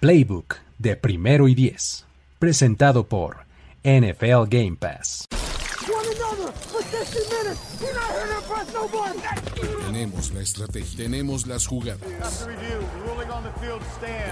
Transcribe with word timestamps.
Playbook 0.00 0.56
de 0.78 0.96
primero 0.96 1.46
y 1.46 1.54
diez, 1.54 2.06
presentado 2.38 3.06
por 3.06 3.44
NFL 3.84 4.48
Game 4.48 4.78
Pass. 4.80 5.26
Tenemos 9.84 10.32
la 10.32 10.40
estrategia, 10.40 10.96
tenemos 10.96 11.46
las 11.46 11.66
jugadas, 11.66 12.00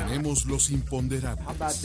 tenemos 0.07 0.47
los 0.47 0.71
imponderables, 0.71 1.83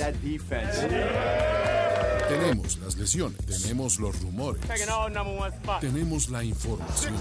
tenemos 2.29 2.78
las 2.78 2.96
lesiones, 2.96 3.38
tenemos 3.46 4.00
los 4.00 4.21
rumores, 4.21 4.61
tenemos 5.82 6.29
la 6.29 6.46
información, 6.46 7.15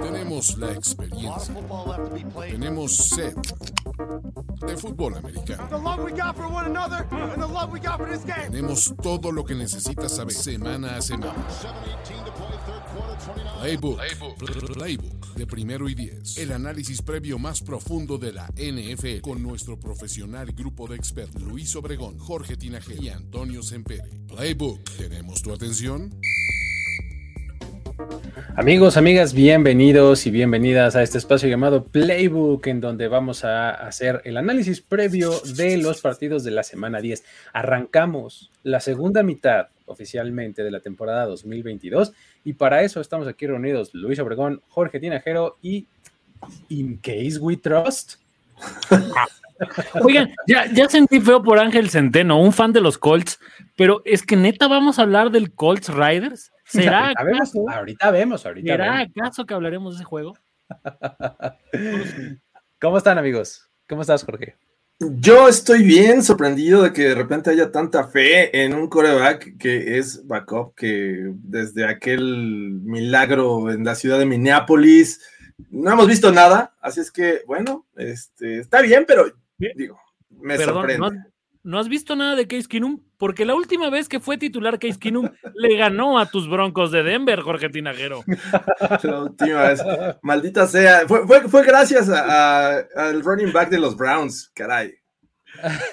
tenemos 0.00 0.56
la 0.58 0.72
experiencia, 0.72 1.54
tenemos 2.50 2.96
set 2.96 3.36
de 4.66 4.76
fútbol 4.76 5.16
americano. 5.16 5.68
Tenemos 8.50 8.94
todo 9.02 9.32
lo 9.32 9.44
que 9.44 9.54
necesitas 9.54 10.16
saber 10.16 10.34
semana 10.34 10.96
a 10.96 11.02
semana. 11.02 11.46
Playbook, 13.60 13.98
Playbook, 13.98 14.72
Playbook 14.72 15.34
de 15.34 15.46
primero 15.46 15.88
y 15.88 15.94
diez. 15.94 16.36
El 16.38 16.52
análisis 16.52 17.02
previo 17.02 17.38
más 17.38 17.62
profundo 17.62 18.18
de 18.18 18.32
la 18.32 18.46
NFL 18.56 19.20
con 19.22 19.42
nuestro 19.42 19.78
profesional 19.78 20.52
grupo 20.52 20.86
de 20.86 20.96
expertos 20.96 21.42
Luis 21.42 21.74
Obregón, 21.76 22.18
Jorge 22.18 22.56
Tinajero 22.56 23.02
y 23.02 23.08
Antonio 23.08 23.62
Sempere. 23.62 24.08
Playbook, 24.28 24.82
¿tenemos 24.96 25.42
tu 25.42 25.52
atención? 25.52 26.10
Amigos, 28.56 28.96
amigas, 28.96 29.32
bienvenidos 29.32 30.26
y 30.26 30.30
bienvenidas 30.30 30.94
a 30.94 31.02
este 31.02 31.18
espacio 31.18 31.48
llamado 31.48 31.84
Playbook, 31.84 32.66
en 32.66 32.80
donde 32.80 33.08
vamos 33.08 33.44
a 33.44 33.70
hacer 33.70 34.20
el 34.24 34.36
análisis 34.36 34.80
previo 34.80 35.40
de 35.56 35.78
los 35.78 36.00
partidos 36.00 36.44
de 36.44 36.50
la 36.50 36.62
semana 36.62 37.00
10. 37.00 37.24
Arrancamos 37.52 38.50
la 38.62 38.80
segunda 38.80 39.22
mitad 39.22 39.68
oficialmente 39.86 40.62
de 40.62 40.70
la 40.70 40.80
temporada 40.80 41.26
2022 41.26 42.12
y 42.44 42.52
para 42.52 42.82
eso 42.82 43.00
estamos 43.00 43.26
aquí 43.28 43.46
reunidos 43.46 43.94
Luis 43.94 44.18
Obregón, 44.18 44.62
Jorge 44.68 45.00
Tinajero 45.00 45.56
y 45.62 45.86
In 46.68 46.98
Case 46.98 47.38
We 47.40 47.56
Trust. 47.56 48.16
Oigan, 50.02 50.34
ya, 50.46 50.70
ya 50.72 50.88
sentí 50.88 51.20
feo 51.20 51.42
por 51.42 51.58
Ángel 51.58 51.90
Centeno, 51.90 52.40
un 52.40 52.52
fan 52.52 52.72
de 52.72 52.80
los 52.80 52.98
Colts, 52.98 53.38
pero 53.76 54.02
es 54.04 54.22
que 54.22 54.36
neta 54.36 54.68
vamos 54.68 54.98
a 54.98 55.02
hablar 55.02 55.30
del 55.30 55.52
Colts 55.52 55.88
Riders. 55.88 56.52
¿Será 56.70 57.12
ahorita 57.16 57.24
vemos, 57.24 57.52
ahorita 57.74 58.10
vemos, 58.10 58.46
ahorita 58.46 58.72
¿Será 58.72 58.92
vemos. 58.98 59.08
acaso 59.16 59.46
que 59.46 59.54
hablaremos 59.54 59.94
de 59.94 59.96
ese 59.96 60.04
juego? 60.04 60.36
¿Cómo 62.80 62.96
están, 62.98 63.18
amigos? 63.18 63.68
¿Cómo 63.88 64.02
estás, 64.02 64.24
Jorge? 64.24 64.56
Yo 65.00 65.48
estoy 65.48 65.82
bien 65.82 66.22
sorprendido 66.22 66.82
de 66.82 66.92
que 66.92 67.02
de 67.08 67.14
repente 67.14 67.50
haya 67.50 67.72
tanta 67.72 68.06
fe 68.06 68.62
en 68.64 68.74
un 68.74 68.86
coreback 68.88 69.56
que 69.58 69.98
es 69.98 70.26
backup, 70.26 70.74
que 70.74 71.32
desde 71.42 71.86
aquel 71.86 72.20
milagro 72.82 73.70
en 73.70 73.84
la 73.84 73.94
ciudad 73.94 74.18
de 74.18 74.26
Minneapolis 74.26 75.20
no 75.70 75.90
hemos 75.90 76.06
visto 76.06 76.30
nada, 76.32 76.74
así 76.80 77.00
es 77.00 77.10
que, 77.10 77.42
bueno, 77.46 77.86
este, 77.96 78.60
está 78.60 78.82
bien, 78.82 79.04
pero 79.06 79.24
digo, 79.58 79.98
me 80.30 80.56
Perdón, 80.56 80.74
sorprende. 80.74 80.98
¿no, 80.98 81.06
has- 81.06 81.29
no 81.62 81.78
has 81.78 81.88
visto 81.88 82.16
nada 82.16 82.36
de 82.36 82.46
Case 82.46 82.68
Keenum? 82.68 83.00
Porque 83.18 83.44
la 83.44 83.54
última 83.54 83.90
vez 83.90 84.08
que 84.08 84.18
fue 84.20 84.38
titular 84.38 84.78
Case 84.78 84.98
Keenum 84.98 85.28
le 85.54 85.76
ganó 85.76 86.18
a 86.18 86.26
tus 86.26 86.48
Broncos 86.48 86.90
de 86.90 87.02
Denver, 87.02 87.40
Jorge 87.40 87.68
Tinajero. 87.68 88.22
La 89.02 89.22
última 89.22 89.62
vez. 89.68 89.82
Maldita 90.22 90.66
sea. 90.66 91.06
Fue, 91.06 91.26
fue, 91.26 91.48
fue 91.48 91.64
gracias 91.64 92.08
a- 92.08 92.78
a- 92.78 92.84
al 92.96 93.22
running 93.22 93.52
back 93.52 93.68
de 93.70 93.78
los 93.78 93.96
Browns, 93.96 94.50
caray. 94.54 94.94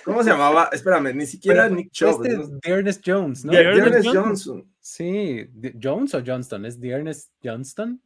¿Cómo 0.06 0.24
se 0.24 0.30
llamaba? 0.30 0.70
Espérame, 0.72 1.14
ni 1.16 1.26
siquiera 1.26 1.68
Nick 1.68 1.92
Chubb. 1.92 2.24
Este 2.26 2.38
¿no? 2.38 2.60
Dearness 2.64 3.02
Jones, 3.04 3.44
¿no? 3.44 3.52
De- 3.52 3.58
Dearness 3.58 3.84
Dearness 3.84 4.06
Johnson. 4.06 4.24
Johnson. 4.56 4.74
Sí, 4.80 5.50
¿Jones 5.82 6.14
o 6.14 6.24
Johnston? 6.26 6.66
¿Es 6.66 6.80
Dearness 6.80 7.32
Johnston? 7.44 8.02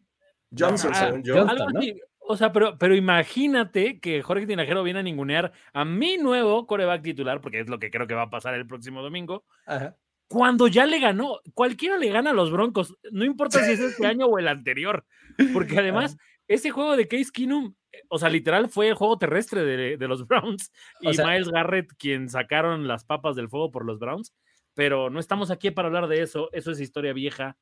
Johnson, 0.58 0.92
Ah. 0.96 1.06
Algo 1.48 1.70
¿no? 1.72 1.80
O 2.24 2.38
sea, 2.38 2.52
pero, 2.54 2.78
pero 2.78 2.96
imagínate 2.96 4.00
que 4.00 4.22
Jorge 4.22 4.46
Tinajero 4.48 4.84
viene 4.84 5.00
a 5.00 5.04
ningunear 5.04 5.52
a 5.74 5.84
mi 5.86 6.18
nuevo 6.18 6.66
coreback 6.68 7.02
titular, 7.02 7.42
porque 7.42 7.60
es 7.60 7.68
lo 7.70 7.80
que 7.80 7.90
creo 7.92 8.08
que 8.08 8.14
va 8.14 8.24
a 8.24 8.30
pasar 8.30 8.54
el 8.54 8.68
próximo 8.68 9.02
domingo, 9.02 9.44
Ajá. 9.66 9.98
cuando 10.30 10.68
ya 10.68 10.86
le 10.86 11.00
ganó. 11.00 11.40
Cualquiera 11.54 11.98
le 11.98 12.10
gana 12.10 12.30
a 12.30 12.34
los 12.34 12.52
Broncos, 12.52 12.96
no 13.12 13.26
importa 13.26 13.64
si 13.66 13.72
es 13.72 13.80
este 14.04 14.06
año 14.08 14.28
o 14.28 14.38
el 14.40 14.48
anterior, 14.48 15.04
porque 15.52 15.80
además 15.80 16.16
ese 16.48 16.70
juego 16.70 16.96
de 16.96 17.08
Case 17.08 17.32
Keenum, 17.34 17.74
o 18.08 18.18
sea, 18.20 18.30
literal 18.30 18.70
fue 18.70 18.88
el 18.90 18.94
juego 18.94 19.18
terrestre 19.18 19.64
de, 19.66 19.98
de 19.98 20.08
los 20.08 20.26
Browns 20.28 20.72
y 21.02 21.08
O 21.08 21.14
sea- 21.14 21.28
Miles 21.28 21.50
Garrett 21.50 21.92
quien 21.98 22.30
sacaron 22.30 22.88
las 22.88 23.04
papas 23.04 23.36
del 23.36 23.50
fuego 23.50 23.72
por 23.72 23.84
los 23.84 24.00
Browns, 24.00 24.34
pero 24.74 25.10
no 25.10 25.20
estamos 25.20 25.52
aquí 25.52 25.72
para 25.72 25.88
hablar 25.88 26.08
de 26.08 26.22
eso, 26.22 26.50
eso 26.54 26.72
es 26.72 26.80
historia 26.80 27.12
vieja. 27.14 27.58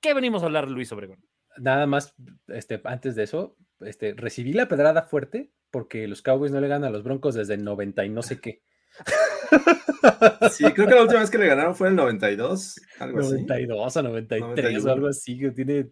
¿Qué 0.00 0.14
venimos 0.14 0.42
a 0.42 0.46
hablar, 0.46 0.70
Luis 0.70 0.92
Obregón? 0.92 1.18
Nada 1.60 1.86
más, 1.86 2.14
este, 2.48 2.80
antes 2.84 3.14
de 3.14 3.24
eso, 3.24 3.56
este, 3.80 4.14
recibí 4.14 4.52
la 4.52 4.68
pedrada 4.68 5.02
fuerte 5.02 5.52
porque 5.70 6.08
los 6.08 6.22
Cowboys 6.22 6.52
no 6.52 6.60
le 6.60 6.68
ganan 6.68 6.88
a 6.88 6.92
los 6.92 7.02
Broncos 7.02 7.34
desde 7.34 7.54
el 7.54 7.64
90 7.64 8.04
y 8.04 8.08
no 8.08 8.22
sé 8.22 8.40
qué. 8.40 8.62
Sí, 10.50 10.64
creo 10.72 10.88
que 10.88 10.94
la 10.94 11.02
última 11.02 11.20
vez 11.20 11.30
que 11.30 11.38
le 11.38 11.46
ganaron 11.46 11.74
fue 11.74 11.88
en 11.88 11.92
el 11.92 11.96
92, 11.96 12.80
algo 12.98 13.20
así. 13.20 13.32
92 13.32 13.96
o 13.96 14.02
93 14.02 14.42
o 14.42 14.48
91. 14.48 14.92
algo 14.92 15.06
así, 15.08 15.38
que 15.38 15.50
tiene 15.50 15.90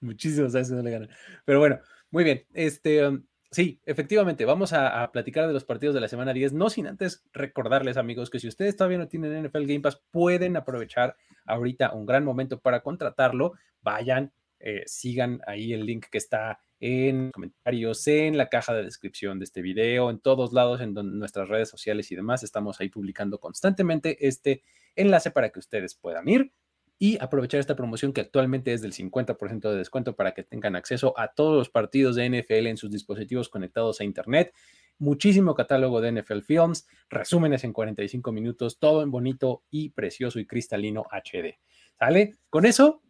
muchísimos 0.00 0.54
años 0.54 0.68
que 0.68 0.74
no 0.74 0.82
le 0.82 0.90
ganan. 0.90 1.08
Pero 1.44 1.58
bueno, 1.58 1.80
muy 2.10 2.24
bien. 2.24 2.44
Este, 2.52 3.06
um, 3.06 3.24
sí, 3.50 3.80
efectivamente, 3.84 4.44
vamos 4.44 4.72
a, 4.72 5.02
a 5.02 5.12
platicar 5.12 5.46
de 5.46 5.52
los 5.52 5.64
partidos 5.64 5.94
de 5.94 6.00
la 6.00 6.08
semana 6.08 6.32
10, 6.32 6.52
no 6.52 6.70
sin 6.70 6.86
antes 6.86 7.24
recordarles, 7.32 7.96
amigos, 7.96 8.30
que 8.30 8.38
si 8.38 8.48
ustedes 8.48 8.76
todavía 8.76 8.98
no 8.98 9.08
tienen 9.08 9.44
NFL 9.44 9.64
Game 9.66 9.80
Pass, 9.80 10.02
pueden 10.10 10.56
aprovechar 10.56 11.16
ahorita 11.44 11.92
un 11.92 12.06
gran 12.06 12.24
momento 12.24 12.60
para 12.60 12.80
contratarlo. 12.80 13.54
Vayan, 13.80 14.32
eh, 14.68 14.82
sigan 14.86 15.40
ahí 15.46 15.72
el 15.72 15.86
link 15.86 16.06
que 16.10 16.18
está 16.18 16.58
en 16.80 17.30
comentarios, 17.30 18.04
en 18.08 18.36
la 18.36 18.48
caja 18.48 18.74
de 18.74 18.82
descripción 18.82 19.38
de 19.38 19.44
este 19.44 19.62
video, 19.62 20.10
en 20.10 20.18
todos 20.18 20.52
lados, 20.52 20.80
en 20.80 20.92
nuestras 20.92 21.48
redes 21.48 21.68
sociales 21.68 22.10
y 22.10 22.16
demás. 22.16 22.42
Estamos 22.42 22.80
ahí 22.80 22.88
publicando 22.88 23.38
constantemente 23.38 24.26
este 24.26 24.64
enlace 24.96 25.30
para 25.30 25.50
que 25.50 25.60
ustedes 25.60 25.94
puedan 25.94 26.28
ir 26.28 26.52
y 26.98 27.16
aprovechar 27.20 27.60
esta 27.60 27.76
promoción 27.76 28.12
que 28.12 28.22
actualmente 28.22 28.72
es 28.72 28.82
del 28.82 28.92
50% 28.92 29.70
de 29.70 29.76
descuento 29.76 30.16
para 30.16 30.34
que 30.34 30.42
tengan 30.42 30.74
acceso 30.74 31.14
a 31.16 31.28
todos 31.28 31.56
los 31.56 31.70
partidos 31.70 32.16
de 32.16 32.28
NFL 32.28 32.66
en 32.66 32.76
sus 32.76 32.90
dispositivos 32.90 33.48
conectados 33.48 34.00
a 34.00 34.04
Internet. 34.04 34.52
Muchísimo 34.98 35.54
catálogo 35.54 36.00
de 36.00 36.10
NFL 36.10 36.40
Films, 36.40 36.88
resúmenes 37.08 37.62
en 37.62 37.72
45 37.72 38.32
minutos, 38.32 38.80
todo 38.80 39.04
en 39.04 39.12
bonito 39.12 39.62
y 39.70 39.90
precioso 39.90 40.40
y 40.40 40.46
cristalino 40.46 41.04
HD. 41.12 41.56
¿Sale? 42.00 42.34
Con 42.50 42.66
eso, 42.66 43.02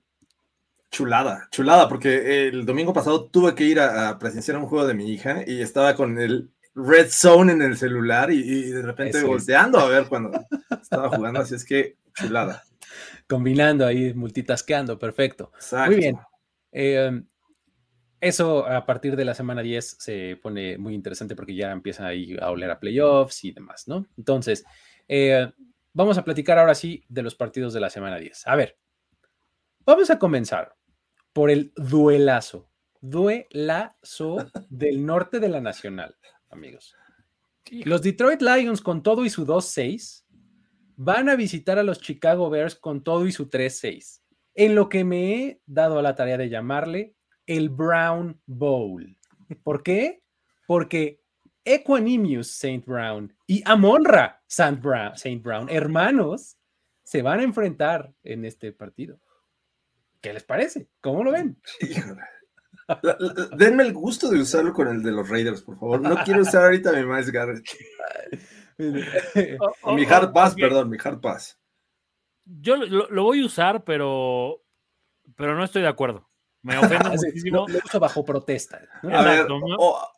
Chulada, 0.91 1.49
chulada, 1.51 1.89
porque 1.89 2.49
el 2.49 2.65
domingo 2.65 2.93
pasado 2.93 3.27
tuve 3.29 3.55
que 3.55 3.65
ir 3.65 3.81
a, 3.81 4.09
a 4.09 4.19
presenciar 4.19 4.57
un 4.57 4.67
juego 4.67 4.87
de 4.87 4.95
mi 4.95 5.13
hija 5.13 5.43
y 5.47 5.61
estaba 5.61 5.95
con 5.95 6.19
el 6.19 6.51
Red 6.75 7.09
Zone 7.11 7.53
en 7.53 7.63
el 7.63 7.77
celular 7.77 8.31
y, 8.31 8.39
y 8.41 8.63
de 8.71 8.83
repente 8.83 9.19
Eso 9.19 9.27
es. 9.27 9.27
volteando 9.27 9.79
a 9.81 9.89
ver 9.89 10.07
cuando 10.09 10.31
estaba 10.81 11.09
jugando, 11.11 11.41
así 11.41 11.55
es 11.55 11.65
que 11.65 11.97
chulada. 12.15 12.63
combinando 13.27 13.85
ahí, 13.87 14.15
multitasqueando, 14.15 14.99
perfecto. 14.99 15.51
Exacto. 15.55 15.91
Muy 15.91 15.97
bien. 15.97 16.17
Eh, 16.73 17.23
eso 18.21 18.67
a 18.67 18.87
partir 18.87 19.17
de 19.17 19.25
la 19.25 19.35
semana 19.35 19.61
10 19.63 19.97
se 19.99 20.39
pone 20.43 20.79
muy 20.79 20.95
interesante 20.95 21.37
porque 21.37 21.55
ya 21.55 21.71
empieza 21.73 22.07
ahí 22.07 22.37
a 22.41 22.51
oler 22.51 22.71
a 22.71 22.81
playoffs 22.81 23.45
y 23.45 23.53
demás, 23.53 23.87
¿no? 23.89 24.07
Entonces, 24.17 24.65
eh, 25.09 25.51
vamos 25.93 26.17
a 26.17 26.25
platicar 26.25 26.59
ahora 26.59 26.75
sí 26.75 27.05
de 27.09 27.23
los 27.23 27.35
partidos 27.35 27.75
de 27.75 27.81
la 27.81 27.91
semana 27.91 28.17
10. 28.19 28.47
A 28.47 28.57
ver, 28.57 28.79
vamos 29.85 30.09
a 30.11 30.19
comenzar 30.19 30.75
por 31.37 31.51
el 31.51 31.71
duelazo, 31.77 32.71
duelazo 33.03 34.39
del 34.71 35.05
norte 35.05 35.39
de 35.39 35.51
la 35.51 35.61
Nacional, 35.61 36.17
amigos. 36.49 36.97
Los 37.85 38.01
Detroit 38.01 38.41
Lions 38.41 38.81
con 38.81 39.03
todo 39.03 39.23
y 39.23 39.29
su 39.29 39.45
2-6 39.45 40.25
van 40.97 41.29
a 41.29 41.37
visitar 41.37 41.79
a 41.79 41.83
los 41.83 42.01
Chicago 42.01 42.49
Bears 42.49 42.75
con 42.75 43.05
todo 43.05 43.27
y 43.27 43.33
su 43.33 43.51
3-6, 43.51 44.23
en 44.55 44.75
lo 44.75 44.89
que 44.89 45.05
me 45.05 45.35
he 45.35 45.61
dado 45.67 45.99
a 45.99 46.03
la 46.03 46.15
tarea 46.15 46.39
de 46.39 46.49
llamarle 46.49 47.15
el 47.45 47.69
Brown 47.69 48.41
Bowl. 48.47 49.19
¿Por 49.63 49.83
qué? 49.83 50.23
Porque 50.67 51.21
Equanimous 51.67 52.51
Saint 52.51 52.87
Brown 52.87 53.37
y 53.47 53.63
Amonra 53.67 54.43
Saint 54.47 54.81
Brown, 54.81 55.15
Saint 55.19 55.43
Brown, 55.43 55.69
hermanos, 55.69 56.57
se 57.03 57.21
van 57.21 57.41
a 57.41 57.43
enfrentar 57.45 58.15
en 58.23 58.47
este 58.47 58.73
partido. 58.73 59.21
¿Qué 60.27 60.33
les 60.33 60.43
parece? 60.43 60.89
¿Cómo 61.01 61.23
lo 61.23 61.31
ven? 61.31 61.57
Híjole. 61.81 62.21
La- 62.89 63.17
la- 63.21 63.57
denme 63.57 63.85
el 63.85 63.93
gusto 63.93 64.29
de 64.29 64.41
usarlo 64.41 64.73
con 64.73 64.89
el 64.89 65.01
de 65.05 65.13
los 65.13 65.29
Raiders, 65.29 65.63
por 65.63 65.79
favor. 65.79 66.01
No 66.01 66.17
quiero 66.25 66.41
usar 66.43 66.65
ahorita 66.65 66.91
mi 66.95 67.05
Miles 67.07 67.31
Garrett. 67.31 67.65
Oh, 69.83 69.95
mi 69.95 70.05
oh, 70.05 70.09
Hard 70.13 70.33
Pass, 70.33 70.57
perdón, 70.57 70.91
mi 70.91 70.97
Hard 71.03 71.21
Pass. 71.21 71.61
Yo 72.45 72.77
lo, 72.77 73.09
lo 73.09 73.23
voy 73.23 73.41
a 73.43 73.47
usar, 73.47 73.85
pero, 73.85 74.65
pero 75.37 75.55
no 75.55 75.63
estoy 75.63 75.83
de 75.83 75.89
acuerdo. 75.89 76.29
Me 76.63 76.77
ofende 76.77 77.09
muchísimo. 77.11 77.59
lo, 77.59 77.69
lo 77.69 77.79
uso 77.85 78.01
bajo 78.01 78.25
protesta. 78.25 78.81
¿no? 79.05 79.17
A 79.17 79.23
ver, 79.23 79.47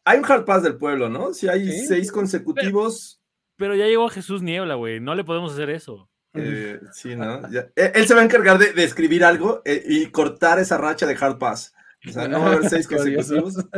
hay 0.07 0.19
un 0.19 0.25
hard 0.25 0.47
pass 0.47 0.63
del 0.63 0.79
pueblo, 0.79 1.11
¿no? 1.11 1.35
Si 1.35 1.49
hay 1.51 1.67
Sí. 1.71 1.87
seis 1.87 2.11
consecutivos, 2.11 3.21
Pero 3.57 3.75
ya 3.75 3.85
llegó 3.85 4.09
Jesús 4.09 4.41
Niebla, 4.41 4.77
güey. 4.77 5.01
No 5.01 5.15
le 5.15 5.25
podemos 5.25 5.53
hacer 5.53 5.69
eso. 5.69 6.09
Eh, 6.35 6.81
sí, 6.93 7.17
¿no? 7.17 7.51
Ya- 7.51 7.69
Él, 7.75 8.07
se 8.07 8.15
va 8.15 8.21
a 8.21 8.25
encargar 8.25 8.59
de, 8.59 8.73
de 8.73 8.85
escribir 8.85 9.25
algo 9.25 9.63
eh, 9.65 9.83
y 9.87 10.07
cortar 10.11 10.59
esa 10.59 10.79
racha 10.79 11.07
de 11.07 11.17
hard 11.21 11.39
pass. 11.39 11.75
O 12.07 12.11
sea, 12.13 12.29
no 12.29 12.41
va 12.41 12.47
a 12.47 12.53
haber 12.55 12.69
seis 12.71 12.87
consecutivos. 12.89 13.57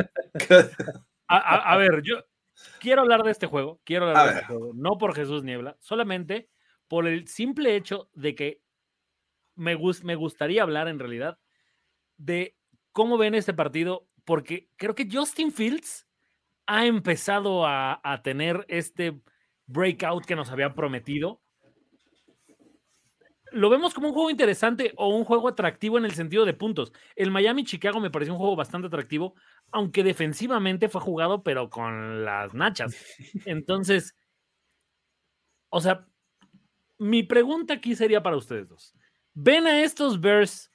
A, 1.33 1.37
a- 1.37 1.73
a 1.75 1.77
ver, 1.77 2.03
yo 2.03 2.17
quiero 2.81 3.03
hablar 3.03 3.23
de 3.23 3.31
este 3.31 3.47
juego. 3.47 3.81
Quiero 3.85 4.09
hablar 4.09 4.23
A 4.23 4.27
de 4.27 4.35
ver. 4.35 4.43
este 4.43 4.47
juego. 4.55 4.73
No 4.75 4.99
por 4.99 5.15
Jesús 5.15 5.45
Niebla, 5.45 5.77
solamente 5.81 6.49
por 6.89 7.07
el 7.07 7.29
simple 7.29 7.77
hecho 7.77 8.11
de 8.15 8.35
que 8.35 8.63
me, 9.55 9.77
gus- 9.77 10.03
me 10.03 10.17
gustaría 10.17 10.63
hablar 10.63 10.89
en 10.89 10.99
realidad 10.99 11.39
de 12.17 12.57
cómo 12.93 13.17
ven 13.17 13.35
este 13.37 13.55
partido, 13.55 14.09
porque 14.25 14.69
creo 14.77 14.95
que 14.97 15.09
Justin 15.11 15.53
Fields 15.53 16.07
ha 16.67 16.85
empezado 16.87 17.65
a, 17.65 18.01
a 18.03 18.23
tener 18.23 18.65
este 18.69 19.21
breakout 19.67 20.25
que 20.27 20.35
nos 20.37 20.51
había 20.51 20.75
prometido. 20.75 21.41
Lo 23.53 23.71
vemos 23.71 23.95
como 23.95 24.09
un 24.09 24.15
juego 24.15 24.31
interesante 24.31 24.93
o 24.97 25.09
un 25.09 25.25
juego 25.25 25.49
atractivo 25.49 25.99
en 25.99 26.05
el 26.05 26.13
sentido 26.13 26.45
de 26.45 26.55
puntos. 26.55 26.93
El 27.17 27.31
Miami-Chicago 27.31 28.01
me 28.01 28.11
pareció 28.11 28.35
un 28.35 28.39
juego 28.39 28.57
bastante 28.57 28.87
atractivo, 28.87 29.35
aunque 29.73 30.05
defensivamente 30.05 30.89
fue 30.89 31.01
jugado, 31.01 31.43
pero 31.43 31.71
con 31.71 32.25
las 32.25 32.55
nachas. 32.55 32.97
Entonces, 33.47 34.15
o 35.69 35.81
sea, 35.81 36.07
mi 36.99 37.23
pregunta 37.23 37.75
aquí 37.75 37.95
sería 37.95 38.23
para 38.23 38.37
ustedes 38.37 38.69
dos. 38.69 38.95
¿Ven 39.35 39.67
a 39.67 39.83
estos 39.83 40.21
Bears 40.21 40.71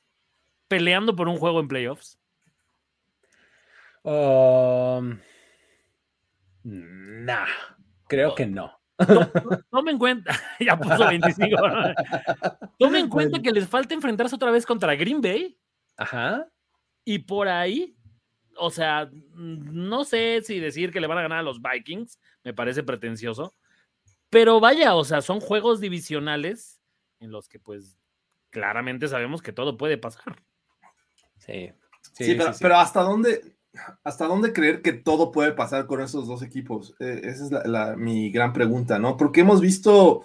peleando 0.67 1.15
por 1.15 1.27
un 1.27 1.37
juego 1.37 1.59
en 1.59 1.67
playoffs? 1.67 2.19
Um, 4.03 5.19
nah, 6.63 7.47
creo 8.07 8.35
que 8.35 8.45
no. 8.45 8.84
Tome 9.69 9.91
en 9.91 9.97
cuenta, 9.97 10.39
ya 10.59 10.77
puso 10.77 11.07
25. 11.07 11.67
¿no? 11.67 11.93
Tome 12.77 12.99
en 12.99 13.09
cuenta 13.09 13.41
que 13.41 13.51
les 13.51 13.67
falta 13.67 13.93
enfrentarse 13.93 14.35
otra 14.35 14.51
vez 14.51 14.65
contra 14.65 14.95
Green 14.95 15.21
Bay 15.21 15.57
Ajá. 15.97 16.47
y 17.03 17.19
por 17.19 17.47
ahí, 17.47 17.95
o 18.57 18.69
sea, 18.69 19.09
no 19.33 20.03
sé 20.03 20.41
si 20.43 20.59
decir 20.59 20.91
que 20.91 21.01
le 21.01 21.07
van 21.07 21.17
a 21.17 21.23
ganar 21.23 21.39
a 21.39 21.43
los 21.43 21.61
Vikings, 21.61 22.19
me 22.43 22.53
parece 22.53 22.83
pretencioso, 22.83 23.53
pero 24.29 24.59
vaya, 24.59 24.95
o 24.95 25.03
sea, 25.03 25.21
son 25.21 25.39
juegos 25.39 25.81
divisionales 25.81 26.81
en 27.19 27.31
los 27.31 27.49
que 27.49 27.59
pues 27.59 27.97
claramente 28.49 29.07
sabemos 29.07 29.41
que 29.41 29.51
todo 29.51 29.77
puede 29.77 29.97
pasar. 29.97 30.41
Sí. 31.37 31.71
Sí, 32.13 32.35
pero, 32.35 32.51
pero 32.59 32.77
¿hasta 32.77 33.01
dónde, 33.01 33.54
hasta 34.03 34.27
dónde 34.27 34.53
creer 34.53 34.81
que 34.81 34.93
todo 34.93 35.31
puede 35.31 35.51
pasar 35.51 35.85
con 35.87 36.01
esos 36.01 36.27
dos 36.27 36.41
equipos? 36.41 36.95
Eh, 36.99 37.21
esa 37.23 37.45
es 37.45 37.51
la, 37.67 37.95
mi 37.95 38.31
gran 38.31 38.53
pregunta, 38.53 38.99
¿no? 38.99 39.17
Porque 39.17 39.41
hemos 39.41 39.61
visto 39.61 40.23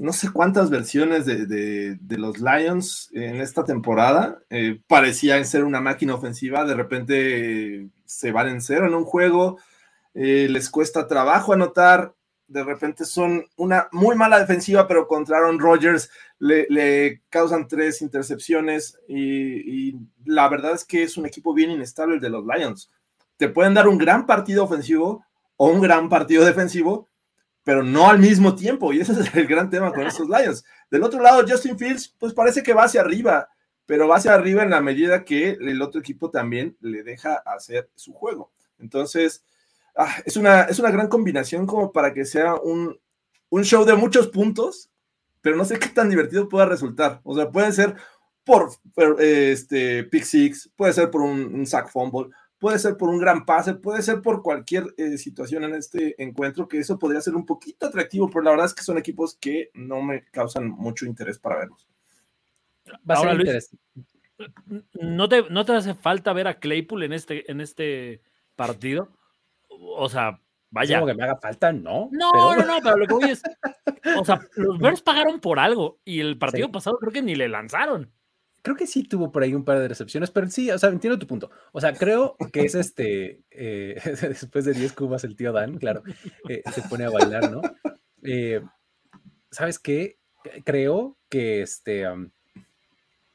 no 0.00 0.14
sé 0.14 0.32
cuántas 0.32 0.70
versiones 0.70 1.26
de 1.26 1.98
los 2.16 2.38
Lions 2.38 3.10
en 3.12 3.36
esta 3.36 3.64
temporada. 3.64 4.38
Eh, 4.48 4.80
parecían 4.86 5.44
ser 5.44 5.62
una 5.62 5.82
máquina 5.82 6.14
ofensiva, 6.14 6.64
de 6.64 6.74
repente 6.74 7.82
eh, 7.82 7.88
se 8.06 8.32
van 8.32 8.48
en 8.48 8.62
cero 8.62 8.86
en 8.86 8.94
un 8.94 9.04
juego, 9.04 9.58
eh, 10.14 10.48
les 10.48 10.70
cuesta 10.70 11.06
trabajo 11.06 11.52
anotar, 11.52 12.14
de 12.48 12.64
repente 12.64 13.04
son 13.04 13.44
una 13.56 13.88
muy 13.92 14.16
mala 14.16 14.40
defensiva, 14.40 14.88
pero 14.88 15.06
contra 15.06 15.36
Aaron 15.36 15.58
Rodgers 15.58 16.10
le, 16.40 17.22
causan 17.28 17.68
tres 17.68 18.02
intercepciones 18.02 18.98
y, 19.06 19.90
y 19.90 20.00
la 20.24 20.48
verdad 20.48 20.72
es 20.74 20.84
que 20.84 21.02
es 21.02 21.16
un 21.16 21.26
equipo 21.26 21.54
bien 21.54 21.70
inestable 21.70 22.16
el 22.16 22.20
de 22.20 22.30
los 22.30 22.44
Lions. 22.44 22.90
Te 23.36 23.48
pueden 23.48 23.74
dar 23.74 23.86
un 23.86 23.98
gran 23.98 24.26
partido 24.26 24.64
ofensivo 24.64 25.24
o 25.56 25.68
un 25.68 25.80
gran 25.80 26.08
partido 26.08 26.44
defensivo, 26.44 27.06
pero 27.62 27.82
no 27.82 28.08
al 28.08 28.18
mismo 28.18 28.54
tiempo, 28.54 28.92
y 28.92 29.00
ese 29.00 29.12
es 29.20 29.34
el 29.34 29.46
gran 29.46 29.70
tema 29.70 29.92
con 29.92 30.06
estos 30.06 30.28
Lions. 30.28 30.64
Del 30.90 31.02
otro 31.02 31.20
lado, 31.20 31.44
Justin 31.46 31.78
Fields, 31.78 32.14
pues 32.18 32.32
parece 32.32 32.62
que 32.62 32.72
va 32.72 32.84
hacia 32.84 33.02
arriba, 33.02 33.48
pero 33.84 34.08
va 34.08 34.16
hacia 34.16 34.34
arriba 34.34 34.62
en 34.62 34.70
la 34.70 34.80
medida 34.80 35.24
que 35.24 35.50
el 35.60 35.82
otro 35.82 36.00
equipo 36.00 36.30
también 36.30 36.76
le 36.80 37.02
deja 37.02 37.34
hacer 37.34 37.90
su 37.94 38.12
juego. 38.12 38.50
Entonces, 38.78 39.44
ah, 39.96 40.16
es, 40.24 40.36
una, 40.36 40.62
es 40.62 40.78
una 40.78 40.90
gran 40.90 41.08
combinación 41.08 41.66
como 41.66 41.92
para 41.92 42.14
que 42.14 42.24
sea 42.24 42.54
un, 42.54 42.98
un 43.50 43.64
show 43.64 43.84
de 43.84 43.94
muchos 43.94 44.28
puntos, 44.28 44.89
pero 45.40 45.56
no 45.56 45.64
sé 45.64 45.78
qué 45.78 45.88
tan 45.88 46.10
divertido 46.10 46.48
pueda 46.48 46.66
resultar. 46.66 47.20
O 47.24 47.34
sea, 47.34 47.50
puede 47.50 47.72
ser 47.72 47.94
por, 48.44 48.70
por, 48.94 49.20
este 49.20 50.04
pick 50.04 50.24
six, 50.24 50.70
puede 50.76 50.92
ser 50.92 51.10
por 51.10 51.22
un, 51.22 51.54
un 51.54 51.66
sack 51.66 51.88
fumble, 51.88 52.30
puede 52.60 52.78
ser 52.78 52.96
por 52.96 53.08
un 53.08 53.18
gran 53.18 53.44
pase, 53.44 53.74
puede 53.74 54.02
ser 54.02 54.20
por 54.20 54.42
cualquier 54.42 54.94
eh, 54.98 55.16
situación 55.18 55.64
en 55.64 55.74
este 55.74 56.22
encuentro, 56.22 56.68
que 56.68 56.78
eso 56.78 56.98
podría 56.98 57.20
ser 57.20 57.34
un 57.34 57.46
poquito 57.46 57.86
atractivo, 57.86 58.28
pero 58.28 58.42
la 58.42 58.50
verdad 58.50 58.66
es 58.66 58.74
que 58.74 58.84
son 58.84 58.98
equipos 58.98 59.34
que 59.34 59.70
no 59.74 60.02
me 60.02 60.24
causan 60.26 60.68
mucho 60.68 61.06
interés 61.06 61.38
para 61.38 61.58
verlos. 61.58 61.88
Va 63.08 63.14
a 63.14 63.18
Ahora, 63.18 63.30
ser 63.32 63.40
Luis. 63.40 63.70
¿No 64.94 65.28
te, 65.28 65.48
¿No 65.50 65.64
te 65.64 65.72
hace 65.72 65.94
falta 65.94 66.32
ver 66.32 66.48
a 66.48 66.60
Claypool 66.60 67.02
en 67.02 67.12
este, 67.12 67.50
en 67.50 67.60
este 67.60 68.20
partido? 68.56 69.10
O 69.68 70.08
sea, 70.08 70.40
vaya. 70.70 70.96
Como 71.00 71.06
que 71.08 71.14
me 71.14 71.24
haga 71.24 71.36
falta, 71.36 71.72
no. 71.72 72.08
No, 72.12 72.30
pero- 72.32 72.66
no, 72.66 72.74
no, 72.76 72.80
pero 72.82 72.96
lo 72.96 73.06
que 73.06 73.14
voy 73.14 73.30
es. 73.30 73.42
O 74.18 74.24
sea, 74.24 74.40
los 74.56 74.78
Bears 74.78 75.02
pagaron 75.02 75.40
por 75.40 75.58
algo 75.58 76.00
y 76.04 76.20
el 76.20 76.38
partido 76.38 76.66
Sí. 76.66 76.72
pasado 76.72 76.98
creo 76.98 77.12
que 77.12 77.22
ni 77.22 77.34
le 77.34 77.48
lanzaron. 77.48 78.10
Creo 78.62 78.76
que 78.76 78.86
sí 78.86 79.04
tuvo 79.04 79.32
por 79.32 79.42
ahí 79.42 79.54
un 79.54 79.64
par 79.64 79.78
de 79.78 79.88
recepciones, 79.88 80.30
pero 80.30 80.46
sí, 80.48 80.70
o 80.70 80.78
sea, 80.78 80.90
entiendo 80.90 81.18
tu 81.18 81.26
punto. 81.26 81.50
O 81.72 81.80
sea, 81.80 81.94
creo 81.94 82.36
que 82.52 82.60
es 82.60 82.74
este, 82.74 83.40
eh, 83.50 83.94
después 84.22 84.64
de 84.66 84.74
10 84.74 84.92
cubas 84.92 85.24
el 85.24 85.34
tío 85.34 85.52
Dan, 85.52 85.78
claro, 85.78 86.02
eh, 86.48 86.62
se 86.72 86.82
pone 86.82 87.04
a 87.04 87.10
bailar, 87.10 87.50
¿no? 87.50 87.62
Eh, 88.22 88.60
¿Sabes 89.50 89.78
qué? 89.78 90.18
Creo 90.64 91.16
que 91.30 91.62
este, 91.62 92.04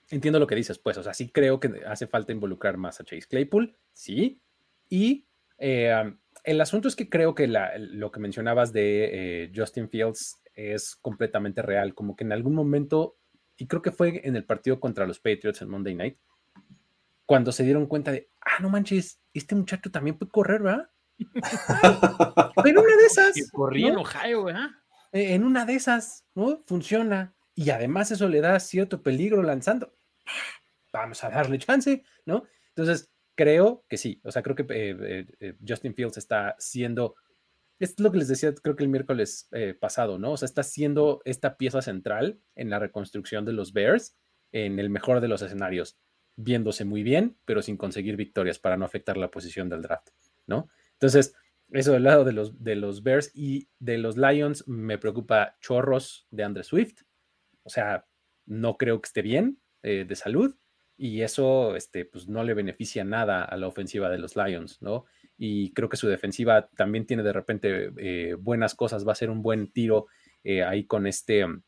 entiendo 0.10 0.40
lo 0.40 0.48
que 0.48 0.56
dices, 0.56 0.78
pues, 0.78 0.98
o 0.98 1.04
sea, 1.04 1.14
sí 1.14 1.30
creo 1.30 1.60
que 1.60 1.82
hace 1.88 2.08
falta 2.08 2.32
involucrar 2.32 2.78
más 2.78 3.00
a 3.00 3.04
Chase 3.04 3.28
Claypool, 3.28 3.76
sí, 3.94 4.40
y 4.90 5.26
eh, 5.58 5.92
am, 5.92 6.20
el 6.46 6.62
asunto 6.62 6.88
es 6.88 6.96
que 6.96 7.10
creo 7.10 7.36
que 7.36 7.48
la- 7.48 7.78
lo 7.78 8.12
que 8.12 8.20
mencionabas 8.20 8.72
de 8.74 9.44
eh, 9.44 9.52
Justin 9.56 9.90
Fields 9.90 10.42
es 10.54 10.96
completamente 10.96 11.62
real, 11.62 11.94
como 11.94 12.16
que 12.16 12.24
en 12.24 12.32
algún 12.32 12.56
momento 12.56 13.18
y 13.58 13.68
creo 13.68 13.82
que 13.82 13.92
fue 13.92 14.22
en 14.28 14.36
el 14.36 14.44
partido 14.46 14.80
contra 14.80 15.06
los 15.06 15.20
Patriots 15.20 15.62
en 15.62 15.70
Monday 15.70 15.96
Night, 15.96 16.18
cuando 17.26 17.52
se 17.52 17.64
dieron 17.64 17.88
cuenta 17.88 18.12
de, 18.12 18.30
ah, 18.42 18.62
no 18.62 18.70
manches, 18.70 19.20
este 19.34 19.56
muchacho 19.56 19.90
también 19.92 20.18
puede 20.18 20.32
correr, 20.32 20.62
¿verdad? 20.62 20.90
Pero 22.64 22.82
una 22.82 22.98
de 22.98 23.06
esas, 23.06 23.34
Que 23.34 23.48
corría 23.52 23.88
en 23.90 23.94
¿no? 23.96 24.02
Ohio, 24.02 24.44
¿verdad? 24.44 24.70
Eh, 25.12 25.34
en 25.34 25.44
una 25.44 25.66
de 25.66 25.76
esas, 25.76 26.26
¿no? 26.36 26.62
Funciona. 26.68 27.34
Y 27.56 27.70
además 27.70 28.12
eso 28.12 28.28
le 28.28 28.42
da 28.42 28.60
cierto 28.60 29.02
peligro 29.02 29.42
lanzando. 29.42 29.94
Vamos 30.92 31.24
a 31.24 31.30
darle 31.30 31.58
chance, 31.58 32.04
¿no? 32.26 32.44
Entonces, 32.76 33.10
creo 33.36 33.86
que 33.88 33.98
sí. 33.98 34.20
O 34.24 34.32
sea, 34.32 34.42
creo 34.42 34.56
que 34.56 34.64
eh, 34.64 34.98
eh, 35.00 35.26
eh, 35.40 35.54
Justin 35.66 35.94
Fields 35.94 36.18
está 36.18 36.56
siendo, 36.58 37.16
es 37.80 38.00
lo 38.00 38.12
que 38.12 38.18
les 38.18 38.28
decía, 38.28 38.54
creo 38.56 38.76
que 38.76 38.84
el 38.84 38.90
miércoles 38.90 39.50
pasado, 39.80 40.18
¿no? 40.18 40.32
O 40.32 40.38
sea, 40.38 40.46
está 40.46 40.64
siendo 40.64 41.22
esta 41.26 41.58
pieza 41.58 41.82
central 41.82 42.40
en 42.56 42.70
la 42.70 42.80
reconstrucción 42.80 43.46
de 43.46 43.54
los 43.54 43.74
Bears 43.74 44.16
en 44.52 44.80
el 44.80 44.90
mejor 44.90 45.20
de 45.20 45.28
los 45.28 45.42
escenarios, 45.42 45.98
viéndose 46.38 46.86
muy 46.86 47.04
bien, 47.04 47.38
pero 47.44 47.62
sin 47.62 47.76
conseguir 47.76 48.16
victorias 48.16 48.60
para 48.60 48.78
no 48.78 48.86
afectar 48.86 49.18
la 49.18 49.30
posición 49.30 49.68
del 49.68 49.82
draft, 49.82 50.10
¿no? 50.48 50.70
Entonces, 50.94 51.36
eso 51.72 51.92
del 51.92 52.04
lado 52.04 52.24
de 52.24 52.32
los, 52.32 52.64
de 52.64 52.76
los 52.76 53.04
Bears 53.04 53.32
y 53.34 53.68
de 53.80 53.98
los 53.98 54.16
Lions 54.16 54.66
me 54.68 54.98
preocupa 54.98 55.58
chorros 55.60 56.28
de 56.32 56.44
Andre 56.44 56.64
Swift. 56.64 57.02
O 57.64 57.70
sea, 57.70 58.06
no 58.46 58.78
creo 58.78 59.02
que 59.02 59.08
esté 59.08 59.22
bien 59.22 59.60
de 59.82 60.16
salud 60.16 60.56
y 60.98 61.22
eso 61.22 61.76
este, 61.76 62.06
pues, 62.06 62.28
no 62.28 62.44
le 62.44 62.54
beneficia 62.54 63.04
nada 63.04 63.44
a 63.44 63.58
la 63.58 63.68
ofensiva 63.68 64.10
de 64.10 64.18
los 64.18 64.36
Lions, 64.36 64.82
¿no? 64.82 65.06
Y 65.38 65.72
creo 65.74 65.90
que 65.90 65.98
su 65.98 66.08
defensiva 66.08 66.70
también 66.78 67.06
tiene 67.06 67.22
de 67.24 67.34
repente 67.34 67.92
eh, 67.98 68.36
buenas 68.40 68.74
cosas, 68.76 69.06
va 69.06 69.12
a 69.12 69.16
ser 69.16 69.30
un 69.30 69.42
buen 69.42 69.72
tiro 69.72 70.08
eh, 70.44 70.64
ahí 70.64 70.86
con 70.86 71.06
este, 71.08 71.44
um, 71.44 71.62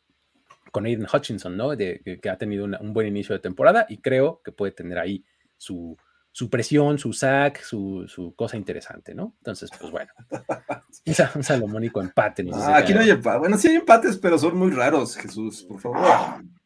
con 0.72 0.86
Aiden 0.86 1.08
Hutchinson, 1.12 1.58
¿no? 1.58 1.76
De, 1.76 2.20
que, 2.22 2.30
ha 2.30 2.38
tenido 2.38 2.64
una- 2.66 2.80
un 2.80 2.94
buen 2.94 3.08
inicio 3.08 3.34
de 3.34 3.40
temporada 3.40 3.86
y 3.90 3.98
creo 3.98 4.42
que 4.44 4.52
puede 4.54 4.72
tener 4.72 4.98
ahí 5.00 5.26
su, 5.58 5.98
su 6.32 6.50
presión, 6.50 6.98
su 7.00 7.12
sack, 7.12 7.62
su, 7.62 8.06
su 8.08 8.34
cosa 8.36 8.56
interesante, 8.56 9.14
¿no? 9.16 9.34
Entonces, 9.40 9.70
pues 9.78 9.92
bueno, 9.92 10.12
un, 11.06 11.14
sa- 11.14 11.32
un 11.36 11.44
salomónico 11.44 12.00
empate. 12.00 12.46
Ah, 12.54 12.78
aquí 12.78 12.94
no 12.94 13.02
hay 13.02 13.10
empates. 13.10 13.40
Bueno, 13.40 13.58
sí 13.58 13.68
hay 13.70 13.76
empates, 13.78 14.18
pero 14.18 14.38
son 14.38 14.56
muy 14.58 14.72
raros, 14.72 15.18
Jesús, 15.18 15.64
por 15.64 15.80
favor. 15.82 16.00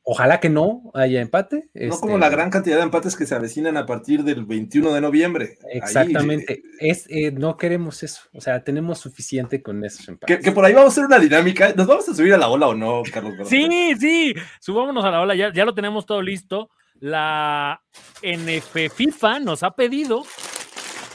Ojalá 0.03 0.39
que 0.39 0.49
no 0.49 0.91
haya 0.93 1.21
empate. 1.21 1.69
No 1.73 1.81
este, 1.93 2.01
como 2.01 2.17
la 2.17 2.29
gran 2.29 2.49
cantidad 2.49 2.77
de 2.77 2.83
empates 2.83 3.15
que 3.15 3.25
se 3.25 3.35
avecinan 3.35 3.77
a 3.77 3.85
partir 3.85 4.23
del 4.23 4.45
21 4.45 4.93
de 4.93 5.01
noviembre. 5.01 5.57
Ahí, 5.63 5.77
Exactamente. 5.77 6.63
Es, 6.79 7.05
eh, 7.09 7.31
no 7.31 7.55
queremos 7.55 8.01
eso. 8.01 8.23
O 8.33 8.41
sea, 8.41 8.63
tenemos 8.63 8.99
suficiente 8.99 9.61
con 9.61 9.83
esos 9.85 10.05
que, 10.05 10.11
empates. 10.11 10.43
que 10.43 10.51
por 10.51 10.65
ahí 10.65 10.73
vamos 10.73 10.89
a 10.89 10.91
hacer 10.93 11.05
una 11.05 11.19
dinámica. 11.19 11.73
¿Nos 11.75 11.85
vamos 11.85 12.09
a 12.09 12.15
subir 12.15 12.33
a 12.33 12.37
la 12.37 12.49
ola 12.49 12.67
o 12.67 12.73
no, 12.73 13.03
Carlos? 13.11 13.47
Sí, 13.47 13.93
sí, 13.99 14.33
subámonos 14.59 15.05
a 15.05 15.11
la 15.11 15.21
ola, 15.21 15.35
ya, 15.35 15.53
ya 15.53 15.65
lo 15.65 15.75
tenemos 15.75 16.05
todo 16.05 16.21
listo. 16.21 16.69
la 16.99 17.81
NF 18.21 18.93
FIFA 18.93 19.39
nos 19.39 19.63
ha 19.63 19.71
pedido 19.71 20.23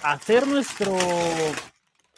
hacer 0.02 0.47
nuestro, 0.47 0.97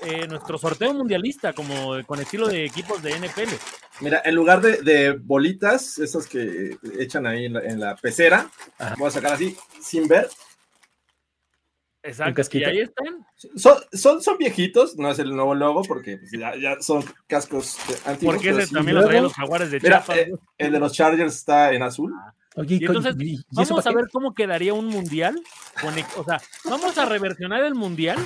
eh, 0.00 0.26
nuestro 0.28 0.58
sorteo 0.58 0.94
mundialista, 0.94 1.52
como 1.52 1.96
con 2.06 2.20
estilo 2.20 2.48
de 2.48 2.64
equipos 2.64 3.02
de 3.02 3.18
NFL. 3.18 3.54
Mira, 4.00 4.22
en 4.24 4.34
lugar 4.34 4.60
de, 4.60 4.82
de 4.82 5.12
bolitas, 5.12 5.98
esas 5.98 6.26
que 6.26 6.76
echan 6.98 7.26
ahí 7.26 7.46
en 7.46 7.54
la, 7.54 7.60
en 7.60 7.80
la 7.80 7.96
pecera, 7.96 8.50
voy 8.96 9.08
a 9.08 9.10
sacar 9.10 9.32
así, 9.32 9.56
sin 9.80 10.06
ver. 10.06 10.28
Exacto. 12.02 12.42
Y 12.52 12.64
ahí 12.64 12.80
están. 12.80 13.26
Son, 13.56 13.76
son, 13.92 14.22
son, 14.22 14.38
viejitos, 14.38 14.96
no 14.96 15.10
es 15.10 15.18
el 15.18 15.34
nuevo 15.34 15.54
logo, 15.54 15.82
porque 15.82 16.16
pues, 16.16 16.30
ya, 16.30 16.56
ya, 16.56 16.80
son 16.80 17.04
cascos 17.26 17.76
antiguos. 18.06 18.36
Porque 18.36 18.50
ese 18.50 18.72
también 18.72 18.96
los 18.96 19.06
traen 19.06 19.24
los 19.24 19.34
jaguares 19.34 19.70
de 19.70 19.80
Chiapas. 19.80 20.16
Eh, 20.16 20.32
el 20.58 20.72
de 20.72 20.80
los 20.80 20.92
Chargers 20.92 21.34
está 21.34 21.72
en 21.72 21.82
azul. 21.82 22.14
Ah. 22.16 22.34
Oye, 22.56 22.78
y 22.80 22.84
entonces, 22.84 23.14
¿y, 23.18 23.44
vamos 23.50 23.86
a 23.86 23.92
ver 23.92 24.06
cómo 24.10 24.34
quedaría 24.34 24.74
un 24.74 24.86
mundial. 24.86 25.40
Con, 25.80 25.94
o 26.16 26.24
sea, 26.24 26.40
vamos 26.64 26.96
a 26.98 27.04
reversionar 27.04 27.62
el 27.64 27.74
mundial 27.74 28.18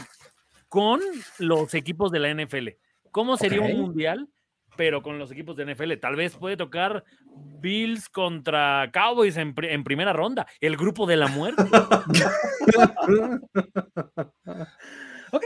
con 0.72 1.00
los 1.38 1.74
equipos 1.74 2.10
de 2.10 2.18
la 2.18 2.32
NFL. 2.32 2.68
¿Cómo 3.10 3.36
sería 3.36 3.60
okay. 3.60 3.74
un 3.74 3.80
mundial 3.82 4.30
pero 4.74 5.02
con 5.02 5.18
los 5.18 5.30
equipos 5.30 5.54
de 5.54 5.66
NFL. 5.66 5.92
Tal 6.00 6.16
vez 6.16 6.34
puede 6.34 6.56
tocar 6.56 7.04
Bills 7.60 8.08
contra 8.08 8.90
Cowboys 8.90 9.36
en, 9.36 9.54
en 9.64 9.84
primera 9.84 10.14
ronda, 10.14 10.46
el 10.60 10.78
grupo 10.78 11.06
de 11.06 11.18
la 11.18 11.28
muerte. 11.28 11.62
ok. 15.30 15.44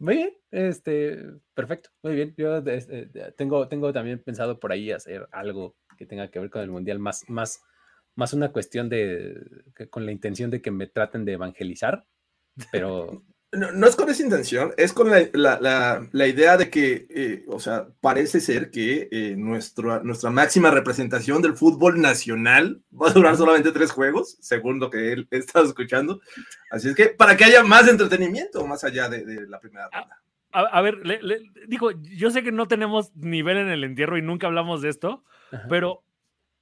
Muy 0.00 0.16
bien, 0.16 0.36
este, 0.50 1.24
perfecto, 1.54 1.88
muy 2.02 2.16
bien. 2.16 2.34
Yo 2.36 2.58
este, 2.58 3.06
tengo, 3.34 3.66
tengo 3.66 3.94
también 3.94 4.22
pensado 4.22 4.60
por 4.60 4.72
ahí 4.72 4.92
hacer 4.92 5.26
algo 5.32 5.74
que 5.96 6.04
tenga 6.04 6.30
que 6.30 6.38
ver 6.38 6.50
con 6.50 6.60
el 6.60 6.70
mundial, 6.70 6.98
más, 6.98 7.24
más, 7.30 7.62
más 8.14 8.34
una 8.34 8.52
cuestión 8.52 8.90
de, 8.90 9.40
con 9.88 10.04
la 10.04 10.12
intención 10.12 10.50
de 10.50 10.60
que 10.60 10.70
me 10.70 10.86
traten 10.86 11.24
de 11.24 11.32
evangelizar, 11.32 12.04
pero 12.70 13.24
no, 13.52 13.72
no, 13.72 13.86
es 13.86 13.96
con 13.96 14.10
esa 14.10 14.22
intención, 14.22 14.72
es 14.76 14.92
con 14.92 15.10
la, 15.10 15.26
la, 15.32 15.58
la, 15.60 16.06
la 16.12 16.26
idea 16.26 16.58
de 16.58 16.68
que, 16.68 17.06
eh, 17.08 17.44
o 17.48 17.58
sea, 17.58 17.88
parece 18.00 18.40
ser 18.40 18.70
que 18.70 19.08
eh, 19.10 19.34
nuestra, 19.36 20.00
nuestra 20.00 20.30
máxima 20.30 20.70
representación 20.70 21.40
del 21.40 21.56
fútbol 21.56 22.00
nacional 22.00 22.82
va 22.92 23.08
a 23.08 23.12
durar 23.12 23.36
solamente 23.36 23.72
tres 23.72 23.90
juegos, 23.90 24.36
según 24.40 24.80
lo 24.80 24.90
que 24.90 25.12
él 25.12 25.28
está 25.30 25.62
escuchando. 25.62 26.20
Así 26.70 26.88
es 26.88 26.94
que 26.94 27.06
para 27.06 27.36
que 27.36 27.44
haya 27.44 27.62
más 27.62 27.88
entretenimiento 27.88 28.66
más 28.66 28.84
allá 28.84 29.08
de, 29.08 29.24
de 29.24 29.48
la 29.48 29.58
primera 29.60 29.88
ronda. 29.90 30.20
A, 30.52 30.60
a 30.60 30.82
ver, 30.82 31.06
le, 31.06 31.22
le, 31.22 31.42
digo, 31.66 31.90
yo 31.90 32.30
sé 32.30 32.42
que 32.42 32.52
no 32.52 32.68
tenemos 32.68 33.14
nivel 33.16 33.56
en 33.56 33.68
el 33.68 33.84
entierro 33.84 34.18
y 34.18 34.22
nunca 34.22 34.46
hablamos 34.46 34.82
de 34.82 34.90
esto, 34.90 35.24
Ajá. 35.52 35.66
pero 35.70 36.02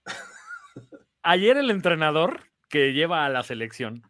ayer 1.23 1.57
el 1.57 1.71
entrenador 1.71 2.41
que 2.69 2.93
lleva 2.93 3.25
a 3.25 3.29
la 3.29 3.43
selección 3.43 4.05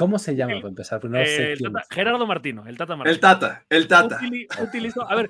¿Cómo 0.00 0.18
se 0.18 0.34
llama 0.34 0.54
para 0.54 0.68
empezar? 0.68 1.04
No 1.04 1.22
sé 1.26 1.56
tata, 1.62 1.84
Gerardo 1.90 2.26
Martino, 2.26 2.66
el 2.66 2.78
Tata 2.78 2.96
Martino. 2.96 3.12
El 3.12 3.20
Tata, 3.20 3.66
el 3.68 3.86
Tata. 3.86 4.16
Utili, 4.16 4.46
utilizó, 4.62 5.06
a 5.06 5.14
ver, 5.14 5.28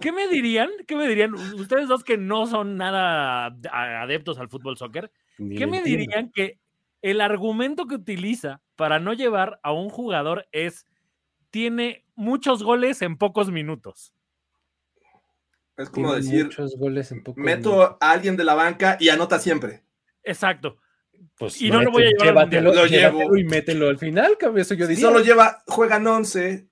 ¿qué 0.00 0.12
me 0.12 0.28
dirían? 0.28 0.70
¿Qué 0.86 0.94
me 0.94 1.08
dirían? 1.08 1.34
Ustedes 1.34 1.88
dos 1.88 2.04
que 2.04 2.16
no 2.16 2.46
son 2.46 2.76
nada 2.76 3.46
adeptos 3.72 4.38
al 4.38 4.48
fútbol 4.48 4.76
soccer, 4.76 5.10
Ni 5.36 5.56
¿qué 5.56 5.66
me 5.66 5.78
entiendo. 5.78 5.98
dirían 6.00 6.30
que 6.30 6.60
el 7.02 7.20
argumento 7.20 7.88
que 7.88 7.96
utiliza 7.96 8.60
para 8.76 9.00
no 9.00 9.14
llevar 9.14 9.58
a 9.64 9.72
un 9.72 9.88
jugador 9.88 10.46
es 10.52 10.86
tiene 11.50 12.04
muchos 12.14 12.62
goles 12.62 13.02
en 13.02 13.16
pocos 13.16 13.50
minutos? 13.50 14.14
Es 15.76 15.90
como 15.90 16.14
tiene 16.14 16.22
decir, 16.24 16.44
muchos 16.44 16.76
goles 16.78 17.10
en 17.10 17.24
pocos 17.24 17.42
meto 17.42 17.70
minutos. 17.70 17.96
a 18.00 18.12
alguien 18.12 18.36
de 18.36 18.44
la 18.44 18.54
banca 18.54 18.96
y 19.00 19.08
anota 19.08 19.40
siempre. 19.40 19.82
Exacto 20.22 20.76
pues 21.36 21.60
y 21.60 21.70
no, 21.70 21.78
no 21.78 21.84
lo 21.84 21.90
voy 21.92 22.04
a 22.04 22.06
llevar 22.06 22.48
llévatelo, 22.48 22.74
lo 22.74 22.86
llevo. 22.86 23.36
y 23.36 23.44
mételo 23.44 23.88
al 23.88 23.98
final, 23.98 24.36
eso 24.56 24.74
yo 24.74 24.86
Si 24.86 24.96
solo 24.96 25.20
lleva, 25.20 25.62
juegan 25.66 26.06
11 26.06 26.68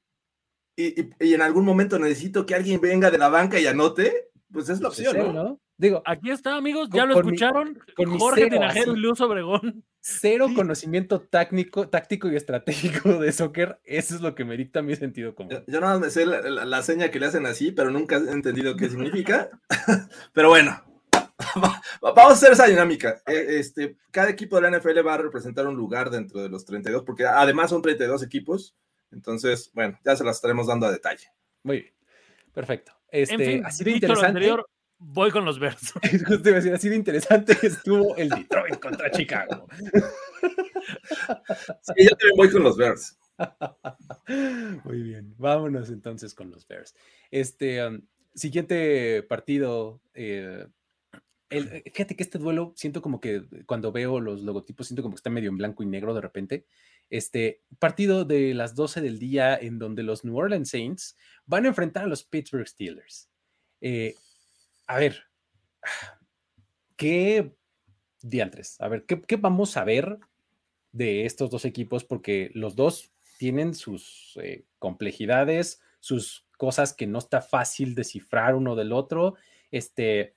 y, 0.76 1.00
y, 1.00 1.10
y, 1.20 1.34
en 1.34 1.42
algún 1.42 1.64
momento 1.64 1.98
necesito 1.98 2.46
que 2.46 2.54
alguien 2.54 2.80
venga 2.80 3.10
de 3.10 3.18
la 3.18 3.28
banca 3.28 3.58
y 3.58 3.66
anote, 3.66 4.30
pues 4.50 4.68
es 4.68 4.80
la 4.80 4.88
pues 4.88 5.00
opción, 5.00 5.16
es 5.16 5.24
él, 5.24 5.34
¿no? 5.34 5.42
¿no? 5.42 5.60
Digo, 5.80 6.02
aquí 6.04 6.30
está, 6.30 6.56
amigos, 6.56 6.90
ya 6.92 7.02
con, 7.02 7.08
lo 7.08 7.20
escucharon. 7.20 7.68
Mi, 7.70 7.94
con 7.94 8.18
Jorge 8.18 8.50
Tinajero 8.50 8.94
y 8.94 9.00
Luz 9.00 9.18
Obregón. 9.22 9.82
Cero 10.00 10.46
sí. 10.48 10.54
conocimiento 10.54 11.22
táctico, 11.22 11.88
táctico 11.88 12.30
y 12.30 12.36
estratégico 12.36 13.18
de 13.18 13.32
soccer, 13.32 13.80
eso 13.84 14.14
es 14.14 14.20
lo 14.20 14.34
que 14.34 14.44
me 14.44 14.58
dicta 14.58 14.82
mi 14.82 14.94
sentido 14.96 15.34
común. 15.34 15.52
Yo, 15.52 15.64
yo 15.66 15.80
nada 15.80 15.94
más 15.94 16.00
me 16.00 16.10
sé 16.10 16.26
la, 16.26 16.42
la, 16.42 16.66
la, 16.66 16.82
seña 16.82 17.10
que 17.10 17.18
le 17.18 17.26
hacen 17.26 17.46
así, 17.46 17.72
pero 17.72 17.90
nunca 17.90 18.16
he 18.16 18.30
entendido 18.30 18.76
qué 18.76 18.90
significa. 18.90 19.50
pero 20.34 20.50
bueno, 20.50 20.82
Vamos 22.02 22.18
a 22.18 22.32
hacer 22.32 22.52
esa 22.52 22.66
dinámica. 22.66 23.22
Eh, 23.26 23.58
este, 23.58 23.96
cada 24.10 24.30
equipo 24.30 24.56
de 24.60 24.70
la 24.70 24.78
NFL 24.78 25.06
va 25.06 25.14
a 25.14 25.18
representar 25.18 25.66
un 25.66 25.76
lugar 25.76 26.10
dentro 26.10 26.42
de 26.42 26.48
los 26.48 26.64
32, 26.64 27.04
porque 27.04 27.26
además 27.26 27.70
son 27.70 27.82
32 27.82 28.22
equipos. 28.22 28.76
Entonces, 29.10 29.70
bueno, 29.74 29.98
ya 30.04 30.16
se 30.16 30.24
las 30.24 30.36
estaremos 30.36 30.66
dando 30.66 30.86
a 30.86 30.92
detalle. 30.92 31.26
Muy 31.62 31.80
bien. 31.80 31.94
Perfecto. 32.52 32.92
Este, 33.10 33.34
en 33.34 33.40
fin, 33.40 33.66
ha 33.66 33.70
sido 33.70 33.90
interesante. 33.90 34.26
Anterior, 34.26 34.68
voy 34.98 35.30
con 35.30 35.44
los 35.44 35.58
Bears. 35.58 35.92
ha 36.74 36.78
sido 36.78 36.94
interesante 36.94 37.56
que 37.56 37.66
estuvo 37.68 38.16
el 38.16 38.28
Detroit 38.28 38.78
contra 38.78 39.10
Chicago. 39.10 39.66
Sí, 41.82 42.04
yo 42.04 42.10
también 42.10 42.36
voy 42.36 42.50
con 42.50 42.62
los 42.62 42.76
Bears. 42.76 43.18
Muy 44.84 45.02
bien, 45.02 45.34
vámonos 45.38 45.90
entonces 45.90 46.34
con 46.34 46.50
los 46.50 46.66
Bears. 46.66 46.94
Este 47.30 47.86
um, 47.86 48.02
siguiente 48.34 49.22
partido, 49.22 50.00
eh, 50.14 50.66
el, 51.50 51.68
eh, 51.68 51.82
fíjate 51.92 52.16
que 52.16 52.22
este 52.22 52.38
duelo 52.38 52.72
siento 52.76 53.02
como 53.02 53.20
que 53.20 53.42
cuando 53.66 53.92
veo 53.92 54.20
los 54.20 54.42
logotipos 54.42 54.86
siento 54.86 55.02
como 55.02 55.14
que 55.14 55.18
está 55.18 55.30
medio 55.30 55.50
en 55.50 55.58
blanco 55.58 55.82
y 55.82 55.86
negro 55.86 56.14
de 56.14 56.20
repente. 56.20 56.64
Este 57.10 57.60
partido 57.78 58.24
de 58.24 58.54
las 58.54 58.74
12 58.76 59.00
del 59.00 59.18
día 59.18 59.56
en 59.56 59.78
donde 59.78 60.04
los 60.04 60.24
New 60.24 60.36
Orleans 60.36 60.70
Saints 60.70 61.16
van 61.46 61.64
a 61.64 61.68
enfrentar 61.68 62.04
a 62.04 62.06
los 62.06 62.22
Pittsburgh 62.22 62.66
Steelers. 62.66 63.28
Eh, 63.80 64.14
a 64.86 64.98
ver, 64.98 65.24
¿qué 66.96 67.52
diantres? 68.22 68.80
A 68.80 68.88
ver, 68.88 69.04
¿qué, 69.04 69.20
¿qué, 69.20 69.36
vamos 69.36 69.76
a 69.76 69.84
ver 69.84 70.18
de 70.92 71.26
estos 71.26 71.50
dos 71.50 71.64
equipos? 71.64 72.04
Porque 72.04 72.50
los 72.54 72.76
dos 72.76 73.10
tienen 73.38 73.74
sus 73.74 74.38
eh, 74.42 74.64
complejidades, 74.78 75.80
sus 75.98 76.46
cosas 76.58 76.92
que 76.92 77.06
no 77.06 77.18
está 77.18 77.40
fácil 77.40 77.94
descifrar 77.94 78.54
uno 78.54 78.76
del 78.76 78.92
otro. 78.92 79.34
Este, 79.70 80.34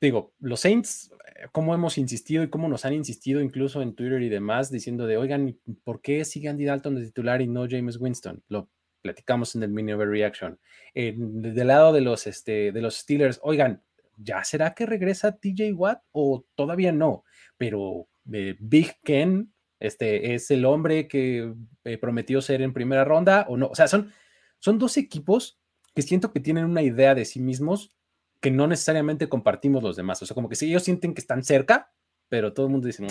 digo, 0.00 0.34
los 0.40 0.60
Saints, 0.60 1.10
eh, 1.36 1.46
como 1.52 1.74
hemos 1.74 1.98
insistido 1.98 2.42
y 2.42 2.50
cómo 2.50 2.68
nos 2.68 2.84
han 2.84 2.92
insistido 2.92 3.40
incluso 3.40 3.82
en 3.82 3.94
Twitter 3.94 4.22
y 4.22 4.28
demás, 4.28 4.70
diciendo 4.70 5.06
de, 5.06 5.16
oigan, 5.16 5.58
¿por 5.84 6.00
qué 6.00 6.24
sigue 6.24 6.48
Andy 6.48 6.64
Dalton 6.64 6.96
de 6.96 7.06
titular 7.06 7.42
y 7.42 7.48
no 7.48 7.66
James 7.68 7.98
Winston? 7.98 8.42
Lo 8.48 8.68
platicamos 9.02 9.54
en 9.54 9.62
el 9.62 9.70
mini 9.70 9.92
overreaction. 9.92 10.58
Eh, 10.94 11.14
del 11.16 11.66
lado 11.66 11.92
de 11.92 12.00
los, 12.00 12.26
este, 12.26 12.72
de 12.72 12.80
los 12.80 12.96
Steelers, 12.96 13.40
oigan, 13.42 13.82
¿ya 14.16 14.44
será 14.44 14.74
que 14.74 14.86
regresa 14.86 15.38
TJ 15.38 15.72
Watt 15.74 16.02
o 16.12 16.44
todavía 16.54 16.92
no? 16.92 17.24
Pero 17.56 18.08
eh, 18.32 18.56
Big 18.58 18.98
Ken 19.04 19.52
este, 19.80 20.34
es 20.34 20.50
el 20.50 20.64
hombre 20.64 21.08
que 21.08 21.54
eh, 21.84 21.98
prometió 21.98 22.40
ser 22.40 22.62
en 22.62 22.72
primera 22.72 23.04
ronda 23.04 23.46
o 23.48 23.56
no. 23.56 23.68
O 23.68 23.74
sea, 23.74 23.88
son, 23.88 24.12
son 24.58 24.78
dos 24.78 24.96
equipos 24.96 25.58
que 25.94 26.02
siento 26.02 26.32
que 26.32 26.40
tienen 26.40 26.64
una 26.64 26.82
idea 26.82 27.14
de 27.14 27.24
sí 27.24 27.40
mismos 27.40 27.92
que 28.40 28.50
no 28.50 28.66
necesariamente 28.66 29.28
compartimos 29.28 29.82
los 29.82 29.96
demás. 29.96 30.22
O 30.22 30.26
sea, 30.26 30.34
como 30.34 30.48
que 30.48 30.56
si 30.56 30.66
ellos 30.66 30.82
sienten 30.82 31.14
que 31.14 31.20
están 31.20 31.42
cerca, 31.42 31.92
pero 32.28 32.52
todo 32.52 32.66
el 32.66 32.72
mundo 32.72 32.86
dice, 32.86 33.06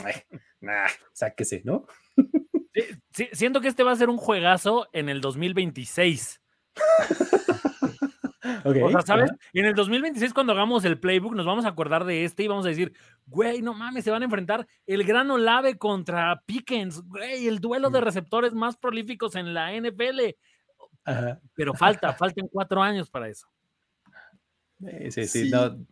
nah, 0.61 0.87
sáquese, 1.13 1.61
¿no? 1.65 1.85
Sí, 2.73 2.83
sí, 3.11 3.29
siento 3.33 3.59
que 3.59 3.67
este 3.67 3.83
va 3.83 3.91
a 3.91 3.95
ser 3.95 4.09
un 4.09 4.17
juegazo 4.17 4.87
en 4.93 5.09
el 5.09 5.19
2026. 5.19 6.41
okay, 8.63 8.81
o 8.83 8.91
sea, 8.91 9.01
¿sabes? 9.01 9.31
En 9.53 9.65
el 9.65 9.73
2026, 9.73 10.33
cuando 10.33 10.53
hagamos 10.53 10.85
el 10.85 10.99
playbook, 10.99 11.33
nos 11.33 11.45
vamos 11.45 11.65
a 11.65 11.69
acordar 11.69 12.05
de 12.05 12.23
este 12.23 12.43
y 12.43 12.47
vamos 12.47 12.65
a 12.65 12.69
decir, 12.69 12.93
güey, 13.25 13.61
no 13.61 13.73
mames, 13.73 14.03
se 14.03 14.11
van 14.11 14.21
a 14.21 14.25
enfrentar 14.25 14.67
el 14.85 15.03
gran 15.03 15.31
Olave 15.31 15.77
contra 15.77 16.43
Pickens, 16.45 17.01
güey, 17.01 17.47
el 17.47 17.59
duelo 17.59 17.89
de 17.89 18.01
receptores 18.01 18.53
más 18.53 18.77
prolíficos 18.77 19.35
en 19.35 19.53
la 19.53 19.73
NFL. 19.73 20.35
Pero 21.55 21.73
falta, 21.73 22.13
faltan 22.13 22.47
cuatro 22.47 22.83
años 22.83 23.09
para 23.09 23.27
eso. 23.27 23.47
Sí, 24.79 25.11
sí, 25.11 25.27
sí. 25.27 25.49
No. 25.49 25.85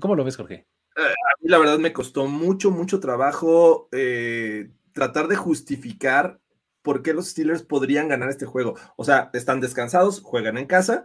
¿Cómo 0.00 0.14
lo 0.14 0.24
ves, 0.24 0.36
Jorge? 0.36 0.66
Eh, 0.96 1.02
a 1.02 1.42
mí 1.42 1.48
la 1.48 1.58
verdad 1.58 1.78
me 1.78 1.92
costó 1.92 2.26
mucho, 2.26 2.70
mucho 2.70 3.00
trabajo 3.00 3.88
eh, 3.92 4.70
tratar 4.92 5.28
de 5.28 5.36
justificar 5.36 6.40
por 6.82 7.02
qué 7.02 7.12
los 7.12 7.28
Steelers 7.28 7.62
podrían 7.62 8.08
ganar 8.08 8.30
este 8.30 8.46
juego. 8.46 8.74
O 8.96 9.04
sea, 9.04 9.30
están 9.32 9.60
descansados, 9.60 10.20
juegan 10.20 10.58
en 10.58 10.66
casa 10.66 11.04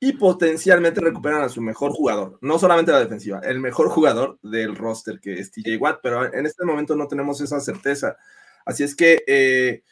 y 0.00 0.14
potencialmente 0.14 1.00
recuperan 1.00 1.42
a 1.42 1.50
su 1.50 1.60
mejor 1.60 1.92
jugador. 1.92 2.38
No 2.40 2.58
solamente 2.58 2.90
la 2.90 3.00
defensiva, 3.00 3.40
el 3.40 3.60
mejor 3.60 3.88
jugador 3.90 4.38
del 4.42 4.74
roster 4.76 5.20
que 5.20 5.34
es 5.34 5.52
TJ 5.52 5.76
Watt, 5.78 6.00
pero 6.02 6.32
en 6.32 6.46
este 6.46 6.64
momento 6.64 6.96
no 6.96 7.06
tenemos 7.06 7.40
esa 7.40 7.60
certeza. 7.60 8.16
Así 8.64 8.82
es 8.82 8.94
que... 8.96 9.22
Eh, 9.26 9.82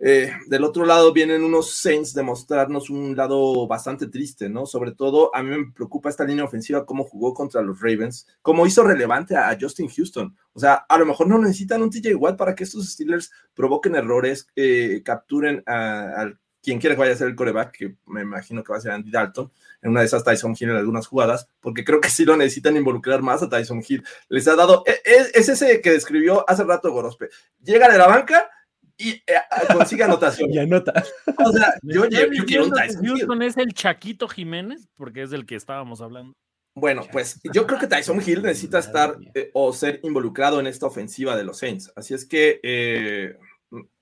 eh, 0.00 0.32
del 0.48 0.64
otro 0.64 0.84
lado 0.84 1.12
vienen 1.12 1.44
unos 1.44 1.76
Saints 1.76 2.14
de 2.14 2.22
mostrarnos 2.22 2.90
un 2.90 3.14
lado 3.16 3.66
bastante 3.66 4.08
triste, 4.08 4.48
¿no? 4.48 4.66
Sobre 4.66 4.92
todo 4.92 5.34
a 5.34 5.42
mí 5.42 5.50
me 5.50 5.72
preocupa 5.72 6.08
esta 6.08 6.24
línea 6.24 6.44
ofensiva, 6.44 6.84
cómo 6.84 7.04
jugó 7.04 7.32
contra 7.32 7.62
los 7.62 7.80
Ravens, 7.80 8.26
cómo 8.42 8.66
hizo 8.66 8.82
relevante 8.82 9.36
a, 9.36 9.56
Justin 9.58 9.88
Houston. 9.88 10.36
O 10.52 10.58
sea, 10.60 10.74
a 10.74 10.98
lo 10.98 11.06
mejor 11.06 11.28
no 11.28 11.38
necesitan 11.38 11.82
un 11.82 11.90
TJ 11.90 12.16
Watt 12.16 12.36
para 12.36 12.54
que 12.54 12.64
estos 12.64 12.90
Steelers 12.90 13.30
provoquen 13.54 13.94
errores, 13.94 14.48
eh, 14.56 15.00
capturen 15.04 15.62
a, 15.66 16.32
quien 16.60 16.80
quiera 16.80 16.96
que 16.96 17.00
vaya 17.00 17.12
a 17.12 17.16
ser 17.16 17.28
el 17.28 17.36
coreback, 17.36 17.72
que 17.72 17.96
me 18.06 18.22
imagino 18.22 18.64
que 18.64 18.72
va 18.72 18.78
a 18.78 18.80
ser 18.80 18.92
Andy 18.92 19.10
Dalton, 19.10 19.52
en 19.82 19.90
una 19.90 20.00
de 20.00 20.06
esas 20.06 20.24
Tyson 20.24 20.56
Hill 20.58 20.70
en 20.70 20.76
algunas 20.76 21.06
jugadas, 21.06 21.46
porque 21.60 21.84
creo 21.84 22.00
que 22.00 22.08
sí 22.08 22.24
lo 22.24 22.38
necesitan 22.38 22.76
involucrar 22.76 23.20
más 23.20 23.42
a 23.42 23.50
Tyson 23.50 23.82
Hill. 23.86 24.02
Les 24.30 24.48
ha 24.48 24.56
dado, 24.56 24.82
es, 24.86 24.96
e, 25.04 25.38
es 25.38 25.48
ese 25.50 25.82
que 25.82 25.90
describió 25.90 26.48
hace 26.48 26.64
rato 26.64 26.90
Gorospe. 26.90 27.28
Llega 27.62 27.90
de 27.90 27.98
la 27.98 28.06
banca 28.06 28.50
y 28.96 29.10
eh, 29.10 29.22
consigue 29.72 30.04
anotación. 30.04 30.50
y 30.52 30.58
anota. 30.58 31.04
O 31.44 31.52
sea, 31.52 31.74
yo, 31.82 32.06
yo, 32.06 32.44
quiero 32.46 32.66
un 32.66 32.72
Tyson 32.72 33.42
es 33.42 33.56
el 33.56 33.72
Chaquito 33.74 34.28
Jiménez, 34.28 34.88
porque 34.96 35.22
es 35.22 35.30
del 35.30 35.46
que 35.46 35.56
estábamos 35.56 36.00
hablando. 36.00 36.34
Bueno, 36.76 37.02
pues 37.12 37.40
yo 37.52 37.66
creo 37.66 37.78
que 37.78 37.86
Tyson 37.86 38.20
Hill 38.24 38.42
necesita 38.42 38.80
estar 38.80 39.16
eh, 39.34 39.50
o 39.54 39.72
ser 39.72 40.00
involucrado 40.02 40.58
en 40.58 40.66
esta 40.66 40.86
ofensiva 40.86 41.36
de 41.36 41.44
los 41.44 41.58
Saints. 41.58 41.92
Así 41.94 42.14
es 42.14 42.26
que 42.26 42.60
eh, 42.64 43.38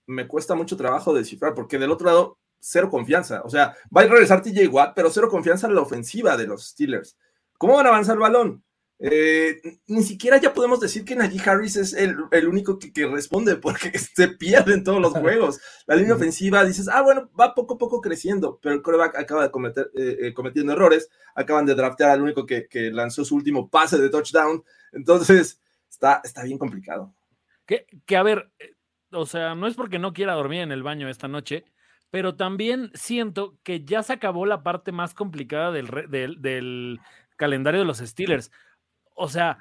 me 0.06 0.26
cuesta 0.26 0.54
mucho 0.54 0.76
trabajo 0.76 1.12
descifrar, 1.12 1.52
porque 1.54 1.78
del 1.78 1.90
otro 1.90 2.06
lado, 2.06 2.38
cero 2.58 2.88
confianza. 2.88 3.42
O 3.44 3.50
sea, 3.50 3.76
va 3.94 4.02
a 4.02 4.06
regresar 4.06 4.42
TJ 4.42 4.68
Watt, 4.68 4.94
pero 4.94 5.10
cero 5.10 5.28
confianza 5.28 5.66
en 5.66 5.74
la 5.74 5.82
ofensiva 5.82 6.36
de 6.36 6.46
los 6.46 6.68
Steelers. 6.68 7.18
¿Cómo 7.58 7.74
van 7.74 7.86
a 7.86 7.90
avanzar 7.90 8.14
el 8.14 8.20
balón? 8.20 8.64
Eh, 9.04 9.60
ni 9.88 10.04
siquiera 10.04 10.36
ya 10.36 10.54
podemos 10.54 10.78
decir 10.78 11.04
que 11.04 11.16
Najee 11.16 11.40
Harris 11.44 11.74
es 11.74 11.92
el, 11.92 12.16
único 12.46 12.78
que, 12.78 13.06
responde 13.08 13.56
porque 13.60 13.98
se 13.98 14.28
pierde 14.28 14.74
en 14.74 14.84
todos 14.84 15.00
los 15.00 15.12
juegos. 15.12 15.60
La 15.86 15.96
línea 15.96 16.14
ofensiva 16.14 16.64
dices, 16.64 16.88
ah, 16.88 17.02
bueno, 17.02 17.28
va 17.38 17.52
poco 17.52 17.74
a 17.74 17.78
poco 17.78 18.00
creciendo, 18.00 18.60
pero 18.62 18.76
el 18.76 18.82
coreback 18.82 19.18
acaba 19.18 19.42
de 19.42 19.50
cometer, 19.50 19.90
eh, 19.96 20.18
eh, 20.20 20.34
cometiendo 20.34 20.72
errores. 20.72 21.10
Acaban 21.34 21.66
de 21.66 21.74
draftear 21.74 22.10
al 22.10 22.22
único 22.22 22.46
que, 22.46 22.68
lanzó 22.92 23.24
su 23.24 23.34
último 23.34 23.68
pase 23.68 23.98
de 23.98 24.08
touchdown. 24.08 24.62
Entonces, 24.92 25.60
está, 25.90 26.20
está 26.22 26.44
bien 26.44 26.58
complicado. 26.58 27.12
Que, 27.66 27.86
que 28.06 28.16
a 28.16 28.22
ver, 28.22 28.52
o 29.10 29.26
sea, 29.26 29.56
no 29.56 29.66
es 29.66 29.74
porque 29.74 29.98
no 29.98 30.12
quiera 30.12 30.34
dormir 30.34 30.60
en 30.60 30.70
el 30.70 30.84
baño 30.84 31.08
esta 31.08 31.26
noche, 31.26 31.64
pero 32.10 32.36
también 32.36 32.92
siento 32.94 33.58
que 33.64 33.84
ya 33.84 34.04
se 34.04 34.12
acabó 34.12 34.46
la 34.46 34.62
parte 34.62 34.92
más 34.92 35.12
complicada 35.12 35.72
del, 35.72 35.88
del, 36.08 36.40
del 36.40 37.00
calendario 37.36 37.80
de 37.80 37.86
los 37.86 37.98
Steelers 37.98 38.52
o 39.14 39.28
sea, 39.28 39.58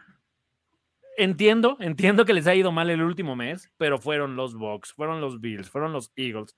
entiendo, 1.18 1.78
entiendo 1.80 2.26
que 2.26 2.34
les 2.34 2.48
ha 2.48 2.56
ido 2.56 2.72
mal 2.72 2.90
el 2.90 3.02
último 3.02 3.36
mes, 3.36 3.72
pero 3.78 4.00
fueron 4.00 4.36
los 4.36 4.56
Bucks, 4.56 4.94
fueron 4.94 5.22
los 5.22 5.40
Bills, 5.40 5.70
fueron 5.70 5.94
los 5.94 6.12
Eagles. 6.16 6.56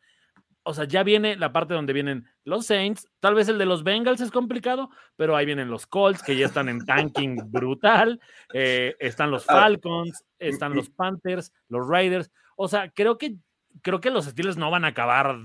O 0.66 0.74
sea, 0.74 0.86
ya 0.86 1.04
viene 1.04 1.36
la 1.36 1.52
parte 1.52 1.74
donde 1.74 1.92
vienen 1.92 2.26
los 2.46 2.68
Saints. 2.68 3.10
Tal 3.20 3.36
vez 3.36 3.50
el 3.50 3.58
de 3.58 3.66
los 3.66 3.84
Bengals 3.84 4.22
es 4.22 4.32
complicado, 4.32 4.90
pero 5.18 5.36
ahí 5.36 5.46
vienen 5.46 5.70
los 5.70 5.86
Colts, 5.86 6.24
que 6.24 6.38
ya 6.38 6.46
están 6.46 6.70
en 6.70 6.86
tanking 6.86 7.36
brutal. 7.52 8.22
Eh, 8.54 8.96
están 9.00 9.30
los 9.30 9.44
ah, 9.50 9.54
Falcons, 9.54 10.24
están 10.40 10.74
los 10.74 10.90
Panthers, 10.90 11.52
los 11.68 11.86
Raiders. 11.86 12.32
O 12.56 12.70
sea, 12.70 12.90
creo 12.92 13.18
que, 13.18 13.36
creo 13.82 14.00
que 14.00 14.10
los 14.10 14.26
Steelers 14.26 14.56
no 14.56 14.72
van 14.72 14.86
a 14.86 14.90
acabar 14.90 15.38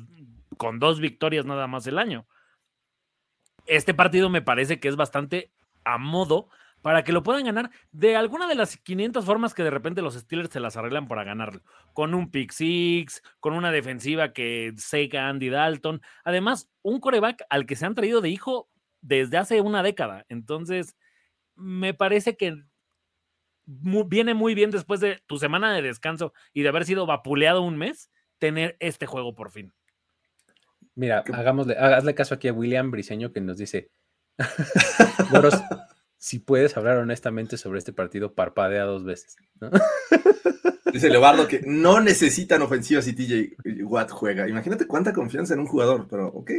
con 0.57 0.79
dos 0.79 1.01
victorias 1.01 1.47
nada 1.47 1.67
más 1.67 1.87
el 1.89 1.99
año. 1.99 2.27
Este 3.67 3.95
partido 3.95 4.31
me 4.31 4.41
parece 4.41 4.79
que 4.79 4.87
es 4.87 4.95
bastante 4.95 5.51
a 5.85 5.99
modo 5.99 6.49
para 6.83 7.05
que 7.05 7.13
lo 7.13 7.23
puedan 7.23 7.45
ganar 7.45 7.71
de 7.93 8.17
alguna 8.17 8.47
de 8.47 8.55
las 8.55 8.77
500 8.77 9.25
formas 9.25 9.55
que 9.55 9.65
de 9.65 9.71
repente 9.71 10.03
los 10.03 10.15
Steelers 10.15 10.51
se 10.51 10.61
las 10.61 10.77
arreglan 10.77 11.09
para 11.09 11.25
ganarlo. 11.25 11.63
Con 11.93 12.15
un 12.15 12.31
pick 12.31 12.53
six, 12.53 13.23
con 13.41 13.55
una 13.55 13.73
defensiva 13.73 14.33
que 14.33 14.73
seca 14.77 15.29
Andy 15.29 15.49
Dalton. 15.49 16.01
Además, 16.25 16.69
un 16.83 17.01
coreback 17.01 17.45
al 17.51 17.67
que 17.67 17.77
se 17.77 17.87
han 17.87 17.95
traído 17.95 18.21
de 18.21 18.31
hijo 18.31 18.69
desde 19.01 19.39
hace 19.39 19.61
una 19.61 19.83
década. 19.83 20.25
Entonces, 20.29 20.97
me 21.55 21.95
parece 21.95 22.37
que 22.37 22.63
viene 23.67 24.35
muy 24.35 24.55
bien 24.55 24.71
después 24.71 25.01
de 25.01 25.23
tu 25.27 25.39
semana 25.39 25.75
de 25.75 25.83
descanso 25.83 26.33
y 26.53 26.63
de 26.63 26.69
haber 26.69 26.85
sido 26.85 27.07
vapuleado 27.07 27.63
un 27.63 27.77
mes, 27.77 28.11
tener 28.39 28.77
este 28.81 29.07
juego 29.07 29.35
por 29.35 29.51
fin. 29.51 29.75
Mira, 30.95 31.23
hagámosle, 31.33 31.77
hazle 31.77 32.15
caso 32.15 32.35
aquí 32.35 32.49
a 32.49 32.53
William 32.53 32.91
Briseño 32.91 33.33
que 33.33 33.41
nos 33.41 33.59
dice. 33.59 33.91
si 36.19 36.41
puedes 36.41 36.77
hablar 36.77 36.99
honestamente 36.99 37.57
sobre 37.57 37.79
este 37.79 37.93
partido, 37.93 38.35
parpadea 38.35 38.85
dos 38.85 39.05
veces. 39.05 39.37
Dice 40.93 41.11
Leobardo 41.11 41.47
que 41.47 41.61
no 41.65 42.01
necesitan 42.01 42.63
ofensivas 42.63 43.05
si 43.05 43.15
TJ 43.15 43.85
Watt 43.85 44.11
juega. 44.11 44.49
Imagínate 44.49 44.87
cuánta 44.87 45.13
confianza 45.13 45.55
en 45.55 45.61
un 45.61 45.67
jugador, 45.67 46.09
pero 46.09 46.29
ok. 46.29 46.51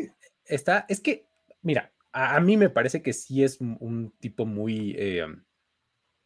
Está, 0.46 0.86
es 0.88 1.02
que, 1.02 1.28
mira, 1.62 1.92
a, 2.12 2.40
mí 2.40 2.58
me 2.58 2.70
parece 2.70 3.02
que 3.02 3.14
sí 3.14 3.44
es 3.44 3.60
un 3.60 4.14
tipo 4.20 4.46
muy, 4.46 4.96
eh, 4.98 5.26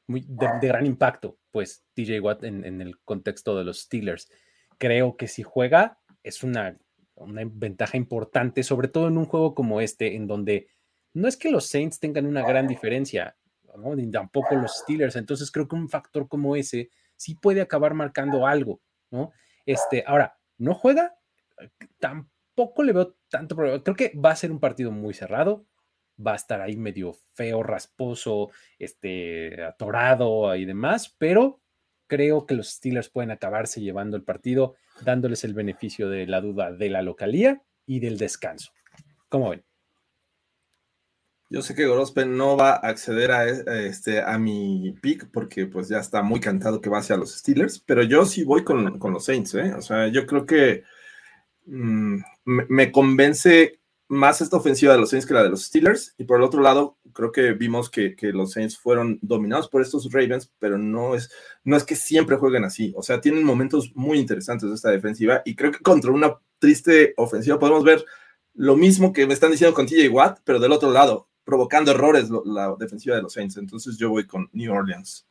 muy 0.08 0.26
de, 0.28 0.68
gran 0.68 0.86
impacto, 0.86 1.38
pues 1.52 1.86
TJ 1.96 2.20
Watt 2.20 2.44
en, 2.44 2.82
el 2.82 3.00
contexto 3.00 3.58
de 3.58 3.64
los 3.64 3.82
Steelers. 3.82 4.30
Creo 4.78 5.18
que 5.18 5.28
si 5.28 5.44
juega 5.44 6.00
es 6.24 6.44
una, 6.44 6.78
una 7.16 7.42
ventaja 7.46 7.98
importante, 7.98 8.64
sobre 8.64 8.88
todo 8.88 9.08
en 9.08 9.18
un 9.18 9.26
juego 9.26 9.56
como 9.56 9.82
este, 9.82 10.16
en 10.16 10.28
donde 10.28 10.68
no 11.14 11.28
es 11.28 11.38
que 11.38 11.52
los 11.52 11.68
Saints 11.68 12.00
tengan 12.00 12.26
una 12.26 12.46
gran 12.46 12.68
diferencia, 12.68 13.36
ni 13.96 14.12
tampoco 14.12 14.56
los 14.56 14.78
Steelers. 14.80 15.16
Entonces 15.16 15.52
creo 15.52 15.68
que 15.68 15.76
un 15.76 15.90
factor 15.90 16.28
como 16.28 16.56
ese 16.56 16.90
sí 17.16 17.36
puede 17.36 17.62
acabar 17.62 17.94
marcando 17.94 18.48
algo, 18.48 18.82
¿no? 19.12 19.32
Este, 19.66 20.04
ahora, 20.06 20.38
no 20.58 20.74
juega, 20.74 21.16
tampoco 22.00 22.84
le 22.84 22.94
veo 22.94 23.16
tanto 23.30 23.56
problema. 23.56 23.84
Creo 23.84 23.96
que 23.96 24.12
va 24.18 24.32
a 24.32 24.36
ser 24.36 24.52
un 24.52 24.60
partido 24.60 24.92
muy 24.92 25.14
cerrado, 25.14 25.66
va 26.26 26.34
a 26.34 26.36
estar 26.36 26.62
ahí 26.62 26.76
medio 26.76 27.14
feo, 27.34 27.64
rasposo, 27.64 28.52
este, 28.80 29.64
atorado 29.64 30.56
y 30.56 30.66
demás, 30.66 31.16
pero 31.18 31.62
creo 32.08 32.46
que 32.46 32.56
los 32.56 32.70
Steelers 32.70 33.10
pueden 33.10 33.32
acabarse 33.32 33.82
llevando 33.82 34.18
el 34.18 34.24
partido, 34.24 34.76
dándoles 35.02 35.44
el 35.44 35.54
beneficio 35.54 36.10
de 36.10 36.28
la 36.28 36.42
duda 36.42 36.72
de 36.72 36.90
la 36.90 37.02
localía 37.02 37.64
y 37.86 38.00
del 38.00 38.18
descanso. 38.18 38.72
¿Cómo 39.30 39.50
ven? 39.50 39.64
Yo 41.54 41.62
sé 41.62 41.76
que 41.76 41.86
Gorospe 41.86 42.26
no 42.26 42.58
va 42.58 42.72
a 42.72 42.78
acceder 42.78 43.32
a, 43.32 43.48
este, 43.48 44.24
a 44.24 44.40
mi 44.40 44.96
pick 45.04 45.30
porque 45.32 45.68
pues 45.68 45.88
ya 45.88 46.00
está 46.00 46.24
muy 46.24 46.40
cantado 46.40 46.82
que 46.82 46.90
va 46.90 46.98
hacia 46.98 47.16
los 47.16 47.38
Steelers, 47.38 47.78
pero 47.78 48.02
yo 48.02 48.26
sí 48.26 48.44
voy 48.44 48.64
con, 48.64 49.00
los 49.00 49.26
Saints, 49.26 49.54
¿eh? 49.54 49.72
O 49.78 49.82
sea, 49.84 50.08
yo 50.08 50.26
creo 50.26 50.48
que 50.48 50.82
mm, 51.68 52.18
me, 52.46 52.92
convence 52.92 53.80
más 54.08 54.42
esta 54.42 54.58
ofensiva 54.58 54.94
de 54.94 55.00
los 55.00 55.12
Saints 55.12 55.28
que 55.28 55.36
la 55.36 55.44
de 55.44 55.52
los 55.52 55.66
Steelers. 55.66 56.16
Y 56.18 56.24
por 56.24 56.38
el 56.40 56.44
otro 56.44 56.60
lado, 56.60 56.98
creo 57.14 57.32
que 57.32 57.54
vimos 57.54 57.88
que, 57.92 58.16
los 58.34 58.54
Saints 58.54 58.76
fueron 58.76 59.20
dominados 59.22 59.70
por 59.70 59.84
estos 59.84 60.12
Ravens, 60.12 60.52
pero 60.58 60.80
no 60.80 61.14
es, 61.14 61.30
no 61.64 61.78
es 61.78 61.84
que 61.84 61.96
siempre 61.96 62.38
jueguen 62.38 62.64
así. 62.64 62.94
O 62.98 63.04
sea, 63.04 63.22
tienen 63.22 63.44
momentos 63.44 63.92
muy 63.94 64.18
interesantes 64.18 64.72
esta 64.72 64.90
defensiva 64.90 65.44
y 65.46 65.56
creo 65.56 65.72
que 65.72 65.84
contra 65.84 66.10
una 66.10 66.36
triste 66.58 67.14
ofensiva 67.16 67.60
podemos 67.60 67.84
ver 67.84 68.04
lo 68.56 68.76
mismo 68.76 69.14
que 69.14 69.28
me 69.28 69.36
están 69.36 69.52
diciendo 69.52 69.76
con 69.76 69.86
TJ 69.86 70.10
Watt, 70.10 70.40
pero 70.44 70.60
del 70.60 70.72
otro 70.72 70.92
lado 70.92 71.28
provocando 71.44 71.92
errores 71.92 72.30
la 72.46 72.76
defensiva 72.80 73.16
de 73.16 73.22
los 73.22 73.34
Saints. 73.34 73.58
Entonces 73.58 73.98
yo 73.98 74.10
voy 74.10 74.26
con 74.26 74.50
New 74.54 74.74
Orleans. 74.74 75.28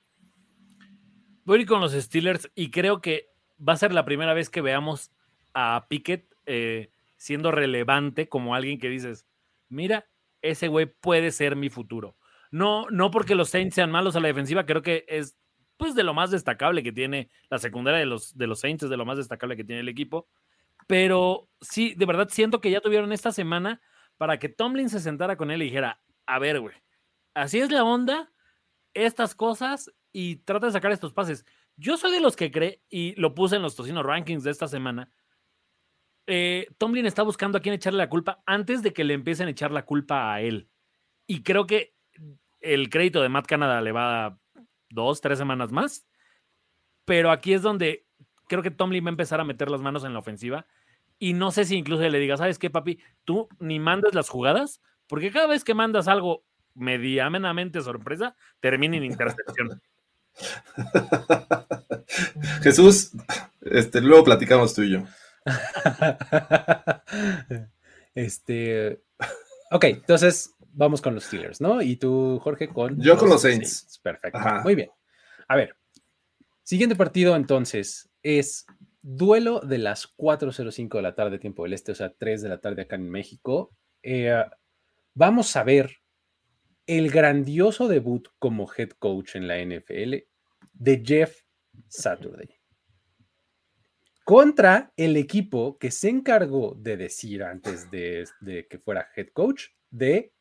Voy 1.45 1.67
con 1.67 1.81
los 1.81 1.93
Steelers 1.93 2.51
y 2.55 2.71
creo 2.71 3.01
que 3.01 3.31
va 3.67 3.73
a 3.73 3.77
ser 3.79 3.93
la 3.93 4.05
primera 4.05 4.35
vez 4.35 4.49
que 4.49 4.61
veamos 4.61 5.11
a 5.55 5.87
Pickett 5.89 6.33
eh, 6.47 6.91
siendo 7.17 7.51
relevante 7.51 8.29
como 8.29 8.55
alguien 8.55 8.79
que 8.79 8.89
dices, 8.89 9.27
mira, 9.69 10.07
ese 10.41 10.69
güey 10.69 10.87
puede 10.87 11.31
ser 11.33 11.57
mi 11.57 11.71
futuro. 11.71 12.17
No, 12.51 12.87
no 12.91 13.11
porque 13.11 13.35
los 13.35 13.49
Saints 13.49 13.75
sean 13.75 13.91
malos 13.91 14.15
a 14.15 14.21
la 14.21 14.29
defensiva, 14.29 14.67
creo 14.67 14.83
que 14.83 15.05
es 15.09 15.37
pues 15.77 15.95
de 15.95 16.05
lo 16.05 16.15
más 16.15 16.31
destacable 16.31 16.83
que 16.83 16.93
tiene 16.93 17.31
la 17.49 17.59
secundaria 17.59 17.99
de 17.99 18.07
los, 18.07 18.37
de 18.37 18.47
los 18.47 18.61
Saints, 18.61 18.89
de 18.89 18.97
lo 18.97 19.05
más 19.05 19.17
destacable 19.17 19.57
que 19.57 19.65
tiene 19.65 19.81
el 19.81 19.89
equipo. 19.89 20.29
Pero 20.87 21.49
sí, 21.61 21.95
de 21.97 22.07
verdad 22.07 22.29
siento 22.31 22.61
que 22.61 22.71
ya 22.71 22.81
tuvieron 22.81 23.13
esta 23.13 23.33
semana 23.33 23.81
para 24.23 24.39
que 24.39 24.49
Tomlin 24.49 24.89
se 24.89 25.01
sentara 25.01 25.37
con 25.37 25.51
él 25.51 25.63
y 25.63 25.65
dijera, 25.65 26.01
a 26.27 26.39
ver, 26.39 26.61
güey, 26.61 26.77
así 27.35 27.59
es 27.59 27.73
la 27.73 27.83
onda, 27.83 28.31
estas 28.95 29.35
cosas 29.35 29.93
y 30.13 30.37
trata 30.37 30.67
de 30.67 30.73
sacar 30.73 30.93
estos 30.93 31.13
pases. 31.13 31.45
Yo 31.75 31.97
soy 31.97 32.13
de 32.13 32.21
los 32.21 32.37
que 32.37 32.53
cree, 32.53 32.85
y 32.89 33.21
lo 33.21 33.35
puse 33.35 33.57
en 33.57 33.63
los 33.63 33.75
Tocino 33.75 34.01
Rankings 34.01 34.45
de 34.45 34.53
esta 34.53 34.69
semana, 34.69 35.11
eh, 36.29 36.69
Tomlin 36.79 37.05
está 37.05 37.25
buscando 37.25 37.59
a 37.59 37.61
quién 37.61 37.75
echarle 37.75 37.99
la 37.99 38.09
culpa 38.09 38.45
antes 38.47 38.85
de 38.85 38.93
que 38.93 39.03
le 39.03 39.15
empiecen 39.15 39.49
a 39.49 39.51
echar 39.51 39.73
la 39.73 39.87
culpa 39.87 40.33
a 40.33 40.41
él. 40.41 40.69
Y 41.27 41.43
creo 41.43 41.67
que 41.67 41.97
el 42.61 42.91
crédito 42.91 43.23
de 43.23 43.29
Matt 43.29 43.47
Canada 43.47 43.81
le 43.81 43.91
va 43.91 44.27
a 44.27 44.39
dos, 44.89 45.21
tres 45.21 45.37
semanas 45.37 45.73
más. 45.73 46.07
Pero 47.05 47.33
aquí 47.33 47.55
es 47.55 47.63
donde 47.63 48.07
creo 48.47 48.63
que 48.63 48.71
Tomlin 48.71 49.05
va 49.05 49.09
a 49.09 49.11
empezar 49.19 49.41
a 49.41 49.45
meter 49.45 49.69
las 49.69 49.81
manos 49.81 50.05
en 50.05 50.13
la 50.13 50.21
ofensiva. 50.21 50.65
Y 51.23 51.35
no 51.35 51.53
sé 51.53 51.65
si 51.65 51.77
incluso 51.77 52.03
le 52.03 52.19
diga, 52.19 52.37
¿sabes 52.37 52.59
qué, 52.59 52.69
papi? 52.69 52.99
Tú 53.25 53.49
ni 53.61 53.79
mandes 53.79 54.13
las 54.13 54.29
jugadas, 54.29 54.81
porque 55.07 55.31
cada 55.31 55.47
vez 55.47 55.63
que 55.63 55.73
mandas 55.73 56.09
algo 56.09 56.45
medianamente 56.75 57.81
sorpresa, 57.81 58.35
termina 58.59 58.97
en 58.97 59.05
intercepción. 59.05 59.81
Jesús, 62.65 63.13
este, 63.61 64.01
luego 64.01 64.25
platicamos 64.25 64.75
tú 64.75 64.83
y 64.83 64.95
yo. 64.95 65.05
este, 68.17 69.05
ok, 69.71 69.85
entonces 69.85 70.57
vamos 70.73 71.01
con 71.01 71.15
los 71.15 71.23
Steelers, 71.23 71.61
¿no? 71.61 71.83
Y 71.83 71.99
tú, 71.99 72.41
Jorge, 72.43 72.67
con... 72.67 73.01
Yo 73.01 73.17
con 73.17 73.29
los 73.29 73.43
Saints. 73.43 74.01
Perfecto. 74.03 74.41
Muy 74.65 74.75
bien. 74.75 74.91
A 75.47 75.55
ver, 75.55 75.77
siguiente 76.65 76.97
partido 76.97 77.37
entonces 77.37 78.11
es 78.25 78.67
duelo 79.03 79.61
de 79.61 79.79
las 79.79 80.15
4.05 80.17 80.97
de 80.97 81.03
la 81.03 81.15
tarde, 81.15 81.39
tiempo 81.39 81.65
del 81.65 81.75
este, 81.75 81.93
o 81.93 81.95
sea, 81.95 82.13
3 82.13 82.43
de 82.43 82.49
la 82.49 82.61
tarde 82.61 82.83
acá 82.83 82.97
en 82.97 83.11
México. 83.11 83.77
Eh, 84.03 84.45
vamos 85.15 85.55
a 85.57 85.65
ver 85.65 85.99
el 86.87 87.11
grandioso 87.11 87.89
debut 87.89 88.29
como 88.39 88.71
head 88.77 88.91
coach 88.99 89.37
en 89.37 89.49
la 89.49 89.59
NFL 89.59 90.15
de 90.73 91.03
Jeff 91.05 91.43
Saturday 91.89 92.63
contra 94.25 94.93
el 94.97 95.17
equipo 95.17 95.79
que 95.79 95.91
se 95.91 96.09
encargó 96.09 96.75
de 96.79 96.97
decir 96.97 97.43
antes 97.43 97.91
de, 97.91 98.27
que 98.69 98.79
fuera 98.79 99.09
head 99.17 99.29
coach 99.33 99.67
de 99.91 100.33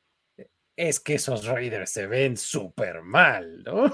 es 0.76 1.00
que 1.00 1.16
esos 1.16 1.46
Raiders 1.46 1.92
se 1.92 2.08
ven 2.08 2.38
súper 2.38 3.02
mal, 3.04 3.64
¿no? 3.64 3.92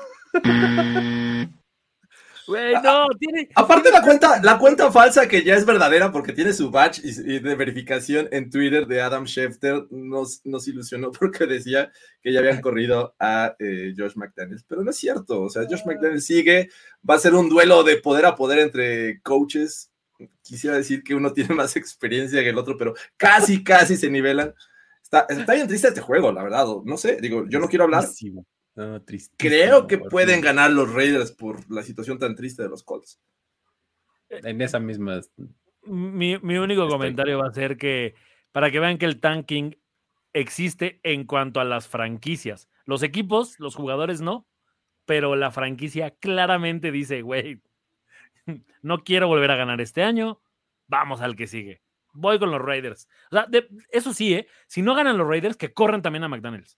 Aparte 3.55 3.91
la 3.91 4.01
cuenta, 4.01 4.41
la 4.41 4.57
cuenta 4.57 4.89
falsa 4.91 5.27
que 5.27 5.43
ya 5.43 5.55
es 5.55 5.65
verdadera 5.65 6.11
porque 6.11 6.31
tiene 6.31 6.53
su 6.53 6.71
badge 6.71 7.01
y, 7.03 7.39
de 7.39 7.55
verificación 7.55 8.29
en 8.31 8.49
Twitter 8.49 8.87
de 8.87 9.01
Adam 9.01 9.25
Schefter 9.25 9.85
nos, 9.91 10.45
nos 10.45 10.67
ilusionó 10.67 11.11
porque 11.19 11.45
decía 11.45 11.91
que 12.21 12.31
ya 12.31 12.39
habían 12.39 12.61
corrido 12.61 13.15
a 13.19 13.55
eh, 13.59 13.93
Josh 13.97 14.15
McDaniels, 14.15 14.63
pero 14.67 14.81
no 14.81 14.91
es 14.91 14.97
cierto, 14.97 15.41
o 15.41 15.49
sea, 15.49 15.63
Josh. 15.69 15.85
McDaniels 15.85 16.25
sigue, 16.25 16.69
va 17.07 17.15
a 17.15 17.19
ser 17.19 17.33
un 17.35 17.49
duelo 17.49 17.83
de 17.83 17.97
poder 17.97 18.25
a 18.25 18.35
poder 18.35 18.59
entre 18.59 19.21
coaches, 19.21 19.91
quisiera 20.41 20.77
decir 20.77 21.03
que 21.03 21.15
uno 21.15 21.33
tiene 21.33 21.53
más 21.53 21.75
experiencia 21.75 22.41
que 22.41 22.49
el 22.49 22.57
otro, 22.57 22.77
pero 22.77 22.93
casi, 23.17 23.63
casi 23.63 23.97
se 23.97 24.09
nivelan. 24.09 24.53
Está, 25.03 25.25
está 25.29 25.53
bien 25.53 25.67
triste 25.67 25.87
este 25.87 26.01
juego, 26.01 26.31
la 26.31 26.43
verdad, 26.43 26.65
no 26.83 26.97
sé, 26.97 27.17
digo, 27.21 27.45
yo 27.47 27.59
no 27.59 27.69
quiero 27.69 27.85
hablar. 27.85 28.05
Creo 29.37 29.87
que 29.87 29.97
pueden 29.97 30.39
ganar 30.39 30.71
los 30.71 30.93
Raiders 30.93 31.31
por 31.31 31.69
la 31.71 31.81
situación 31.81 32.19
tan 32.19 32.35
triste 32.35 32.61
de 32.61 32.69
los 32.69 32.83
Colts. 32.83 33.19
En 34.29 34.61
esa 34.61 34.79
misma. 34.79 35.21
Mi, 35.83 36.35
único 36.35 36.87
comentario 36.87 37.39
va 37.39 37.47
a 37.47 37.53
ser 37.53 37.77
que 37.77 38.13
para 38.51 38.69
que 38.69 38.79
vean 38.79 38.97
que 38.97 39.05
el 39.05 39.19
tanking 39.19 39.77
existe 40.33 40.99
en 41.03 41.25
cuanto 41.25 41.59
a 41.59 41.63
las 41.63 41.87
franquicias. 41.87 42.69
Los 42.85 43.01
equipos, 43.01 43.59
los 43.59 43.73
jugadores 43.73 44.21
no, 44.21 44.47
pero 45.05 45.35
la 45.35 45.51
franquicia 45.51 46.11
claramente 46.11 46.91
dice, 46.91 47.21
güey, 47.23 47.61
no 48.81 49.03
quiero 49.03 49.27
volver 49.27 49.51
a 49.51 49.55
ganar 49.55 49.81
este 49.81 50.03
año, 50.03 50.41
vamos 50.87 51.21
al 51.21 51.35
que 51.35 51.47
sigue. 51.47 51.81
Voy 52.13 52.37
con 52.37 52.51
los 52.51 52.61
Raiders. 52.61 53.07
O 53.31 53.35
sea, 53.35 53.47
eso 53.91 54.13
sí, 54.13 54.35
¿eh? 54.35 54.47
si 54.67 54.81
no 54.81 54.93
ganan 54.93 55.17
los 55.17 55.27
Raiders, 55.27 55.57
que 55.57 55.73
corran 55.73 56.01
también 56.01 56.23
a 56.23 56.27
McDonald's 56.27 56.77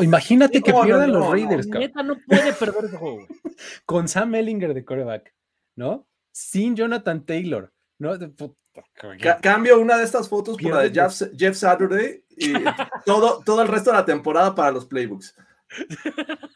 imagínate 0.00 0.62
que 0.62 0.72
pierdan 0.72 1.12
los 1.12 1.30
Raiders, 1.30 1.66
Neta 1.66 2.02
no 2.02 2.16
puede 2.26 2.52
perder 2.52 2.84
ese 2.86 2.96
juego. 2.96 3.26
Con 3.86 4.08
Sam 4.08 4.34
Ellinger 4.34 4.74
de 4.74 4.84
coreback, 4.84 5.34
¿no? 5.76 6.06
Sin 6.32 6.74
Jonathan 6.74 7.24
Taylor, 7.24 7.72
¿no? 7.98 8.18
cambio 9.40 9.80
una 9.80 9.96
de 9.96 10.04
estas 10.04 10.28
fotos 10.28 10.56
por 10.56 10.72
la 10.72 10.82
de 10.82 10.90
Jeff, 11.36 11.56
Saturday 11.56 12.24
y 12.36 12.52
todo, 13.06 13.40
todo 13.44 13.62
el 13.62 13.68
resto 13.68 13.90
de 13.90 13.98
la 13.98 14.04
temporada 14.04 14.54
para 14.54 14.72
los 14.72 14.86
playbooks. 14.86 15.36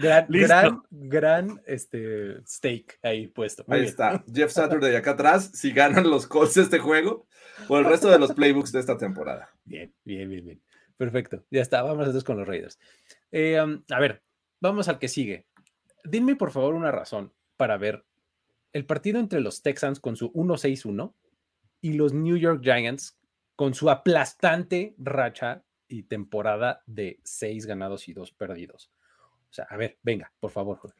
Gran, 0.00 0.26
gran, 0.28 0.82
gran 0.90 1.60
este, 1.66 2.40
stake 2.46 3.00
ahí 3.02 3.26
puesto. 3.26 3.64
ahí 3.66 3.84
está, 3.84 4.24
Jeff 4.32 4.52
Saturday 4.52 4.94
acá 4.94 5.10
atrás. 5.10 5.50
Si 5.54 5.72
ganan 5.72 6.08
los 6.08 6.28
Colts 6.28 6.56
este 6.56 6.78
juego, 6.78 7.26
por 7.66 7.80
el 7.80 7.84
resto 7.84 8.08
de 8.08 8.20
los 8.20 8.32
playbooks 8.32 8.70
de 8.70 8.78
esta 8.78 8.96
temporada. 8.96 9.50
Bien, 9.64 9.92
bien, 10.04 10.30
bien, 10.30 10.44
bien. 10.44 10.62
Perfecto, 10.98 11.44
ya 11.50 11.62
está, 11.62 11.80
vamos 11.82 12.00
entonces 12.00 12.24
con 12.24 12.36
los 12.36 12.46
Raiders. 12.46 12.78
Eh, 13.30 13.56
a 13.56 14.00
ver, 14.00 14.22
vamos 14.60 14.88
al 14.88 14.98
que 14.98 15.08
sigue. 15.08 15.46
Dime 16.04 16.34
por 16.34 16.50
favor 16.50 16.74
una 16.74 16.90
razón 16.90 17.32
para 17.56 17.78
ver 17.78 18.04
el 18.72 18.84
partido 18.84 19.20
entre 19.20 19.40
los 19.40 19.62
Texans 19.62 20.00
con 20.00 20.16
su 20.16 20.32
1-6-1 20.32 21.14
y 21.80 21.92
los 21.92 22.12
New 22.12 22.36
York 22.36 22.62
Giants 22.62 23.16
con 23.54 23.74
su 23.74 23.90
aplastante 23.90 24.96
racha 24.98 25.62
y 25.86 26.02
temporada 26.02 26.82
de 26.86 27.20
6 27.22 27.66
ganados 27.66 28.08
y 28.08 28.12
2 28.12 28.32
perdidos. 28.32 28.90
O 29.50 29.52
sea, 29.52 29.66
a 29.70 29.76
ver, 29.76 29.98
venga, 30.02 30.32
por 30.40 30.50
favor, 30.50 30.78
Jorge. 30.78 30.96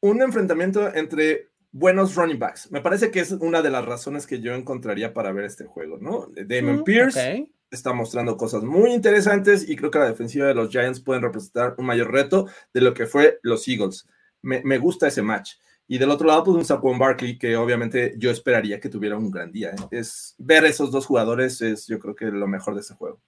Un 0.00 0.22
enfrentamiento 0.22 0.92
entre 0.92 1.50
buenos 1.70 2.16
running 2.16 2.38
backs. 2.38 2.70
Me 2.72 2.80
parece 2.80 3.12
que 3.12 3.20
es 3.20 3.30
una 3.30 3.62
de 3.62 3.70
las 3.70 3.84
razones 3.84 4.26
que 4.26 4.40
yo 4.40 4.54
encontraría 4.54 5.14
para 5.14 5.32
ver 5.32 5.44
este 5.44 5.64
juego, 5.66 5.98
¿no? 5.98 6.28
Damon 6.34 6.80
mm, 6.80 6.84
Pierce 6.84 7.50
está 7.70 7.92
mostrando 7.92 8.36
cosas 8.36 8.62
muy 8.62 8.92
interesantes 8.92 9.68
y 9.68 9.76
creo 9.76 9.90
que 9.90 9.98
la 9.98 10.08
defensiva 10.08 10.46
de 10.46 10.54
los 10.54 10.70
Giants 10.70 11.00
pueden 11.00 11.22
representar 11.22 11.74
un 11.78 11.86
mayor 11.86 12.12
reto 12.12 12.46
de 12.72 12.80
lo 12.80 12.94
que 12.94 13.06
fue 13.06 13.38
los 13.42 13.66
Eagles. 13.68 14.08
Me, 14.42 14.78
gusta 14.78 15.08
ese 15.08 15.22
match. 15.22 15.54
Y 15.86 15.98
del 15.98 16.10
otro 16.10 16.26
lado, 16.26 16.44
pues 16.44 16.56
un 16.56 16.64
Saquon 16.64 16.98
Barkley 16.98 17.38
que 17.38 17.56
obviamente 17.56 18.14
yo 18.18 18.30
esperaría 18.30 18.78
que 18.78 18.88
tuviera 18.88 19.16
un 19.16 19.30
gran 19.30 19.50
día. 19.50 19.70
¿eh? 19.70 19.88
Es 19.90 20.34
ver 20.38 20.64
esos 20.64 20.90
dos 20.90 21.06
jugadores 21.06 21.60
es 21.62 21.86
yo 21.86 21.98
creo 21.98 22.14
que 22.14 22.26
lo 22.26 22.46
mejor 22.46 22.74
de 22.74 22.80
ese 22.80 22.94
juego. 22.94 23.20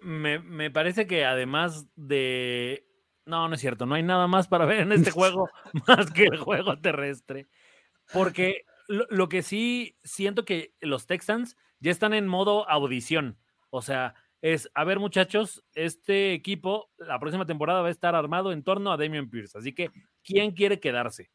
Me, 0.00 0.38
me 0.38 0.70
parece 0.70 1.06
que 1.06 1.24
además 1.24 1.86
de 1.96 2.86
no, 3.26 3.48
no 3.48 3.54
es 3.54 3.60
cierto, 3.60 3.86
no 3.86 3.94
hay 3.94 4.02
nada 4.02 4.26
más 4.26 4.48
para 4.48 4.66
ver 4.66 4.80
en 4.80 4.92
este 4.92 5.10
juego 5.10 5.48
más 5.86 6.10
que 6.10 6.24
el 6.24 6.36
juego 6.36 6.76
terrestre. 6.78 7.48
Porque 8.12 8.64
lo, 8.88 9.28
que 9.28 9.42
sí 9.42 9.96
siento 10.04 10.44
que 10.44 10.74
los 10.80 11.06
Texans 11.06 11.56
ya 11.84 11.90
están 11.90 12.14
en 12.14 12.26
modo 12.26 12.68
audición. 12.68 13.36
O 13.68 13.82
sea, 13.82 14.14
es, 14.40 14.70
a 14.74 14.84
ver 14.84 14.98
muchachos, 14.98 15.62
este 15.74 16.32
equipo 16.32 16.90
la 16.96 17.20
próxima 17.20 17.44
temporada 17.44 17.82
va 17.82 17.88
a 17.88 17.90
estar 17.90 18.14
armado 18.14 18.52
en 18.52 18.62
torno 18.62 18.90
a 18.90 18.96
Damian 18.96 19.28
Pierce. 19.28 19.58
Así 19.58 19.74
que, 19.74 19.90
¿quién 20.22 20.52
quiere 20.52 20.80
quedarse? 20.80 21.30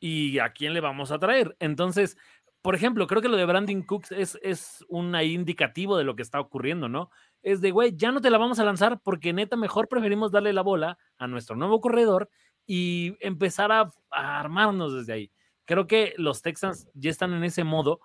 ¿Y 0.00 0.38
a 0.38 0.54
quién 0.54 0.72
le 0.72 0.80
vamos 0.80 1.12
a 1.12 1.18
traer? 1.18 1.56
Entonces, 1.60 2.16
por 2.62 2.74
ejemplo, 2.74 3.06
creo 3.06 3.20
que 3.20 3.28
lo 3.28 3.36
de 3.36 3.44
Brandon 3.44 3.82
Cooks 3.82 4.12
es, 4.12 4.38
es 4.42 4.82
un 4.88 5.14
indicativo 5.14 5.98
de 5.98 6.04
lo 6.04 6.16
que 6.16 6.22
está 6.22 6.40
ocurriendo, 6.40 6.88
¿no? 6.88 7.10
Es 7.42 7.60
de, 7.60 7.70
güey, 7.70 7.94
ya 7.94 8.12
no 8.12 8.22
te 8.22 8.30
la 8.30 8.38
vamos 8.38 8.60
a 8.60 8.64
lanzar 8.64 8.98
porque 9.02 9.34
neta 9.34 9.56
mejor 9.56 9.88
preferimos 9.88 10.32
darle 10.32 10.54
la 10.54 10.62
bola 10.62 10.96
a 11.18 11.26
nuestro 11.26 11.54
nuevo 11.54 11.82
corredor 11.82 12.30
y 12.66 13.14
empezar 13.20 13.72
a, 13.72 13.92
armarnos 14.10 14.94
desde 14.94 15.12
ahí. 15.12 15.32
Creo 15.66 15.86
que 15.86 16.14
los 16.16 16.40
Texans 16.40 16.88
ya 16.94 17.10
están 17.10 17.34
en 17.34 17.44
ese 17.44 17.62
modo 17.62 18.00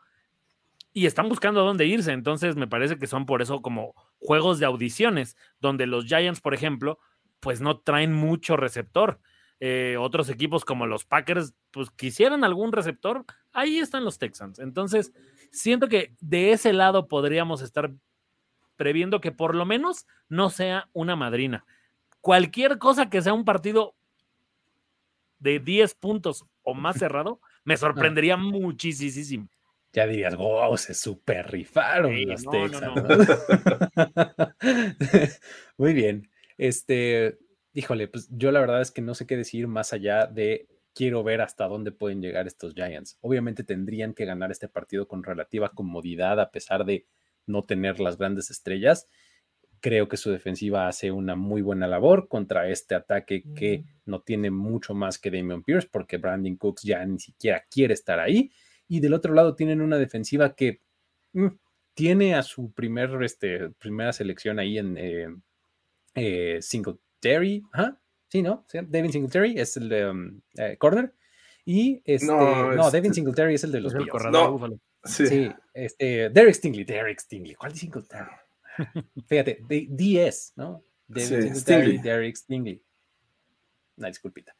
y 0.97 1.05
están 1.05 1.29
buscando 1.29 1.61
a 1.61 1.63
dónde 1.63 1.85
irse. 1.85 2.11
Entonces 2.11 2.55
me 2.55 2.65
parece 2.65 2.97
que 2.97 3.05
son 3.05 3.27
por 3.27 3.43
eso 3.43 3.61
como 3.61 3.93
juegos 4.17 4.57
de 4.57 4.65
audiciones, 4.65 5.37
donde 5.59 5.85
los 5.85 6.05
Giants, 6.05 6.41
por 6.41 6.55
ejemplo, 6.55 6.97
pues 7.39 7.61
no 7.61 7.81
traen 7.81 8.13
mucho 8.13 8.57
receptor. 8.57 9.19
Eh, 9.59 9.97
otros 9.99 10.27
equipos 10.27 10.65
como 10.65 10.87
los 10.87 11.05
Packers, 11.05 11.53
pues 11.69 11.91
quisieran 11.91 12.43
algún 12.43 12.71
receptor, 12.71 13.25
ahí 13.53 13.77
están 13.77 14.05
los 14.05 14.17
Texans. 14.17 14.57
Entonces, 14.57 15.13
siento 15.51 15.87
que 15.87 16.15
de 16.19 16.51
ese 16.51 16.73
lado 16.73 17.07
podríamos 17.07 17.61
estar 17.61 17.91
previendo 18.75 19.21
que 19.21 19.31
por 19.31 19.53
lo 19.53 19.67
menos 19.67 20.07
no 20.29 20.49
sea 20.49 20.89
una 20.93 21.15
madrina. 21.15 21.63
Cualquier 22.21 22.79
cosa 22.79 23.07
que 23.07 23.21
sea 23.21 23.33
un 23.33 23.45
partido 23.45 23.93
de 25.37 25.59
10 25.59 25.93
puntos 25.93 26.43
o 26.63 26.73
más 26.73 26.95
cerrado, 26.97 27.39
me 27.63 27.77
sorprendería 27.77 28.35
muchísimo. 28.35 29.47
Ya 29.93 30.05
dirías, 30.05 30.35
wow, 30.35 30.77
se 30.77 30.93
super 30.93 31.49
rifaron 31.49 32.13
los 32.25 32.43
Texans. 32.43 33.39
Muy 35.77 35.93
bien. 35.93 36.29
Este, 36.57 37.37
híjole, 37.73 38.07
pues 38.07 38.27
yo 38.31 38.51
la 38.51 38.59
verdad 38.59 38.81
es 38.81 38.91
que 38.91 39.01
no 39.01 39.15
sé 39.15 39.25
qué 39.25 39.37
decir 39.37 39.67
más 39.67 39.93
allá 39.93 40.27
de 40.27 40.67
quiero 40.97 41.23
ver 41.23 41.41
hasta 41.41 41.67
dónde 41.67 41.91
pueden 41.91 42.21
llegar 42.21 42.47
estos 42.47 42.73
Giants. 42.73 43.19
Obviamente 43.21 43.63
tendrían 43.63 44.15
que 44.15 44.25
ganar 44.25 44.49
este 44.49 44.67
partido 44.67 45.07
con 45.07 45.23
relativa 45.23 45.69
comodidad 45.69 46.39
a 46.39 46.49
pesar 46.49 46.85
de 46.85 47.05
no 47.45 47.63
tener 47.63 47.99
las 47.99 48.17
grandes 48.17 48.49
estrellas. 48.49 49.07
Creo 49.79 50.07
que 50.07 50.17
su 50.17 50.31
defensiva 50.31 50.87
hace 50.87 51.11
una 51.11 51.35
muy 51.35 51.61
buena 51.61 51.87
labor 51.87 52.27
contra 52.27 52.67
este 52.67 52.95
ataque 52.95 53.43
que 53.55 53.83
no 54.05 54.21
tiene 54.21 54.49
mucho 54.49 54.95
más 54.95 55.19
que 55.19 55.29
Damian 55.29 55.61
Pierce 55.61 55.87
porque 55.91 56.17
Brandon 56.17 56.55
Cooks 56.55 56.81
ya 56.81 57.05
ni 57.05 57.19
siquiera 57.19 57.63
quiere 57.69 57.93
estar 57.93 58.19
ahí. 58.19 58.51
Y 58.87 58.99
del 58.99 59.13
otro 59.13 59.33
lado 59.33 59.55
tienen 59.55 59.81
una 59.81 59.97
defensiva 59.97 60.55
que 60.55 60.81
mm, 61.33 61.47
tiene 61.93 62.35
a 62.35 62.43
su 62.43 62.71
primer, 62.71 63.21
este, 63.23 63.69
primera 63.71 64.13
selección 64.13 64.59
ahí 64.59 64.77
en 64.77 64.97
eh, 64.97 65.27
eh 66.15 66.59
Singletary, 66.61 67.63
sí, 68.29 68.41
¿no? 68.41 68.65
David 68.71 69.11
Singletary 69.11 69.59
es 69.59 69.77
el 69.77 69.89
de 69.89 70.09
um, 70.09 70.41
eh, 70.57 70.77
corner. 70.77 71.13
Y 71.65 72.01
este, 72.05 72.27
no, 72.27 72.73
no 72.73 72.91
David 72.91 73.11
Singletary 73.11 73.55
es 73.55 73.63
el 73.63 73.71
de 73.71 73.81
los 73.81 73.93
el 73.93 74.05
no, 74.31 74.79
sí. 75.03 75.51
este, 75.73 76.29
Derek 76.29 76.53
Stingley, 76.53 76.85
Derek 76.85 77.19
Stingley, 77.19 77.55
¿cuál 77.55 77.73
es 77.73 77.79
Singletary? 77.79 78.31
Fíjate, 79.27 79.63
DS, 79.67 80.53
¿no? 80.55 80.83
David 81.07 81.55
Singletary, 81.55 81.97
Derek 81.97 82.35
Stingley. 82.35 82.81
Una 83.97 84.07
disculpita. 84.07 84.55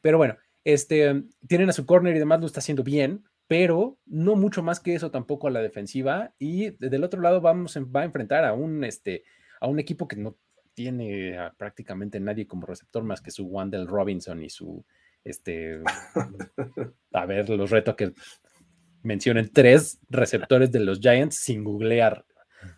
Pero 0.00 0.18
bueno, 0.18 0.36
este, 0.64 1.24
tienen 1.46 1.68
a 1.68 1.72
su 1.72 1.84
corner 1.84 2.14
y 2.14 2.20
demás, 2.20 2.40
lo 2.40 2.46
está 2.46 2.60
haciendo 2.60 2.84
bien. 2.84 3.24
Pero 3.48 3.98
no 4.06 4.36
mucho 4.36 4.62
más 4.62 4.80
que 4.80 4.94
eso 4.94 5.10
tampoco 5.10 5.48
a 5.48 5.50
la 5.50 5.60
defensiva. 5.60 6.34
Y 6.38 6.70
del 6.78 7.04
otro 7.04 7.20
lado 7.20 7.40
vamos, 7.40 7.76
va 7.76 8.02
a 8.02 8.04
enfrentar 8.04 8.44
a 8.44 8.52
un, 8.52 8.84
este, 8.84 9.24
a 9.60 9.68
un 9.68 9.78
equipo 9.78 10.08
que 10.08 10.16
no 10.16 10.36
tiene 10.74 11.38
prácticamente 11.56 12.20
nadie 12.20 12.46
como 12.46 12.66
receptor 12.66 13.02
más 13.02 13.20
que 13.20 13.30
su 13.30 13.46
Wandel 13.46 13.86
Robinson 13.86 14.42
y 14.42 14.50
su, 14.50 14.84
este, 15.24 15.80
a 17.12 17.26
ver, 17.26 17.48
los 17.48 17.70
reto 17.70 17.96
que 17.96 18.12
mencionen 19.02 19.50
tres 19.52 19.98
receptores 20.10 20.70
de 20.72 20.80
los 20.80 21.00
Giants 21.00 21.36
sin 21.36 21.64
googlear, 21.64 22.26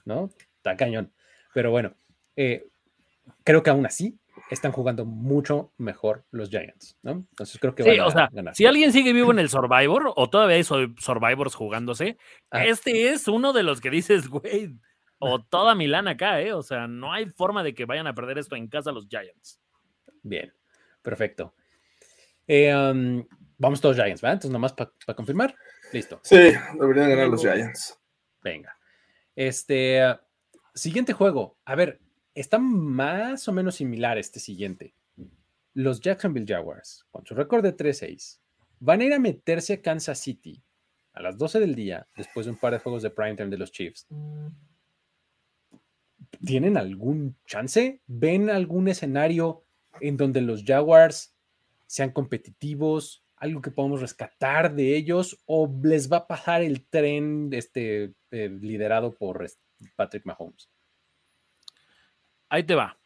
¿no? 0.04 0.30
Está 0.56 0.76
cañón. 0.76 1.12
Pero 1.54 1.70
bueno, 1.70 1.96
eh, 2.36 2.68
creo 3.42 3.62
que 3.62 3.70
aún 3.70 3.86
así 3.86 4.18
están 4.50 4.72
jugando 4.72 5.04
mucho 5.04 5.72
mejor 5.76 6.24
los 6.30 6.48
Giants, 6.50 6.96
¿no? 7.02 7.12
Entonces 7.12 7.58
creo 7.60 7.74
que 7.74 7.82
sí, 7.82 8.00
o 8.00 8.10
sea, 8.10 8.30
Si 8.54 8.66
alguien 8.66 8.92
sigue 8.92 9.12
vivo 9.12 9.30
en 9.30 9.38
el 9.38 9.48
Survivor 9.50 10.12
o 10.16 10.30
todavía 10.30 10.56
hay 10.56 10.64
Survivors 10.64 11.54
jugándose, 11.54 12.16
ah. 12.50 12.64
este 12.64 13.10
es 13.10 13.28
uno 13.28 13.52
de 13.52 13.62
los 13.62 13.80
que 13.80 13.90
dices, 13.90 14.28
güey, 14.28 14.74
o 15.18 15.42
toda 15.42 15.74
Milán 15.74 16.08
acá, 16.08 16.40
¿eh? 16.40 16.52
O 16.52 16.62
sea, 16.62 16.86
no 16.86 17.12
hay 17.12 17.26
forma 17.26 17.62
de 17.62 17.74
que 17.74 17.84
vayan 17.84 18.06
a 18.06 18.14
perder 18.14 18.38
esto 18.38 18.56
en 18.56 18.68
casa 18.68 18.92
los 18.92 19.06
Giants. 19.08 19.60
Bien, 20.22 20.52
perfecto. 21.02 21.54
Eh, 22.46 22.74
um, 22.74 23.26
vamos 23.58 23.80
todos 23.80 23.96
Giants, 23.96 24.22
¿verdad? 24.22 24.34
Entonces, 24.34 24.52
nomás 24.52 24.72
para 24.72 25.14
confirmar, 25.14 25.54
listo. 25.92 26.20
Sí, 26.22 26.52
deberían 26.78 27.10
ganar 27.10 27.28
los 27.28 27.42
Giants. 27.42 27.98
Venga. 28.42 28.76
Este, 29.34 30.02
siguiente 30.74 31.12
juego. 31.12 31.58
A 31.64 31.74
ver, 31.74 32.00
está 32.40 32.58
más 32.58 33.48
o 33.48 33.52
menos 33.52 33.74
similar 33.76 34.18
este 34.18 34.38
siguiente. 34.38 34.94
Los 35.74 36.00
Jacksonville 36.00 36.46
Jaguars, 36.46 37.04
con 37.10 37.26
su 37.26 37.34
récord 37.34 37.62
de 37.62 37.76
3-6, 37.76 38.38
van 38.80 39.00
a 39.00 39.04
ir 39.04 39.12
a 39.12 39.18
meterse 39.18 39.74
a 39.74 39.82
Kansas 39.82 40.20
City 40.20 40.62
a 41.12 41.22
las 41.22 41.36
12 41.36 41.58
del 41.60 41.74
día, 41.74 42.06
después 42.16 42.46
de 42.46 42.52
un 42.52 42.58
par 42.58 42.72
de 42.72 42.78
juegos 42.78 43.02
de 43.02 43.10
primetime 43.10 43.48
de 43.48 43.58
los 43.58 43.72
Chiefs. 43.72 44.06
¿Tienen 46.44 46.76
algún 46.76 47.36
chance? 47.44 48.00
¿Ven 48.06 48.50
algún 48.50 48.86
escenario 48.86 49.64
en 50.00 50.16
donde 50.16 50.40
los 50.40 50.62
Jaguars 50.64 51.34
sean 51.86 52.12
competitivos? 52.12 53.24
¿Algo 53.36 53.60
que 53.60 53.72
podamos 53.72 54.00
rescatar 54.00 54.74
de 54.74 54.96
ellos? 54.96 55.42
¿O 55.46 55.72
les 55.82 56.10
va 56.10 56.18
a 56.18 56.26
pasar 56.28 56.62
el 56.62 56.86
tren 56.86 57.50
este, 57.52 58.14
eh, 58.30 58.48
liderado 58.48 59.14
por 59.14 59.44
Patrick 59.96 60.24
Mahomes? 60.24 60.68
Ahí 62.48 62.64
te 62.64 62.74
va. 62.74 62.98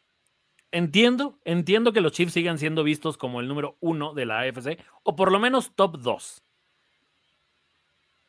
Entiendo, 0.71 1.39
entiendo 1.45 1.93
que 1.93 2.01
los 2.01 2.13
Chiefs 2.13 2.33
sigan 2.33 2.57
siendo 2.57 2.83
vistos 2.83 3.17
como 3.17 3.41
el 3.41 3.47
número 3.47 3.77
uno 3.79 4.13
de 4.13 4.25
la 4.25 4.39
AFC, 4.39 4.79
o 5.03 5.15
por 5.15 5.31
lo 5.31 5.39
menos 5.39 5.75
top 5.75 5.99
dos. 5.99 6.43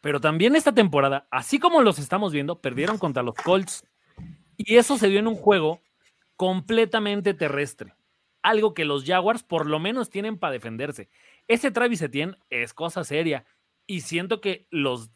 Pero 0.02 0.20
también 0.20 0.54
esta 0.54 0.74
temporada, 0.74 1.26
así 1.30 1.58
como 1.58 1.80
los 1.80 1.98
estamos 1.98 2.32
viendo, 2.32 2.60
perdieron 2.60 2.98
contra 2.98 3.22
los 3.22 3.34
Colts. 3.34 3.86
Y 4.58 4.76
eso 4.76 4.98
se 4.98 5.08
dio 5.08 5.18
en 5.18 5.26
un 5.26 5.34
juego 5.34 5.80
completamente 6.36 7.32
terrestre. 7.32 7.94
Algo 8.42 8.74
que 8.74 8.84
los 8.84 9.06
Jaguars 9.06 9.42
por 9.42 9.66
lo 9.66 9.78
menos 9.78 10.10
tienen 10.10 10.38
para 10.38 10.52
defenderse. 10.52 11.08
Ese 11.48 11.70
Travis 11.70 12.02
Etienne 12.02 12.36
es 12.50 12.74
cosa 12.74 13.02
seria. 13.04 13.46
Y 13.86 14.02
siento 14.02 14.42
que 14.42 14.66
los, 14.70 15.10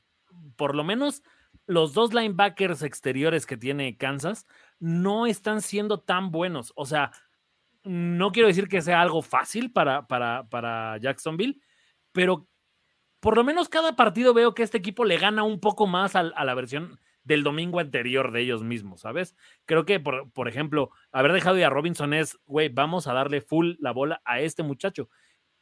por 0.57 0.75
lo 0.75 0.85
menos 0.85 1.23
los 1.67 1.93
dos 1.93 2.15
linebackers 2.15 2.83
exteriores 2.83 3.45
que 3.45 3.59
tiene 3.59 3.99
Kansas 3.99 4.47
no 4.79 5.27
están 5.27 5.63
siendo 5.63 6.01
tan 6.01 6.31
buenos. 6.31 6.73
O 6.77 6.87
sea, 6.87 7.13
no 7.85 8.33
quiero 8.33 8.49
decir 8.49 8.69
que 8.69 8.83
sea 8.83 9.01
algo 9.01 9.23
fácil 9.23 9.73
para, 9.73 10.07
para, 10.07 10.49
para 10.49 10.99
Jacksonville, 10.99 11.61
pero 12.13 12.49
por 13.21 13.37
lo 13.37 13.45
menos 13.45 13.69
cada 13.69 13.97
partido 13.97 14.35
veo 14.35 14.55
que 14.55 14.63
este 14.63 14.79
equipo 14.79 15.05
le 15.05 15.19
gana 15.19 15.43
un 15.43 15.61
poco 15.61 15.87
más 15.87 16.15
a, 16.17 16.23
la 16.23 16.55
versión 16.55 16.99
del 17.25 17.43
domingo 17.43 17.81
anterior 17.81 18.33
de 18.33 18.41
ellos 18.41 18.63
mismos, 18.63 19.03
¿sabes? 19.03 19.35
Creo 19.67 19.85
que, 19.85 20.01
por, 20.01 20.31
por 20.33 20.49
ejemplo, 20.49 20.91
haber 21.13 21.33
dejado 21.33 21.65
a 21.65 21.71
Robinson 21.71 22.15
es, 22.15 22.39
güey, 22.47 22.69
vamos 22.69 23.07
a 23.07 23.13
darle 23.13 23.41
full 23.41 23.75
la 23.81 23.93
bola 23.93 24.23
a 24.25 24.41
este 24.41 24.63
muchacho. 24.63 25.11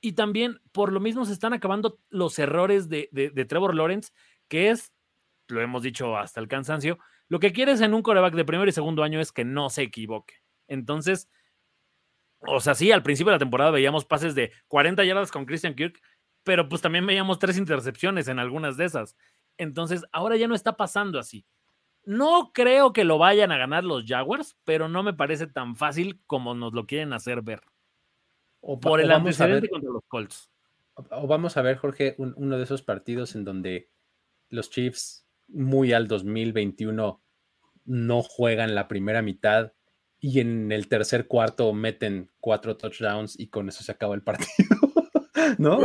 Y 0.01 0.13
también, 0.13 0.61
por 0.73 0.93
lo 0.93 1.01
mismo, 1.01 1.25
se 1.25 1.33
están 1.33 1.55
acabando 1.55 1.99
los 2.09 2.39
errores 2.39 2.89
de, 2.89 3.09
de 3.11 3.45
Trevor 3.47 3.75
Lawrence, 3.75 4.13
que 4.49 4.71
es 4.71 4.93
lo 5.49 5.61
hemos 5.61 5.83
dicho 5.83 6.17
hasta 6.17 6.41
el 6.41 6.49
cansancio, 6.49 6.99
lo 7.29 7.41
que 7.41 7.53
quieres 7.53 7.81
en 7.81 7.95
un 7.95 8.03
coreback 8.03 8.35
de 8.35 8.45
primer 8.45 8.69
y 8.69 8.73
segundo 8.73 9.03
año 9.03 9.21
es 9.21 9.33
que 9.33 9.45
no 9.45 9.69
se 9.71 9.83
equivoque. 9.83 10.35
Entonces, 10.69 11.29
o 12.41 12.61
sea, 12.61 12.75
sí, 12.75 12.93
al 12.93 13.03
principio 13.03 13.31
de 13.31 13.37
la 13.37 13.41
temporada 13.41 13.71
veíamos 13.71 14.05
pases 14.05 14.35
de 14.35 14.53
40 14.69 15.05
yardas 15.05 15.33
con 15.33 15.47
Christian 15.47 15.75
Kirk, 15.75 16.01
pero 16.45 16.69
pues 16.69 16.83
también 16.83 17.07
veíamos 17.07 17.39
tres 17.39 17.59
intercepciones 17.59 18.29
en 18.29 18.39
algunas 18.39 18.77
de 18.77 18.85
esas. 18.85 19.17
Entonces, 19.59 20.05
ahora 20.13 20.37
ya 20.37 20.49
no 20.49 20.55
está 20.55 20.77
pasando 20.77 21.19
así. 21.19 21.45
No 22.05 22.53
creo 22.53 22.93
que 22.93 23.05
lo 23.05 23.19
vayan 23.19 23.51
a 23.51 23.59
ganar 23.59 23.83
los 23.83 24.05
Jaguars, 24.07 24.57
pero 24.65 24.89
no 24.89 25.03
me 25.03 25.13
parece 25.13 25.49
tan 25.49 25.75
fácil 25.75 26.23
como 26.27 26.55
nos 26.55 26.73
lo 26.73 26.87
quieren 26.87 27.13
hacer 27.13 27.43
ver. 27.43 27.63
O 28.61 28.79
por 28.79 29.01
el 29.01 29.11
antecedente 29.11 29.69
contra 29.69 29.91
los 29.91 30.05
Colts. 30.07 30.51
O 31.11 31.27
vamos 31.27 31.57
a 31.57 31.63
ver, 31.63 31.79
Jorge, 31.79 32.15
uno 32.19 32.57
de 32.57 32.63
esos 32.63 32.83
partidos 32.83 33.35
en 33.35 33.45
donde 33.45 33.91
los 34.49 34.71
Chiefs 34.71 35.26
muy 35.49 35.93
al 35.93 36.09
2021 36.09 37.23
no 37.85 38.23
juegan 38.23 38.75
la 38.75 38.89
primera 38.89 39.23
mitad 39.23 39.73
y 40.19 40.41
en 40.41 40.73
el 40.73 40.89
tercer 40.89 41.27
cuarto 41.27 41.73
meten 41.73 42.31
cuatro 42.41 42.77
touchdowns 42.77 43.39
y 43.39 43.49
con 43.49 43.69
eso 43.69 43.85
se 43.85 43.93
acaba 43.93 44.15
el 44.15 44.23
partido. 44.23 44.69
¿No? 45.59 45.79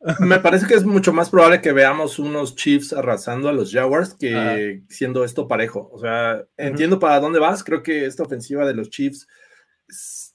me 0.20 0.38
parece 0.38 0.66
que 0.66 0.74
es 0.74 0.84
mucho 0.84 1.12
más 1.12 1.30
probable 1.30 1.60
que 1.60 1.72
veamos 1.72 2.18
unos 2.18 2.54
Chiefs 2.54 2.92
arrasando 2.92 3.48
a 3.48 3.52
los 3.52 3.72
Jaguars 3.72 4.14
que 4.14 4.82
siendo 4.88 5.24
esto 5.24 5.48
parejo. 5.48 5.90
O 5.92 5.98
sea, 5.98 6.44
entiendo 6.56 6.98
para 6.98 7.20
dónde 7.20 7.38
vas. 7.38 7.64
Creo 7.64 7.82
que 7.82 8.06
esta 8.06 8.22
ofensiva 8.22 8.66
de 8.66 8.74
los 8.74 8.90
Chiefs, 8.90 9.26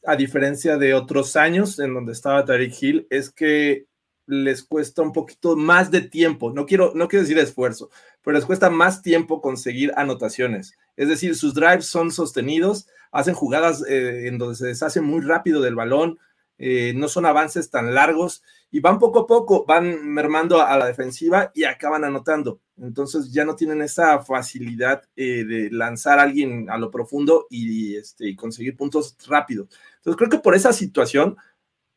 a 0.05 0.15
diferencia 0.15 0.77
de 0.77 0.93
otros 0.93 1.35
años 1.35 1.79
en 1.79 1.93
donde 1.93 2.11
estaba 2.11 2.45
Tariq 2.45 2.73
Hill, 2.81 3.07
es 3.09 3.31
que 3.31 3.87
les 4.33 4.63
cuesta 4.63 5.01
un 5.01 5.13
poquito 5.13 5.55
más 5.55 5.91
de 5.91 6.01
tiempo. 6.01 6.51
No 6.51 6.65
quiero, 6.65 6.91
no 6.95 7.07
quiero 7.07 7.23
decir 7.23 7.37
esfuerzo, 7.37 7.89
pero 8.21 8.35
les 8.35 8.45
cuesta 8.45 8.69
más 8.69 9.01
tiempo 9.01 9.41
conseguir 9.41 9.93
anotaciones. 9.95 10.73
Es 10.95 11.07
decir, 11.07 11.35
sus 11.35 11.53
drives 11.53 11.85
son 11.85 12.11
sostenidos, 12.11 12.87
hacen 13.11 13.33
jugadas 13.33 13.83
eh, 13.87 14.27
en 14.27 14.37
donde 14.37 14.55
se 14.55 14.67
deshace 14.67 15.01
muy 15.01 15.21
rápido 15.21 15.61
del 15.61 15.75
balón, 15.75 16.19
eh, 16.57 16.93
no 16.95 17.07
son 17.07 17.25
avances 17.25 17.69
tan 17.69 17.93
largos 17.93 18.43
y 18.71 18.79
van 18.79 18.99
poco 18.99 19.21
a 19.21 19.27
poco, 19.27 19.65
van 19.65 20.07
mermando 20.07 20.61
a, 20.61 20.77
la 20.77 20.85
defensiva 20.85 21.51
y 21.53 21.63
acaban 21.63 22.03
anotando. 22.03 22.59
Entonces 22.81 23.31
ya 23.31 23.43
no 23.43 23.55
tienen 23.55 23.81
esa 23.81 24.19
facilidad 24.23 25.03
eh, 25.15 25.43
de 25.45 25.69
lanzar 25.71 26.19
a 26.19 26.23
alguien 26.23 26.69
a 26.69 26.77
lo 26.77 26.89
profundo 26.89 27.47
y, 27.49 27.95
este, 27.95 28.29
y 28.29 28.35
conseguir 28.35 28.77
puntos 28.77 29.17
rápidos. 29.27 29.69
Entonces 29.97 30.17
creo 30.17 30.29
que 30.29 30.39
por 30.39 30.55
esa 30.55 30.73
situación, 30.73 31.37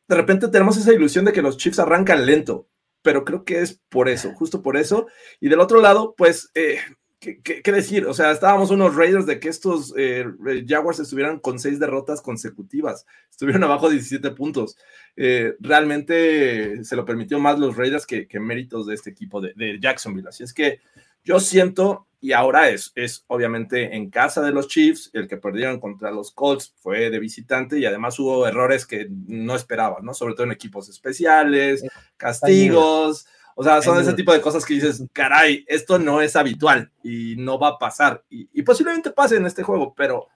de 0.07 0.15
repente 0.15 0.47
tenemos 0.47 0.77
esa 0.77 0.93
ilusión 0.93 1.25
de 1.25 1.33
que 1.33 1.41
los 1.41 1.57
Chiefs 1.57 1.79
arrancan 1.79 2.25
lento 2.25 2.67
pero 3.07 3.23
creo 3.23 3.45
que 3.45 3.61
es 3.61 3.79
por 3.87 4.09
eso, 4.09 4.33
justo 4.33 4.61
por 4.61 4.75
eso. 4.75 5.07
Y 5.39 5.47
del 5.47 5.61
otro 5.61 5.79
lado, 5.79 6.13
pues, 6.17 6.51
eh, 6.55 6.79
¿qué, 7.21 7.71
decir? 7.71 8.05
O 8.05 8.13
sea, 8.13 8.31
estábamos 8.31 8.69
unos 8.69 8.97
Raiders 8.97 9.25
de 9.25 9.39
que 9.39 9.47
estos 9.47 9.93
eh, 9.95 10.25
Jaguars 10.67 10.99
estuvieran 10.99 11.39
con 11.39 11.57
seis 11.57 11.79
derrotas 11.79 12.21
consecutivas, 12.21 13.05
estuvieron 13.31 13.63
abajo 13.63 13.87
de 13.87 13.93
17 13.93 14.31
puntos. 14.31 14.75
Eh, 15.15 15.53
realmente 15.61 16.83
se 16.83 16.97
lo 16.97 17.05
permitió 17.05 17.39
más 17.39 17.57
los 17.59 17.77
Raiders 17.77 18.05
que, 18.05 18.27
méritos 18.41 18.87
de 18.87 18.95
este 18.95 19.11
equipo 19.11 19.39
de, 19.39 19.53
de 19.55 19.79
Jacksonville. 19.79 20.27
Así 20.27 20.43
es 20.43 20.53
que 20.53 20.81
yo 21.23 21.39
siento 21.39 22.06
y 22.19 22.31
ahora 22.31 22.69
es, 22.69 22.91
es 22.95 23.23
obviamente 23.27 23.95
en 23.95 24.09
casa 24.09 24.41
de 24.41 24.51
los 24.51 24.67
Chiefs, 24.67 25.11
el 25.13 25.27
que 25.27 25.37
perdieron 25.37 25.79
contra 25.79 26.11
los 26.11 26.31
Colts 26.31 26.73
fue 26.79 27.09
de 27.09 27.19
visitante 27.19 27.77
y 27.77 27.85
además 27.85 28.17
hubo 28.19 28.47
errores 28.47 28.85
que 28.85 29.07
no 29.09 29.55
esperaban, 29.55 30.03
¿no? 30.03 30.13
Sobre 30.13 30.33
todo 30.33 30.45
en 30.45 30.51
equipos 30.51 30.89
especiales, 30.89 31.83
castigos, 32.17 33.27
o 33.55 33.63
sea, 33.63 33.81
son 33.81 33.99
ese 33.99 34.13
tipo 34.13 34.33
de 34.33 34.41
cosas 34.41 34.65
que 34.65 34.75
dices, 34.75 35.03
caray, 35.13 35.63
esto 35.67 35.99
no 35.99 36.21
es 36.21 36.35
habitual 36.35 36.91
y 37.03 37.35
no 37.37 37.59
va 37.59 37.69
a 37.69 37.79
pasar 37.79 38.23
y, 38.29 38.49
y 38.53 38.63
posiblemente 38.63 39.11
pase 39.11 39.37
en 39.37 39.45
este 39.45 39.63
juego, 39.63 39.93
pero 39.95 40.27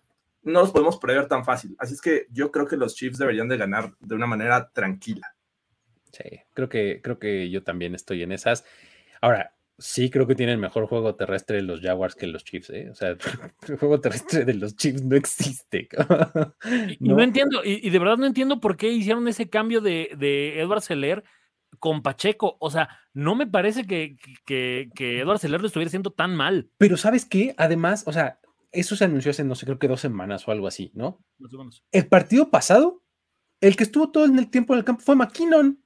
no 0.44 0.62
los 0.62 0.72
podemos 0.72 0.98
prever 0.98 1.28
tan 1.28 1.46
fácil. 1.46 1.76
Así 1.80 1.94
es 1.94 2.02
que 2.02 2.28
yo 2.32 2.52
creo 2.52 2.68
que 2.68 2.78
los 2.78 2.96
Chiefs 2.96 3.18
deberían 3.18 3.48
de 3.48 3.58
ganar 3.58 3.94
de 4.00 4.16
una 4.16 4.28
manera 4.28 4.72
tranquila. 4.72 5.36
Sí, 6.12 6.42
creo 6.54 6.68
que, 6.68 7.00
creo 7.02 7.20
que 7.20 7.50
yo 7.50 7.64
también 7.64 7.96
estoy 7.96 8.24
en 8.24 8.32
esas. 8.32 8.66
Ahora, 9.22 9.54
Sí, 9.82 10.12
creo 10.12 10.28
que 10.28 10.36
tienen 10.36 10.60
mejor 10.60 10.86
juego 10.86 11.16
terrestre 11.16 11.62
los 11.64 11.82
Jaguars 11.82 12.14
que 12.14 12.28
los 12.28 12.44
Chiefs, 12.44 12.70
¿eh? 12.70 12.90
O 12.92 12.96
sea, 12.96 13.10
el 13.68 13.78
juego 13.78 14.00
terrestre 14.00 14.46
de 14.46 14.54
los 14.54 14.76
Chiefs 14.76 15.04
no 15.04 15.16
existe. 15.16 15.90
y 17.00 17.10
no, 17.10 17.20
entiendo, 17.20 17.62
y, 17.64 17.90
de 17.90 18.00
verdad 18.00 18.18
no 18.18 18.28
entiendo 18.28 18.62
por 18.62 18.78
qué 18.78 18.90
hicieron 18.92 19.28
ese 19.28 19.50
cambio 19.50 19.82
de, 19.82 20.12
de 20.18 20.60
Edward 20.60 20.82
Seller 20.82 21.24
con 21.80 22.04
Pacheco. 22.04 22.58
O 22.60 22.70
sea, 22.70 22.90
no 23.14 23.36
me 23.36 23.48
parece 23.48 23.88
que, 23.88 24.18
que, 24.46 24.90
que 24.94 25.20
Edward 25.20 25.40
Seller 25.40 25.62
lo 25.62 25.68
estuviera 25.68 25.88
haciendo 25.88 26.12
tan 26.12 26.36
mal. 26.36 26.70
Pero 26.78 26.96
¿sabes 26.96 27.26
qué? 27.26 27.56
Además, 27.58 28.04
o 28.06 28.14
sea, 28.14 28.40
eso 28.72 28.96
se 28.96 29.06
anunció 29.06 29.32
hace, 29.32 29.44
no 29.44 29.56
sé, 29.56 29.66
creo 29.66 29.80
que 29.80 29.88
dos 29.88 30.02
semanas 30.02 30.48
o 30.48 30.52
algo 30.52 30.68
así, 30.68 30.92
¿no? 30.94 31.24
El 31.92 32.08
partido 32.08 32.52
pasado, 32.52 33.04
el 33.60 33.76
que 33.76 33.84
estuvo 33.84 34.12
todo 34.12 34.26
el 34.26 34.50
tiempo 34.50 34.74
en 34.74 34.80
el 34.80 34.86
campo 34.86 35.02
fue 35.04 35.16
McKinnon. 35.16 35.84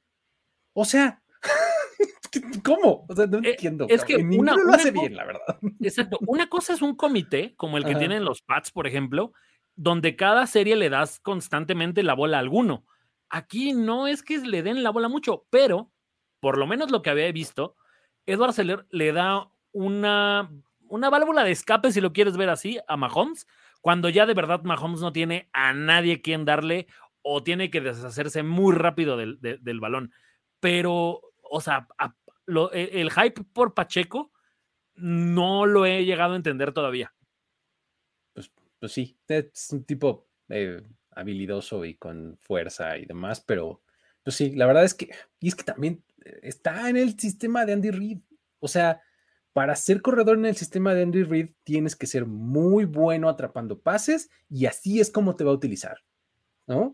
O 0.73 0.85
sea, 0.85 1.23
¿Cómo? 2.63 3.05
O 3.07 3.15
sea, 3.15 3.25
no 3.27 3.37
Eh, 3.39 3.51
entiendo. 3.51 3.85
es 3.89 4.03
que 4.03 4.17
una- 4.17 4.55
lo 4.55 4.73
hace 4.73 4.91
bien, 4.91 5.15
la 5.15 5.25
verdad. 5.25 5.59
Exacto. 5.81 6.17
Una 6.27 6.47
cosa 6.47 6.73
es 6.73 6.81
un 6.81 6.95
comité, 6.95 7.53
como 7.55 7.77
el 7.77 7.83
que 7.85 7.91
Ajá. 7.91 7.99
tienen 7.99 8.25
los 8.25 8.41
Pats, 8.41 8.71
por 8.71 8.87
ejemplo, 8.87 9.33
donde 9.75 10.15
cada 10.15 10.47
serie 10.47 10.75
le 10.75 10.89
das 10.89 11.19
constantemente 11.19 12.03
la 12.03 12.13
bola 12.13 12.37
a 12.37 12.39
alguno. 12.41 12.85
Aquí 13.29 13.73
no 13.73 14.07
es 14.07 14.23
que 14.23 14.37
le 14.39 14.63
den 14.63 14.83
la 14.83 14.89
bola 14.91 15.07
mucho, 15.09 15.45
pero 15.49 15.91
por 16.39 16.57
lo 16.57 16.67
menos 16.67 16.91
lo 16.91 17.01
que 17.01 17.09
había 17.09 17.31
visto, 17.31 17.75
Edward 18.25 18.53
Seller 18.53 18.85
le 18.91 19.11
da 19.11 19.49
una, 19.71 20.49
una 20.87 21.09
válvula 21.09 21.43
de 21.43 21.51
escape, 21.51 21.91
si 21.91 22.01
lo 22.01 22.13
quieres 22.13 22.37
ver 22.37 22.49
así, 22.49 22.79
a 22.87 22.97
Mahomes, 22.97 23.47
cuando 23.81 24.09
ya 24.09 24.25
de 24.25 24.33
verdad 24.33 24.61
Mahomes 24.63 25.01
no 25.01 25.11
tiene 25.11 25.49
a 25.53 25.73
nadie 25.73 26.21
quien 26.21 26.45
darle 26.45 26.87
o 27.21 27.43
tiene 27.43 27.69
que 27.71 27.81
deshacerse 27.81 28.43
muy 28.43 28.73
rápido 28.75 29.17
del, 29.17 29.39
de- 29.41 29.57
del 29.57 29.79
balón. 29.79 30.11
Pero, 30.59 31.21
o 31.49 31.61
sea, 31.61 31.87
a- 31.97 32.15
lo- 32.45 32.71
e- 32.73 33.01
el 33.01 33.11
hype 33.11 33.43
por 33.53 33.73
Pacheco 33.73 34.31
no 34.95 35.65
lo 35.65 35.85
he 35.85 36.05
llegado 36.05 36.33
a 36.33 36.37
entender 36.37 36.71
todavía. 36.73 37.13
Pues 38.79 38.91
sí, 38.91 39.17
es 39.27 39.69
un 39.71 39.83
tipo 39.85 40.27
eh, 40.49 40.81
habilidoso 41.11 41.85
y 41.85 41.95
con 41.95 42.37
fuerza 42.41 42.97
y 42.97 43.05
demás, 43.05 43.41
pero 43.41 43.81
pues 44.21 44.35
sí, 44.35 44.51
la 44.51 44.65
verdad 44.67 44.83
es 44.83 44.93
que, 44.93 45.09
y 45.39 45.47
es 45.47 45.55
que 45.55 45.63
también 45.63 46.03
eh, 46.23 46.39
está 46.43 46.89
en 46.89 46.97
el 46.97 47.17
sistema 47.19 47.65
de 47.65 47.73
Andy 47.73 47.91
Reid. 47.91 48.19
O 48.59 48.67
sea, 48.67 49.01
para 49.53 49.75
ser 49.75 50.01
corredor 50.01 50.37
en 50.37 50.45
el 50.45 50.55
sistema 50.55 50.93
de 50.93 51.03
Andy 51.03 51.23
Reid 51.23 51.51
tienes 51.63 51.95
que 51.95 52.05
ser 52.05 52.25
muy 52.25 52.85
bueno 52.85 53.29
atrapando 53.29 53.79
pases 53.79 54.29
y 54.49 54.65
así 54.65 54.99
es 54.99 55.09
como 55.09 55.35
te 55.35 55.43
va 55.45 55.51
a 55.51 55.55
utilizar, 55.55 56.03
¿no? 56.67 56.93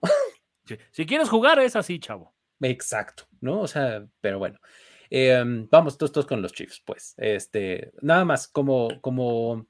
Si 0.92 1.06
quieres 1.06 1.28
jugar, 1.30 1.60
es 1.60 1.76
así, 1.76 2.00
chavo. 2.00 2.34
Exacto, 2.62 3.28
¿no? 3.42 3.62
O 3.62 3.68
sea, 3.68 4.06
pero 4.22 4.40
bueno. 4.40 4.60
Eh, 5.10 5.44
vamos 5.70 5.98
todos, 5.98 6.14
todos 6.14 6.26
con 6.26 6.42
los 6.42 6.54
Chiefs, 6.54 6.82
pues. 6.86 7.14
Este, 7.18 7.92
nada 8.02 8.24
más 8.24 8.48
como, 8.48 9.02
como, 9.02 9.68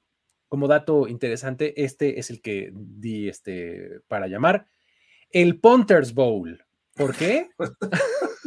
como 0.48 0.68
dato 0.68 1.08
interesante, 1.08 1.82
este 1.82 2.20
es 2.20 2.30
el 2.30 2.40
que 2.40 2.70
di 2.72 3.28
este, 3.28 4.00
para 4.06 4.28
llamar 4.28 4.66
el 5.30 5.58
Punters 5.58 6.14
Bowl. 6.14 6.62
¿Por 6.94 7.16
qué? 7.16 7.48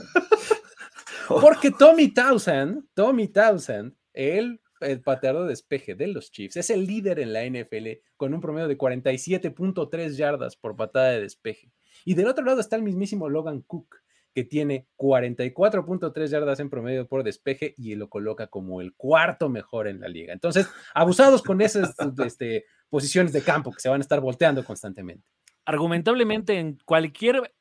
Porque 1.28 1.72
Tommy 1.72 2.14
Townsend, 2.14 2.86
Tommy 2.94 3.28
Townsend, 3.28 3.96
el, 4.14 4.62
el 4.80 5.02
pateador 5.02 5.44
de 5.44 5.50
despeje 5.50 5.96
de 5.96 6.08
los 6.08 6.32
Chiefs, 6.32 6.58
es 6.58 6.70
el 6.70 6.86
líder 6.86 7.20
en 7.20 7.34
la 7.34 7.44
NFL 7.44 7.88
con 8.16 8.34
un 8.34 8.40
promedio 8.40 8.68
de 8.68 8.78
47.3 8.78 10.16
yardas 10.16 10.56
por 10.56 10.76
patada 10.76 11.10
de 11.10 11.22
despeje. 11.22 11.72
Y 12.06 12.14
del 12.14 12.28
otro 12.28 12.46
lado 12.46 12.62
está 12.62 12.76
el 12.76 12.84
mismísimo 12.84 13.30
Logan 13.30 13.62
Cook, 13.62 13.98
que 14.36 14.44
tiene 14.44 14.86
44.3 14.98 16.28
yardas 16.28 16.60
en 16.60 16.70
promedio 16.70 17.08
por 17.08 17.24
despeje 17.24 17.74
y 17.78 17.96
lo 17.96 18.10
coloca 18.10 18.48
como 18.48 18.82
el 18.82 18.94
cuarto 18.94 19.48
mejor 19.48 19.88
en 19.88 20.02
la 20.02 20.10
liga. 20.10 20.34
Entonces, 20.34 20.70
abusados 20.94 21.42
con 21.42 21.62
esas 21.62 21.96
este, 22.26 22.66
posiciones 22.90 23.32
de 23.32 23.42
campo 23.42 23.72
que 23.72 23.80
se 23.80 23.88
van 23.88 24.02
a 24.02 24.04
estar 24.04 24.20
volteando 24.20 24.66
constantemente. 24.66 25.26
Argumentablemente, 25.64 26.60
en 26.60 26.78
cualquier 26.84 27.54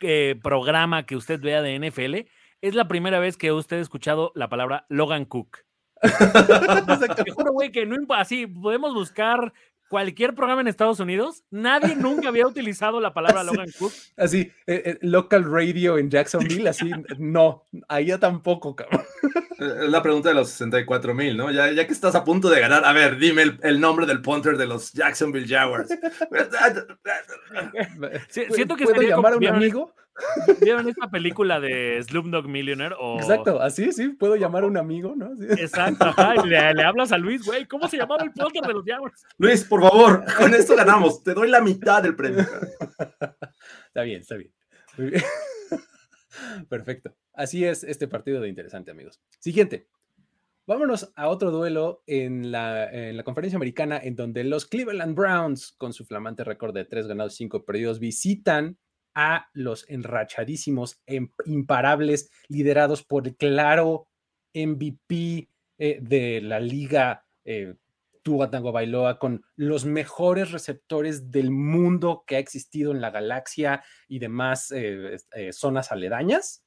eh, 0.00 0.34
programa 0.42 1.06
que 1.06 1.14
usted 1.14 1.40
vea 1.40 1.62
de 1.62 1.78
NFL, 1.78 2.28
es 2.62 2.74
la 2.74 2.88
primera 2.88 3.20
vez 3.20 3.36
que 3.36 3.52
usted 3.52 3.76
ha 3.76 3.80
escuchado 3.80 4.32
la 4.34 4.48
palabra 4.48 4.86
Logan 4.88 5.24
Cook. 5.24 5.58
Te 6.02 7.30
juro, 7.30 7.52
güey, 7.52 7.70
que 7.70 7.86
no 7.86 7.96
así 8.16 8.48
podemos 8.48 8.92
buscar 8.92 9.52
cualquier 9.88 10.34
programa 10.34 10.60
en 10.60 10.68
Estados 10.68 11.00
Unidos. 11.00 11.44
Nadie 11.50 11.96
nunca 11.96 12.28
había 12.28 12.46
utilizado 12.46 13.00
la 13.00 13.14
palabra. 13.14 13.42
Logan 13.42 13.70
Cook. 13.78 13.92
Así, 14.16 14.52
eh, 14.66 14.82
eh, 14.84 14.98
local 15.02 15.50
radio 15.50 15.98
en 15.98 16.10
Jacksonville, 16.10 16.68
así, 16.68 16.90
no, 17.18 17.66
allá 17.88 18.18
tampoco, 18.18 18.76
cabrón. 18.76 19.02
Es 19.58 19.90
la 19.90 20.02
pregunta 20.02 20.28
de 20.28 20.36
los 20.36 20.50
64 20.50 21.14
mil, 21.14 21.36
¿no? 21.36 21.50
Ya, 21.50 21.72
ya 21.72 21.84
que 21.86 21.92
estás 21.92 22.14
a 22.14 22.24
punto 22.24 22.48
de 22.48 22.60
ganar, 22.60 22.84
a 22.84 22.92
ver, 22.92 23.18
dime 23.18 23.42
el, 23.42 23.58
el 23.62 23.80
nombre 23.80 24.06
del 24.06 24.22
punter 24.22 24.56
de 24.56 24.66
los 24.66 24.92
Jacksonville 24.92 25.48
Jaguars. 25.48 25.88
Siento 28.28 28.76
que 28.76 28.84
¿Puedo 28.84 28.96
sería 28.96 29.16
llamar 29.16 29.32
a 29.32 29.36
un 29.36 29.40
¿vieron, 29.40 29.58
amigo? 29.58 29.94
¿Vieron 30.60 30.88
esta 30.88 31.10
película 31.10 31.60
de 31.60 32.02
Slumdog 32.02 32.48
Millionaire? 32.48 32.94
O... 32.98 33.18
Exacto, 33.18 33.60
así, 33.60 33.92
sí, 33.92 34.08
puedo 34.10 34.36
llamar 34.36 34.64
a 34.64 34.66
un 34.66 34.76
amigo, 34.76 35.14
¿no? 35.16 35.36
Sí. 35.36 35.46
Exacto, 35.50 36.04
ajá, 36.04 36.34
y 36.44 36.48
le, 36.48 36.74
le 36.74 36.82
hablas 36.82 37.12
a 37.12 37.18
Luis, 37.18 37.44
güey, 37.44 37.66
¿cómo 37.66 37.88
se 37.88 37.96
llamaba 37.96 38.24
el 38.24 38.32
póster 38.32 38.62
de 38.62 38.72
los 38.72 38.84
Jaguars? 38.84 39.24
Luis, 39.38 39.64
por 39.64 39.82
favor, 39.82 40.24
con 40.36 40.54
esto 40.54 40.76
ganamos. 40.76 41.22
Te 41.22 41.34
doy 41.34 41.48
la 41.48 41.60
mitad 41.60 42.02
del 42.02 42.16
premio. 42.16 42.40
Está 43.86 44.02
bien, 44.02 44.20
está 44.20 44.36
bien. 44.36 44.52
Muy 44.96 45.10
bien. 45.10 45.22
Perfecto. 46.68 47.14
Así 47.32 47.64
es 47.64 47.84
este 47.84 48.08
partido 48.08 48.40
de 48.40 48.48
interesante, 48.48 48.90
amigos. 48.90 49.20
Siguiente. 49.38 49.88
Vámonos 50.66 51.12
a 51.16 51.28
otro 51.28 51.50
duelo 51.50 52.02
en 52.06 52.52
la, 52.52 52.90
en 52.90 53.16
la 53.16 53.24
conferencia 53.24 53.56
americana 53.56 53.98
en 53.98 54.16
donde 54.16 54.44
los 54.44 54.66
Cleveland 54.66 55.16
Browns, 55.16 55.72
con 55.72 55.94
su 55.94 56.04
flamante 56.04 56.44
récord 56.44 56.74
de 56.74 56.84
3 56.84 57.06
ganados, 57.06 57.36
5 57.36 57.64
perdidos, 57.64 57.98
visitan 58.00 58.76
a 59.20 59.48
los 59.52 59.84
enrachadísimos, 59.90 61.02
em- 61.04 61.32
imparables, 61.44 62.30
liderados 62.46 63.02
por 63.02 63.26
el 63.26 63.34
claro 63.34 64.06
MVP 64.54 65.48
eh, 65.76 65.98
de 66.00 66.40
la 66.40 66.60
liga, 66.60 67.26
eh, 67.44 67.74
Tua 68.22 68.48
Tagovailoa, 68.48 69.18
con 69.18 69.44
los 69.56 69.84
mejores 69.84 70.52
receptores 70.52 71.32
del 71.32 71.50
mundo 71.50 72.22
que 72.28 72.36
ha 72.36 72.38
existido 72.38 72.92
en 72.92 73.00
la 73.00 73.10
galaxia 73.10 73.82
y 74.06 74.20
demás 74.20 74.70
eh, 74.70 75.16
eh, 75.32 75.52
zonas 75.52 75.90
aledañas, 75.90 76.64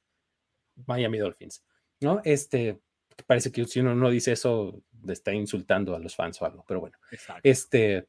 Miami 0.84 1.18
Dolphins, 1.18 1.64
¿no? 2.00 2.20
Este, 2.22 2.82
parece 3.26 3.50
que 3.50 3.64
si 3.64 3.80
uno 3.80 3.94
no 3.94 4.10
dice 4.10 4.32
eso, 4.32 4.82
le 5.02 5.14
está 5.14 5.32
insultando 5.32 5.96
a 5.96 5.98
los 5.98 6.14
fans 6.14 6.42
o 6.42 6.44
algo, 6.44 6.64
pero 6.68 6.80
bueno. 6.80 6.98
Exacto. 7.10 7.40
Este, 7.44 8.08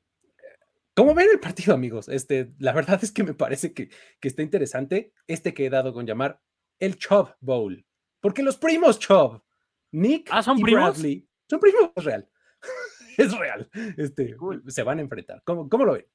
¿cómo 0.96 1.14
ven 1.14 1.28
el 1.32 1.40
partido, 1.40 1.74
amigos? 1.74 2.10
Este, 2.10 2.54
la 2.60 2.74
verdad 2.74 3.00
es 3.04 3.12
que 3.12 3.24
me 3.24 3.34
parece 3.34 3.74
que, 3.74 3.90
que 4.20 4.28
está 4.28 4.42
interesante 4.42 5.14
este 5.28 5.54
que 5.54 5.66
he 5.66 5.70
dado 5.70 5.94
con 5.94 6.06
llamar 6.06 6.42
el 6.80 6.98
Chubb 6.98 7.36
Bowl. 7.40 7.86
Porque 8.20 8.44
los 8.44 8.58
primos 8.58 9.00
Chubb, 9.00 9.42
Nick 9.92 10.30
Ah, 10.32 10.44
¿son 10.44 10.60
y 10.60 10.64
primos? 10.64 10.94
Bradley, 10.94 11.28
son 11.50 11.60
primos, 11.60 11.92
es 11.96 12.04
real. 12.04 12.30
es 13.18 13.38
real. 13.38 13.70
Este, 13.98 14.36
Cool. 14.36 14.64
Se 14.68 14.84
van 14.84 15.00
a 15.00 15.02
enfrentar. 15.02 15.42
¿Cómo, 15.44 15.70
cómo 15.70 15.86
lo 15.86 15.94
ven? 15.94 16.06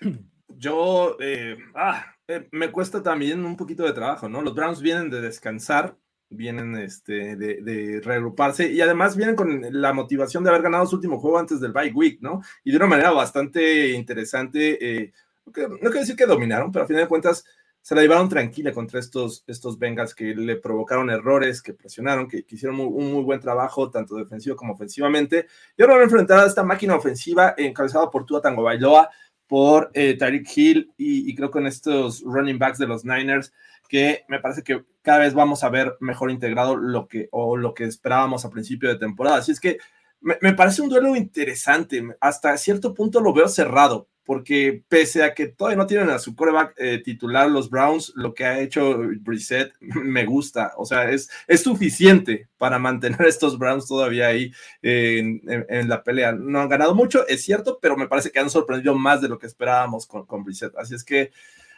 Yo, 0.48 1.16
eh, 1.20 1.58
ah, 1.74 2.14
eh, 2.28 2.48
me 2.52 2.70
cuesta 2.70 3.02
también 3.02 3.44
un 3.44 3.56
poquito 3.56 3.84
de 3.84 3.92
trabajo, 3.92 4.28
¿no? 4.28 4.42
Los 4.42 4.54
Browns 4.54 4.80
vienen 4.80 5.10
de 5.10 5.20
descansar, 5.20 5.98
vienen 6.30 6.76
este, 6.76 7.36
de, 7.36 7.62
de 7.62 8.00
reagruparse 8.02 8.70
y 8.70 8.80
además 8.80 9.16
vienen 9.16 9.36
con 9.36 9.60
la 9.70 9.92
motivación 9.92 10.44
de 10.44 10.50
haber 10.50 10.62
ganado 10.62 10.86
su 10.86 10.96
último 10.96 11.20
juego 11.20 11.38
antes 11.38 11.60
del 11.60 11.72
bye 11.72 11.92
week, 11.92 12.20
¿no? 12.20 12.42
Y 12.64 12.70
de 12.70 12.76
una 12.76 12.86
manera 12.86 13.10
bastante 13.12 13.90
interesante, 13.90 15.02
eh, 15.02 15.12
no 15.44 15.52
quiero 15.52 16.00
decir 16.00 16.16
que 16.16 16.26
dominaron, 16.26 16.72
pero 16.72 16.84
a 16.84 16.88
final 16.88 17.02
de 17.02 17.08
cuentas 17.08 17.44
se 17.80 17.94
la 17.94 18.02
llevaron 18.02 18.28
tranquila 18.28 18.72
contra 18.72 18.98
estos, 18.98 19.44
estos 19.46 19.78
Bengals 19.78 20.12
que 20.12 20.34
le 20.34 20.56
provocaron 20.56 21.08
errores, 21.08 21.62
que 21.62 21.72
presionaron, 21.72 22.26
que, 22.26 22.44
que 22.44 22.56
hicieron 22.56 22.80
un 22.80 23.12
muy 23.12 23.22
buen 23.22 23.38
trabajo, 23.38 23.90
tanto 23.90 24.16
defensivo 24.16 24.56
como 24.56 24.72
ofensivamente. 24.72 25.46
Y 25.76 25.82
ahora 25.82 25.94
van 25.94 26.00
a 26.00 26.04
enfrentar 26.06 26.40
a 26.40 26.46
esta 26.46 26.64
máquina 26.64 26.96
ofensiva 26.96 27.54
encabezada 27.56 28.10
por 28.10 28.26
Tua 28.26 28.40
Tagovailoa, 28.40 29.08
por 29.46 29.90
eh, 29.94 30.16
Tyreek 30.18 30.56
Hill 30.56 30.92
y, 30.96 31.34
creo 31.34 31.50
con 31.50 31.66
estos 31.66 32.22
running 32.22 32.58
backs 32.58 32.78
de 32.78 32.86
los 32.86 33.04
Niners 33.04 33.52
que 33.86 34.24
me 34.28 34.40
parece 34.40 34.62
que 34.62 34.84
cada 35.02 35.18
vez 35.18 35.34
vamos 35.34 35.62
a 35.64 35.68
ver 35.68 35.96
mejor 36.00 36.30
integrado 36.30 36.76
lo 36.76 37.06
que 37.08 37.28
o 37.30 37.56
lo 37.56 37.74
que 37.74 37.84
esperábamos 37.84 38.44
a 38.44 38.50
principio 38.50 38.88
de 38.88 38.96
temporada. 38.98 39.38
Así 39.38 39.52
es 39.52 39.60
que 39.60 39.78
me, 40.20 40.54
parece 40.54 40.82
un 40.82 40.88
duelo 40.88 41.14
interesante. 41.14 42.04
Hasta 42.20 42.56
cierto 42.56 42.94
punto 42.94 43.20
lo 43.20 43.32
veo 43.32 43.48
cerrado, 43.48 44.08
porque 44.24 44.82
pese 44.88 45.22
a 45.22 45.34
que 45.34 45.46
todavía 45.46 45.76
no 45.76 45.86
tienen 45.86 46.10
a 46.10 46.18
su 46.18 46.34
coreback 46.34 46.74
eh, 46.78 47.00
titular 47.04 47.48
los 47.48 47.70
Browns, 47.70 48.12
lo 48.16 48.34
que 48.34 48.44
ha 48.44 48.58
hecho 48.60 48.98
Brissett 49.20 49.72
me 49.80 50.24
gusta. 50.24 50.72
O 50.76 50.84
sea, 50.84 51.10
es, 51.10 51.30
es 51.46 51.62
suficiente 51.62 52.48
para 52.58 52.78
mantener 52.80 53.22
a 53.22 53.28
estos 53.28 53.58
Browns 53.58 53.86
todavía 53.86 54.26
ahí 54.28 54.50
eh, 54.82 55.18
en, 55.18 55.66
en- 55.68 55.88
la 55.88 56.02
pelea. 56.02 56.32
No 56.32 56.60
han 56.60 56.68
ganado 56.68 56.94
mucho, 56.94 57.26
es 57.28 57.42
cierto, 57.44 57.78
pero 57.80 57.96
me 57.96 58.08
parece 58.08 58.32
que 58.32 58.40
han 58.40 58.50
sorprendido 58.50 58.94
más 58.96 59.20
de 59.20 59.28
lo 59.28 59.38
que 59.38 59.46
esperábamos 59.46 60.06
con, 60.06 60.26
con 60.26 60.42
Brissett. 60.42 60.74
Así 60.76 60.94
es 60.96 61.04
que 61.04 61.30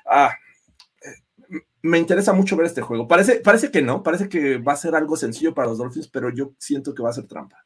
ah, 0.06 0.34
me 1.82 1.98
interesa 1.98 2.32
mucho 2.32 2.56
ver 2.56 2.66
este 2.66 2.82
juego. 2.82 3.06
Parece, 3.06 3.40
parece 3.40 3.70
que 3.70 3.82
no, 3.82 4.02
parece 4.02 4.28
que 4.28 4.58
va 4.58 4.72
a 4.72 4.76
ser 4.76 4.94
algo 4.94 5.16
sencillo 5.16 5.54
para 5.54 5.68
los 5.68 5.78
Dolphins, 5.78 6.08
pero 6.08 6.30
yo 6.30 6.52
siento 6.58 6.94
que 6.94 7.02
va 7.02 7.10
a 7.10 7.14
ser 7.14 7.26
trampa. 7.26 7.64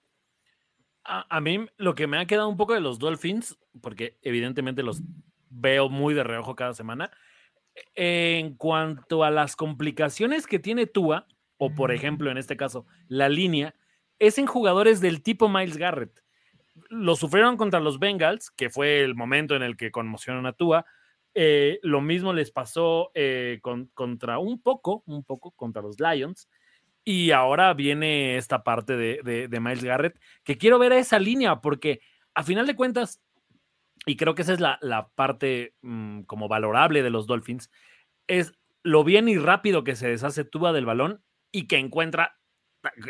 A, 1.04 1.36
a 1.36 1.40
mí 1.40 1.66
lo 1.76 1.94
que 1.94 2.06
me 2.06 2.18
ha 2.18 2.26
quedado 2.26 2.48
un 2.48 2.56
poco 2.56 2.74
de 2.74 2.80
los 2.80 2.98
Dolphins, 2.98 3.58
porque 3.80 4.18
evidentemente 4.22 4.82
los 4.82 5.02
veo 5.48 5.88
muy 5.88 6.14
de 6.14 6.24
reojo 6.24 6.54
cada 6.54 6.74
semana, 6.74 7.10
en 7.94 8.54
cuanto 8.56 9.24
a 9.24 9.30
las 9.30 9.56
complicaciones 9.56 10.46
que 10.46 10.58
tiene 10.58 10.86
Tua, 10.86 11.26
o 11.56 11.74
por 11.74 11.92
ejemplo 11.92 12.30
en 12.30 12.38
este 12.38 12.56
caso 12.56 12.86
la 13.08 13.28
línea, 13.28 13.74
es 14.18 14.38
en 14.38 14.46
jugadores 14.46 15.00
del 15.00 15.22
tipo 15.22 15.48
Miles 15.48 15.76
Garrett. 15.76 16.22
Lo 16.88 17.16
sufrieron 17.16 17.56
contra 17.56 17.80
los 17.80 17.98
Bengals, 17.98 18.50
que 18.50 18.70
fue 18.70 19.02
el 19.02 19.14
momento 19.14 19.56
en 19.56 19.62
el 19.62 19.76
que 19.76 19.90
conmocionaron 19.90 20.46
a 20.46 20.52
Tua. 20.52 20.86
Eh, 21.34 21.78
lo 21.82 22.00
mismo 22.00 22.32
les 22.32 22.50
pasó 22.50 23.10
eh, 23.14 23.58
con- 23.62 23.86
contra 23.94 24.38
un 24.38 24.60
poco, 24.60 25.02
un 25.06 25.24
poco 25.24 25.52
contra 25.52 25.82
los 25.82 25.98
Lions. 25.98 26.48
Y 27.04 27.32
ahora 27.32 27.74
viene 27.74 28.36
esta 28.36 28.62
parte 28.62 28.96
de, 28.96 29.48
Miles 29.60 29.82
Garrett, 29.82 30.20
que 30.44 30.56
quiero 30.56 30.78
ver 30.78 30.92
esa 30.92 31.18
línea, 31.18 31.60
porque 31.60 32.00
a 32.34 32.44
final 32.44 32.66
de 32.66 32.76
cuentas, 32.76 33.20
y 34.06 34.16
creo 34.16 34.34
que 34.34 34.42
esa 34.42 34.52
es 34.52 34.60
la, 34.60 34.78
parte 35.16 35.74
mm, 35.82 36.22
como 36.22 36.46
valorable 36.48 37.02
de 37.02 37.10
los 37.10 37.26
Dolphins, 37.26 37.70
es 38.28 38.52
lo 38.84 39.02
bien 39.02 39.28
y 39.28 39.36
rápido 39.36 39.82
que 39.82 39.96
se 39.96 40.08
deshace 40.08 40.44
Tuba 40.44 40.72
del 40.72 40.86
balón 40.86 41.24
y 41.50 41.66
que 41.66 41.78
encuentra 41.78 42.38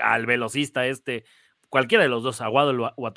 al 0.03 0.27
velocista 0.27 0.87
este, 0.87 1.25
cualquiera 1.68 2.05
de 2.05 2.11
los 2.11 2.23
dos, 2.23 2.41
Aguado 2.41 2.95
o 2.97 3.07
a 3.07 3.14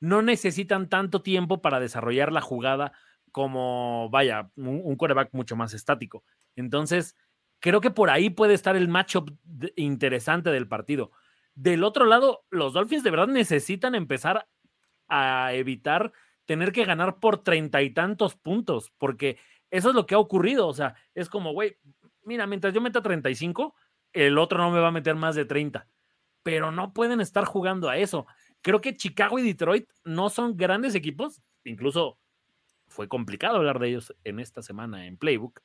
no 0.00 0.22
necesitan 0.22 0.88
tanto 0.88 1.22
tiempo 1.22 1.60
para 1.60 1.80
desarrollar 1.80 2.32
la 2.32 2.40
jugada 2.40 2.92
como, 3.32 4.08
vaya, 4.10 4.50
un, 4.56 4.80
un 4.84 4.96
quarterback 4.96 5.30
mucho 5.32 5.56
más 5.56 5.74
estático. 5.74 6.24
Entonces, 6.56 7.16
creo 7.60 7.80
que 7.80 7.90
por 7.90 8.10
ahí 8.10 8.30
puede 8.30 8.54
estar 8.54 8.76
el 8.76 8.88
matchup 8.88 9.30
interesante 9.76 10.50
del 10.50 10.68
partido. 10.68 11.10
Del 11.54 11.84
otro 11.84 12.04
lado, 12.04 12.44
los 12.50 12.72
Dolphins 12.72 13.02
de 13.02 13.10
verdad 13.10 13.28
necesitan 13.28 13.94
empezar 13.94 14.46
a 15.08 15.52
evitar 15.54 16.12
tener 16.44 16.72
que 16.72 16.84
ganar 16.84 17.18
por 17.18 17.42
treinta 17.42 17.82
y 17.82 17.90
tantos 17.90 18.34
puntos, 18.34 18.92
porque 18.96 19.38
eso 19.70 19.90
es 19.90 19.94
lo 19.94 20.06
que 20.06 20.14
ha 20.14 20.18
ocurrido. 20.18 20.66
O 20.66 20.72
sea, 20.72 20.94
es 21.14 21.28
como, 21.28 21.52
güey, 21.52 21.76
mira, 22.24 22.46
mientras 22.46 22.72
yo 22.72 22.80
meta 22.80 23.02
35, 23.02 23.74
el 24.12 24.38
otro 24.38 24.58
no 24.58 24.70
me 24.70 24.80
va 24.80 24.88
a 24.88 24.92
meter 24.92 25.14
más 25.14 25.34
de 25.34 25.44
30. 25.44 25.86
Pero 26.42 26.72
no 26.72 26.94
pueden 26.94 27.20
estar 27.20 27.44
jugando 27.44 27.88
a 27.88 27.98
eso. 27.98 28.26
Creo 28.62 28.80
que 28.80 28.96
Chicago 28.96 29.38
y 29.38 29.42
Detroit 29.42 29.88
no 30.04 30.30
son 30.30 30.56
grandes 30.56 30.94
equipos. 30.94 31.42
Incluso 31.64 32.18
fue 32.98 33.06
complicado 33.06 33.58
hablar 33.58 33.78
de 33.78 33.90
ellos 33.90 34.12
en 34.24 34.40
esta 34.40 34.60
semana 34.60 35.06
en 35.06 35.18
Playbook. 35.18 35.60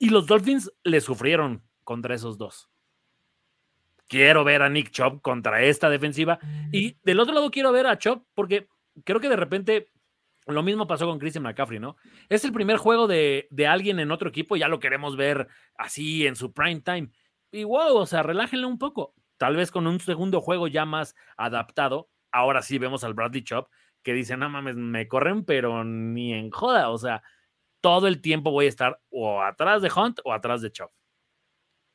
Y 0.00 0.08
los 0.08 0.26
Dolphins 0.26 0.68
le 0.82 1.00
sufrieron 1.00 1.62
contra 1.84 2.16
esos 2.16 2.38
dos. 2.38 2.70
Quiero 4.08 4.42
ver 4.42 4.62
a 4.62 4.68
Nick 4.68 4.90
Chop 4.90 5.22
contra 5.22 5.62
esta 5.62 5.88
defensiva. 5.88 6.40
Y 6.72 6.96
del 7.04 7.20
otro 7.20 7.34
lado 7.34 7.52
quiero 7.52 7.70
ver 7.70 7.86
a 7.86 7.98
Chop 7.98 8.24
porque 8.34 8.66
creo 9.04 9.20
que 9.20 9.28
de 9.28 9.36
repente 9.36 9.92
lo 10.48 10.64
mismo 10.64 10.88
pasó 10.88 11.06
con 11.06 11.20
Christian 11.20 11.44
McCaffrey, 11.44 11.78
¿no? 11.78 11.94
Es 12.28 12.44
el 12.44 12.52
primer 12.52 12.78
juego 12.78 13.06
de, 13.06 13.46
de 13.52 13.68
alguien 13.68 14.00
en 14.00 14.10
otro 14.10 14.30
equipo, 14.30 14.56
ya 14.56 14.66
lo 14.66 14.80
queremos 14.80 15.16
ver 15.16 15.46
así 15.76 16.26
en 16.26 16.34
su 16.34 16.52
prime 16.52 16.80
time. 16.80 17.10
Y 17.52 17.62
wow, 17.62 17.96
o 17.96 18.06
sea, 18.06 18.24
relájenle 18.24 18.66
un 18.66 18.78
poco. 18.78 19.14
Tal 19.36 19.54
vez 19.54 19.70
con 19.70 19.86
un 19.86 20.00
segundo 20.00 20.40
juego 20.40 20.66
ya 20.66 20.84
más 20.84 21.14
adaptado. 21.36 22.10
Ahora 22.32 22.60
sí 22.60 22.78
vemos 22.78 23.04
al 23.04 23.14
Bradley 23.14 23.44
Chop 23.44 23.68
que 24.02 24.12
dice, 24.12 24.36
no 24.36 24.48
mames, 24.48 24.76
me 24.76 25.08
corren, 25.08 25.44
pero 25.44 25.84
ni 25.84 26.34
en 26.34 26.50
joda. 26.50 26.90
O 26.90 26.98
sea, 26.98 27.22
todo 27.80 28.08
el 28.08 28.20
tiempo 28.20 28.50
voy 28.50 28.66
a 28.66 28.70
estar 28.70 29.00
o 29.10 29.42
atrás 29.42 29.82
de 29.82 29.90
Hunt 29.94 30.20
o 30.24 30.32
atrás 30.32 30.62
de 30.62 30.72
Chop. 30.72 30.92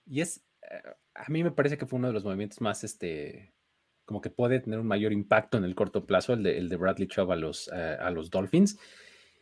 Y 0.05 0.21
es, 0.21 0.43
eh, 0.69 0.81
a 1.15 1.29
mí 1.29 1.43
me 1.43 1.51
parece 1.51 1.77
que 1.77 1.85
fue 1.85 1.97
uno 1.97 2.07
de 2.07 2.13
los 2.13 2.23
movimientos 2.23 2.61
más, 2.61 2.83
este, 2.83 3.53
como 4.05 4.21
que 4.21 4.29
puede 4.29 4.59
tener 4.59 4.79
un 4.79 4.87
mayor 4.87 5.11
impacto 5.11 5.57
en 5.57 5.63
el 5.63 5.75
corto 5.75 6.05
plazo, 6.05 6.33
el 6.33 6.43
de, 6.43 6.57
el 6.57 6.69
de 6.69 6.75
Bradley 6.77 7.07
Chubb 7.07 7.31
a 7.31 7.35
los, 7.35 7.69
eh, 7.73 7.97
a 7.99 8.09
los 8.11 8.29
Dolphins. 8.29 8.79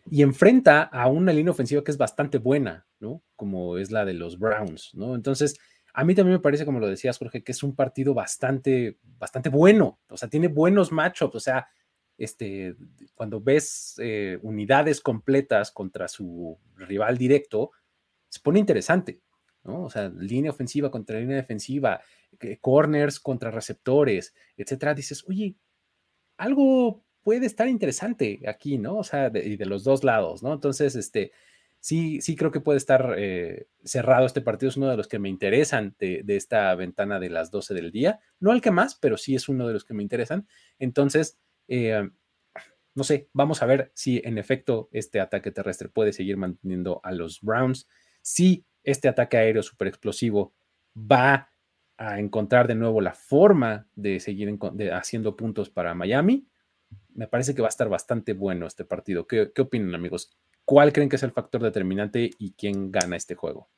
Y 0.10 0.22
enfrenta 0.22 0.84
a 0.84 1.08
una 1.08 1.34
línea 1.34 1.52
ofensiva 1.52 1.84
que 1.84 1.92
es 1.92 1.98
bastante 1.98 2.38
buena, 2.38 2.88
¿no? 3.00 3.24
Como 3.36 3.78
es 3.78 3.92
la 3.92 4.06
de 4.06 4.14
los 4.14 4.38
Browns, 4.38 4.94
¿no? 4.94 5.16
Entonces, 5.16 5.60
a 5.94 6.04
mí 6.04 6.14
también 6.14 6.36
me 6.36 6.42
parece, 6.42 6.66
como 6.66 6.80
lo 6.80 6.88
decías, 6.88 7.18
Jorge, 7.18 7.44
que 7.44 7.54
es 7.54 7.64
un 7.64 7.76
partido 7.76 8.14
bastante, 8.14 9.00
bastante 9.02 9.50
bueno. 9.50 10.00
O 10.10 10.18
sea, 10.18 10.30
tiene 10.30 10.48
buenos 10.48 10.92
matchups. 10.92 11.36
O 11.36 11.40
sea, 11.40 11.68
este, 12.18 12.76
cuando 13.14 13.42
ves 13.42 13.96
eh, 14.00 14.40
unidades 14.42 15.02
completas 15.02 15.72
contra 15.72 16.08
su 16.08 16.58
rival 16.76 17.18
directo, 17.18 17.72
se 18.30 18.40
pone 18.40 18.60
interesante, 18.60 19.22
¿no? 19.64 19.84
O 19.84 19.90
sea, 19.90 20.10
línea 20.10 20.52
ofensiva 20.52 20.92
contra 20.92 21.20
línea 21.20 21.38
defensiva, 21.38 22.02
corners 22.62 23.20
contra 23.20 23.52
receptores, 23.52 24.34
etcétera. 24.58 24.94
Dices, 24.94 25.24
oye, 25.28 25.56
algo 26.38 27.04
puede 27.24 27.46
estar 27.46 27.68
interesante 27.68 28.40
aquí, 28.48 28.78
¿no? 28.78 28.98
O 28.98 29.04
sea, 29.04 29.30
de, 29.30 29.58
de 29.58 29.66
los 29.66 29.84
dos 29.84 30.04
lados, 30.04 30.44
¿no? 30.44 30.54
Entonces, 30.54 30.96
este, 30.96 31.32
sí, 31.80 32.22
sí 32.22 32.36
creo 32.36 32.52
que 32.52 32.60
puede 32.62 32.78
estar 32.78 33.16
eh, 33.18 33.68
cerrado 33.84 34.26
este 34.26 34.42
partido. 34.42 34.70
Es 34.70 34.78
uno 34.78 34.90
de 34.90 34.98
los 34.98 35.08
que 35.08 35.20
me 35.20 35.30
interesan 35.30 35.96
de, 35.98 36.22
de, 36.24 36.36
esta 36.36 36.74
ventana 36.76 37.20
de 37.20 37.30
las 37.30 37.52
12 37.52 37.74
del 37.74 37.92
día. 37.92 38.20
No 38.40 38.52
el 38.52 38.62
que 38.62 38.72
más, 38.72 38.96
pero 38.96 39.18
sí 39.18 39.36
es 39.36 39.50
uno 39.50 39.68
de 39.68 39.74
los 39.74 39.86
que 39.86 39.94
me 39.94 40.04
interesan. 40.04 40.48
Entonces, 40.78 41.40
eh, 41.68 42.10
no 42.96 43.04
sé, 43.04 43.30
vamos 43.34 43.62
a 43.62 43.66
ver 43.66 43.92
si 43.94 44.22
en 44.24 44.38
efecto 44.38 44.90
este 44.92 45.20
ataque 45.20 45.52
terrestre 45.52 45.90
puede 45.90 46.14
seguir 46.14 46.38
manteniendo 46.38 47.02
a 47.04 47.12
los 47.12 47.42
Browns. 47.42 47.88
Si 48.22 48.66
este 48.84 49.10
ataque 49.10 49.38
aéreo 49.38 49.64
super 49.64 49.88
explosivo 49.88 50.54
va 50.96 51.50
a 51.98 52.20
encontrar 52.20 52.68
de 52.68 52.76
nuevo 52.76 53.02
la 53.02 53.14
forma 53.14 53.88
de 53.96 54.20
seguir 54.20 54.58
haciendo 54.94 55.36
puntos 55.36 55.70
para 55.70 55.94
Miami, 55.94 56.48
me 57.14 57.28
parece 57.28 57.54
que 57.54 57.62
va 57.62 57.68
a 57.68 57.70
estar 57.70 57.90
bastante 57.90 58.34
bueno 58.34 58.66
este 58.66 58.86
partido. 58.86 59.28
¿Qué, 59.28 59.52
¿Qué 59.54 59.62
opinan, 59.64 59.94
amigos? 59.96 60.38
¿Cuál 60.64 60.94
creen 60.94 61.10
que 61.10 61.18
es 61.18 61.24
el 61.24 61.32
factor 61.32 61.62
determinante 61.62 62.30
y 62.40 62.52
quién 62.54 62.92
gana 62.92 63.18
este 63.18 63.36
juego? 63.36 63.70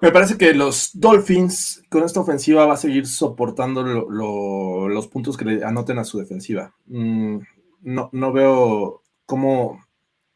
Me 0.00 0.12
parece 0.12 0.36
que 0.36 0.52
los 0.52 0.90
Dolphins 0.92 1.82
con 1.88 2.02
esta 2.02 2.20
ofensiva 2.20 2.66
va 2.66 2.74
a 2.74 2.78
seguir 2.78 3.06
soportando 3.06 3.82
los 3.82 5.08
puntos 5.08 5.36
que 5.36 5.44
le 5.46 5.64
anoten 5.64 5.98
a 5.98 6.04
su 6.04 6.18
defensiva. 6.18 6.74
Mm, 6.86 7.38
no, 7.82 8.10
no, 8.12 8.32
veo 8.32 9.02
cómo... 9.24 9.84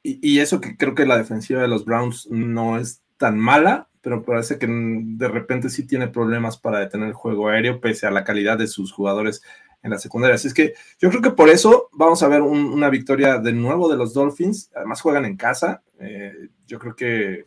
Y, 0.03 0.39
eso 0.39 0.63
que 0.63 0.79
creo 0.79 0.95
que 0.95 1.05
la 1.05 1.19
defensiva 1.19 1.61
de 1.61 1.69
los 1.69 1.85
Browns 1.85 2.27
no 2.31 2.79
es 2.79 3.03
tan 3.19 3.39
mala, 3.39 3.91
pero 4.01 4.23
parece 4.23 4.59
que 4.59 4.67
de 4.67 5.29
repente 5.29 5.69
sí 5.69 5.87
tiene 5.87 6.09
problemas 6.09 6.57
para 6.57 6.79
detener 6.79 7.09
el 7.09 7.15
juego 7.15 7.49
aéreo 7.49 7.83
pese 7.83 8.07
a 8.07 8.11
la 8.11 8.25
calidad 8.25 8.57
de 8.57 8.67
sus 8.67 8.93
jugadores 8.93 9.43
en 9.83 9.91
la 9.91 9.99
secundaria. 9.99 10.37
Así 10.37 10.49
es 10.49 10.55
que 10.55 10.73
yo 10.99 11.11
creo 11.11 11.21
que 11.21 11.33
por 11.33 11.51
eso 11.51 11.91
vamos 11.93 12.23
a 12.23 12.29
ver 12.29 12.41
una 12.41 12.89
victoria 12.89 13.39
de 13.39 13.53
nuevo 13.53 13.91
de 13.91 13.99
los 13.99 14.15
Dolphins. 14.15 14.71
Además 14.75 15.03
juegan 15.03 15.27
en 15.27 15.37
casa. 15.37 15.83
Eh, 15.99 16.49
yo 16.67 16.79
creo 16.79 16.97
que 16.97 17.45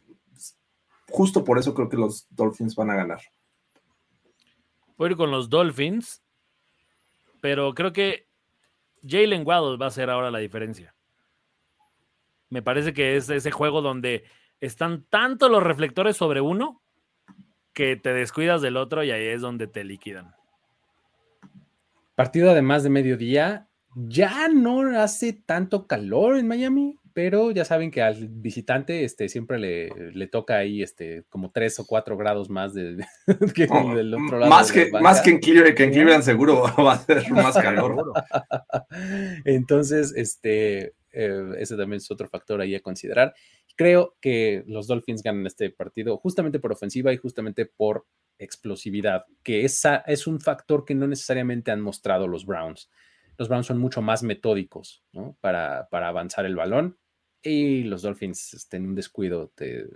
justo 1.13 1.43
por 1.43 1.59
eso 1.59 1.75
creo 1.75 1.89
que 1.89 1.97
los 1.97 2.25
Dolphins 2.31 2.75
van 2.75 2.89
a 2.89 2.95
ganar. 2.95 3.21
Voy 4.97 5.07
a 5.07 5.11
ir 5.11 5.17
con 5.17 5.29
los 5.29 5.47
Dolphins, 5.47 6.23
pero 7.39 7.75
creo 7.75 7.93
que 7.93 8.27
Jalen 9.07 9.45
Waddle 9.45 9.77
va 9.77 9.85
a 9.85 9.91
ser 9.91 10.09
ahora 10.09 10.31
la 10.31 10.39
diferencia. 10.39 10.95
Me 12.49 12.63
parece 12.63 12.93
que 12.93 13.15
es 13.15 13.29
ese 13.29 13.51
juego 13.51 13.81
donde 13.81 14.23
están 14.59 15.03
tanto 15.03 15.49
los 15.49 15.61
reflectores 15.61 16.17
sobre 16.17 16.41
uno 16.41 16.81
que 17.73 17.95
te 17.95 18.11
descuidas 18.11 18.63
del 18.63 18.75
otro 18.75 19.03
y 19.03 19.11
ahí 19.11 19.27
es 19.27 19.41
donde 19.41 19.67
te 19.67 19.83
liquidan. 19.83 20.33
Partido 22.15 22.49
además 22.49 22.81
de 22.81 22.89
mediodía, 22.89 23.67
ya 23.93 24.47
no 24.47 24.99
hace 24.99 25.33
tanto 25.33 25.85
calor 25.85 26.37
en 26.37 26.47
Miami 26.47 26.97
pero 27.13 27.51
ya 27.51 27.63
saben 27.63 27.91
que 27.91 28.01
al 28.01 28.27
visitante 28.27 29.03
este, 29.03 29.29
siempre 29.29 29.59
le, 29.59 30.11
le 30.11 30.27
toca 30.27 30.57
ahí 30.57 30.81
este, 30.81 31.23
como 31.29 31.51
tres 31.51 31.79
o 31.79 31.85
cuatro 31.85 32.17
grados 32.17 32.49
más 32.49 32.73
de, 32.73 33.05
que 33.55 33.67
oh, 33.69 33.95
del 33.95 34.13
otro 34.13 34.39
lado. 34.39 34.49
Más, 34.49 34.71
que, 34.71 34.91
más 34.91 35.21
que 35.21 35.29
en 35.29 35.39
Cleveland, 35.39 35.75
que 35.75 35.83
en 35.83 35.91
Cleveland 35.91 36.23
seguro 36.23 36.63
va 36.83 36.93
a 36.93 36.99
ser 36.99 37.29
más 37.31 37.55
calor. 37.55 38.13
Entonces, 39.45 40.13
este, 40.15 40.93
eh, 41.11 41.53
ese 41.59 41.77
también 41.77 41.97
es 41.97 42.09
otro 42.09 42.27
factor 42.27 42.59
ahí 42.61 42.73
a 42.73 42.81
considerar. 42.81 43.33
Creo 43.75 44.15
que 44.19 44.63
los 44.67 44.87
Dolphins 44.87 45.21
ganan 45.21 45.45
este 45.45 45.69
partido 45.69 46.17
justamente 46.17 46.59
por 46.59 46.71
ofensiva 46.71 47.13
y 47.13 47.17
justamente 47.17 47.65
por 47.67 48.05
explosividad, 48.39 49.25
que 49.43 49.65
esa 49.65 49.97
es 50.07 50.25
un 50.25 50.41
factor 50.41 50.83
que 50.83 50.95
no 50.95 51.07
necesariamente 51.07 51.71
han 51.71 51.81
mostrado 51.81 52.27
los 52.27 52.45
Browns. 52.45 52.89
Los 53.37 53.49
Browns 53.49 53.67
son 53.67 53.79
mucho 53.79 54.01
más 54.01 54.21
metódicos 54.23 55.03
¿no? 55.11 55.37
para, 55.41 55.87
para 55.89 56.07
avanzar 56.07 56.45
el 56.45 56.55
balón 56.55 56.97
y 57.43 57.83
los 57.83 58.01
Dolphins 58.01 58.53
este, 58.53 58.77
en 58.77 58.87
un 58.87 58.95
descuido 58.95 59.51
te, 59.55 59.87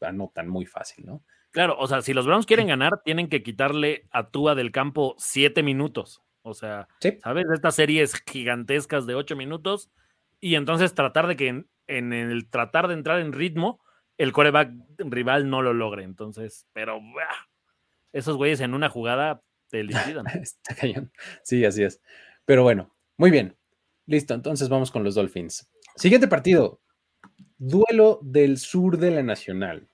anotan 0.00 0.48
muy 0.48 0.66
fácil, 0.66 1.06
¿no? 1.06 1.24
Claro, 1.50 1.76
o 1.78 1.86
sea, 1.86 2.02
si 2.02 2.12
los 2.12 2.26
Browns 2.26 2.46
quieren 2.46 2.68
ganar, 2.68 3.02
tienen 3.04 3.28
que 3.28 3.42
quitarle 3.42 4.06
a 4.10 4.30
Tua 4.30 4.54
del 4.54 4.70
campo 4.70 5.14
siete 5.18 5.62
minutos. 5.62 6.22
O 6.42 6.54
sea, 6.54 6.88
¿sabes? 7.22 7.46
Estas 7.52 7.74
series 7.74 8.22
gigantescas 8.26 9.06
de 9.06 9.14
ocho 9.14 9.34
minutos 9.34 9.90
y 10.40 10.54
entonces 10.54 10.94
tratar 10.94 11.26
de 11.26 11.36
que 11.36 11.64
en, 11.86 12.12
el 12.12 12.48
tratar 12.48 12.88
de 12.88 12.94
entrar 12.94 13.20
en 13.20 13.32
ritmo, 13.32 13.80
el 14.18 14.32
coreback 14.32 14.72
rival 14.98 15.50
no 15.50 15.62
lo 15.62 15.72
logre. 15.72 16.04
Entonces, 16.04 16.66
pero 16.72 17.00
esos 18.12 18.36
güeyes 18.36 18.60
en 18.60 18.74
una 18.74 18.88
jugada 18.88 19.42
te 19.68 19.82
liquidan. 19.82 20.26
sí, 21.42 21.64
así 21.64 21.82
es. 21.82 22.00
Pero 22.44 22.62
bueno, 22.62 22.94
muy 23.16 23.30
bien. 23.30 23.56
Listo, 24.06 24.32
entonces 24.32 24.68
vamos 24.68 24.90
con 24.90 25.04
los 25.04 25.14
Dolphins. 25.14 25.68
Siguiente 25.98 26.28
partido. 26.28 26.80
Duelo 27.58 28.20
del 28.22 28.58
sur 28.58 28.98
de 28.98 29.10
la 29.10 29.24
Nacional. 29.24 29.88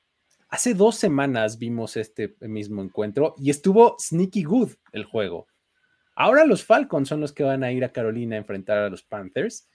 Hace 0.51 0.75
dos 0.75 0.97
semanas 0.97 1.57
vimos 1.57 1.97
este 1.97 2.37
mismo 2.41 2.83
encuentro 2.83 3.35
y 3.39 3.49
estuvo 3.49 3.97
sneaky 3.99 4.43
good 4.43 4.73
el 4.93 5.05
juego. 5.05 5.47
Ahora 6.15 6.45
los 6.45 6.63
Falcons 6.63 7.09
son 7.09 7.23
los 7.23 7.33
que 7.33 7.43
van 7.43 7.65
a 7.65 7.73
ir 7.73 7.87
a 7.87 7.93
Carolina 7.93 8.37
a 8.37 8.41
enfrentar 8.41 8.77
a 8.77 8.91
los 8.91 9.03
Panthers. 9.03 9.67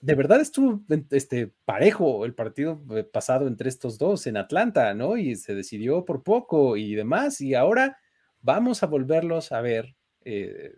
de 0.00 0.14
verdad 0.14 0.40
estuvo 0.40 0.80
este, 1.10 1.52
parejo 1.66 2.24
el 2.24 2.34
partido 2.34 2.82
pasado 3.12 3.46
entre 3.46 3.68
estos 3.68 3.98
dos 3.98 4.26
en 4.26 4.38
Atlanta, 4.38 4.94
¿no? 4.94 5.18
Y 5.18 5.36
se 5.36 5.54
decidió 5.54 6.06
por 6.06 6.22
poco 6.22 6.78
y 6.78 6.94
demás. 6.94 7.42
Y 7.42 7.54
ahora 7.54 7.98
vamos 8.40 8.82
a 8.82 8.86
volverlos 8.86 9.52
a 9.52 9.60
ver 9.60 9.96
eh, 10.24 10.76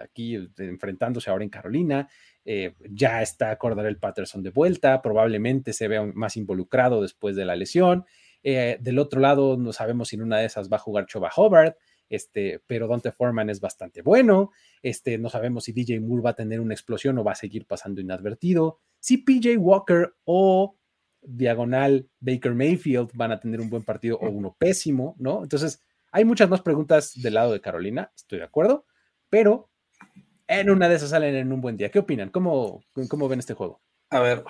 aquí 0.00 0.36
enfrentándose 0.58 1.30
ahora 1.30 1.44
en 1.44 1.50
Carolina. 1.50 2.08
Eh, 2.44 2.74
ya 2.90 3.22
está 3.22 3.58
el 3.60 3.98
Patterson 3.98 4.42
de 4.42 4.50
vuelta, 4.50 5.02
probablemente 5.02 5.72
se 5.72 5.88
vea 5.88 6.02
más 6.14 6.36
involucrado 6.36 7.02
después 7.02 7.36
de 7.36 7.44
la 7.44 7.56
lesión. 7.56 8.04
del 8.42 8.98
otro 8.98 9.20
lado, 9.20 9.56
no 9.56 9.72
sabemos 9.72 10.08
si 10.08 10.16
en 10.16 10.22
una 10.22 10.38
de 10.38 10.46
esas 10.46 10.70
va 10.70 10.76
a 10.76 10.80
jugar 10.80 11.06
Choba 11.06 11.30
Hobart 11.36 11.76
este, 12.08 12.62
pero 12.66 12.88
Dante 12.88 13.12
Foreman 13.12 13.50
es 13.50 13.60
bastante 13.60 14.02
bueno, 14.02 14.50
este, 14.82 15.18
no 15.18 15.28
sabemos 15.28 15.64
si 15.64 15.72
DJ 15.72 16.00
Moore 16.00 16.22
va 16.22 16.30
a 16.30 16.36
tener 16.36 16.60
una 16.60 16.74
explosión 16.74 17.18
o 17.18 17.24
va 17.24 17.32
a 17.32 17.36
seguir 17.36 17.66
pasando 17.66 18.00
inadvertido, 18.00 18.78
si 18.98 19.18
PJ 19.18 19.56
Walker 19.58 20.14
o 20.24 20.76
diagonal 21.20 22.08
Baker 22.20 22.54
Mayfield 22.54 23.10
van 23.14 23.32
a 23.32 23.40
tener 23.40 23.60
un 23.60 23.68
buen 23.68 23.82
partido 23.82 24.18
o 24.18 24.28
uno 24.30 24.56
pésimo, 24.58 25.16
¿no? 25.18 25.42
Entonces, 25.42 25.82
hay 26.10 26.24
muchas 26.24 26.48
más 26.48 26.62
preguntas 26.62 27.12
del 27.20 27.34
lado 27.34 27.52
de 27.52 27.60
Carolina, 27.60 28.12
estoy 28.16 28.38
de 28.38 28.44
acuerdo, 28.44 28.86
pero 29.28 29.67
en 30.48 30.70
una 30.70 30.88
de 30.88 30.96
esas 30.96 31.10
salen 31.10 31.36
en 31.36 31.52
un 31.52 31.60
buen 31.60 31.76
día. 31.76 31.90
¿Qué 31.90 31.98
opinan? 31.98 32.30
¿Cómo, 32.30 32.82
cómo 33.08 33.28
ven 33.28 33.38
este 33.38 33.54
juego? 33.54 33.80
A 34.10 34.20
ver, 34.20 34.42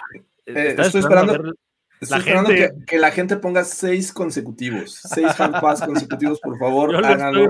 eh, 0.47 0.77
estoy 0.79 1.01
esperando. 1.01 1.53
Estoy 2.01 2.19
esperando 2.21 2.51
que, 2.87 2.99
la 2.99 3.11
gente 3.11 3.37
ponga 3.37 3.65
seis 3.65 4.13
consecutivos, 4.13 5.01
seis 5.03 5.35
pass 5.37 5.83
consecutivos, 5.83 6.39
por 6.41 6.57
favor. 6.57 6.93
Yo 6.93 7.01
lo, 7.01 7.09
estoy, 7.09 7.49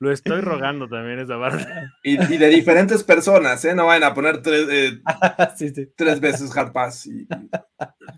lo 0.00 0.12
estoy, 0.12 0.40
rogando 0.40 0.88
también 0.88 1.20
esa 1.20 1.36
barra. 1.36 1.94
Y, 2.02 2.16
de 2.16 2.48
diferentes 2.48 3.04
personas, 3.04 3.64
¿eh? 3.64 3.76
No 3.76 3.86
vayan 3.86 4.10
a 4.10 4.14
poner 4.14 4.42
tres, 4.42 4.66
eh, 4.68 5.00
tres 5.96 6.20
veces 6.20 6.56
hard 6.56 6.72
pass. 6.72 7.08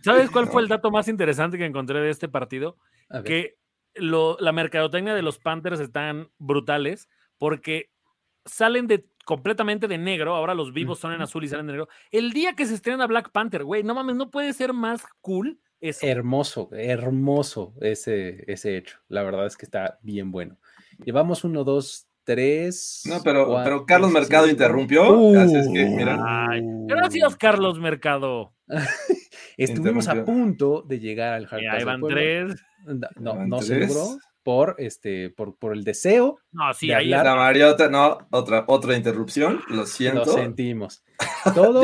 ¿Sabes 0.02 0.30
cuál 0.30 0.46
fue 0.46 0.62
el 0.62 0.68
dato 0.68 0.90
más 0.90 1.08
interesante 1.08 1.58
que 1.58 1.66
encontré 1.66 2.00
de 2.00 2.10
este 2.10 2.28
partido? 2.28 2.78
Que 3.24 3.58
la 3.94 4.52
mercadotecnia 4.52 5.14
de 5.14 5.22
los 5.22 5.38
Panthers 5.38 5.80
están 5.80 6.30
brutales 6.38 7.08
porque 7.36 7.90
salen 8.46 8.86
de 8.86 9.09
completamente 9.24 9.88
de 9.88 9.98
negro, 9.98 10.34
ahora 10.34 10.54
los 10.54 10.72
vivos 10.72 10.98
son 10.98 11.12
en 11.12 11.22
azul 11.22 11.44
y 11.44 11.48
salen 11.48 11.66
de 11.66 11.72
negro. 11.72 11.88
El 12.10 12.32
día 12.32 12.54
que 12.54 12.66
se 12.66 12.74
estrena 12.74 13.06
Black 13.06 13.30
Panther, 13.30 13.64
güey, 13.64 13.82
no 13.82 13.94
mames, 13.94 14.16
no 14.16 14.30
puede 14.30 14.52
ser 14.52 14.72
más 14.72 15.02
cool 15.20 15.58
eso. 15.80 16.06
Hermoso, 16.06 16.68
hermoso 16.72 17.74
ese, 17.80 18.44
ese 18.46 18.76
hecho. 18.76 18.98
La 19.08 19.22
verdad 19.22 19.46
es 19.46 19.56
que 19.56 19.64
está 19.64 19.98
bien 20.02 20.30
bueno. 20.30 20.58
Llevamos 21.04 21.42
uno, 21.44 21.64
dos, 21.64 22.06
tres. 22.24 23.02
No, 23.06 23.22
pero, 23.22 23.60
pero 23.64 23.86
Carlos 23.86 24.10
Mercado 24.10 24.46
interrumpió. 24.48 25.10
Uh. 25.10 25.32
gracias, 26.86 27.36
Carlos 27.36 27.80
Mercado. 27.80 28.52
Estuvimos 29.56 30.08
a 30.08 30.24
punto 30.24 30.82
de 30.82 31.00
llegar 31.00 31.32
al 31.34 31.44
Hard 31.50 31.66
Ahí 31.70 31.84
van 31.84 32.02
tres. 32.02 32.54
No, 33.16 33.46
no 33.46 33.62
se 33.62 33.80
logró 33.80 34.18
por 34.42 34.76
este, 34.78 35.30
por, 35.30 35.56
por 35.56 35.72
el 35.72 35.84
deseo. 35.84 36.38
No, 36.52 36.72
sí, 36.74 36.88
de 36.88 36.94
ahí 36.94 37.08
la 37.08 37.34
Mariota, 37.34 37.88
no, 37.88 38.18
otra, 38.30 38.64
otra 38.66 38.96
interrupción, 38.96 39.60
lo 39.68 39.86
siento. 39.86 40.24
Lo 40.24 40.32
sentimos. 40.32 41.04
Todo, 41.54 41.82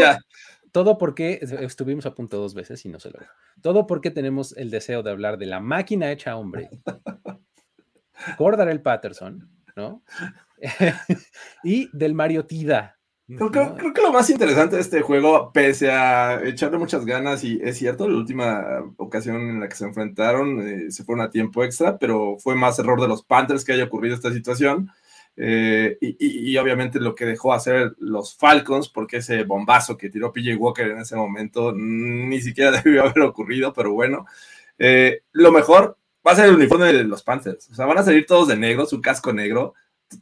todo 0.72 0.98
porque 0.98 1.40
estuvimos 1.60 2.04
a 2.04 2.14
punto 2.14 2.36
dos 2.36 2.52
veces 2.52 2.84
y 2.84 2.90
no 2.90 3.00
se 3.00 3.10
logró. 3.10 3.28
Todo 3.62 3.86
porque 3.86 4.10
tenemos 4.10 4.54
el 4.58 4.70
deseo 4.70 5.02
de 5.02 5.10
hablar 5.10 5.38
de 5.38 5.46
la 5.46 5.58
máquina 5.58 6.12
hecha 6.12 6.36
hombre. 6.36 6.68
el 8.68 8.82
Patterson, 8.82 9.48
¿no? 9.74 10.02
y 11.64 11.88
del 11.96 12.14
Mariotida, 12.14 12.95
Creo, 13.28 13.50
que 13.50 14.02
lo 14.02 14.12
más 14.12 14.30
interesante 14.30 14.76
de 14.76 14.82
este 14.82 15.02
juego, 15.02 15.50
pese 15.52 15.90
a 15.90 16.44
echarle 16.44 16.78
muchas 16.78 17.04
ganas, 17.04 17.42
y 17.42 17.58
es 17.60 17.76
cierto, 17.76 18.08
la 18.08 18.16
última 18.16 18.84
ocasión 18.98 19.36
en 19.36 19.60
la 19.60 19.68
que 19.68 19.74
se 19.74 19.84
enfrentaron 19.84 20.60
eh, 20.60 20.90
se 20.92 21.02
fueron 21.02 21.26
a 21.26 21.30
tiempo 21.30 21.64
extra, 21.64 21.98
pero 21.98 22.36
fue 22.38 22.54
más 22.54 22.78
error 22.78 23.00
de 23.00 23.08
los 23.08 23.24
Panthers 23.24 23.64
que 23.64 23.72
haya 23.72 23.84
ocurrido 23.84 24.14
esta 24.14 24.32
situación. 24.32 24.90
Eh, 25.38 25.98
y, 26.00 26.56
obviamente 26.56 26.98
lo 26.98 27.14
que 27.14 27.26
dejó 27.26 27.52
hacer 27.52 27.94
los 27.98 28.36
Falcons, 28.36 28.88
porque 28.88 29.18
ese 29.18 29.42
bombazo 29.42 29.96
que 29.96 30.08
tiró 30.08 30.32
PJ 30.32 30.56
Walker 30.56 30.86
en 30.86 30.98
ese 30.98 31.16
momento 31.16 31.72
ni 31.76 32.40
siquiera 32.40 32.70
debió 32.84 33.02
haber 33.02 33.20
ocurrido, 33.20 33.72
pero 33.72 33.92
bueno, 33.92 34.24
eh, 34.78 35.22
lo 35.32 35.52
mejor 35.52 35.98
va 36.26 36.32
a 36.32 36.36
ser 36.36 36.46
el 36.46 36.54
uniforme 36.54 36.92
de 36.92 37.04
los 37.04 37.22
Panthers. 37.24 37.70
O 37.70 37.74
sea, 37.74 37.86
van 37.86 37.98
a 37.98 38.04
salir 38.04 38.24
todos 38.24 38.48
de 38.48 38.56
negro, 38.56 38.86
su 38.86 39.00
casco 39.00 39.32
negro, 39.32 39.74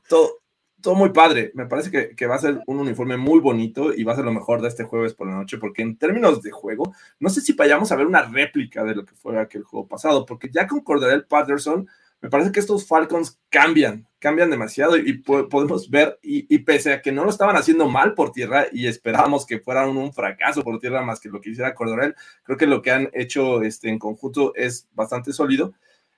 todo, 0.09 0.40
todo 0.85 0.95
muy 0.95 1.09
padre. 1.09 1.51
Me 1.55 1.64
parece 1.64 2.14
que, 2.14 2.26
va 2.26 2.35
a 2.35 2.39
ser 2.39 2.61
un 2.66 2.78
uniforme 2.78 3.16
muy 3.16 3.41
bonito 3.41 3.95
y 3.95 4.05
va 4.05 4.12
a 4.12 4.16
ser 4.16 4.24
lo 4.26 4.32
mejor 4.32 4.61
de 4.61 4.68
este 4.68 4.85
jueves 4.85 5.14
por 5.14 5.26
la 5.26 5.35
noche, 5.35 5.57
porque 5.57 5.80
en 5.80 5.97
términos 5.97 6.43
de 6.43 6.51
juego, 6.51 6.95
no 7.18 7.30
sé 7.30 7.41
si 7.41 7.55
vayamos 7.55 7.91
a 7.91 7.97
ver 7.97 8.07
una 8.07 8.20
réplica 8.22 8.85
de 8.85 8.95
lo 8.95 9.07
que 9.07 9.14
fue 9.14 9.41
aquel 9.41 9.64
juego 9.64 9.89
pasado, 9.89 10.26
porque 10.26 10.51
ya 10.53 10.66
con 10.66 10.80
Cordarel 10.80 11.24
Patterson, 11.24 11.89
me 12.20 12.28
parece 12.28 12.53
que 12.53 12.61
estos 12.61 12.87
Falcons 12.87 13.41
cambian, 13.49 14.07
cambian 14.18 14.51
demasiado 14.51 14.99
y, 14.99 15.14
podemos 15.22 15.89
ver, 15.89 16.18
y, 16.22 16.59
pese 16.59 16.93
a 16.93 17.01
que 17.01 17.12
no 17.12 17.24
lo 17.24 17.30
estaban 17.30 17.57
haciendo 17.57 17.89
mal 17.89 18.12
por 18.12 18.32
tierra 18.32 18.66
y 18.70 18.87
esperábamos 18.87 19.47
que 19.47 19.61
fuera 19.61 19.89
un, 19.89 20.12
fracaso 20.12 20.62
por 20.62 20.78
tierra 20.80 21.01
más 21.01 21.18
que 21.18 21.30
lo 21.30 21.41
que 21.41 21.51
hiciera 21.51 21.74
Cordarel, 21.74 22.14
creo 22.43 22.59
que 22.59 22.66
lo 22.66 22.82
que 22.82 22.91
han 22.91 23.09
hecho 23.14 23.62
este, 23.62 23.89
en 23.89 23.99
conjunto 23.99 24.55
es 24.55 24.87
bastante 24.93 25.32
sólido. 25.32 25.72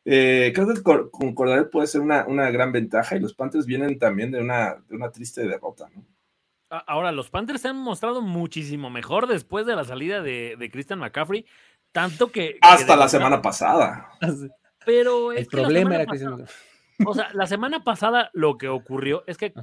Eh, 0.09 0.53
creo 0.55 0.69
que 0.69 0.83
con 1.11 1.35
Cordarel 1.35 1.69
puede 1.69 1.89
ser 1.89 2.01
una, 2.01 2.23
gran 2.51 2.71
ventaja 2.71 3.17
y 3.17 3.21
los 3.21 3.35
Panthers 3.35 3.67
vienen 3.67 3.99
también 3.99 4.31
de 4.31 4.41
una, 4.41 4.77
de 4.89 4.95
una 4.95 5.11
triste 5.11 5.47
derrota, 5.47 5.89
¿no? 5.93 6.07
Ahora, 6.69 7.13
los 7.13 7.31
Panthers 7.31 7.63
se 7.63 7.69
han 7.69 7.77
mostrado 7.77 8.23
muchísimo 8.23 8.89
mejor 8.89 9.27
después 9.27 9.67
de 9.67 9.77
la 9.77 9.85
salida 9.85 10.23
de, 10.23 10.69
Christian 10.73 11.01
McCaffrey, 11.01 11.47
tanto 11.93 12.31
que... 12.31 12.59
Hasta 12.61 12.97
la 12.97 13.09
semana 13.09 13.43
pasada. 13.43 14.09
Pero 14.85 15.33
el 15.33 15.47
problema 15.47 15.97
era 15.97 16.07
que... 16.07 16.25
O 17.05 17.15
sea, 17.15 17.29
la 17.35 17.47
semana 17.47 17.85
pasada 17.85 18.31
lo 18.33 18.59
que 18.59 18.69
ocurrió 18.69 19.25
es 19.27 19.37
que 19.37 19.55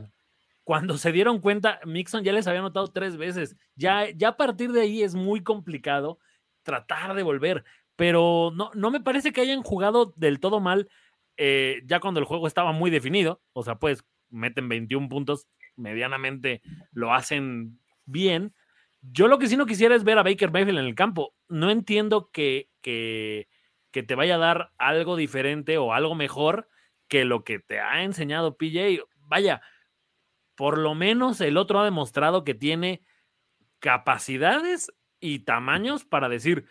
cuando 0.63 0.97
se 0.97 1.11
dieron 1.11 1.39
cuenta, 1.39 1.79
Mixon 1.85 2.23
ya 2.23 2.31
les 2.31 2.47
había 2.47 2.61
notado 2.61 2.87
tres 2.87 3.17
veces. 3.17 3.55
Ya, 3.75 4.09
ya 4.11 4.29
a 4.29 4.37
partir 4.37 4.71
de 4.71 4.81
ahí 4.81 5.03
es 5.03 5.15
muy 5.15 5.41
complicado 5.41 6.19
tratar 6.63 7.15
de 7.15 7.23
volver 7.23 7.65
pero 7.95 8.51
no, 8.55 8.71
no 8.73 8.91
me 8.91 9.01
parece 9.01 9.31
que 9.31 9.41
hayan 9.41 9.63
jugado 9.63 10.13
del 10.15 10.39
todo 10.39 10.59
mal 10.59 10.89
eh, 11.37 11.81
ya 11.85 11.99
cuando 11.99 12.19
el 12.19 12.25
juego 12.25 12.47
estaba 12.47 12.71
muy 12.71 12.91
definido. 12.91 13.41
O 13.53 13.63
sea, 13.63 13.75
pues 13.75 14.05
meten 14.29 14.69
21 14.69 15.09
puntos, 15.09 15.47
medianamente 15.75 16.61
lo 16.91 17.13
hacen 17.13 17.79
bien. 18.05 18.53
Yo 19.01 19.27
lo 19.27 19.37
que 19.37 19.47
sí 19.47 19.57
no 19.57 19.65
quisiera 19.65 19.95
es 19.95 20.03
ver 20.03 20.17
a 20.17 20.23
Baker 20.23 20.51
Mayfield 20.51 20.79
en 20.79 20.85
el 20.85 20.95
campo. 20.95 21.35
No 21.49 21.69
entiendo 21.69 22.29
que, 22.31 22.69
que, 22.81 23.47
que 23.91 24.03
te 24.03 24.15
vaya 24.15 24.35
a 24.35 24.39
dar 24.39 24.71
algo 24.77 25.15
diferente 25.15 25.77
o 25.77 25.93
algo 25.93 26.15
mejor 26.15 26.69
que 27.07 27.25
lo 27.25 27.43
que 27.43 27.59
te 27.59 27.79
ha 27.79 28.03
enseñado 28.03 28.57
PJ. 28.57 29.03
Vaya, 29.27 29.61
por 30.55 30.77
lo 30.77 30.95
menos 30.95 31.41
el 31.41 31.57
otro 31.57 31.79
ha 31.79 31.85
demostrado 31.85 32.43
que 32.43 32.53
tiene 32.53 33.03
capacidades 33.79 34.91
y 35.19 35.39
tamaños 35.39 36.05
para 36.05 36.29
decir, 36.29 36.65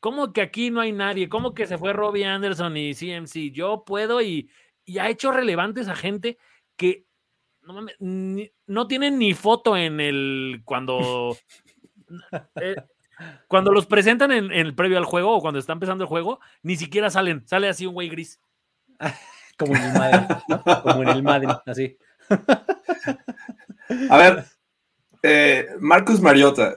¿cómo 0.00 0.32
que 0.32 0.42
aquí 0.42 0.70
no 0.70 0.80
hay 0.80 0.92
nadie? 0.92 1.28
¿Cómo 1.28 1.54
que 1.54 1.66
se 1.66 1.78
fue 1.78 1.92
Robbie 1.92 2.26
Anderson 2.26 2.76
y 2.76 2.94
CMC? 2.94 3.52
Yo 3.52 3.84
puedo 3.84 4.20
y, 4.22 4.50
ha 4.98 5.08
hecho 5.08 5.30
relevantes 5.30 5.88
a 5.88 5.94
gente 5.94 6.38
que 6.76 7.04
no, 7.62 8.86
tienen 8.88 9.18
ni 9.18 9.34
foto 9.34 9.76
en 9.76 10.00
el 10.00 10.62
cuando 10.64 11.36
eh, 12.60 12.76
cuando 13.48 13.72
los 13.72 13.86
presentan 13.86 14.32
en, 14.32 14.50
el 14.50 14.74
previo 14.74 14.98
al 14.98 15.04
juego 15.04 15.36
o 15.36 15.40
cuando 15.40 15.60
está 15.60 15.72
empezando 15.72 16.04
el 16.04 16.08
juego, 16.08 16.40
ni 16.62 16.76
siquiera 16.76 17.10
salen, 17.10 17.46
sale 17.46 17.68
así 17.68 17.86
un 17.86 17.94
güey 17.94 18.08
gris. 18.08 18.40
Como 19.56 19.76
en 19.76 19.82
el 19.82 19.92
Madden, 19.92 20.26
Como 20.82 21.02
en 21.02 21.08
el 21.10 21.22
Madden, 21.22 21.50
así. 21.66 21.98
A 24.08 24.16
ver, 24.16 24.44
eh, 25.22 25.68
Marcus 25.80 26.20
Mariota, 26.20 26.76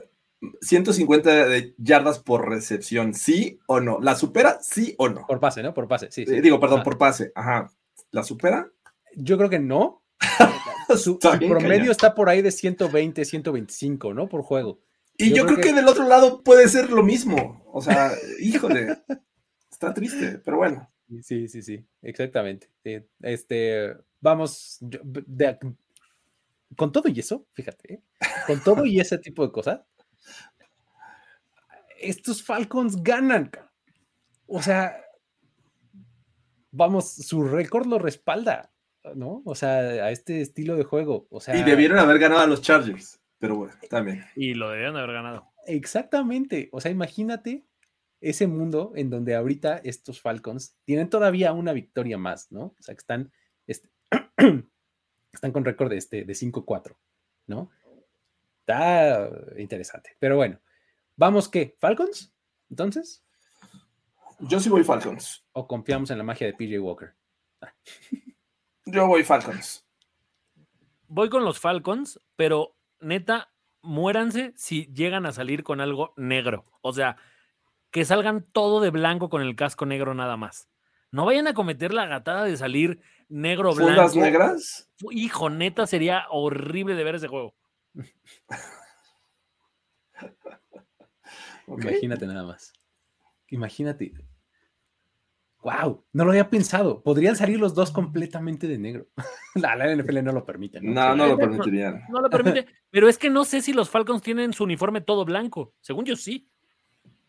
150 0.60 1.48
de 1.48 1.74
yardas 1.78 2.18
por 2.18 2.48
recepción, 2.48 3.14
¿sí 3.14 3.58
o 3.66 3.80
no? 3.80 3.98
¿La 4.00 4.14
supera, 4.14 4.58
sí 4.60 4.94
o 4.98 5.08
no? 5.08 5.26
Por 5.26 5.40
pase, 5.40 5.62
¿no? 5.62 5.74
Por 5.74 5.88
pase, 5.88 6.08
sí. 6.10 6.24
Eh, 6.26 6.40
digo, 6.40 6.60
perdón, 6.60 6.82
por 6.82 6.98
pase. 6.98 7.32
Ajá. 7.34 7.70
¿La 8.10 8.22
supera? 8.22 8.70
Yo 9.16 9.36
creo 9.36 9.50
que 9.50 9.58
no. 9.58 10.02
su, 10.96 11.18
promedio 11.18 11.90
está 11.90 12.14
por 12.14 12.28
ahí 12.28 12.42
de 12.42 12.50
120, 12.50 13.24
125, 13.24 14.14
¿no? 14.14 14.28
Por 14.28 14.42
juego. 14.42 14.80
Y 15.16 15.32
yo, 15.32 15.46
creo, 15.46 15.58
que... 15.58 15.72
del 15.72 15.88
otro 15.88 16.08
lado 16.08 16.42
puede 16.42 16.68
ser 16.68 16.90
lo 16.90 17.02
mismo. 17.02 17.62
O 17.72 17.80
sea, 17.80 18.12
híjole, 18.40 18.98
está 19.70 19.94
triste, 19.94 20.40
pero 20.44 20.58
bueno. 20.58 20.90
Sí, 21.22 21.48
sí, 21.48 21.62
sí, 21.62 21.84
exactamente. 22.02 22.70
Este, 23.20 23.94
vamos, 24.20 24.80
con 26.76 26.92
todo 26.92 27.08
y 27.08 27.20
eso, 27.20 27.46
fíjate, 27.52 27.94
¿eh? 27.94 28.02
con 28.46 28.62
todo 28.62 28.86
y 28.86 29.00
ese 29.00 29.18
tipo 29.18 29.46
de 29.46 29.52
cosas, 29.52 29.80
estos 32.00 32.42
Falcons 32.42 33.02
ganan. 33.02 33.50
O 34.46 34.62
sea, 34.62 34.96
vamos, 36.70 37.14
su 37.14 37.44
récord 37.44 37.86
lo 37.86 37.98
respalda, 37.98 38.72
¿no? 39.14 39.42
O 39.44 39.54
sea, 39.54 39.78
a 39.78 40.10
este 40.10 40.40
estilo 40.40 40.76
de 40.76 40.84
juego. 40.84 41.26
O 41.30 41.40
sea, 41.40 41.56
y 41.56 41.62
debieron 41.62 41.98
haber 41.98 42.18
ganado 42.18 42.42
a 42.42 42.46
los 42.46 42.62
Chargers. 42.62 43.20
pero 43.38 43.56
bueno, 43.56 43.74
también. 43.88 44.24
Y 44.36 44.54
lo 44.54 44.68
deberían 44.70 44.96
haber 44.96 45.12
ganado. 45.12 45.50
Exactamente. 45.66 46.68
O 46.72 46.80
sea, 46.80 46.90
imagínate 46.90 47.64
ese 48.20 48.46
mundo 48.46 48.92
en 48.96 49.10
donde 49.10 49.34
ahorita 49.34 49.78
estos 49.84 50.20
Falcons 50.20 50.76
tienen 50.84 51.10
todavía 51.10 51.52
una 51.52 51.72
victoria 51.72 52.18
más, 52.18 52.50
¿no? 52.50 52.74
O 52.78 52.82
sea, 52.82 52.94
que 52.94 53.00
están, 53.00 53.32
este, 53.66 53.90
están 55.32 55.52
con 55.52 55.64
récord 55.64 55.90
de, 55.90 55.98
este, 55.98 56.24
de 56.24 56.32
5-4, 56.32 56.96
¿no? 57.46 57.70
Está 58.66 59.28
interesante. 59.58 60.16
Pero 60.18 60.36
bueno, 60.36 60.58
vamos 61.16 61.50
qué, 61.50 61.76
Falcons, 61.78 62.34
entonces. 62.70 63.22
Yo 64.40 64.58
sí 64.58 64.70
voy 64.70 64.84
Falcons. 64.84 65.46
¿O 65.52 65.68
confiamos 65.68 66.10
en 66.10 66.18
la 66.18 66.24
magia 66.24 66.46
de 66.46 66.54
PJ 66.54 66.80
Walker? 66.80 67.14
Yo 68.86 69.06
voy 69.06 69.22
Falcons. 69.22 69.86
Voy 71.08 71.28
con 71.28 71.44
los 71.44 71.60
Falcons, 71.60 72.18
pero 72.36 72.74
neta, 73.00 73.52
muéranse 73.82 74.54
si 74.56 74.86
llegan 74.94 75.26
a 75.26 75.32
salir 75.32 75.62
con 75.62 75.82
algo 75.82 76.14
negro. 76.16 76.64
O 76.80 76.94
sea, 76.94 77.16
que 77.90 78.06
salgan 78.06 78.46
todo 78.50 78.80
de 78.80 78.90
blanco 78.90 79.28
con 79.28 79.42
el 79.42 79.56
casco 79.56 79.84
negro 79.84 80.14
nada 80.14 80.38
más. 80.38 80.70
No 81.10 81.26
vayan 81.26 81.46
a 81.46 81.54
cometer 81.54 81.92
la 81.92 82.06
gatada 82.06 82.44
de 82.44 82.56
salir 82.56 83.00
negro 83.28 83.74
blanco. 83.74 83.92
¿Fundas 83.92 84.16
negras? 84.16 84.90
Hijo, 85.10 85.50
neta, 85.50 85.86
sería 85.86 86.24
horrible 86.30 86.94
de 86.94 87.04
ver 87.04 87.16
ese 87.16 87.28
juego. 87.28 87.54
Imagínate 91.66 92.26
nada 92.26 92.44
más. 92.44 92.72
Imagínate. 93.48 94.12
Wow, 95.62 96.04
no 96.12 96.24
lo 96.24 96.32
había 96.32 96.50
pensado. 96.50 97.02
Podrían 97.02 97.36
salir 97.36 97.58
los 97.58 97.74
dos 97.74 97.90
completamente 97.90 98.68
de 98.68 98.76
negro. 98.76 99.08
la, 99.54 99.74
la, 99.74 99.96
NFL 99.96 100.22
no 100.22 100.32
lo 100.32 100.44
permite. 100.44 100.80
No, 100.82 100.92
no, 100.92 101.16
no 101.16 101.26
lo 101.28 101.38
permitirían. 101.38 102.02
No, 102.08 102.16
no 102.16 102.22
lo 102.22 102.30
permite. 102.30 102.66
pero 102.90 103.08
es 103.08 103.16
que 103.16 103.30
no 103.30 103.46
sé 103.46 103.62
si 103.62 103.72
los 103.72 103.88
Falcons 103.88 104.20
tienen 104.20 104.52
su 104.52 104.64
uniforme 104.64 105.00
todo 105.00 105.24
blanco. 105.24 105.74
Según 105.80 106.04
yo, 106.04 106.16
sí. 106.16 106.50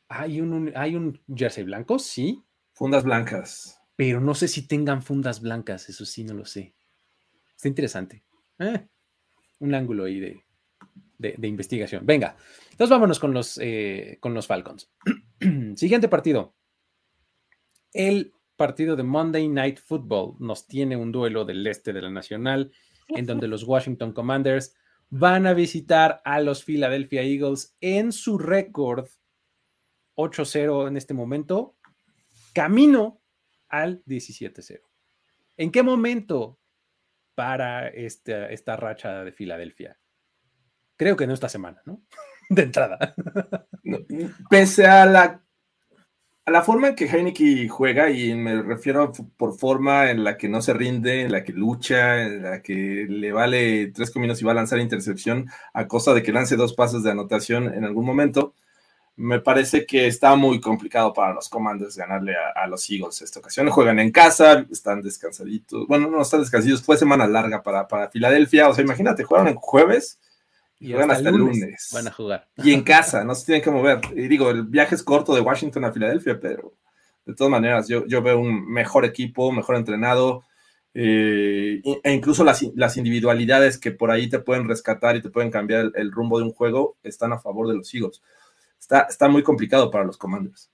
Hay 0.10 0.42
un, 0.42 0.74
hay 0.76 0.96
un 0.96 1.22
jersey 1.34 1.64
blanco, 1.64 1.98
sí. 1.98 2.44
Fundas 2.74 3.06
blancas. 3.06 3.82
Pero 3.96 4.20
no 4.20 4.36
sé 4.36 4.50
si 4.50 4.68
tengan 4.68 5.02
fundas 5.02 5.42
blancas, 5.42 5.88
eso 5.88 6.06
sí, 6.06 6.26
no 6.26 6.34
lo 6.34 6.44
sé. 6.46 6.76
Está 7.56 7.70
interesante. 7.70 8.26
Eh, 8.60 8.86
un 9.60 9.74
ángulo 9.74 10.04
ahí 10.04 10.20
de, 10.20 10.45
de, 11.18 11.36
de, 11.38 11.48
investigación. 11.48 12.06
Venga, 12.06 12.36
entonces 12.72 12.90
vámonos 12.90 13.20
con 13.20 13.34
los, 13.34 13.60
eh, 13.62 14.18
con 14.20 14.34
los 14.34 14.48
Falcons. 14.48 14.92
Siguiente 15.76 16.08
partido. 16.08 16.56
El 17.94 18.34
partido 18.56 18.96
de 18.96 19.04
Monday 19.04 19.48
Night 19.48 19.80
Football 19.80 20.36
nos 20.40 20.68
tiene 20.68 20.96
un 20.98 21.12
duelo 21.12 21.46
del 21.46 21.66
este 21.68 21.94
de 21.94 22.02
la 22.02 22.10
Nacional, 22.10 22.72
en 23.10 23.26
donde 23.26 23.48
los 23.48 23.64
Washington 23.64 24.14
Commanders 24.14 24.76
van 25.10 25.48
a 25.48 25.54
visitar 25.54 26.22
a 26.26 26.42
los 26.42 26.64
Philadelphia 26.64 27.22
Eagles 27.22 27.76
en 27.80 28.12
su 28.12 28.38
récord 28.38 29.08
8-0 30.16 30.88
en 30.88 30.98
este 30.98 31.14
momento, 31.14 31.78
camino 32.54 33.22
al 33.68 34.04
17-0. 34.06 34.82
¿En 35.58 35.72
qué 35.72 35.84
momento 35.84 36.60
para 37.36 37.88
esta, 37.90 38.50
esta 38.50 38.76
racha 38.78 39.24
de 39.24 39.32
Filadelfia? 39.32 40.00
Creo 40.98 41.16
que 41.16 41.28
no 41.28 41.34
esta 41.34 41.50
semana, 41.50 41.82
¿no? 41.86 42.02
De 42.50 42.64
entrada. 42.64 43.16
Pese 44.50 44.86
a 44.86 45.06
la, 45.06 45.42
a 46.46 46.52
la 46.52 46.62
forma 46.62 46.90
en 46.90 46.96
que 46.96 47.06
Heineken 47.06 47.68
juega, 47.68 48.12
y 48.12 48.36
me 48.36 48.62
refiero 48.62 49.12
por 49.36 49.58
forma 49.58 50.12
en 50.12 50.24
la 50.24 50.38
que 50.38 50.48
no 50.48 50.62
se 50.62 50.74
rinde, 50.74 51.22
en 51.22 51.32
la 51.32 51.44
que 51.44 51.54
lucha, 51.54 52.22
en 52.22 52.44
la 52.44 52.62
que 52.62 53.08
le 53.10 53.32
vale 53.32 53.88
tres 53.88 54.12
cominos 54.12 54.42
y 54.42 54.46
va 54.46 54.52
a 54.52 54.56
lanzar 54.56 54.80
intercepción 54.80 55.50
a 55.74 55.88
cosa 55.88 56.14
de 56.14 56.22
que 56.22 56.32
lance 56.32 56.56
dos 56.56 56.74
pases 56.74 57.02
de 57.02 57.12
anotación 57.12 57.74
en 57.74 57.84
algún 57.84 58.06
momento, 58.06 58.54
me 59.18 59.40
parece 59.40 59.86
que 59.86 60.08
está 60.08 60.36
muy 60.36 60.60
complicado 60.60 61.14
para 61.14 61.34
los 61.34 61.50
Commanders 61.50 61.98
ganarle 61.98 62.36
a, 62.36 62.64
a, 62.64 62.68
los 62.68 62.90
Eagles 62.92 63.22
esta 63.22 63.40
ocasión. 63.40 63.70
Juegan 63.70 63.98
en 64.00 64.12
casa, 64.12 64.66
están 64.70 65.02
descansaditos. 65.02 65.88
Bueno, 65.88 66.10
no 66.10 66.22
están 66.22 66.42
descansaditos, 66.42 66.84
fue 66.84 66.98
semana 66.98 67.26
larga 67.26 67.64
para, 67.64 67.88
para 67.88 68.10
Filadelfia. 68.10 68.70
O 68.70 68.74
sea, 68.74 68.84
imagínate, 68.84 69.24
jugaron 69.24 69.48
en 69.48 69.56
jueves 69.56 70.20
y, 70.86 70.92
juegan 70.92 71.12
hasta, 71.12 71.30
el 71.30 71.36
lunes, 71.36 71.60
lunes. 71.60 71.90
Van 71.94 72.08
a 72.08 72.12
jugar. 72.12 72.48
Y 72.58 72.74
en 72.74 72.84
casa, 72.84 73.24
no 73.24 73.36
se 73.36 73.46
tienen 73.46 73.64
que 73.64 73.72
mover. 73.72 74.00
Y 74.16 74.28
digo, 74.28 74.50
el 74.50 74.64
viaje 74.64 74.96
es 74.96 75.04
corto 75.04 75.34
de 75.34 75.42
Washington 75.42 75.86
a 75.86 75.92
Filadelfia, 75.92 76.40
pero 76.40 76.74
de 77.26 77.34
todas 77.34 77.52
maneras, 77.52 77.88
yo, 77.88 78.06
yo 78.06 78.22
veo 78.22 78.40
un 78.40 78.68
mejor 78.72 79.06
equipo, 79.06 79.52
mejor 79.52 79.76
entrenado. 79.76 80.44
Eh, 80.94 81.82
e 82.04 82.14
incluso 82.14 82.46
las, 82.46 82.64
las, 82.76 82.96
individualidades 82.96 83.78
que 83.78 83.92
por 83.92 84.12
ahí 84.12 84.30
te 84.30 84.40
pueden 84.40 84.68
rescatar 84.68 85.18
y 85.18 85.22
te 85.22 85.30
pueden 85.30 85.52
cambiar 85.52 85.82
el, 85.82 85.92
el 85.96 86.12
rumbo 86.12 86.38
de 86.40 86.46
un 86.46 86.54
juego 86.54 86.96
están 87.04 87.34
a 87.34 87.40
favor 87.40 87.68
de 87.68 87.76
los 87.76 87.94
Eagles 87.94 88.22
está, 88.86 89.02
está 89.10 89.28
muy 89.28 89.44
complicado 89.44 89.92
para 89.92 90.06
los 90.06 90.18
comandos. 90.18 90.72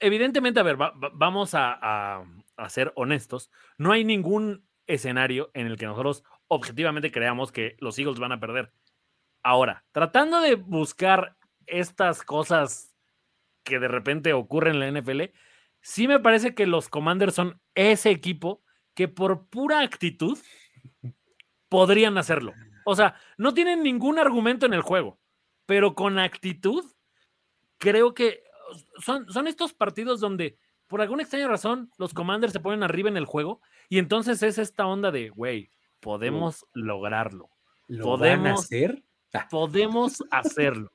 Evidentemente, 0.00 0.58
a 0.58 0.64
ver, 0.64 0.80
va, 0.80 0.90
va, 0.90 1.10
vamos 1.14 1.54
a, 1.54 1.78
a, 1.80 2.24
a, 2.56 2.68
ser 2.68 2.92
honestos. 2.96 3.50
No 3.78 3.92
hay 3.92 4.04
ningún 4.04 4.64
escenario 4.86 5.50
en 5.54 5.68
el 5.68 5.76
que 5.76 5.86
nosotros 5.86 6.24
objetivamente 6.52 7.10
creamos 7.10 7.52
que 7.52 7.76
los 7.80 7.98
Eagles 7.98 8.18
van 8.18 8.32
a 8.32 8.40
perder. 8.40 8.72
Ahora, 9.42 9.84
tratando 9.92 10.40
de 10.40 10.54
buscar 10.54 11.36
estas 11.66 12.22
cosas 12.22 12.94
que 13.64 13.78
de 13.78 13.88
repente 13.88 14.32
ocurren 14.32 14.80
en 14.80 14.94
la 14.94 15.00
NFL, 15.00 15.22
sí 15.80 16.08
me 16.08 16.20
parece 16.20 16.54
que 16.54 16.66
los 16.66 16.88
Commanders 16.88 17.34
son 17.34 17.60
ese 17.74 18.10
equipo 18.10 18.62
que 18.94 19.08
por 19.08 19.48
pura 19.48 19.80
actitud 19.80 20.38
podrían 21.68 22.18
hacerlo. 22.18 22.52
O 22.84 22.94
sea, 22.94 23.16
no 23.36 23.54
tienen 23.54 23.82
ningún 23.82 24.18
argumento 24.18 24.66
en 24.66 24.74
el 24.74 24.82
juego 24.82 25.18
pero 25.66 25.94
con 25.94 26.18
actitud, 26.18 26.84
creo 27.78 28.14
que 28.14 28.42
son, 28.98 29.30
son 29.30 29.46
estos 29.46 29.72
partidos 29.72 30.20
donde, 30.20 30.58
por 30.86 31.00
alguna 31.00 31.22
extraña 31.22 31.48
razón, 31.48 31.90
los 31.98 32.14
commanders 32.14 32.52
se 32.52 32.60
ponen 32.60 32.82
arriba 32.82 33.08
en 33.08 33.16
el 33.16 33.24
juego 33.26 33.60
y 33.88 33.98
entonces 33.98 34.42
es 34.42 34.58
esta 34.58 34.86
onda 34.86 35.10
de, 35.10 35.30
güey, 35.30 35.70
podemos 36.02 36.66
lograrlo. 36.74 37.48
¿Lo 37.86 38.04
podemos 38.04 38.44
van 38.44 38.52
a 38.52 38.54
hacer? 38.54 39.02
Ah. 39.32 39.46
Podemos 39.50 40.22
hacerlo. 40.30 40.92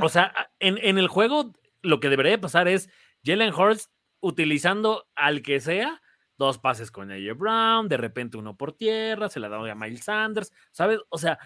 O 0.00 0.08
sea, 0.08 0.32
en, 0.60 0.78
en, 0.78 0.98
el 0.98 1.08
juego 1.08 1.52
lo 1.82 1.98
que 1.98 2.08
debería 2.08 2.40
pasar 2.40 2.68
es 2.68 2.88
Jalen 3.24 3.52
Hurts 3.52 3.90
utilizando 4.20 5.08
al 5.16 5.42
que 5.42 5.58
sea, 5.60 6.00
dos 6.38 6.58
pases 6.58 6.90
con 6.90 7.10
AJ 7.10 7.36
Brown, 7.36 7.88
de 7.88 7.96
repente 7.96 8.36
uno 8.36 8.56
por 8.56 8.72
tierra, 8.72 9.28
se 9.28 9.40
la 9.40 9.48
da 9.48 9.58
a 9.58 9.74
Miles 9.74 10.04
Sanders, 10.04 10.52
¿sabes? 10.70 11.00
O 11.08 11.18
sea, 11.18 11.38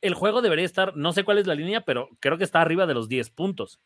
el 0.00 0.14
juego 0.14 0.42
debería 0.42 0.64
estar, 0.64 0.96
no 0.96 1.12
sé 1.12 1.24
cuál 1.24 1.38
es 1.38 1.46
la 1.46 1.54
línea, 1.54 1.84
pero 1.84 2.08
creo 2.20 2.36
que 2.36 2.44
está 2.44 2.60
arriba 2.60 2.86
de 2.86 2.94
los 2.94 3.08
10 3.08 3.30
puntos. 3.30 3.80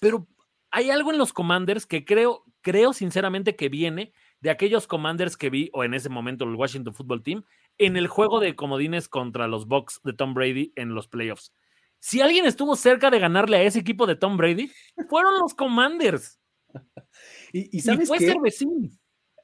Pero 0.00 0.26
hay 0.70 0.90
algo 0.90 1.12
en 1.12 1.18
los 1.18 1.32
Commanders 1.32 1.86
que 1.86 2.04
creo, 2.04 2.44
creo 2.60 2.92
sinceramente 2.92 3.56
que 3.56 3.68
viene 3.68 4.12
de 4.40 4.50
aquellos 4.50 4.86
Commanders 4.86 5.36
que 5.36 5.50
vi, 5.50 5.70
o 5.72 5.84
en 5.84 5.94
ese 5.94 6.08
momento 6.08 6.44
el 6.44 6.54
Washington 6.54 6.94
Football 6.94 7.22
Team, 7.22 7.44
en 7.78 7.96
el 7.96 8.08
juego 8.08 8.40
de 8.40 8.54
comodines 8.54 9.08
contra 9.08 9.48
los 9.48 9.66
Bucks 9.66 10.00
de 10.04 10.12
Tom 10.12 10.34
Brady 10.34 10.72
en 10.76 10.94
los 10.94 11.08
playoffs. 11.08 11.52
Si 12.00 12.20
alguien 12.20 12.46
estuvo 12.46 12.76
cerca 12.76 13.10
de 13.10 13.18
ganarle 13.18 13.56
a 13.56 13.62
ese 13.62 13.80
equipo 13.80 14.06
de 14.06 14.16
Tom 14.16 14.36
Brady, 14.36 14.70
fueron 15.08 15.38
los 15.40 15.54
Commanders. 15.54 16.38
y, 17.52 17.76
y, 17.76 17.80
sabes 17.80 18.04
y 18.04 18.06
fue 18.06 18.18
qué? 18.18 18.26
cervecín. 18.28 18.98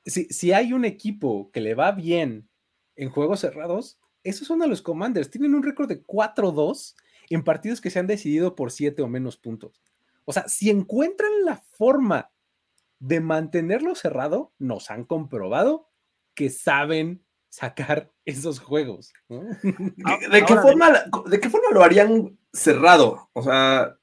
Si, 0.05 0.27
si 0.27 0.53
hay 0.53 0.73
un 0.73 0.85
equipo 0.85 1.51
que 1.51 1.61
le 1.61 1.75
va 1.75 1.93
bien 1.93 2.49
en 2.95 3.11
juegos 3.11 3.41
cerrados, 3.41 3.99
esos 4.23 4.47
son 4.47 4.63
a 4.63 4.67
los 4.67 4.83
Commanders. 4.83 5.31
Tienen 5.31 5.55
un 5.55 5.63
récord 5.63 5.89
de 5.89 6.05
4-2 6.05 6.95
en 7.31 7.43
partidos 7.43 7.81
que 7.81 7.91
se 7.91 7.99
han 7.99 8.07
decidido 8.07 8.55
por 8.55 8.71
7 8.71 9.03
o 9.03 9.09
menos 9.09 9.37
puntos. 9.37 9.83
O 10.25 10.33
sea, 10.33 10.49
si 10.49 10.71
encuentran 10.71 11.33
la 11.45 11.57
forma 11.73 12.31
de 13.07 13.21
mantenerlo 13.21 13.95
cerrado, 13.95 14.53
nos 14.59 14.91
han 14.91 15.05
comprobado 15.05 15.91
que 16.35 16.49
saben 16.49 17.25
sacar 17.51 18.11
esos 18.25 18.61
juegos. 18.61 19.13
¿no? 19.29 19.43
¿De, 19.63 20.29
de, 20.31 20.45
qué 20.45 20.57
forma, 20.57 20.91
¿De 21.27 21.41
qué 21.41 21.51
forma 21.51 21.69
lo 21.73 21.83
harían 21.83 22.39
cerrado? 22.53 23.29
O 23.35 23.43
sea, 23.43 23.97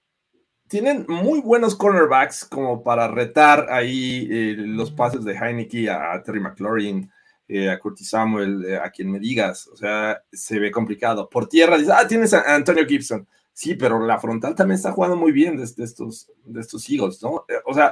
tienen 0.67 1.05
muy 1.07 1.41
buenos 1.41 1.75
cornerbacks 1.75 2.45
como 2.45 2.83
para 2.83 3.07
retar 3.07 3.67
ahí 3.71 4.27
eh, 4.31 4.55
los 4.57 4.91
pases 4.91 5.25
de 5.25 5.33
Heineke 5.33 5.89
a 5.89 6.21
Terry 6.23 6.39
McLaurin 6.39 7.11
eh, 7.47 7.69
a 7.69 7.79
Curtis 7.79 8.09
Samuel, 8.09 8.63
eh, 8.63 8.77
a 8.77 8.89
quien 8.91 9.11
me 9.11 9.19
digas, 9.19 9.67
o 9.67 9.75
sea, 9.75 10.23
se 10.31 10.57
ve 10.57 10.71
complicado. 10.71 11.27
Por 11.27 11.49
tierra, 11.49 11.77
dices, 11.77 11.93
ah, 11.93 12.07
tienes 12.07 12.33
a 12.33 12.55
Antonio 12.55 12.85
Gibson. 12.85 13.27
Sí, 13.51 13.75
pero 13.75 13.99
la 14.05 14.17
frontal 14.19 14.55
también 14.55 14.77
está 14.77 14.93
jugando 14.93 15.17
muy 15.17 15.33
bien 15.33 15.57
de, 15.57 15.65
de 15.65 15.83
estos, 15.83 16.31
de 16.45 16.61
estos 16.61 16.89
Eagles, 16.89 17.21
¿no? 17.21 17.43
Eh, 17.49 17.59
o 17.65 17.73
sea, 17.73 17.91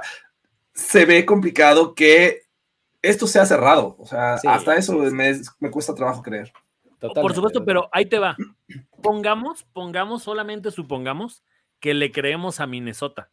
se 0.80 1.06
ve 1.06 1.26
complicado 1.26 1.94
que 1.94 2.44
esto 3.02 3.28
sea 3.28 3.46
cerrado. 3.46 3.96
O 4.00 4.06
sea, 4.06 4.38
sí, 4.38 4.48
hasta 4.48 4.76
eso 4.76 4.94
me, 4.94 5.40
me, 5.60 5.72
cuesta 5.72 5.94
trabajo 5.94 6.22
creer. 6.22 6.52
Totalmente. 7.00 7.22
Por 7.22 7.34
supuesto, 7.34 7.66
pero 7.66 7.90
ahí 7.92 8.06
te 8.06 8.20
va. 8.20 8.36
Pongamos, 9.02 9.66
pongamos, 9.74 10.24
solamente 10.24 10.72
supongamos 10.72 11.44
que 11.80 11.94
le 11.94 12.12
creemos 12.12 12.60
a 12.60 12.68
Minnesota. 12.68 13.30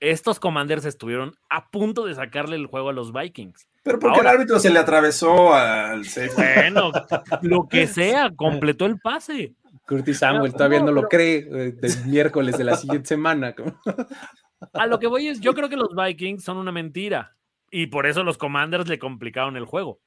estos 0.00 0.38
Commanders 0.38 0.84
estuvieron 0.84 1.34
a 1.48 1.70
punto 1.70 2.04
de 2.04 2.14
sacarle 2.14 2.56
el 2.56 2.66
juego 2.66 2.90
a 2.90 2.92
los 2.92 3.12
Vikings. 3.12 3.66
Pero 3.82 3.98
porque 3.98 4.20
el 4.20 4.26
árbitro 4.26 4.58
se 4.58 4.68
le 4.68 4.78
atravesó 4.78 5.54
al 5.54 6.04
safety. 6.04 6.34
Bueno, 6.34 6.90
lo 7.42 7.68
que 7.68 7.86
sea, 7.86 8.30
completó 8.34 8.84
el 8.84 8.98
pase. 8.98 9.54
Curtis 9.86 10.18
Samuel 10.18 10.52
todavía 10.52 10.80
no, 10.80 10.90
lo 10.90 11.08
cree 11.08 11.38
eh, 11.38 11.72
del 11.72 12.06
miércoles 12.06 12.58
de 12.58 12.64
la 12.64 12.76
siguiente 12.76 13.06
semana. 13.06 13.54
A 14.72 14.86
lo 14.86 14.98
que 14.98 15.06
voy 15.06 15.28
es, 15.28 15.40
yo 15.40 15.54
creo 15.54 15.68
que 15.68 15.76
los 15.76 15.94
Vikings 15.94 16.42
son 16.42 16.56
una 16.56 16.72
mentira 16.72 17.36
y 17.70 17.86
por 17.86 18.06
eso 18.06 18.24
los 18.24 18.38
Commanders 18.38 18.88
le 18.88 18.98
complicaron 18.98 19.56
el 19.56 19.64
juego. 19.64 20.00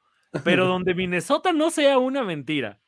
Pero 0.44 0.66
donde 0.68 0.96
Minnesota 0.96 1.54
no 1.54 1.70
sea 1.70 1.98
una 1.98 2.24
mentira, 2.24 2.80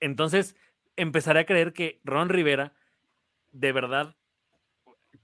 entonces 0.00 0.56
empezaré 0.96 1.40
a 1.40 1.46
creer 1.46 1.72
que 1.72 2.00
Ron 2.04 2.28
Rivera 2.28 2.74
de 3.52 3.72
verdad 3.72 4.16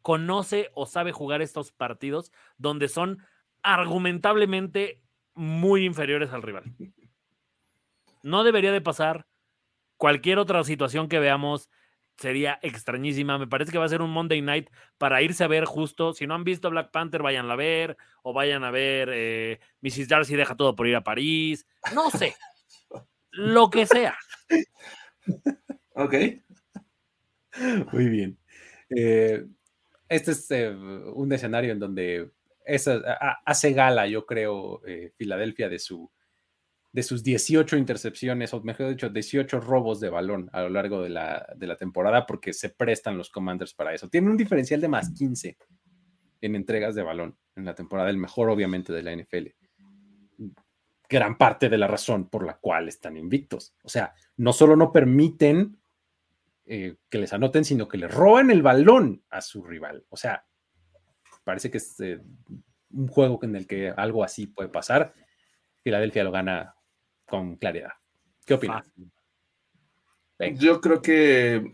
conoce 0.03 0.71
o 0.75 0.87
sabe 0.87 1.13
jugar 1.13 1.43
estos 1.43 1.73
partidos 1.73 2.33
donde 2.59 2.89
son 2.89 3.25
argumentablemente 3.63 5.03
muy 5.35 5.85
inferiores 5.85 6.31
al 6.33 6.43
rival. 6.43 6.65
No 8.25 8.45
debería 8.45 8.71
de 8.71 8.81
pasar. 8.81 9.27
Cualquier 9.97 10.39
otra 10.39 10.63
situación 10.63 11.09
que 11.09 11.19
veamos 11.19 11.69
sería 12.17 12.59
extrañísima. 12.63 13.39
Me 13.39 13.47
parece 13.47 13.73
que 13.73 13.79
va 13.79 13.85
a 13.85 13.89
ser 13.89 14.03
un 14.03 14.11
Monday 14.11 14.43
Night 14.43 14.71
para 14.99 15.23
irse 15.23 15.45
a 15.45 15.49
ver 15.49 15.65
justo. 15.65 16.13
Si 16.13 16.27
no 16.27 16.35
han 16.35 16.45
visto 16.45 16.71
Black 16.71 16.91
Panther, 16.91 17.23
vayan 17.23 17.51
a 17.51 17.57
ver. 17.57 17.97
O 18.23 18.33
vayan 18.33 18.65
a 18.65 18.71
ver 18.71 19.11
eh, 19.13 19.61
Mrs. 19.81 20.09
Darcy 20.09 20.37
deja 20.37 20.57
todo 20.57 20.75
por 20.75 20.87
ir 20.87 20.97
a 20.97 21.05
París. 21.05 21.67
No 21.95 22.11
sé. 22.11 22.35
Lo 23.31 23.71
que 23.71 23.87
sea. 23.87 24.17
Ok. 25.95 26.15
Muy 27.93 28.09
bien. 28.09 28.39
Eh, 28.91 29.45
este 30.09 30.33
es 30.33 30.51
eh, 30.51 30.71
un 30.71 31.33
escenario 31.33 31.73
en 31.73 31.79
donde 31.79 32.31
hace 33.45 33.73
gala, 33.73 34.07
yo 34.07 34.25
creo, 34.25 34.81
Filadelfia 35.17 35.69
de, 35.69 35.79
su, 35.79 36.11
de 36.93 37.03
sus 37.03 37.23
18 37.23 37.79
intercepciones, 37.79 38.53
o 38.53 38.63
mejor 38.63 38.91
dicho, 38.91 39.09
18 39.09 39.61
robos 39.61 39.99
de 39.99 40.11
balón 40.11 40.51
a 40.53 40.63
lo 40.63 40.69
largo 40.69 41.03
de 41.03 41.09
la, 41.09 41.47
de 41.57 41.67
la 41.67 41.77
temporada, 41.77 42.27
porque 42.27 42.53
se 42.53 42.69
prestan 42.69 43.17
los 43.17 43.31
Commanders 43.31 43.73
para 43.73 43.95
eso. 43.95 44.09
Tiene 44.09 44.31
un 44.31 44.37
diferencial 44.37 44.81
de 44.81 44.89
más 44.89 45.11
15 45.11 45.57
en 46.43 46.55
entregas 46.55 46.95
de 46.95 47.03
balón 47.03 47.39
en 47.57 47.65
la 47.65 47.75
temporada, 47.75 48.11
el 48.11 48.19
mejor 48.19 48.51
obviamente 48.51 48.93
de 48.93 49.03
la 49.03 49.17
NFL. 49.17 49.49
Gran 51.09 51.39
parte 51.39 51.69
de 51.69 51.79
la 51.79 51.87
razón 51.87 52.29
por 52.29 52.45
la 52.45 52.59
cual 52.59 52.89
están 52.89 53.17
invictos. 53.17 53.75
O 53.83 53.89
sea, 53.89 54.13
no 54.37 54.53
solo 54.53 54.77
no 54.77 54.93
permiten 54.93 55.79
eh, 56.67 56.97
que 57.09 57.19
les 57.19 57.33
anoten, 57.33 57.65
sino 57.65 57.89
que 57.89 57.99
le 57.99 58.09
roban 58.09 58.51
el 58.51 58.63
balón 58.63 59.25
a 59.31 59.41
su 59.41 59.63
rival. 59.63 60.05
O 60.11 60.17
sea, 60.17 60.47
parece 61.45 61.71
que 61.71 61.79
es 61.79 61.99
eh, 62.01 62.21
un 62.91 63.09
juego 63.09 63.39
en 63.43 63.57
el 63.57 63.67
que 63.67 63.91
algo 63.91 64.25
así 64.25 64.47
puede 64.47 64.69
pasar. 64.69 65.15
Filadelfia 65.83 66.25
lo 66.25 66.33
gana 66.33 66.75
con 67.33 67.57
claridad. 67.57 67.93
¿Qué 68.45 68.53
opinas? 68.53 68.93
Yo 70.57 70.83
creo 70.83 71.01
que 71.01 71.73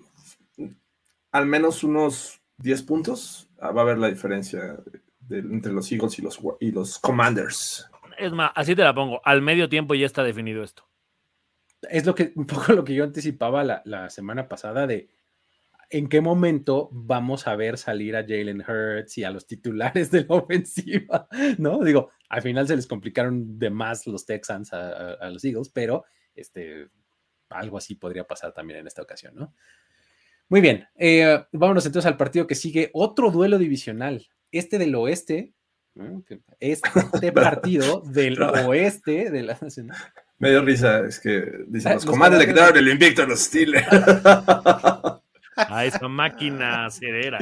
al 1.33 1.47
menos 1.47 1.83
unos 1.83 2.41
10 2.59 2.83
puntos 2.85 3.51
ah, 3.59 3.73
va 3.73 3.81
a 3.81 3.85
haber 3.85 3.99
la 3.99 4.09
diferencia 4.09 4.79
entre 5.29 5.73
los 5.73 5.91
Eagles 5.91 6.17
y 6.21 6.23
los, 6.23 6.39
y 6.61 6.71
los 6.71 7.01
Commanders. 7.01 7.91
Es 8.17 8.31
más, 8.31 8.53
así 8.55 8.77
te 8.77 8.85
la 8.85 8.95
pongo. 8.95 9.21
Al 9.25 9.43
medio 9.43 9.69
tiempo 9.69 9.97
ya 9.97 10.07
está 10.07 10.23
definido 10.23 10.63
esto. 10.63 10.89
Es 11.91 12.07
lo 12.07 12.15
que 12.15 12.33
un 12.37 12.47
poco 12.47 12.73
lo 12.73 12.85
que 12.85 12.95
yo 12.95 13.03
anticipaba 13.03 13.65
la, 13.65 13.83
la 13.85 14.11
semana 14.11 14.47
pasada 14.47 14.87
de 14.87 15.09
en 15.91 16.09
qué 16.09 16.21
momento 16.21 16.89
vamos 16.93 17.47
a 17.47 17.57
ver 17.57 17.79
salir 17.79 18.17
a 18.17 18.23
Jalen 18.23 18.63
Hurts 18.67 19.19
y 19.19 19.25
a 19.25 19.31
los 19.31 19.47
titulares 19.47 20.11
de 20.11 20.25
la 20.25 20.35
ofensiva, 20.37 21.29
¿no? 21.59 21.83
Digo, 21.83 22.11
al 22.29 22.43
final 22.43 22.67
se 22.67 22.77
les 22.77 22.87
complicaron 22.87 23.59
de 23.59 23.71
más 23.71 24.07
los 24.07 24.27
Texans 24.27 24.73
a, 24.73 25.31
los 25.31 25.45
Eagles, 25.45 25.71
pero 25.71 26.05
este, 26.35 26.89
algo 27.51 27.79
así 27.79 27.95
podría 27.95 28.27
pasar 28.27 28.53
también 28.53 28.81
en 28.81 28.87
esta 28.87 29.03
ocasión, 29.03 29.35
¿no? 29.35 29.55
Muy 30.51 30.61
bien, 30.63 30.87
eh, 30.97 31.45
vámonos 31.53 31.85
entonces 31.85 32.11
al 32.11 32.17
partido 32.17 32.47
que 32.47 32.55
sigue, 32.55 32.91
otro 32.95 33.31
duelo 33.31 33.59
divisional, 33.59 34.29
este 34.51 34.79
del 34.79 34.95
oeste, 34.95 35.53
este 36.61 37.33
partido 37.33 38.03
del 38.07 38.41
oeste 38.41 39.31
de 39.31 39.43
la 39.43 39.59
nacional. 39.61 39.99
Me 40.39 40.51
dio 40.51 40.63
risa, 40.63 41.01
es 41.01 41.19
que 41.19 41.65
dicen 41.67 41.95
los 41.95 42.07
comandos 42.07 42.39
le 42.39 42.47
quedaron 42.47 42.77
el 42.77 42.89
invicto 42.89 43.25
a 43.25 43.27
los 43.27 43.41
Steelers. 43.41 43.89
A 45.69 45.85
esa 45.85 46.09
máquina 46.09 46.91
cerera. 46.91 47.39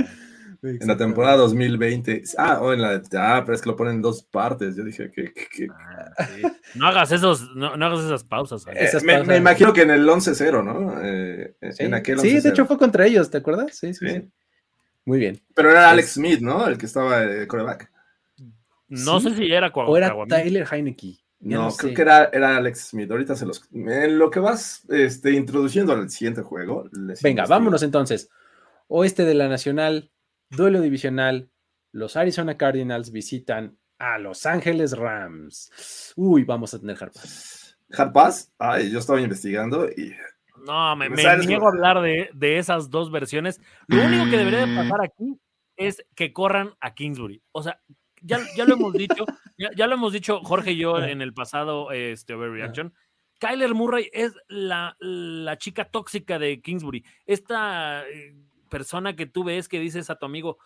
En 0.63 0.87
la 0.87 0.97
temporada 0.97 1.37
2020. 1.37 2.25
Ah, 2.39 2.59
o 2.61 2.73
en 2.73 2.83
la. 2.83 3.03
Ah, 3.17 3.43
pero 3.45 3.55
es 3.55 3.63
que 3.63 3.69
lo 3.69 3.77
ponen 3.77 3.97
en 3.97 4.03
dos 4.03 4.23
partes. 4.23 4.77
Yo 4.77 4.85
dije 4.85 5.11
que. 5.13 5.69
Ah, 5.71 6.29
no 6.75 6.87
hagas 6.89 7.13
esos, 7.13 7.55
no, 7.55 7.69
hagas 7.69 8.01
esas 8.01 8.25
pausas. 8.25 8.67
Eh, 8.73 8.91
me, 9.05 9.37
imagino 9.37 9.73
que 9.73 9.83
en 9.83 9.91
el 9.91 10.09
11-0, 10.09 10.65
¿no? 10.65 11.01
Eh, 11.03 11.55
sí, 11.73 11.85
en 11.85 11.95
aquel 11.95 12.19
sí 12.19 12.41
de 12.41 12.49
hecho 12.49 12.67
fue 12.67 12.79
contra 12.79 13.07
ellos, 13.07 13.31
¿te 13.31 13.39
acuerdas? 13.39 13.77
Sí, 13.77 13.95
sí, 13.95 14.09
sí. 14.09 14.29
Muy 15.05 15.21
bien. 15.21 15.41
Pero 15.55 15.71
era 15.71 15.91
Alex 15.91 16.15
Smith, 16.15 16.41
¿no? 16.41 16.67
El 16.67 16.79
que 16.79 16.87
estaba 16.87 17.21
de 17.21 17.47
coreback. 17.47 17.91
No 18.89 19.21
sé 19.21 19.35
si 19.35 19.53
era 19.53 19.69
O 19.69 19.97
era 19.97 20.15
Tyler 20.29 20.67
Heineke. 20.71 21.19
No, 21.41 21.71
creo 21.71 21.95
que 21.95 22.03
era, 22.03 22.25
era, 22.33 22.57
Alex 22.57 22.89
Smith. 22.89 23.11
Ahorita 23.11 23.37
se 23.37 23.47
los. 23.47 23.69
En 23.73 24.19
lo 24.19 24.31
que 24.31 24.41
vas 24.41 24.85
este, 24.89 25.33
introduciendo 25.33 25.93
al 25.93 26.11
siguiente 26.11 26.43
juego. 26.43 26.89
Venga, 27.23 27.47
vámonos 27.47 27.83
entonces. 27.83 28.31
Oeste 28.89 29.25
de 29.25 29.35
la 29.35 29.49
Nacional, 29.49 30.11
duelo 30.51 30.81
divisional. 30.81 31.51
Los 31.93 32.17
Arizona 32.17 32.57
Cardinals 32.57 33.11
visitan 33.11 33.79
a 33.99 34.19
Los 34.19 34.47
Ángeles 34.47 34.97
Rams. 34.97 36.13
Uy, 36.17 36.45
vamos 36.45 36.75
a 36.75 36.79
tener 36.79 36.97
Harpas. 37.01 37.79
Harpas, 37.93 38.53
ay, 38.59 38.91
yo 38.91 38.99
estaba 38.99 39.21
investigando 39.21 39.89
y. 39.89 40.15
No, 40.67 40.97
me, 40.97 41.09
me 41.11 41.37
niego 41.47 41.67
a 41.67 41.71
hablar 41.71 42.01
de, 42.01 42.31
de, 42.35 42.59
esas 42.59 42.91
dos 42.91 43.11
versiones. 43.11 43.61
Lo 43.87 44.05
único 44.05 44.25
que 44.25 44.39
debería 44.39 44.67
de 44.67 44.75
pasar 44.75 45.01
aquí 45.03 45.39
es 45.77 46.05
que 46.15 46.33
corran 46.33 46.75
a 46.81 46.95
Kingsbury. 46.95 47.43
O 47.53 47.63
sea, 47.63 47.81
ya, 48.23 48.41
ya 48.57 48.65
lo 48.65 48.75
hemos 48.75 48.93
dicho, 48.93 49.25
ya, 49.59 49.87
lo 49.87 49.95
hemos 49.95 50.13
dicho 50.13 50.41
Jorge 50.43 50.73
y 50.73 50.79
yo 50.79 50.99
en 50.99 51.23
el 51.23 51.35
pasado 51.35 51.93
este, 51.93 52.35
Overreaction. 52.35 52.93
Kyler 53.39 53.75
Murray 53.75 54.09
es 54.13 54.33
la, 54.49 54.97
la, 54.99 55.59
chica 55.59 55.85
tóxica 55.85 56.39
de 56.39 56.63
Kingsbury. 56.63 57.05
Esta 57.27 58.09
eh, 58.09 58.35
persona 58.71 59.15
que 59.15 59.27
tú 59.27 59.45
ves 59.45 59.69
que 59.69 59.79
dices 59.79 60.09
a 60.09 60.17
tu 60.17 60.25
amigo 60.25 60.57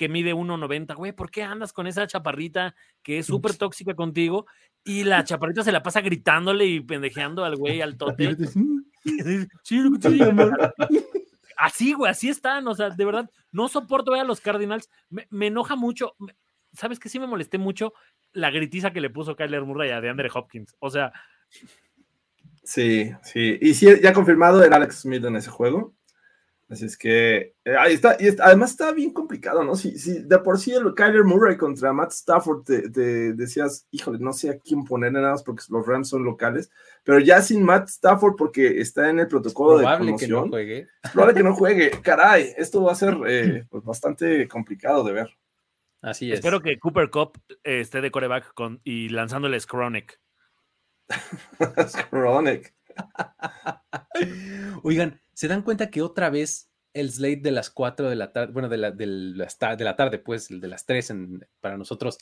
que 0.00 0.08
mide 0.08 0.34
1.90, 0.34 0.96
güey, 0.96 1.12
¿por 1.12 1.30
qué 1.30 1.42
andas 1.42 1.74
con 1.74 1.86
esa 1.86 2.06
chaparrita 2.06 2.74
que 3.02 3.18
es 3.18 3.26
súper 3.26 3.56
tóxica 3.56 3.94
contigo? 3.94 4.46
Y 4.82 5.04
la 5.04 5.24
chaparrita 5.24 5.62
se 5.62 5.72
la 5.72 5.82
pasa 5.82 6.00
gritándole 6.00 6.64
y 6.64 6.80
pendejeando 6.80 7.44
al 7.44 7.56
güey, 7.56 7.82
al 7.82 7.98
tote. 7.98 8.34
así, 11.58 11.92
güey, 11.92 12.10
así 12.10 12.30
están. 12.30 12.66
O 12.66 12.74
sea, 12.74 12.88
de 12.88 13.04
verdad, 13.04 13.30
no 13.52 13.68
soporto 13.68 14.12
ver 14.12 14.22
a 14.22 14.24
los 14.24 14.40
Cardinals. 14.40 14.88
Me, 15.10 15.26
me 15.28 15.48
enoja 15.48 15.76
mucho. 15.76 16.16
¿Sabes 16.72 16.98
qué? 16.98 17.08
Sí 17.08 17.18
me 17.18 17.26
molesté 17.26 17.58
mucho 17.58 17.92
la 18.32 18.50
gritiza 18.50 18.92
que 18.92 19.00
le 19.00 19.10
puso 19.10 19.36
Kyler 19.36 19.64
Murray 19.64 19.90
a 19.90 20.00
DeAndre 20.00 20.30
Hopkins. 20.32 20.74
O 20.78 20.90
sea. 20.90 21.12
Sí, 22.62 23.12
sí. 23.22 23.58
Y 23.60 23.74
sí, 23.74 23.88
ya 24.02 24.12
confirmado 24.12 24.62
era 24.62 24.76
Alex 24.76 25.02
Smith 25.02 25.24
en 25.24 25.36
ese 25.36 25.50
juego. 25.50 25.94
Así 26.70 26.84
es 26.84 26.96
que 26.96 27.54
eh, 27.64 27.76
ahí 27.76 27.94
está. 27.94 28.16
Y 28.20 28.28
además 28.40 28.70
está 28.70 28.92
bien 28.92 29.12
complicado, 29.12 29.64
¿no? 29.64 29.74
Si, 29.74 29.98
si 29.98 30.22
de 30.22 30.38
por 30.38 30.56
sí 30.56 30.72
el 30.72 30.94
Kyler 30.94 31.24
Murray 31.24 31.56
contra 31.56 31.92
Matt 31.92 32.12
Stafford 32.12 32.62
te, 32.62 33.32
decías, 33.32 33.88
híjole, 33.90 34.20
no 34.20 34.32
sé 34.32 34.50
a 34.50 34.58
quién 34.58 34.84
poner 34.84 35.10
nada 35.10 35.32
más 35.32 35.42
porque 35.42 35.64
los 35.68 35.84
Rams 35.84 36.08
son 36.08 36.22
locales, 36.22 36.70
pero 37.02 37.18
ya 37.18 37.42
sin 37.42 37.64
Matt 37.64 37.88
Stafford 37.88 38.36
porque 38.36 38.80
está 38.80 39.10
en 39.10 39.18
el 39.18 39.26
protocolo 39.26 39.78
de 39.78 39.96
promoción. 39.96 40.18
Que 40.18 40.28
no 40.28 40.48
juegue. 40.48 40.86
Probable 41.12 41.34
que 41.34 41.42
no 41.42 41.54
juegue. 41.56 41.90
Caray, 42.02 42.54
esto 42.56 42.84
va 42.84 42.92
a 42.92 42.94
ser 42.94 43.18
eh, 43.26 43.64
pues, 43.70 43.82
bastante 43.82 44.46
complicado 44.46 45.02
de 45.02 45.12
ver. 45.12 45.39
Así 46.02 46.30
es. 46.30 46.38
Espero 46.38 46.60
que 46.60 46.78
Cooper 46.78 47.10
Cup 47.10 47.38
eh, 47.64 47.80
esté 47.80 48.00
de 48.00 48.10
coreback 48.10 48.54
con, 48.54 48.80
y 48.84 49.08
lanzándoles 49.10 49.66
Chronic. 49.66 50.20
Chronic. 52.10 52.74
Oigan, 54.82 55.20
¿se 55.32 55.48
dan 55.48 55.62
cuenta 55.62 55.90
que 55.90 56.02
otra 56.02 56.30
vez 56.30 56.70
el 56.92 57.10
slate 57.10 57.40
de 57.42 57.52
las 57.52 57.70
4 57.70 58.08
de 58.08 58.16
la 58.16 58.32
tarde, 58.32 58.52
bueno, 58.52 58.68
de 58.68 58.78
la, 58.78 58.90
de 58.90 59.06
la, 59.06 59.76
de 59.76 59.84
la 59.84 59.96
tarde, 59.96 60.18
pues, 60.18 60.50
el 60.50 60.60
de 60.60 60.68
las 60.68 60.86
3 60.86 61.12
para 61.60 61.76
nosotros, 61.76 62.18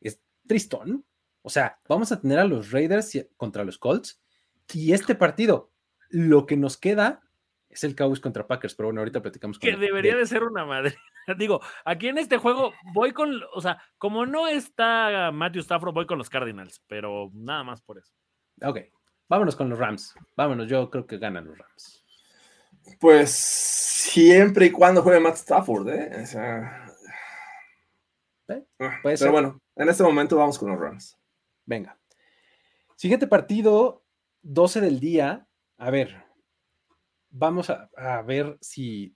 es 0.00 0.20
tristón? 0.46 1.04
O 1.42 1.50
sea, 1.50 1.80
vamos 1.88 2.12
a 2.12 2.20
tener 2.20 2.38
a 2.38 2.44
los 2.44 2.70
Raiders 2.70 3.26
contra 3.36 3.64
los 3.64 3.78
Colts 3.78 4.20
y 4.72 4.92
este 4.92 5.14
partido, 5.14 5.72
lo 6.08 6.46
que 6.46 6.56
nos 6.56 6.76
queda 6.76 7.22
es 7.68 7.84
el 7.84 7.96
Cowboys 7.96 8.20
contra 8.20 8.46
Packers, 8.46 8.74
pero 8.74 8.88
bueno, 8.88 9.00
ahorita 9.00 9.22
platicamos. 9.22 9.58
Que 9.58 9.76
debería 9.76 10.16
de 10.16 10.26
ser 10.26 10.44
una 10.44 10.64
madre. 10.64 10.94
Digo, 11.38 11.60
aquí 11.84 12.08
en 12.08 12.18
este 12.18 12.38
juego 12.38 12.72
voy 12.92 13.12
con, 13.12 13.40
o 13.54 13.60
sea, 13.60 13.82
como 13.98 14.26
no 14.26 14.48
está 14.48 15.30
Matthew 15.32 15.62
Stafford, 15.62 15.94
voy 15.94 16.06
con 16.06 16.18
los 16.18 16.30
Cardinals, 16.30 16.82
pero 16.86 17.30
nada 17.32 17.64
más 17.64 17.82
por 17.82 17.98
eso. 17.98 18.12
Ok, 18.62 18.78
vámonos 19.28 19.56
con 19.56 19.68
los 19.68 19.78
Rams. 19.78 20.14
Vámonos, 20.36 20.68
yo 20.68 20.90
creo 20.90 21.06
que 21.06 21.18
ganan 21.18 21.46
los 21.46 21.58
Rams. 21.58 22.04
Pues 23.00 23.30
siempre 23.30 24.66
y 24.66 24.70
cuando 24.70 25.02
juegue 25.02 25.20
Matt 25.20 25.36
Stafford, 25.36 25.88
¿eh? 25.88 26.22
O 26.22 26.26
sea, 26.26 26.82
¿Eh? 28.48 28.64
Ah, 28.80 28.98
pero 29.02 29.32
bueno, 29.32 29.60
en 29.76 29.88
este 29.88 30.02
momento 30.02 30.36
vamos 30.36 30.58
con 30.58 30.70
los 30.70 30.78
Rams. 30.78 31.18
Venga. 31.64 31.98
Siguiente 32.96 33.26
partido, 33.26 34.04
12 34.42 34.80
del 34.80 35.00
día. 35.00 35.46
A 35.78 35.90
ver, 35.90 36.24
vamos 37.30 37.70
a, 37.70 38.22
ver 38.22 38.58
si 38.60 39.14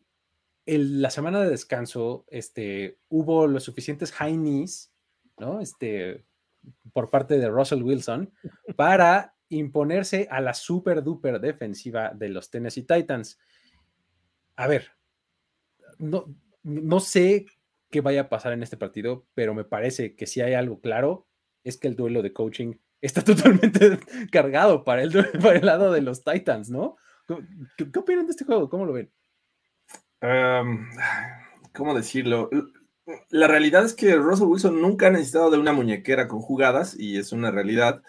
en 0.66 1.00
la 1.00 1.10
semana 1.10 1.40
de 1.40 1.50
descanso 1.50 2.24
este, 2.28 2.98
hubo 3.08 3.46
los 3.46 3.64
suficientes 3.64 4.12
high 4.12 4.36
knees, 4.36 4.92
¿no? 5.38 5.60
Este, 5.60 6.26
por 6.92 7.10
parte 7.10 7.38
de 7.38 7.48
Russell 7.48 7.82
Wilson 7.82 8.32
para 8.76 9.34
imponerse 9.48 10.26
a 10.30 10.40
la 10.40 10.54
super 10.54 11.02
duper 11.02 11.40
defensiva 11.40 12.12
de 12.14 12.28
los 12.28 12.50
Tennessee 12.50 12.82
Titans. 12.82 13.38
A 14.56 14.66
ver, 14.66 14.90
no, 15.98 16.26
no 16.62 17.00
sé 17.00 17.46
qué 17.90 18.00
vaya 18.00 18.22
a 18.22 18.28
pasar 18.28 18.52
en 18.52 18.62
este 18.62 18.76
partido, 18.76 19.26
pero 19.34 19.54
me 19.54 19.64
parece 19.64 20.16
que 20.16 20.26
si 20.26 20.40
hay 20.40 20.54
algo 20.54 20.80
claro, 20.80 21.28
es 21.62 21.78
que 21.78 21.88
el 21.88 21.96
duelo 21.96 22.22
de 22.22 22.32
coaching 22.32 22.74
está 23.00 23.22
totalmente 23.24 23.98
cargado 24.32 24.84
para 24.84 25.02
el, 25.02 25.12
para 25.40 25.58
el 25.58 25.66
lado 25.66 25.92
de 25.92 26.02
los 26.02 26.24
Titans, 26.24 26.70
¿no? 26.70 26.96
¿Qué, 27.76 27.98
opinan 27.98 28.26
de 28.26 28.32
este 28.32 28.44
juego? 28.44 28.68
¿Cómo 28.68 28.84
lo 28.84 28.92
ven? 28.92 29.12
¿Cómo 30.20 31.94
decirlo? 31.94 32.50
La 33.30 33.46
realidad 33.46 33.84
es 33.84 33.94
que 33.94 34.16
Russell 34.16 34.46
Wilson 34.46 34.80
nunca 34.80 35.06
ha 35.06 35.10
necesitado 35.10 35.50
de 35.50 35.58
una 35.58 35.72
muñequera 35.72 36.26
con 36.26 36.40
jugadas 36.40 36.96
y 36.98 37.18
es 37.18 37.32
una 37.32 37.50
realidad. 37.50 38.02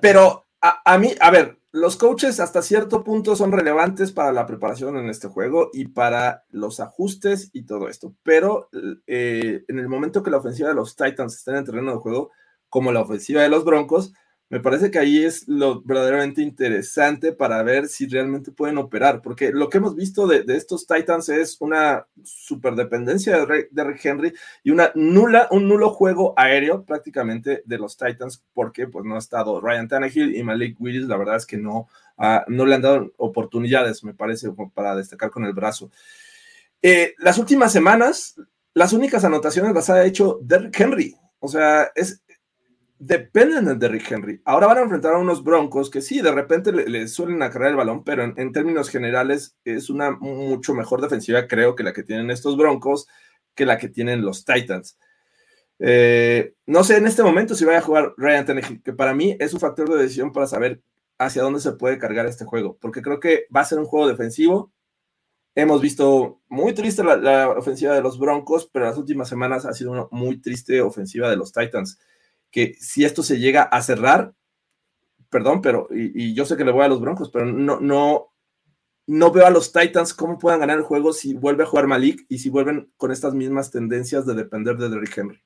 Pero 0.00 0.46
a, 0.60 0.98
mí, 0.98 1.12
a 1.20 1.30
ver, 1.30 1.58
los 1.72 1.96
coaches 1.96 2.40
hasta 2.40 2.62
cierto 2.62 3.04
punto 3.04 3.36
son 3.36 3.52
relevantes 3.52 4.12
para 4.12 4.32
la 4.32 4.46
preparación 4.46 4.96
en 4.96 5.10
este 5.10 5.28
juego 5.28 5.70
y 5.72 5.88
para 5.88 6.44
los 6.50 6.80
ajustes 6.80 7.50
y 7.52 7.66
todo 7.66 7.88
esto. 7.88 8.14
Pero 8.22 8.68
eh, 9.06 9.64
en 9.68 9.78
el 9.78 9.88
momento 9.88 10.22
que 10.22 10.30
la 10.30 10.38
ofensiva 10.38 10.68
de 10.68 10.74
los 10.74 10.96
Titans 10.96 11.34
está 11.34 11.52
en 11.52 11.58
el 11.58 11.64
terreno 11.64 11.92
de 11.92 11.98
juego, 11.98 12.30
como 12.68 12.92
la 12.92 13.02
ofensiva 13.02 13.42
de 13.42 13.48
los 13.48 13.64
Broncos, 13.64 14.12
me 14.54 14.60
parece 14.60 14.88
que 14.88 15.00
ahí 15.00 15.24
es 15.24 15.48
lo 15.48 15.82
verdaderamente 15.82 16.40
interesante 16.40 17.32
para 17.32 17.60
ver 17.64 17.88
si 17.88 18.06
realmente 18.06 18.52
pueden 18.52 18.78
operar, 18.78 19.20
porque 19.20 19.50
lo 19.50 19.68
que 19.68 19.78
hemos 19.78 19.96
visto 19.96 20.28
de, 20.28 20.44
estos 20.46 20.86
Titans 20.86 21.28
es 21.28 21.56
una 21.60 22.06
superdependencia 22.22 23.44
de, 23.44 23.66
de 23.68 23.84
Rick 23.84 24.04
Henry 24.04 24.32
y 24.62 24.70
una 24.70 24.92
nula, 24.94 25.48
un 25.50 25.66
nulo 25.66 25.90
juego 25.90 26.34
aéreo 26.36 26.84
prácticamente 26.84 27.64
de 27.66 27.78
los 27.78 27.96
Titans, 27.96 28.44
porque 28.52 28.86
pues 28.86 29.04
no 29.04 29.16
ha 29.16 29.18
estado 29.18 29.60
Ryan 29.60 29.88
Tannehill 29.88 30.36
y 30.36 30.44
Malik 30.44 30.80
Willis, 30.80 31.08
la 31.08 31.16
verdad 31.16 31.34
es 31.34 31.46
que 31.46 31.56
no, 31.56 31.88
ah, 32.16 32.44
no 32.46 32.64
le 32.64 32.76
han 32.76 32.82
dado 32.82 33.12
oportunidades, 33.16 34.04
me 34.04 34.14
parece, 34.14 34.52
para 34.72 34.94
destacar 34.94 35.30
con 35.32 35.44
el 35.46 35.52
brazo. 35.52 35.90
Eh, 36.80 37.16
las 37.18 37.38
últimas 37.38 37.72
semanas, 37.72 38.40
las 38.72 38.92
únicas 38.92 39.24
anotaciones 39.24 39.74
las 39.74 39.90
ha 39.90 40.04
hecho 40.04 40.38
Derrick 40.42 40.78
Henry. 40.78 41.16
O 41.40 41.48
sea, 41.48 41.90
es, 41.94 42.22
dependen 42.98 43.78
de 43.78 43.88
Rick 43.88 44.10
Henry. 44.10 44.40
Ahora 44.44 44.68
van 44.68 44.78
a 44.78 44.82
enfrentar 44.82 45.14
a 45.14 45.18
unos 45.18 45.42
Broncos 45.42 45.90
que 45.90 46.00
sí, 46.00 46.20
de 46.20 46.32
repente 46.32 46.72
le, 46.72 47.08
suelen 47.08 47.42
acarrear 47.42 47.72
el 47.72 47.76
balón, 47.76 48.04
pero 48.04 48.22
en, 48.24 48.52
términos 48.52 48.88
generales 48.88 49.56
es 49.64 49.90
una 49.90 50.12
mucho 50.12 50.74
mejor 50.74 51.00
defensiva, 51.00 51.46
creo, 51.48 51.74
que 51.74 51.82
la 51.82 51.92
que 51.92 52.04
tienen 52.04 52.30
estos 52.30 52.56
Broncos, 52.56 53.06
que 53.54 53.66
la 53.66 53.78
que 53.78 53.88
tienen 53.88 54.24
los 54.24 54.44
Titans. 54.44 54.98
Eh, 55.80 56.54
no 56.66 56.84
sé 56.84 56.96
en 56.96 57.06
este 57.06 57.24
momento 57.24 57.54
si 57.54 57.64
vaya 57.64 57.78
a 57.78 57.82
jugar 57.82 58.14
Ryan 58.16 58.46
Tannehill, 58.46 58.82
que 58.82 58.92
para 58.92 59.12
mí 59.12 59.36
es 59.40 59.52
un 59.52 59.60
factor 59.60 59.90
de 59.90 60.00
decisión 60.00 60.32
para 60.32 60.46
saber 60.46 60.80
hacia 61.18 61.42
dónde 61.42 61.60
se 61.60 61.72
puede 61.72 61.98
cargar 61.98 62.26
este 62.26 62.44
juego, 62.44 62.78
porque 62.80 63.02
creo 63.02 63.20
que 63.20 63.46
va 63.54 63.60
a 63.60 63.64
ser 63.64 63.78
un 63.78 63.86
juego 63.86 64.08
defensivo. 64.08 64.72
Hemos 65.56 65.80
visto 65.80 66.40
muy 66.48 66.74
triste 66.74 67.04
la, 67.04 67.16
la 67.16 67.48
ofensiva 67.50 67.94
de 67.94 68.02
los 68.02 68.18
Broncos, 68.18 68.68
pero 68.72 68.86
las 68.86 68.98
últimas 68.98 69.28
semanas 69.28 69.64
ha 69.66 69.72
sido 69.72 69.92
una 69.92 70.06
muy 70.10 70.40
triste 70.40 70.80
ofensiva 70.80 71.30
de 71.30 71.36
los 71.36 71.52
Titans 71.52 71.98
que 72.54 72.76
si 72.78 73.04
esto 73.04 73.24
se 73.24 73.40
llega 73.40 73.64
a 73.64 73.82
cerrar, 73.82 74.32
perdón, 75.28 75.60
pero, 75.60 75.88
y, 75.90 76.34
yo 76.34 76.46
sé 76.46 76.56
que 76.56 76.64
le 76.64 76.70
voy 76.70 76.84
a 76.84 76.88
los 76.88 77.00
Broncos, 77.00 77.28
pero 77.32 77.46
no, 77.46 77.80
no, 77.80 78.32
no 79.08 79.32
veo 79.32 79.44
a 79.44 79.50
los 79.50 79.72
Titans 79.72 80.14
cómo 80.14 80.38
puedan 80.38 80.60
ganar 80.60 80.78
el 80.78 80.84
juego 80.84 81.12
si 81.12 81.34
vuelve 81.34 81.64
a 81.64 81.66
jugar 81.66 81.88
Malik 81.88 82.24
y 82.28 82.38
si 82.38 82.50
vuelven 82.50 82.92
con 82.96 83.10
estas 83.10 83.34
mismas 83.34 83.72
tendencias 83.72 84.24
de 84.24 84.34
depender 84.34 84.76
de 84.76 84.88
Derrick 84.88 85.18
Henry. 85.18 85.42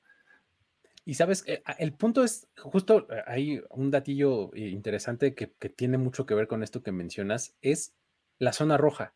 Y 1.06 1.14
sabes, 1.14 1.44
eh, 1.46 1.62
el 1.78 1.94
punto 1.94 2.22
es, 2.22 2.46
justo 2.58 3.10
eh, 3.10 3.22
hay 3.26 3.62
un 3.70 3.90
datillo 3.90 4.52
eh, 4.52 4.68
interesante 4.68 5.34
que, 5.34 5.54
que, 5.58 5.70
tiene 5.70 5.96
mucho 5.96 6.26
que 6.26 6.34
ver 6.34 6.46
con 6.46 6.62
esto 6.62 6.82
que 6.82 6.92
mencionas, 6.92 7.56
es 7.62 7.94
la 8.38 8.52
zona 8.52 8.76
roja. 8.76 9.14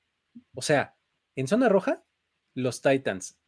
O 0.55 0.63
sea, 0.63 0.97
en 1.37 1.47
zona 1.47 1.69
roja, 1.69 2.03
los 2.55 2.81
Titans 2.81 3.39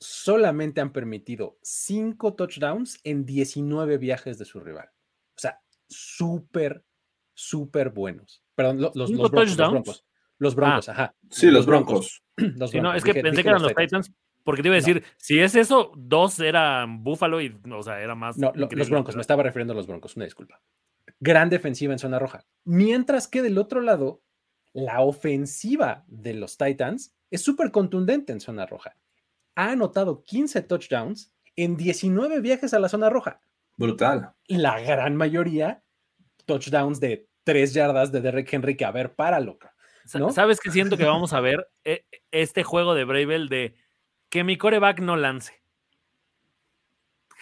solamente 0.00 0.80
han 0.80 0.92
permitido 0.92 1.58
cinco 1.62 2.34
touchdowns 2.34 3.00
en 3.04 3.24
19 3.24 3.98
viajes 3.98 4.38
de 4.38 4.44
su 4.44 4.60
rival. 4.60 4.88
O 5.36 5.40
sea, 5.40 5.60
súper, 5.88 6.84
súper 7.34 7.90
buenos. 7.90 8.44
Perdón, 8.54 8.80
los, 8.80 8.94
los, 8.94 9.10
broncos, 9.30 10.04
los, 10.38 10.54
broncos. 10.54 10.88
Ah. 10.88 10.92
ajá. 10.92 11.14
Sí, 11.30 11.50
los 11.50 11.66
broncos. 11.66 12.22
no, 12.36 12.94
es 12.94 13.04
que 13.04 13.14
pensé 13.14 13.42
que 13.42 13.48
eran 13.48 13.62
los 13.62 13.74
Titans. 13.74 14.12
Porque 14.44 14.62
te 14.62 14.68
iba 14.68 14.76
a 14.76 14.80
decir, 14.80 15.04
si 15.18 15.40
es 15.40 15.54
eso, 15.54 15.92
dos 15.94 16.40
eran 16.40 17.04
Buffalo 17.04 17.42
y, 17.42 17.54
o 17.70 17.82
sea, 17.82 18.00
era 18.00 18.14
más. 18.14 18.38
No, 18.38 18.50
los 18.54 18.88
Broncos, 18.88 19.14
me 19.14 19.20
estaba 19.20 19.42
refiriendo 19.42 19.74
a 19.74 19.76
los 19.76 19.86
Broncos, 19.86 20.16
una 20.16 20.24
disculpa. 20.24 20.62
Gran 21.20 21.50
defensiva 21.50 21.92
en 21.92 21.98
zona 21.98 22.18
roja. 22.18 22.46
Mientras 22.64 23.28
que 23.28 23.42
del 23.42 23.58
otro 23.58 23.82
lado, 23.82 24.22
la 24.72 25.02
ofensiva 25.02 26.04
de 26.06 26.32
los 26.32 26.56
Titans 26.56 27.14
es 27.30 27.42
súper 27.42 27.70
contundente 27.70 28.32
en 28.32 28.40
zona 28.40 28.64
roja 28.64 28.96
ha 29.58 29.72
anotado 29.72 30.22
15 30.22 30.62
touchdowns 30.62 31.34
en 31.56 31.76
19 31.76 32.40
viajes 32.40 32.72
a 32.74 32.78
la 32.78 32.88
zona 32.88 33.10
roja. 33.10 33.40
Brutal. 33.76 34.32
La 34.46 34.80
gran 34.80 35.16
mayoría 35.16 35.82
touchdowns 36.46 37.00
de 37.00 37.28
3 37.42 37.74
yardas 37.74 38.12
de 38.12 38.20
Derrick 38.20 38.52
Henry 38.52 38.76
que 38.76 38.84
a 38.84 38.92
ver, 38.92 39.16
para 39.16 39.40
loca. 39.40 39.74
¿Sabes 40.30 40.60
qué 40.60 40.70
siento 40.70 40.96
que 40.96 41.04
vamos 41.04 41.32
a 41.32 41.40
ver? 41.40 41.68
E, 41.84 42.06
este 42.30 42.62
juego 42.62 42.94
de 42.94 43.02
Bravel 43.02 43.48
de 43.48 43.74
que 44.28 44.44
mi 44.44 44.56
coreback 44.56 45.00
no 45.00 45.16
lance. 45.16 45.60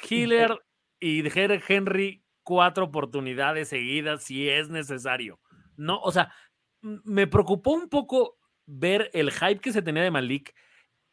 Hiller 0.09 0.59
y 0.99 1.21
Derrick 1.21 1.69
Henry 1.69 2.25
cuatro 2.43 2.87
oportunidades 2.87 3.69
seguidas 3.69 4.25
si 4.25 4.49
es 4.49 4.71
necesario. 4.71 5.39
No, 5.77 6.01
o 6.01 6.11
sea, 6.11 6.33
me 6.81 7.27
preocupó 7.27 7.73
un 7.73 7.91
poco 7.91 8.39
ver 8.65 9.11
el 9.13 9.31
hype 9.33 9.61
que 9.61 9.73
se 9.73 9.83
tenía 9.83 10.03
de 10.03 10.11
Malik 10.11 10.55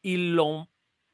y 0.02 0.16
lo 0.16 0.70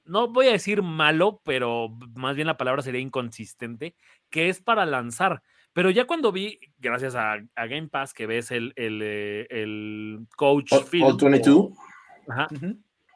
no 0.09 0.27
voy 0.27 0.47
a 0.47 0.51
decir 0.51 0.81
malo, 0.81 1.41
pero 1.45 1.89
más 2.15 2.35
bien 2.35 2.47
la 2.47 2.57
palabra 2.57 2.81
sería 2.81 2.99
inconsistente, 2.99 3.95
que 4.29 4.49
es 4.49 4.61
para 4.61 4.85
lanzar. 4.85 5.41
Pero 5.73 5.91
ya 5.91 6.05
cuando 6.05 6.31
vi, 6.31 6.59
gracias 6.79 7.15
a, 7.15 7.37
Game 7.55 7.87
Pass, 7.87 8.13
que 8.13 8.25
ves 8.25 8.51
el, 8.51 8.73
el, 8.75 9.01
eh, 9.03 10.19
coach 10.35 10.73
All, 10.73 10.85
22. 10.91 11.69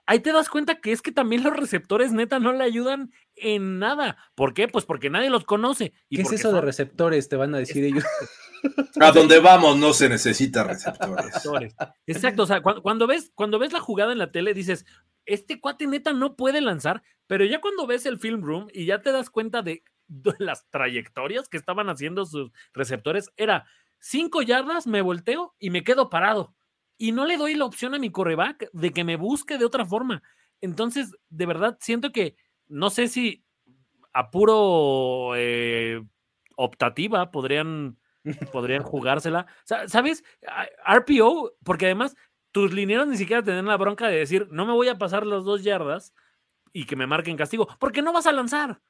Ahí 0.05 0.19
te 0.19 0.33
das 0.33 0.49
cuenta 0.49 0.81
que 0.81 0.91
es 0.91 1.01
que 1.01 1.11
también 1.11 1.43
los 1.43 1.55
receptores 1.55 2.11
neta 2.11 2.37
no 2.39 2.51
le 2.53 2.63
ayudan 2.63 3.11
en 3.35 3.79
nada. 3.79 4.17
¿Por 4.35 4.53
qué? 4.53 4.67
Pues 4.67 4.85
porque 4.85 5.09
nadie 5.09 5.29
los 5.29 5.45
conoce. 5.45 5.93
¿Qué 6.09 6.21
es 6.21 6.31
eso 6.31 6.51
de 6.51 6.61
receptores? 6.61 7.29
Te 7.29 7.37
van 7.37 7.55
a 7.55 7.57
decir 7.57 7.83
ellos. 7.85 8.03
A 8.99 9.11
donde 9.11 9.39
vamos 9.39 9.77
no 9.77 9.93
se 9.93 10.09
necesita 10.09 10.63
receptores. 10.63 11.33
Exacto, 12.07 12.43
o 12.43 12.45
sea, 12.45 12.61
cuando, 12.61 13.07
ves, 13.07 13.31
cuando 13.35 13.59
ves 13.59 13.73
la 13.73 13.79
jugada 13.79 14.11
en 14.11 14.19
la 14.19 14.31
tele 14.31 14.53
dices, 14.53 14.85
este 15.25 15.59
cuate 15.59 15.87
neta 15.87 16.13
no 16.13 16.35
puede 16.35 16.61
lanzar, 16.61 17.03
pero 17.27 17.45
ya 17.45 17.61
cuando 17.61 17.87
ves 17.87 18.05
el 18.05 18.19
film 18.19 18.41
room 18.41 18.67
y 18.73 18.85
ya 18.85 19.01
te 19.01 19.11
das 19.11 19.29
cuenta 19.29 19.61
de, 19.61 19.83
las 20.39 20.69
trayectorias 20.69 21.49
que 21.49 21.57
estaban 21.57 21.89
haciendo 21.89 22.25
sus 22.25 22.51
receptores, 22.73 23.31
era 23.37 23.65
cinco 23.99 24.41
yardas, 24.41 24.85
me 24.85 25.01
volteo 25.01 25.55
y 25.59 25.69
me 25.69 25.83
quedo 25.83 26.09
parado. 26.09 26.53
Y 26.97 27.11
no 27.11 27.25
le 27.25 27.37
doy 27.37 27.55
la 27.55 27.65
opción 27.65 27.95
a 27.95 27.99
mi 27.99 28.11
coreback 28.11 28.69
de 28.71 28.91
que 28.91 29.03
me 29.03 29.15
busque 29.15 29.57
de 29.57 29.65
otra 29.65 29.85
forma. 29.85 30.21
Entonces, 30.61 31.11
de 31.29 31.45
verdad, 31.45 31.77
siento 31.81 32.11
que 32.11 32.37
no 32.67 32.89
sé 32.89 33.07
si 33.07 33.43
a 34.13 34.29
puro 34.29 35.33
eh, 35.35 36.01
optativa 36.55 37.31
podrían, 37.31 37.97
podrían 38.51 38.83
jugársela. 38.83 39.47
¿Sabes? 39.63 40.23
RPO, 40.85 41.53
porque 41.63 41.85
además 41.85 42.15
tus 42.51 42.71
linieros 42.71 43.07
ni 43.07 43.17
siquiera 43.17 43.43
tienen 43.43 43.65
la 43.65 43.77
bronca 43.77 44.07
de 44.07 44.17
decir, 44.17 44.47
no 44.51 44.65
me 44.65 44.73
voy 44.73 44.87
a 44.87 44.97
pasar 44.97 45.25
las 45.25 45.43
dos 45.43 45.63
yardas 45.63 46.13
y 46.71 46.85
que 46.85 46.95
me 46.95 47.07
marquen 47.07 47.37
castigo, 47.37 47.67
porque 47.79 48.01
no 48.01 48.13
vas 48.13 48.27
a 48.27 48.31
lanzar. 48.31 48.81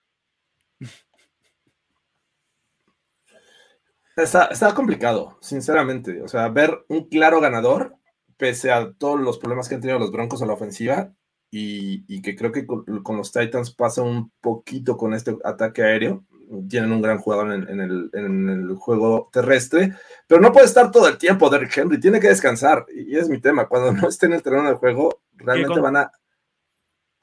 Está, 4.15 4.75
complicado, 4.75 5.37
sinceramente. 5.41 6.21
O 6.21 6.27
sea, 6.27 6.47
ver 6.49 6.85
un 6.87 7.09
claro 7.09 7.39
ganador, 7.41 7.95
pese 8.37 8.71
a 8.71 8.93
todos 8.93 9.19
los 9.19 9.39
problemas 9.39 9.67
que 9.67 9.75
han 9.75 9.81
tenido 9.81 9.99
los 9.99 10.11
Broncos 10.11 10.41
a 10.41 10.45
la 10.45 10.53
ofensiva, 10.53 11.13
y, 11.55 12.21
que 12.23 12.35
creo 12.35 12.51
que 12.51 12.65
con, 12.65 12.83
los 13.17 13.31
Titans 13.31 13.75
pasa 13.75 14.01
un 14.01 14.31
poquito 14.41 14.97
con 14.97 15.13
este 15.13 15.37
ataque 15.43 15.83
aéreo 15.83 16.25
tienen 16.69 16.91
un 16.91 17.01
gran 17.01 17.17
jugador 17.19 17.53
en, 17.53 17.79
el, 17.79 18.75
juego 18.77 19.29
terrestre, 19.31 19.93
pero 20.27 20.41
no 20.41 20.51
puede 20.51 20.65
estar 20.65 20.91
todo 20.91 21.07
el 21.07 21.17
tiempo 21.17 21.49
Derrick 21.49 21.77
Henry, 21.77 21.99
tiene 21.99 22.19
que 22.19 22.29
descansar, 22.29 22.85
y 22.93 23.15
es 23.17 23.29
mi 23.29 23.39
tema, 23.39 23.67
cuando 23.67 23.91
no 24.01 24.07
esté 24.07 24.27
en 24.27 24.33
el 24.33 24.43
terreno 24.43 24.67
del 24.67 24.75
juego, 24.75 25.21
realmente 25.35 25.79
van 25.79 25.97
a... 25.97 26.11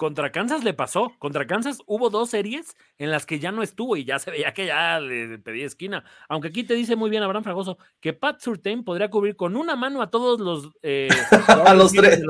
contra 0.00 0.32
Kansas 0.32 0.64
le 0.64 0.72
pasó. 0.72 1.12
Contra 1.18 1.46
Kansas 1.46 1.82
hubo 1.84 2.08
dos 2.08 2.30
series 2.30 2.74
en 2.96 3.10
las 3.10 3.26
que 3.26 3.38
ya 3.38 3.52
no 3.52 3.62
estuvo 3.62 3.98
y 3.98 4.06
ya 4.06 4.18
se 4.18 4.30
veía 4.30 4.54
que 4.54 4.64
ya 4.64 4.98
le 4.98 5.38
pedía 5.40 5.66
esquina. 5.66 6.04
Aunque 6.26 6.48
aquí 6.48 6.64
te 6.64 6.72
dice 6.72 6.96
muy 6.96 7.10
bien 7.10 7.22
Abraham 7.22 7.44
Fragoso 7.44 7.76
que 8.00 8.14
Pat 8.14 8.40
Surtain 8.40 8.82
podría 8.82 9.10
cubrir 9.10 9.36
con 9.36 9.56
una 9.56 9.76
mano 9.76 10.00
a 10.00 10.08
todos 10.08 10.40
los. 10.40 10.70
Eh, 10.80 11.10
a 11.66 11.74
los 11.74 11.92
tres. 11.92 12.22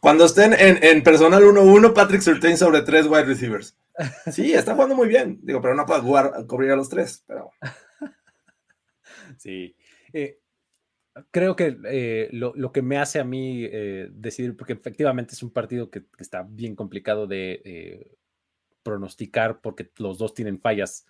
Cuando 0.00 0.24
estén 0.24 0.54
en, 0.54 0.82
en 0.82 1.04
personal 1.04 1.44
1-1, 1.44 1.92
Patrick 1.92 2.22
Surtain 2.22 2.56
sobre 2.56 2.82
tres 2.82 3.06
wide 3.06 3.26
receivers. 3.26 3.78
Sí, 4.32 4.52
está 4.52 4.74
jugando 4.74 4.96
muy 4.96 5.06
bien. 5.06 5.38
Digo, 5.42 5.60
pero 5.60 5.76
no 5.76 5.86
puede 5.86 6.00
jugar, 6.00 6.32
cubrir 6.48 6.72
a 6.72 6.76
los 6.76 6.88
tres. 6.88 7.22
Pero... 7.28 7.52
Sí. 9.38 9.76
Eh, 10.12 10.40
creo 11.30 11.56
que 11.56 11.78
eh, 11.84 12.28
lo, 12.32 12.72
que 12.72 12.82
me 12.82 12.98
hace 12.98 13.18
a 13.18 13.24
mí 13.24 13.64
eh, 13.64 14.08
decidir, 14.12 14.56
porque 14.56 14.74
efectivamente 14.74 15.34
es 15.34 15.42
un 15.42 15.50
partido 15.50 15.90
que, 15.90 16.04
está 16.18 16.42
bien 16.42 16.76
complicado 16.76 17.26
de 17.26 17.62
eh, 17.64 18.16
pronosticar 18.82 19.60
porque 19.60 19.90
los 19.96 20.18
dos 20.18 20.34
tienen 20.34 20.60
fallas 20.60 21.06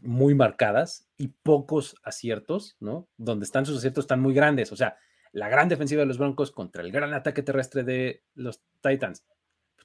muy 0.00 0.34
marcadas 0.34 1.08
y 1.16 1.28
pocos 1.28 1.96
aciertos, 2.02 2.76
¿no? 2.80 3.08
Donde 3.16 3.44
están 3.44 3.66
sus 3.66 3.78
aciertos 3.78 4.04
están 4.04 4.20
muy 4.20 4.34
grandes, 4.34 4.72
o 4.72 4.76
sea, 4.76 4.96
la 5.32 5.48
gran 5.48 5.68
defensiva 5.68 6.00
de 6.00 6.06
los 6.06 6.18
Broncos 6.18 6.50
contra 6.50 6.82
el 6.82 6.90
gran 6.90 7.12
ataque 7.12 7.42
terrestre 7.42 7.84
de 7.84 8.22
los 8.34 8.62
Titans. 8.80 9.24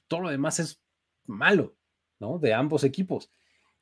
Todo 0.08 0.20
lo 0.22 0.30
demás 0.30 0.58
es 0.58 0.82
malo, 1.26 1.76
¿no? 2.18 2.38
De 2.38 2.54
ambos 2.54 2.84
equipos. 2.84 3.30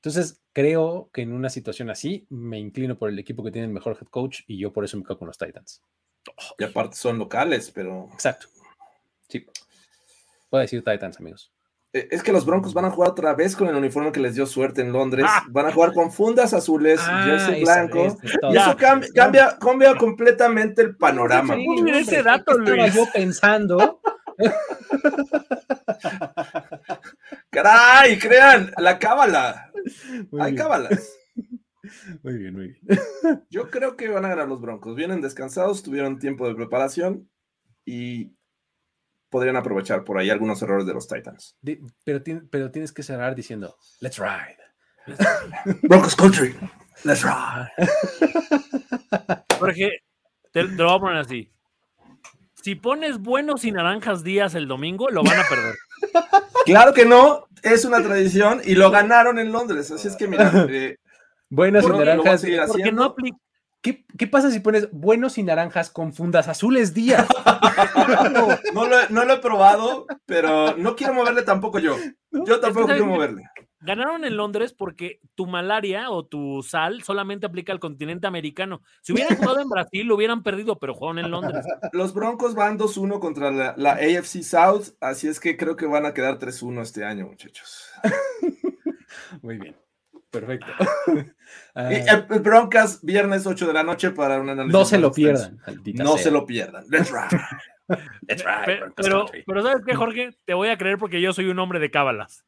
Entonces, 0.04 0.40
creo 0.52 1.10
que 1.12 1.22
en 1.22 1.32
una 1.32 1.48
situación 1.48 1.88
así 1.88 2.26
me 2.28 2.58
inclino 2.58 2.98
por 2.98 3.08
el 3.08 3.20
equipo 3.20 3.44
que 3.44 3.52
tiene 3.52 3.68
el 3.68 3.72
mejor 3.72 3.96
head 4.00 4.08
coach 4.08 4.40
y 4.48 4.58
yo 4.58 4.72
por 4.72 4.84
eso 4.84 4.96
me 4.96 5.04
quedo 5.04 5.16
con 5.16 5.28
los 5.28 5.38
Titans. 5.38 5.80
Y 6.58 6.64
aparte 6.64 6.96
son 6.96 7.18
locales, 7.18 7.70
pero. 7.70 8.08
Exacto. 8.12 8.48
Sí. 9.28 9.46
Puedo 10.50 10.60
decir 10.60 10.82
Titans, 10.82 11.20
amigos. 11.20 11.52
E, 11.92 12.08
es 12.10 12.20
que 12.24 12.32
los 12.32 12.44
Broncos 12.44 12.74
van 12.74 12.86
a 12.86 12.90
jugar 12.90 13.10
otra 13.10 13.32
vez 13.34 13.54
con 13.54 13.68
el 13.68 13.76
uniforme 13.76 14.10
que 14.10 14.18
les 14.18 14.34
dio 14.34 14.44
suerte 14.44 14.80
en 14.80 14.92
Londres. 14.92 15.24
Ah. 15.28 15.44
Van 15.48 15.66
a 15.66 15.72
jugar 15.72 15.92
con 15.92 16.10
fundas 16.10 16.52
azules, 16.52 17.00
ah, 17.04 17.22
jersey 17.24 17.62
blanco. 17.62 18.18
y 18.24 18.56
eso 18.56 18.76
cambia, 18.76 19.56
cambia, 19.60 19.94
completamente 19.94 20.82
el 20.82 20.96
panorama. 20.96 21.54
Sí, 21.54 21.64
ese 21.92 22.24
dato, 22.24 22.58
Luis. 22.58 22.92
yo 22.92 23.06
pensando. 23.14 24.00
Caray, 27.50 28.18
crean, 28.18 28.72
la 28.78 28.98
cábala. 28.98 29.70
Hay 30.40 30.54
cábalas. 30.54 31.18
Muy 32.22 32.38
bien, 32.38 32.54
muy 32.54 32.68
bien. 32.68 33.44
Yo 33.50 33.68
creo 33.68 33.96
que 33.96 34.08
van 34.08 34.24
a 34.24 34.28
ganar 34.28 34.46
los 34.46 34.60
Broncos. 34.60 34.94
Vienen 34.94 35.20
descansados, 35.20 35.82
tuvieron 35.82 36.20
tiempo 36.20 36.46
de 36.46 36.54
preparación 36.54 37.28
y 37.84 38.36
podrían 39.30 39.56
aprovechar 39.56 40.04
por 40.04 40.18
ahí 40.18 40.30
algunos 40.30 40.62
errores 40.62 40.86
de 40.86 40.94
los 40.94 41.08
Titans. 41.08 41.58
pero, 42.04 42.22
pero 42.50 42.70
tienes 42.70 42.92
que 42.92 43.02
cerrar 43.02 43.34
diciendo, 43.34 43.76
let's 44.00 44.18
ride. 44.18 44.58
Broncos 45.88 46.14
Country, 46.14 46.54
let's 47.02 47.24
ride. 47.24 47.68
Jorge, 49.58 50.02
te, 50.52 50.64
te, 50.64 50.68
lo 50.68 50.84
voy 50.84 50.96
a 50.96 51.00
poner 51.00 51.16
así. 51.16 51.52
Si 52.62 52.76
pones 52.76 53.18
buenos 53.18 53.64
y 53.64 53.72
naranjas 53.72 54.22
días 54.22 54.54
el 54.54 54.68
domingo, 54.68 55.10
lo 55.10 55.22
van 55.22 55.40
a 55.40 55.44
perder. 55.48 55.74
Claro 56.64 56.94
que 56.94 57.04
no, 57.04 57.48
es 57.64 57.84
una 57.84 58.00
tradición 58.04 58.60
y 58.64 58.76
lo 58.76 58.92
ganaron 58.92 59.40
en 59.40 59.50
Londres. 59.50 59.90
Así 59.90 60.06
es 60.06 60.14
que 60.14 60.28
mira. 60.28 60.52
Eh, 60.70 60.96
buenos 61.50 61.84
y 61.84 61.88
naranjas. 61.88 62.44
no 62.92 63.16
¿Qué, 63.80 64.04
¿Qué, 64.16 64.28
pasa 64.28 64.52
si 64.52 64.60
pones 64.60 64.88
buenos 64.92 65.38
y 65.38 65.42
naranjas 65.42 65.90
con 65.90 66.12
fundas 66.12 66.46
azules 66.46 66.94
días? 66.94 67.26
no, 68.74 68.86
lo, 68.86 69.08
no, 69.08 69.24
lo, 69.24 69.34
he 69.34 69.38
probado, 69.38 70.06
pero 70.24 70.76
no 70.76 70.94
quiero 70.94 71.14
moverle 71.14 71.42
tampoco 71.42 71.80
yo. 71.80 71.96
Yo 72.30 72.60
tampoco 72.60 72.86
quiero 72.86 73.06
moverle. 73.06 73.42
Ganaron 73.84 74.24
en 74.24 74.36
Londres 74.36 74.72
porque 74.72 75.20
tu 75.34 75.46
malaria 75.46 76.10
o 76.10 76.24
tu 76.24 76.62
sal 76.62 77.02
solamente 77.02 77.46
aplica 77.46 77.72
al 77.72 77.80
continente 77.80 78.28
americano. 78.28 78.80
Si 79.02 79.12
hubieran 79.12 79.36
jugado 79.36 79.60
en 79.60 79.68
Brasil, 79.68 80.06
lo 80.06 80.14
hubieran 80.14 80.42
perdido, 80.44 80.78
pero 80.78 80.94
jugaron 80.94 81.18
en 81.18 81.30
Londres. 81.30 81.64
Los 81.92 82.14
Broncos 82.14 82.54
van 82.54 82.78
2-1 82.78 83.18
contra 83.18 83.50
la, 83.50 83.92
AFC 83.92 84.42
South, 84.42 84.94
así 85.00 85.26
es 85.26 85.40
que 85.40 85.56
creo 85.56 85.76
que 85.76 85.86
van 85.86 86.06
a 86.06 86.14
quedar 86.14 86.38
3-1 86.38 86.82
este 86.82 87.04
año, 87.04 87.26
muchachos. 87.26 87.90
Muy 89.42 89.58
bien. 89.58 89.76
Perfecto. 90.30 90.66
Y 91.74 92.38
Broncas, 92.38 93.02
viernes 93.02 93.46
8 93.46 93.66
de 93.66 93.72
la 93.72 93.82
noche 93.82 94.10
para 94.10 94.40
un 94.40 94.48
análisis. 94.48 94.72
No 94.72 94.84
se 94.84 94.98
lo 94.98 95.12
pierdan. 95.12 95.58
No 95.94 96.16
se 96.16 96.30
lo 96.30 96.46
pierdan. 96.46 96.84
Let's 96.88 97.10
ride. 97.10 97.42
Let's 98.26 98.44
ride. 98.44 98.92
Pero, 98.96 99.26
pero, 99.46 99.62
¿sabes 99.62 99.82
qué, 99.86 99.94
Jorge? 99.94 100.30
Te 100.44 100.54
voy 100.54 100.68
a 100.68 100.78
creer 100.78 100.98
porque 100.98 101.20
yo 101.20 101.32
soy 101.32 101.46
un 101.46 101.58
hombre 101.58 101.78
de 101.78 101.90
cábalas. 101.90 102.44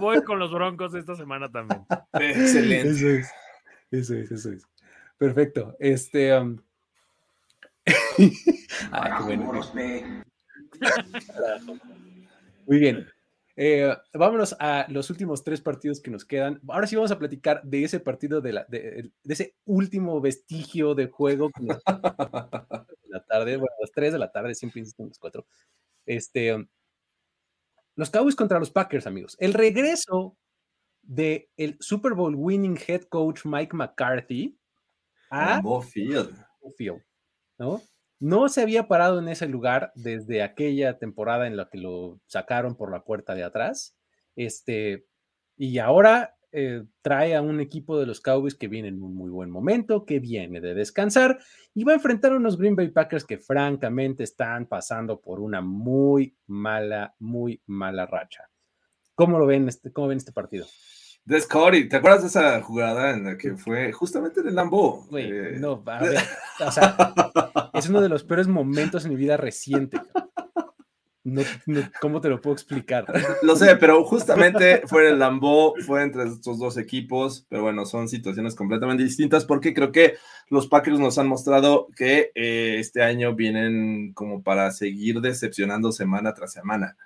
Voy 0.00 0.22
con 0.22 0.38
los 0.38 0.52
Broncos 0.52 0.94
esta 0.94 1.14
semana 1.14 1.50
también. 1.50 1.84
Excelente. 2.12 2.90
Eso 2.90 3.08
es, 3.08 3.32
eso 3.90 4.14
es, 4.14 4.30
eso 4.30 4.52
es. 4.52 4.62
Perfecto. 5.16 5.76
Este. 5.78 6.36
Um... 6.36 6.58
ah, 8.92 9.22
bueno. 9.24 9.60
Muy 12.66 12.78
bien. 12.78 13.06
Eh, 13.60 13.92
vámonos 14.14 14.54
a 14.60 14.86
los 14.88 15.10
últimos 15.10 15.42
tres 15.42 15.60
partidos 15.60 16.00
que 16.00 16.12
nos 16.12 16.24
quedan. 16.24 16.60
Ahora 16.68 16.86
sí 16.86 16.94
vamos 16.94 17.10
a 17.10 17.18
platicar 17.18 17.60
de 17.64 17.82
ese 17.82 17.98
partido, 17.98 18.40
de, 18.40 18.52
la, 18.52 18.64
de, 18.68 19.10
ese 19.24 19.56
último 19.64 20.20
vestigio 20.20 20.94
de 20.94 21.08
juego. 21.08 21.50
la 23.08 23.24
tarde, 23.26 23.56
bueno, 23.56 23.74
a 23.76 23.82
las 23.82 23.90
3 23.90 24.12
de 24.12 24.18
la 24.20 24.30
tarde, 24.30 24.54
siempre 24.54 24.78
insisto 24.78 25.02
en 25.02 25.08
las 25.08 25.18
4. 25.18 25.44
Este, 26.06 26.54
um, 26.54 26.68
los 27.98 28.10
Cowboys 28.10 28.36
contra 28.36 28.60
los 28.60 28.70
Packers, 28.70 29.08
amigos. 29.08 29.36
El 29.40 29.54
regreso 29.54 30.38
del 31.02 31.48
el 31.56 31.76
Super 31.80 32.14
Bowl 32.14 32.36
winning 32.36 32.78
head 32.86 33.02
coach 33.08 33.44
Mike 33.44 33.74
McCarthy 33.74 34.56
a 35.30 35.60
Field. 36.76 37.02
¿no? 37.58 37.82
No 38.20 38.48
se 38.48 38.62
había 38.62 38.86
parado 38.86 39.18
en 39.18 39.26
ese 39.26 39.48
lugar 39.48 39.90
desde 39.96 40.44
aquella 40.44 40.96
temporada 40.96 41.48
en 41.48 41.56
la 41.56 41.68
que 41.70 41.78
lo 41.78 42.20
sacaron 42.26 42.76
por 42.76 42.92
la 42.92 43.02
puerta 43.02 43.34
de 43.34 43.42
atrás. 43.42 43.96
Este, 44.36 45.04
y 45.56 45.78
ahora 45.78 46.37
eh, 46.52 46.84
trae 47.02 47.36
a 47.36 47.42
un 47.42 47.60
equipo 47.60 47.98
de 47.98 48.06
los 48.06 48.20
Cowboys 48.20 48.54
que 48.54 48.68
viene 48.68 48.88
en 48.88 49.02
un 49.02 49.14
muy 49.14 49.30
buen 49.30 49.50
momento, 49.50 50.04
que 50.04 50.18
viene 50.18 50.60
de 50.60 50.74
descansar 50.74 51.38
y 51.74 51.84
va 51.84 51.92
a 51.92 51.96
enfrentar 51.96 52.32
a 52.32 52.36
unos 52.36 52.56
Green 52.56 52.76
Bay 52.76 52.88
Packers 52.88 53.24
que 53.24 53.38
francamente 53.38 54.24
están 54.24 54.66
pasando 54.66 55.20
por 55.20 55.40
una 55.40 55.60
muy 55.60 56.36
mala, 56.46 57.14
muy 57.18 57.60
mala 57.66 58.06
racha. 58.06 58.48
¿Cómo 59.14 59.38
lo 59.38 59.46
ven 59.46 59.68
este, 59.68 59.92
cómo 59.92 60.08
ven 60.08 60.18
este 60.18 60.32
partido? 60.32 60.66
De 61.24 61.40
Scotty, 61.40 61.88
¿te 61.88 61.96
acuerdas 61.96 62.22
de 62.22 62.28
esa 62.28 62.62
jugada 62.62 63.10
en 63.10 63.24
la 63.24 63.36
que 63.36 63.54
fue 63.54 63.92
justamente 63.92 64.40
en 64.40 64.48
el 64.48 64.54
Lambo? 64.54 65.06
Eh, 65.14 65.56
no, 65.58 65.82
a 65.84 66.02
ver, 66.02 66.18
o 66.66 66.72
sea, 66.72 66.96
es 67.74 67.88
uno 67.90 68.00
de 68.00 68.08
los 68.08 68.24
peores 68.24 68.48
momentos 68.48 69.04
en 69.04 69.10
mi 69.10 69.16
vida 69.16 69.36
reciente. 69.36 70.00
No, 71.24 71.42
¿Cómo 72.00 72.20
te 72.20 72.28
lo 72.28 72.40
puedo 72.40 72.54
explicar? 72.54 73.04
Lo 73.42 73.56
sé, 73.56 73.76
pero 73.76 74.04
justamente 74.04 74.82
fue 74.86 75.08
el 75.08 75.18
Lambo, 75.18 75.74
fue 75.84 76.02
entre 76.02 76.24
estos 76.24 76.58
dos 76.58 76.76
equipos, 76.78 77.44
pero 77.48 77.62
bueno, 77.62 77.84
son 77.84 78.08
situaciones 78.08 78.54
completamente 78.54 79.02
distintas 79.02 79.44
porque 79.44 79.74
creo 79.74 79.92
que 79.92 80.14
los 80.48 80.68
Packers 80.68 80.98
nos 80.98 81.18
han 81.18 81.28
mostrado 81.28 81.88
que 81.96 82.30
eh, 82.34 82.76
este 82.78 83.02
año 83.02 83.34
vienen 83.34 84.12
como 84.14 84.42
para 84.42 84.70
seguir 84.70 85.20
decepcionando 85.20 85.92
semana 85.92 86.34
tras 86.34 86.52
semana. 86.52 86.96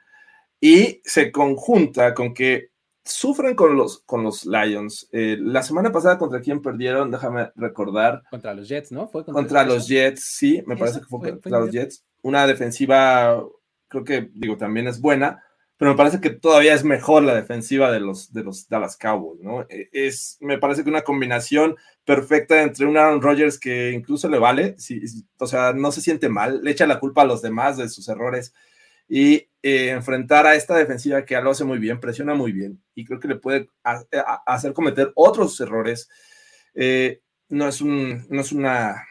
Y 0.61 1.01
se 1.05 1.33
conjunta 1.33 2.15
con 2.15 2.35
que 2.35 2.71
sufren 3.05 3.57
con 3.57 3.77
los, 3.77 4.01
con 4.01 4.23
los 4.23 4.45
Lions. 4.47 5.09
Eh, 5.11 5.37
la 5.41 5.63
semana 5.63 5.91
pasada, 5.91 6.19
¿contra 6.19 6.41
quién 6.41 6.63
perdieron? 6.63 7.11
Déjame 7.11 7.51
recordar. 7.57 8.23
Contra 8.31 8.55
los 8.55 8.69
Jets, 8.69 8.93
¿no? 8.93 9.09
¿Fue 9.09 9.25
contra, 9.25 9.65
los 9.65 9.89
Jets, 9.89 10.23
sí, 10.23 10.63
me 10.67 10.77
parece 10.77 11.01
que 11.01 11.07
fue, 11.07 11.31
contra 11.31 11.59
los 11.59 11.71
Jets. 11.71 12.05
Una 12.23 12.47
defensiva 12.47 13.45
creo 13.93 14.05
que, 14.05 14.30
digo, 14.34 14.57
también 14.57 14.88
es 14.88 15.01
buena, 15.01 15.45
pero 15.76 15.93
me 15.93 15.97
parece 15.97 16.20
que 16.20 16.30
todavía 16.30 16.74
es 16.74 16.84
mejor 16.84 17.22
la 17.22 17.34
defensiva 17.34 17.93
de 17.93 18.01
los, 18.01 18.32
de 18.32 18.43
los 18.43 18.68
Dallas 18.68 18.97
Cowboys, 18.97 19.40
¿no? 19.43 19.62
E, 19.68 19.90
es, 19.93 20.38
me 20.40 20.59
parece 20.59 20.82
que 20.82 20.90
una 20.90 21.03
combinación 21.03 21.76
perfecta 22.05 22.62
entre 22.62 22.86
un 22.86 22.97
Aaron 22.97 23.20
Rodgers 23.20 23.59
que 23.59 23.90
incluso 23.90 24.28
le 24.28 24.38
vale, 24.38 24.76
o 25.38 25.47
sea, 25.47 25.72
no 25.72 25.93
se 25.93 26.01
siente 26.01 26.28
mal, 26.28 26.62
le 26.62 26.70
echa 26.70 26.86
la 26.86 26.99
culpa 26.99 27.22
a 27.22 27.26
los 27.26 27.43
demás 27.43 27.76
de 27.76 27.88
sus 27.88 28.09
errores 28.09 28.55
y 29.09 29.49
eh, 29.62 29.90
enfrentar 29.90 30.47
a 30.47 30.55
esta 30.55 30.76
defensiva 30.76 31.24
que 31.24 31.40
lo 31.40 31.51
hace 31.51 31.64
muy 31.64 31.78
bien, 31.78 32.01
presiona 32.01 32.34
muy 32.34 32.53
bien 32.53 32.82
y 32.95 33.05
creo 33.05 33.20
que 33.20 33.28
le 33.28 33.36
puede 33.36 33.68
hacer 34.47 34.72
cometer 34.72 35.12
otros 35.14 35.61
errores. 35.61 36.09
Eh, 36.74 37.20
no, 37.49 37.68
es 37.68 37.80
un, 37.82 38.26
no 38.30 38.40
es 38.40 38.53
una 38.53 39.05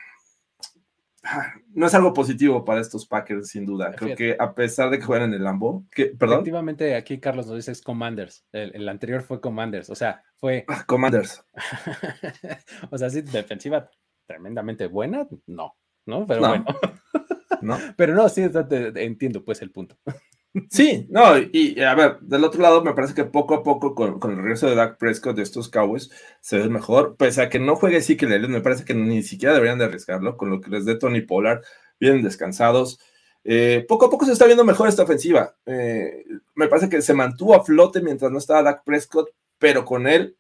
no 1.74 1.86
es 1.86 1.94
algo 1.94 2.14
positivo 2.14 2.66
para 2.66 2.82
estos 2.82 3.06
Packers, 3.06 3.50
sin 3.50 3.66
duda. 3.66 3.94
Creo 3.96 4.16
que 4.16 4.36
a 4.40 4.54
pesar 4.54 4.90
de 4.90 5.00
que 5.00 5.06
juegan 5.06 5.30
en 5.30 5.36
el 5.36 5.44
Lambo, 5.44 5.86
que, 5.92 6.08
perdón. 6.08 6.38
Efectivamente, 6.38 6.96
aquí 6.96 7.20
Carlos 7.20 7.48
nos 7.48 7.56
dice 7.56 7.72
es 7.72 7.82
Commanders. 7.82 8.46
El, 8.52 8.88
anterior 8.90 9.22
fue 9.22 9.40
Commanders, 9.40 9.90
o 9.90 9.96
sea, 9.96 10.24
fue. 10.38 10.66
Ah, 10.68 10.84
Commanders. 10.86 11.46
o 12.92 12.98
sea, 12.98 13.10
sí, 13.10 13.22
defensiva 13.22 13.90
tremendamente 14.26 14.88
buena, 14.88 15.28
no, 15.48 15.76
¿no? 16.06 16.26
Pero 16.26 16.40
bueno. 16.40 16.66
¿No? 17.62 17.78
Pero 17.98 18.16
no, 18.16 18.28
sí, 18.30 18.50
entiendo 18.96 19.44
pues 19.44 19.62
el 19.62 19.72
punto. 19.72 19.98
Sí, 20.70 21.08
no, 21.10 21.38
y, 21.38 21.80
a 21.82 21.96
ver, 21.96 22.20
del 22.20 22.44
otro 22.44 22.62
lado 22.62 22.84
me 22.84 22.94
parece 22.94 23.14
que 23.14 23.24
poco 23.24 23.54
a 23.56 23.64
poco 23.64 23.96
con, 23.96 24.20
el 24.32 24.38
regreso 24.38 24.68
de 24.68 24.76
Dak 24.76 24.98
Prescott 24.98 25.38
de 25.38 25.44
estos 25.44 25.70
Cowboys 25.70 26.12
se 26.42 26.58
ve 26.58 26.68
mejor, 26.68 27.16
pese 27.16 27.42
a 27.42 27.50
que 27.50 27.58
no 27.58 27.78
juegue 27.78 28.02
sí 28.02 28.18
que 28.18 28.28
me 28.28 28.60
parece 28.60 28.84
que 28.84 28.94
ni 28.94 29.24
siquiera 29.24 29.54
deberían 29.54 29.80
de 29.80 29.86
arriesgarlo, 29.86 30.36
con 30.36 30.50
lo 30.50 30.60
que 30.60 30.70
les 30.70 30.84
dé 30.84 30.96
Tony 30.96 31.22
Pollard, 31.22 31.64
vienen 32.02 32.22
descansados. 32.22 33.00
Eh, 33.46 33.86
poco 33.88 34.08
a 34.08 34.10
poco 34.10 34.26
se 34.26 34.34
está 34.34 34.46
viendo 34.46 34.66
mejor 34.66 34.90
esta 34.90 35.04
ofensiva. 35.04 35.56
Eh, 35.66 36.26
me 36.56 36.68
parece 36.68 36.90
que 36.90 37.02
se 37.02 37.14
mantuvo 37.14 37.56
a 37.56 37.64
flote 37.64 38.02
mientras 38.02 38.30
no 38.30 38.38
estaba 38.38 38.64
Dak 38.64 38.84
Prescott, 38.84 39.30
pero 39.58 39.86
con 39.86 40.06
él, 40.06 40.36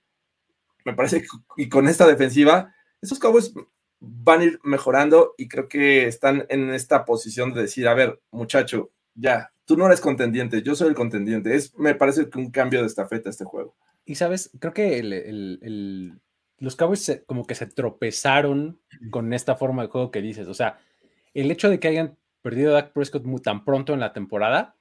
me 0.83 0.93
parece 0.93 1.21
que 1.21 1.27
y 1.55 1.69
con 1.69 1.87
esta 1.87 2.05
defensiva, 2.05 2.73
estos 3.01 3.19
Cowboys 3.19 3.53
van 4.01 4.41
a 4.41 4.43
ir 4.43 4.59
mejorando 4.63 5.35
y 5.37 5.47
creo 5.47 5.69
que 5.69 6.07
están 6.07 6.45
en 6.49 6.71
esta 6.73 7.05
posición 7.05 7.53
de 7.53 7.61
decir, 7.61 7.87
a 7.87 7.93
ver, 7.93 8.19
muchacho, 8.31 8.91
ya, 9.15 9.51
tú 9.65 9.77
no 9.77 9.85
eres 9.85 10.01
contendiente, 10.01 10.61
yo 10.61 10.75
soy 10.75 10.89
el 10.89 10.95
contendiente. 10.95 11.55
Es, 11.55 11.77
me 11.77 11.95
parece 11.95 12.29
que 12.29 12.39
un 12.39 12.51
cambio 12.51 12.81
de 12.81 12.87
estafeta 12.87 13.29
este 13.29 13.45
juego. 13.45 13.75
Y 14.05 14.15
sabes, 14.15 14.51
creo 14.59 14.73
que 14.73 15.01
los 16.57 16.75
Cowboys 16.75 17.23
como 17.25 17.45
que 17.45 17.55
se 17.55 17.67
tropezaron 17.67 18.79
con 19.09 19.33
esta 19.33 19.55
forma 19.55 19.83
de 19.83 19.89
juego 19.89 20.11
que 20.11 20.21
dices. 20.21 20.47
O 20.47 20.53
sea, 20.53 20.79
el 21.33 21.51
hecho 21.51 21.69
de 21.69 21.79
que 21.79 21.87
hayan 21.87 22.17
perdido 22.41 22.71
a 22.71 22.73
Dak 22.73 22.93
Prescott 22.93 23.25
tan 23.41 23.63
pronto 23.63 23.93
en 23.93 23.99
la 23.99 24.13
temporada 24.13 24.75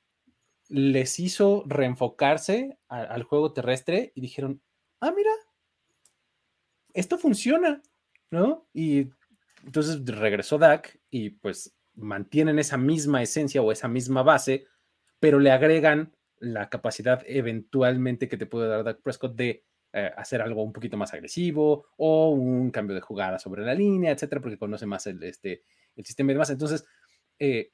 les 0.68 1.18
hizo 1.18 1.64
reenfocarse 1.66 2.78
al 2.88 3.24
juego 3.24 3.52
terrestre 3.52 4.12
y 4.14 4.20
dijeron, 4.20 4.62
ah, 5.00 5.12
mira, 5.14 5.32
esto 6.94 7.18
funciona, 7.18 7.82
¿no? 8.30 8.68
Y 8.72 9.10
entonces 9.64 10.04
regresó 10.06 10.58
Dak 10.58 11.00
y 11.10 11.30
pues 11.30 11.74
mantienen 11.94 12.58
esa 12.58 12.76
misma 12.76 13.22
esencia 13.22 13.62
o 13.62 13.72
esa 13.72 13.88
misma 13.88 14.22
base 14.22 14.66
pero 15.20 15.38
le 15.38 15.52
agregan 15.52 16.16
la 16.38 16.70
capacidad 16.70 17.22
eventualmente 17.26 18.28
que 18.28 18.38
te 18.38 18.46
puede 18.46 18.68
dar 18.68 18.82
Dak 18.82 19.02
Prescott 19.02 19.36
de 19.36 19.64
eh, 19.92 20.10
hacer 20.16 20.40
algo 20.40 20.64
un 20.64 20.72
poquito 20.72 20.96
más 20.96 21.12
agresivo 21.12 21.86
o 21.96 22.30
un 22.30 22.70
cambio 22.70 22.94
de 22.94 23.02
jugada 23.02 23.38
sobre 23.38 23.62
la 23.62 23.74
línea, 23.74 24.10
etcétera, 24.10 24.40
porque 24.40 24.58
conoce 24.58 24.86
más 24.86 25.06
el, 25.06 25.22
este, 25.22 25.62
el 25.94 26.04
sistema 26.06 26.32
y 26.32 26.34
demás. 26.34 26.50
Entonces, 26.50 26.86
eh, 27.38 27.72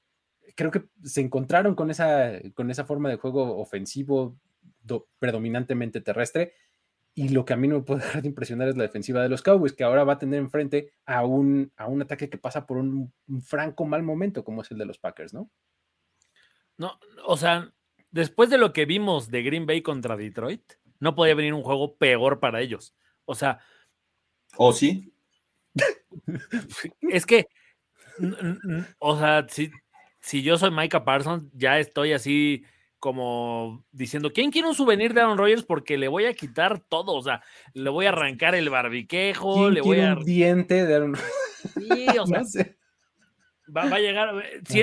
creo 0.57 0.71
que 0.73 0.87
se 1.05 1.21
encontraron 1.21 1.77
con 1.77 1.91
esa, 1.91 2.33
con 2.55 2.71
esa 2.71 2.85
forma 2.85 3.09
de 3.09 3.17
juego 3.17 3.59
ofensivo 3.59 4.37
predominantemente 5.19 6.01
terrestre. 6.01 6.55
Y 7.19 7.31
lo 7.31 7.47
que 7.47 7.55
a 7.55 7.57
mí 7.57 7.67
no 7.67 7.77
me 7.77 7.83
puede 7.83 8.01
dejar 8.05 8.23
de 8.23 8.29
impresionar 8.29 8.69
es 8.69 8.77
la 8.77 8.85
defensiva 8.85 9.23
de 9.23 9.31
los 9.31 9.43
Cowboys, 9.43 9.73
que 9.73 9.83
ahora 9.83 10.05
va 10.05 10.12
a 10.12 10.19
tener 10.19 10.39
enfrente 10.39 10.93
a 11.07 11.25
un, 11.25 11.73
a 11.77 11.87
un 11.87 12.03
ataque 12.03 12.29
que 12.29 12.39
pasa 12.39 12.67
por 12.67 12.77
un 12.77 13.12
franco 13.43 13.87
mal 13.87 14.03
momento, 14.03 14.45
como 14.45 14.62
es 14.62 14.71
el 14.71 14.79
de 14.79 14.85
los 14.85 14.99
Packers, 14.99 15.33
¿no? 15.33 15.51
No, 16.77 17.01
o 17.25 17.39
sea, 17.39 17.73
después 18.11 18.51
de 18.51 18.59
lo 18.59 18.75
que 18.75 18.85
vimos 18.85 19.31
de 19.31 19.43
Green 19.43 19.64
Bay 19.64 19.81
contra 19.81 20.17
Detroit, 20.17 20.75
no 21.01 21.14
podía 21.14 21.35
venir 21.35 21.55
un 21.55 21.62
juego 21.62 21.97
peor 21.97 22.39
para 22.39 22.61
ellos. 22.61 22.95
O 23.25 23.35
sea. 23.35 23.61
¿O 24.59 24.75
sí? 24.75 25.14
Es 27.01 27.25
que, 27.25 27.47
o 28.99 29.19
sea, 29.19 29.47
si, 29.49 29.71
si 30.21 30.43
yo 30.43 30.59
soy 30.59 30.71
Micah 30.71 31.05
Parsons, 31.05 31.51
ya 31.55 31.79
estoy 31.79 32.12
así 32.12 32.64
como 32.99 33.85
diciendo, 33.93 34.33
¿quién 34.33 34.51
quiere 34.51 34.69
un 34.69 34.75
souvenir 34.75 35.15
de 35.15 35.21
Aaron 35.21 35.39
Rodgers? 35.39 35.65
Porque 35.65 35.99
le 35.99 36.09
voy 36.09 36.25
a 36.25 36.35
quitar 36.35 36.81
todo, 36.81 37.15
o 37.15 37.23
sea, 37.23 37.43
le 37.75 37.91
voy 37.91 38.07
a 38.07 38.11
arrancar 38.11 38.55
el 38.55 38.71
barbiquejo, 38.71 39.71
le 39.71 39.81
voy 39.81 40.01
a... 40.01 40.15
un 40.15 40.25
diente 40.25 40.87
de 40.87 40.95
Aaron 40.95 41.17
Sí, 41.75 42.07
o 42.19 42.27
sea, 42.27 42.43
Va, 43.75 43.83
a 43.83 43.99
llegar. 43.99 44.33
Si, 44.65 44.81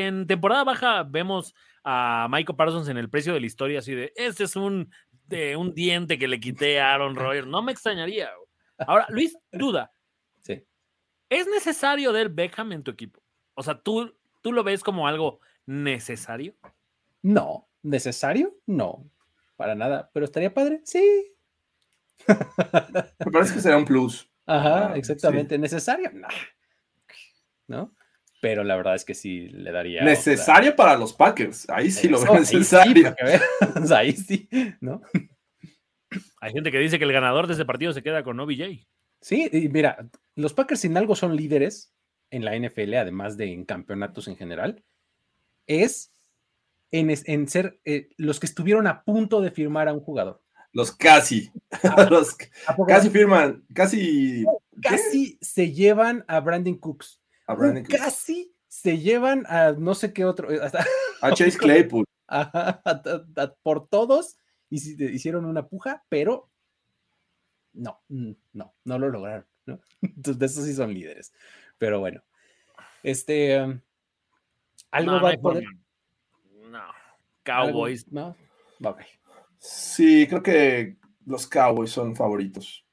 en 0.00 0.26
temporada 0.26 0.64
baja 0.64 1.04
vemos 1.04 1.54
a 1.84 2.26
Michael 2.30 2.56
Parsons 2.56 2.88
en 2.88 2.96
el 2.96 3.08
precio 3.08 3.32
de 3.32 3.40
la 3.40 3.46
historia, 3.46 3.78
así 3.78 3.94
de 3.94 4.12
este 4.16 4.44
es 4.44 4.56
un, 4.56 4.90
de 5.26 5.56
un 5.56 5.72
diente 5.72 6.18
que 6.18 6.26
le 6.26 6.40
quité 6.40 6.80
a 6.80 6.94
Aaron 6.94 7.14
Rodgers, 7.14 7.46
no 7.46 7.62
me 7.62 7.72
extrañaría. 7.72 8.30
Ahora, 8.78 9.06
Luis, 9.08 9.38
duda. 9.52 9.92
Sí. 10.42 10.64
¿Es 11.30 11.46
necesario 11.46 12.12
del 12.12 12.28
Beckham 12.28 12.72
en 12.72 12.82
tu 12.82 12.90
equipo? 12.90 13.22
O 13.54 13.62
sea, 13.62 13.80
¿tú, 13.80 14.16
¿tú 14.42 14.52
lo 14.52 14.64
ves 14.64 14.82
como 14.82 15.06
algo 15.06 15.40
necesario? 15.64 16.56
No, 17.26 17.68
necesario, 17.82 18.56
no, 18.66 19.10
para 19.56 19.74
nada, 19.74 20.08
pero 20.14 20.24
estaría 20.24 20.54
padre, 20.54 20.80
sí. 20.84 21.34
Me 23.24 23.32
parece 23.32 23.54
que 23.54 23.60
será 23.60 23.76
un 23.76 23.84
plus. 23.84 24.30
Ajá, 24.46 24.92
ah, 24.92 24.96
exactamente. 24.96 25.58
¿Necesario? 25.58 26.08
No. 26.12 26.28
¿no? 27.66 27.96
Pero 28.40 28.62
la 28.62 28.76
verdad 28.76 28.94
es 28.94 29.04
que 29.04 29.14
sí 29.14 29.48
le 29.48 29.72
daría. 29.72 30.04
Necesario 30.04 30.76
para 30.76 30.96
los 30.96 31.14
Packers. 31.14 31.68
Ahí 31.68 31.90
sí 31.90 32.08
lo 32.08 32.22
veo 32.22 32.34
necesario. 32.34 33.12
Ahí 33.96 34.12
sí, 34.12 34.48
¿no? 34.80 35.02
Hay 36.40 36.52
gente 36.52 36.70
que 36.70 36.78
dice 36.78 36.96
que 36.96 37.06
el 37.06 37.12
ganador 37.12 37.48
de 37.48 37.54
ese 37.54 37.64
partido 37.64 37.92
se 37.92 38.04
queda 38.04 38.22
con 38.22 38.38
OBJ. 38.38 38.86
Sí, 39.20 39.50
y 39.52 39.68
mira, 39.68 40.08
los 40.36 40.54
Packers 40.54 40.82
sin 40.82 40.96
algo 40.96 41.16
son 41.16 41.34
líderes 41.34 41.92
en 42.30 42.44
la 42.44 42.56
NFL, 42.56 42.94
además 42.94 43.36
de 43.36 43.52
en 43.52 43.64
campeonatos 43.64 44.28
en 44.28 44.36
general, 44.36 44.84
es 45.66 46.15
en, 47.00 47.48
ser 47.48 47.80
eh, 47.84 48.08
los 48.16 48.40
que 48.40 48.46
estuvieron 48.46 48.86
a 48.86 49.02
punto 49.02 49.40
de 49.40 49.50
firmar 49.50 49.88
a 49.88 49.92
un 49.92 50.00
jugador. 50.00 50.42
Los 50.72 50.92
casi. 50.92 51.50
los 52.10 52.36
casi 52.86 53.10
firman, 53.10 53.64
casi. 53.74 54.44
Casi 54.82 55.38
se 55.40 55.72
llevan 55.72 56.24
a 56.28 56.40
Brandon 56.40 56.76
Cooks. 56.76 57.20
Casi 57.88 58.54
se 58.68 58.98
llevan 58.98 59.46
a 59.46 59.72
no 59.72 59.94
sé 59.94 60.12
qué 60.12 60.24
otro. 60.24 60.50
Eh, 60.50 60.60
a 61.22 61.32
Chase 61.32 61.58
Claypool. 61.58 62.04
por 63.62 63.88
todos 63.88 64.36
hicieron 64.68 65.44
una 65.44 65.68
puja, 65.68 66.04
pero 66.08 66.50
no, 67.72 68.00
mm, 68.08 68.32
no, 68.52 68.74
no 68.84 68.98
lo 68.98 69.08
lograron. 69.08 69.46
¿no? 69.66 69.80
Entonces, 70.02 70.38
de 70.38 70.46
esos 70.46 70.64
sí 70.64 70.74
son 70.74 70.92
líderes. 70.92 71.32
Pero 71.78 72.00
bueno, 72.00 72.22
este. 73.02 73.62
Um, 73.62 73.80
algo 74.90 75.20
va 75.20 75.30
a 75.30 75.36
poder. 75.36 75.64
No, 76.70 76.84
Cowboys. 77.42 78.10
No, 78.10 78.36
Sí, 79.58 80.26
creo 80.28 80.42
que 80.42 80.96
los 81.24 81.46
Cowboys 81.46 81.90
son 81.90 82.14
favoritos. 82.14 82.84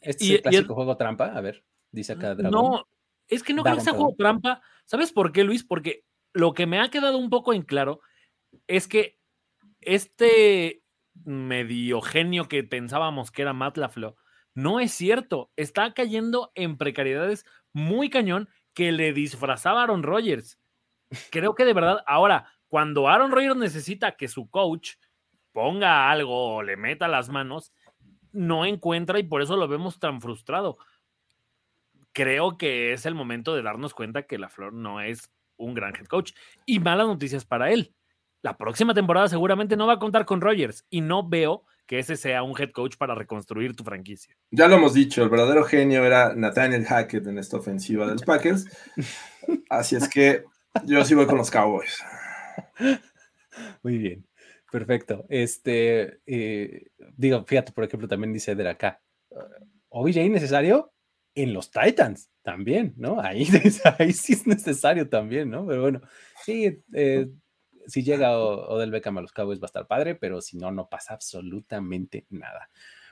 Este 0.00 0.24
es 0.24 0.30
el 0.30 0.42
clásico 0.42 0.74
juego 0.74 0.96
trampa. 0.96 1.26
A 1.26 1.40
ver, 1.40 1.64
dice 1.90 2.12
acá 2.12 2.34
Dragón. 2.34 2.52
No, 2.52 2.88
es 3.28 3.42
que 3.42 3.54
no 3.54 3.62
creo 3.62 3.76
que 3.76 3.80
sea 3.80 3.92
juego 3.92 4.14
trampa. 4.16 4.60
¿Sabes 4.84 5.12
por 5.12 5.32
qué, 5.32 5.44
Luis? 5.44 5.64
Porque 5.64 6.04
lo 6.32 6.52
que 6.54 6.66
me 6.66 6.80
ha 6.80 6.90
quedado 6.90 7.18
un 7.18 7.30
poco 7.30 7.52
en 7.54 7.62
claro 7.62 8.00
es 8.66 8.86
que 8.86 9.18
este 9.80 10.82
medio 11.24 12.00
genio 12.02 12.46
que 12.46 12.62
pensábamos 12.62 13.30
que 13.30 13.42
era 13.42 13.52
Matt 13.52 13.78
LaFleur 13.78 14.16
no 14.54 14.80
es 14.80 14.92
cierto. 14.92 15.50
Está 15.56 15.92
cayendo 15.92 16.50
en 16.54 16.78
precariedades 16.78 17.44
muy 17.72 18.10
cañón 18.10 18.48
que 18.74 18.90
le 18.90 19.12
disfrazaba 19.12 19.80
a 19.80 19.84
Aaron 19.84 20.02
Rodgers. 20.02 20.58
Creo 21.30 21.54
que 21.54 21.64
de 21.64 21.74
verdad, 21.74 22.02
ahora, 22.06 22.52
cuando 22.68 23.08
Aaron 23.08 23.30
Rodgers 23.30 23.56
necesita 23.56 24.16
que 24.16 24.28
su 24.28 24.48
coach 24.48 24.94
ponga 25.52 26.10
algo 26.10 26.56
o 26.56 26.62
le 26.62 26.76
meta 26.76 27.08
las 27.08 27.28
manos, 27.28 27.72
no 28.32 28.64
encuentra 28.64 29.18
y 29.18 29.22
por 29.22 29.42
eso 29.42 29.56
lo 29.56 29.68
vemos 29.68 29.98
tan 29.98 30.20
frustrado 30.20 30.76
creo 32.16 32.56
que 32.56 32.94
es 32.94 33.04
el 33.04 33.14
momento 33.14 33.54
de 33.54 33.60
darnos 33.60 33.92
cuenta 33.92 34.22
que 34.22 34.38
la 34.38 34.48
Flor 34.48 34.72
no 34.72 35.02
es 35.02 35.30
un 35.58 35.74
gran 35.74 35.94
head 35.94 36.06
coach. 36.06 36.32
Y 36.64 36.80
malas 36.80 37.06
noticias 37.06 37.44
para 37.44 37.70
él. 37.70 37.92
La 38.40 38.56
próxima 38.56 38.94
temporada 38.94 39.28
seguramente 39.28 39.76
no 39.76 39.86
va 39.86 39.94
a 39.94 39.98
contar 39.98 40.24
con 40.24 40.40
Rogers 40.40 40.86
y 40.88 41.02
no 41.02 41.28
veo 41.28 41.64
que 41.86 41.98
ese 41.98 42.16
sea 42.16 42.42
un 42.42 42.58
head 42.58 42.70
coach 42.70 42.96
para 42.96 43.14
reconstruir 43.14 43.76
tu 43.76 43.84
franquicia. 43.84 44.34
Ya 44.50 44.66
lo 44.66 44.76
hemos 44.76 44.94
dicho, 44.94 45.22
el 45.22 45.28
verdadero 45.28 45.62
genio 45.64 46.06
era 46.06 46.34
Nathaniel 46.34 46.86
Hackett 46.86 47.26
en 47.26 47.36
esta 47.36 47.58
ofensiva 47.58 48.06
de 48.06 48.12
los 48.12 48.22
Packers. 48.22 48.66
Así 49.68 49.96
es 49.96 50.08
que 50.08 50.42
yo 50.86 51.04
sí 51.04 51.14
voy 51.14 51.26
con 51.26 51.36
los 51.36 51.50
Cowboys. 51.50 52.02
Muy 53.82 53.98
bien, 53.98 54.26
perfecto. 54.70 55.24
Este, 55.28 56.20
eh, 56.26 56.88
digo, 57.16 57.44
fíjate, 57.44 57.72
por 57.72 57.84
ejemplo, 57.84 58.08
también 58.08 58.32
dice 58.32 58.54
de 58.54 58.68
acá, 58.68 59.00
¿OBJ 59.88 60.28
necesario? 60.30 60.92
en 61.36 61.52
los 61.52 61.70
Titans 61.70 62.30
también, 62.42 62.94
¿no? 62.96 63.20
Ahí, 63.20 63.46
ahí 63.98 64.12
sí 64.12 64.32
es 64.32 64.46
necesario 64.46 65.08
también, 65.08 65.50
¿no? 65.50 65.66
Pero 65.66 65.82
bueno, 65.82 66.00
sí, 66.44 66.82
eh, 66.94 67.28
si 67.86 68.02
llega 68.02 68.36
Odell 68.38 68.90
Beckham 68.90 69.18
a 69.18 69.20
los 69.20 69.32
Cowboys 69.32 69.60
va 69.60 69.64
a 69.64 69.66
estar 69.66 69.86
padre, 69.86 70.14
pero 70.14 70.40
si 70.40 70.56
no, 70.56 70.72
no 70.72 70.88
pasa 70.88 71.14
absolutamente 71.14 72.26
nada. 72.30 72.70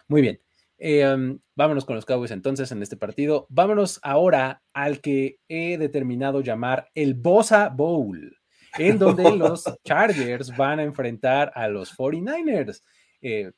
Muy 0.09 0.23
bien. 0.23 0.41
Em, 0.79 1.39
vámonos 1.55 1.85
con 1.85 1.95
los 1.95 2.05
Cowboys 2.05 2.33
entonces 2.33 2.73
en 2.73 2.83
este 2.83 2.97
partido. 2.97 3.47
Vámonos 3.51 4.01
ahora 4.03 4.63
al 4.73 5.01
que 5.01 5.39
he 5.49 5.79
determinado 5.79 6.41
llamar 6.41 6.89
el 6.95 7.15
Bosa 7.15 7.69
Bowl, 7.69 8.39
en 8.79 8.99
donde 8.99 9.25
los 9.37 9.65
Chargers 9.85 10.57
van 10.57 10.81
a 10.81 10.83
enfrentar 10.83 11.53
a 11.55 11.69
los 11.69 11.97
49ers. 11.97 12.83
Eh, 13.21 13.53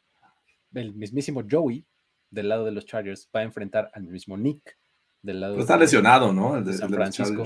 el 0.74 0.94
mismísimo 0.94 1.42
Joey 1.48 1.84
del 2.30 2.48
lado 2.48 2.64
de 2.64 2.72
los 2.72 2.86
Chargers 2.86 3.28
va 3.34 3.40
a 3.40 3.44
enfrentar 3.44 3.90
al 3.94 4.04
mismo 4.04 4.36
Nick 4.36 4.76
del 5.22 5.40
lado 5.40 5.58
está 5.58 5.76
lesionado, 5.76 6.32
¿no? 6.32 6.56
El 6.56 6.64
de, 6.64 6.74
San 6.74 6.90
Francisco. 6.90 7.44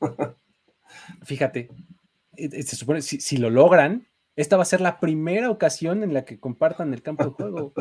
Fíjate, 1.24 1.70
se 2.36 2.76
supone, 2.76 3.02
si, 3.02 3.20
si, 3.20 3.38
lo 3.38 3.50
logran, 3.50 4.06
esta 4.36 4.56
va 4.56 4.62
a 4.62 4.66
ser 4.66 4.80
la 4.80 5.00
primera 5.00 5.50
ocasión 5.50 6.02
en 6.02 6.12
la 6.12 6.24
que 6.24 6.38
compartan 6.38 6.92
el 6.92 7.02
campo 7.02 7.24
de 7.24 7.30
juego 7.30 7.72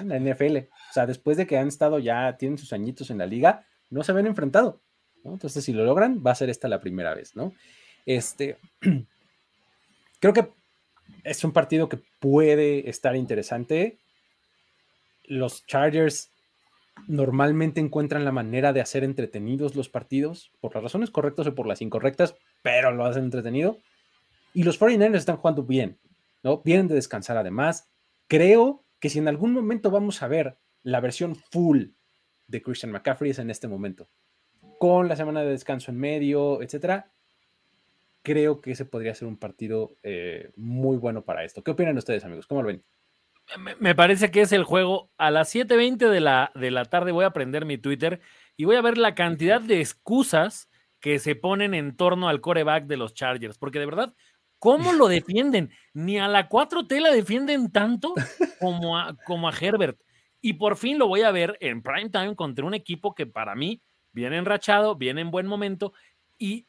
en 0.00 0.08
la 0.08 0.18
NFL. 0.18 0.56
O 0.56 0.92
sea, 0.92 1.06
después 1.06 1.36
de 1.36 1.46
que 1.46 1.58
han 1.58 1.68
estado 1.68 1.98
ya, 1.98 2.36
tienen 2.36 2.58
sus 2.58 2.72
añitos 2.72 3.10
en 3.10 3.18
la 3.18 3.26
liga, 3.26 3.66
no 3.90 4.02
se 4.02 4.12
habían 4.12 4.28
enfrentado. 4.28 4.82
Entonces, 5.24 5.64
si 5.64 5.72
lo 5.72 5.84
logran, 5.84 6.22
va 6.24 6.32
a 6.32 6.36
ser 6.36 6.50
esta 6.50 6.68
la 6.68 6.80
primera 6.80 7.14
vez, 7.14 7.34
¿no? 7.34 7.52
Este, 8.06 8.58
creo 10.20 10.32
que 10.32 10.48
es 11.24 11.42
un 11.44 11.52
partido 11.52 11.88
que 11.88 12.00
puede 12.20 12.88
estar 12.88 13.16
interesante. 13.16 13.98
Los 15.24 15.66
Chargers 15.66 16.30
normalmente 17.08 17.80
encuentran 17.80 18.24
la 18.24 18.32
manera 18.32 18.72
de 18.72 18.80
hacer 18.80 19.04
entretenidos 19.04 19.74
los 19.74 19.88
partidos, 19.88 20.52
por 20.60 20.74
las 20.74 20.84
razones 20.84 21.10
correctas 21.10 21.46
o 21.46 21.54
por 21.54 21.66
las 21.66 21.82
incorrectas, 21.82 22.36
pero 22.62 22.92
lo 22.92 23.04
hacen 23.04 23.24
entretenido. 23.24 23.78
Y 24.52 24.62
los 24.62 24.80
49ers 24.80 25.16
están 25.16 25.36
jugando 25.38 25.64
bien, 25.64 25.98
¿no? 26.42 26.62
Vienen 26.62 26.88
de 26.88 26.94
descansar 26.94 27.36
además. 27.36 27.88
Creo 28.28 28.84
que 29.00 29.10
si 29.10 29.18
en 29.18 29.28
algún 29.28 29.52
momento 29.52 29.90
vamos 29.90 30.22
a 30.22 30.28
ver 30.28 30.58
la 30.82 31.00
versión 31.00 31.34
full 31.34 31.86
de 32.46 32.62
Christian 32.62 32.92
McCaffrey 32.92 33.30
es 33.30 33.38
en 33.38 33.50
este 33.50 33.68
momento. 33.68 34.08
Con 34.78 35.08
la 35.08 35.16
semana 35.16 35.42
de 35.42 35.50
descanso 35.50 35.90
en 35.90 35.98
medio, 35.98 36.62
etcétera, 36.62 37.13
creo 38.24 38.60
que 38.60 38.72
ese 38.72 38.86
podría 38.86 39.14
ser 39.14 39.28
un 39.28 39.36
partido 39.36 39.96
eh, 40.02 40.50
muy 40.56 40.96
bueno 40.96 41.24
para 41.24 41.44
esto. 41.44 41.62
¿Qué 41.62 41.70
opinan 41.70 41.98
ustedes, 41.98 42.24
amigos? 42.24 42.46
¿Cómo 42.46 42.62
lo 42.62 42.68
ven? 42.68 42.82
Me 43.78 43.94
parece 43.94 44.30
que 44.30 44.40
es 44.40 44.52
el 44.52 44.64
juego. 44.64 45.10
A 45.18 45.30
las 45.30 45.54
7:20 45.54 46.08
de 46.08 46.20
la, 46.20 46.50
de 46.54 46.70
la 46.70 46.86
tarde 46.86 47.12
voy 47.12 47.26
a 47.26 47.32
prender 47.32 47.66
mi 47.66 47.76
Twitter 47.76 48.20
y 48.56 48.64
voy 48.64 48.76
a 48.76 48.82
ver 48.82 48.96
la 48.96 49.14
cantidad 49.14 49.60
de 49.60 49.80
excusas 49.80 50.70
que 51.00 51.18
se 51.18 51.36
ponen 51.36 51.74
en 51.74 51.96
torno 51.96 52.28
al 52.30 52.40
coreback 52.40 52.86
de 52.86 52.96
los 52.96 53.12
Chargers, 53.12 53.58
porque 53.58 53.78
de 53.78 53.86
verdad, 53.86 54.14
¿cómo 54.58 54.94
lo 54.94 55.06
defienden? 55.06 55.70
Ni 55.92 56.18
a 56.18 56.26
la 56.26 56.48
4T 56.48 56.98
la 57.00 57.10
defienden 57.10 57.70
tanto 57.70 58.14
como 58.58 58.98
a, 58.98 59.14
como 59.26 59.48
a 59.48 59.52
Herbert. 59.52 60.00
Y 60.40 60.54
por 60.54 60.78
fin 60.78 60.98
lo 60.98 61.06
voy 61.06 61.20
a 61.20 61.30
ver 61.30 61.58
en 61.60 61.82
prime 61.82 62.08
time 62.08 62.34
contra 62.34 62.64
un 62.64 62.72
equipo 62.72 63.14
que 63.14 63.26
para 63.26 63.54
mí 63.54 63.82
viene 64.12 64.38
enrachado, 64.38 64.96
viene 64.96 65.20
en 65.20 65.30
buen 65.30 65.46
momento 65.46 65.92
y 66.38 66.66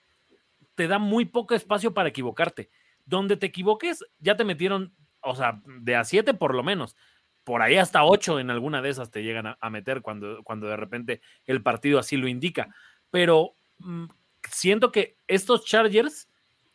te 0.75 0.87
da 0.87 0.99
muy 0.99 1.25
poco 1.25 1.55
espacio 1.55 1.93
para 1.93 2.09
equivocarte. 2.09 2.69
Donde 3.05 3.37
te 3.37 3.47
equivoques, 3.47 4.05
ya 4.19 4.35
te 4.35 4.43
metieron, 4.43 4.93
o 5.21 5.35
sea, 5.35 5.61
de 5.65 5.95
a 5.95 6.03
siete 6.03 6.33
por 6.33 6.53
lo 6.53 6.63
menos. 6.63 6.95
Por 7.43 7.61
ahí 7.61 7.75
hasta 7.77 8.03
ocho 8.03 8.39
en 8.39 8.49
alguna 8.49 8.81
de 8.81 8.89
esas 8.89 9.11
te 9.11 9.23
llegan 9.23 9.55
a, 9.59 9.69
meter 9.69 10.01
cuando, 10.01 10.43
cuando 10.43 10.67
de 10.67 10.77
repente 10.77 11.21
el 11.45 11.61
partido 11.61 11.99
así 11.99 12.17
lo 12.17 12.27
indica. 12.27 12.73
Pero 13.11 13.55
mm, 13.79 14.05
siento 14.49 14.91
que 14.91 15.17
estos 15.27 15.65
Chargers 15.65 16.27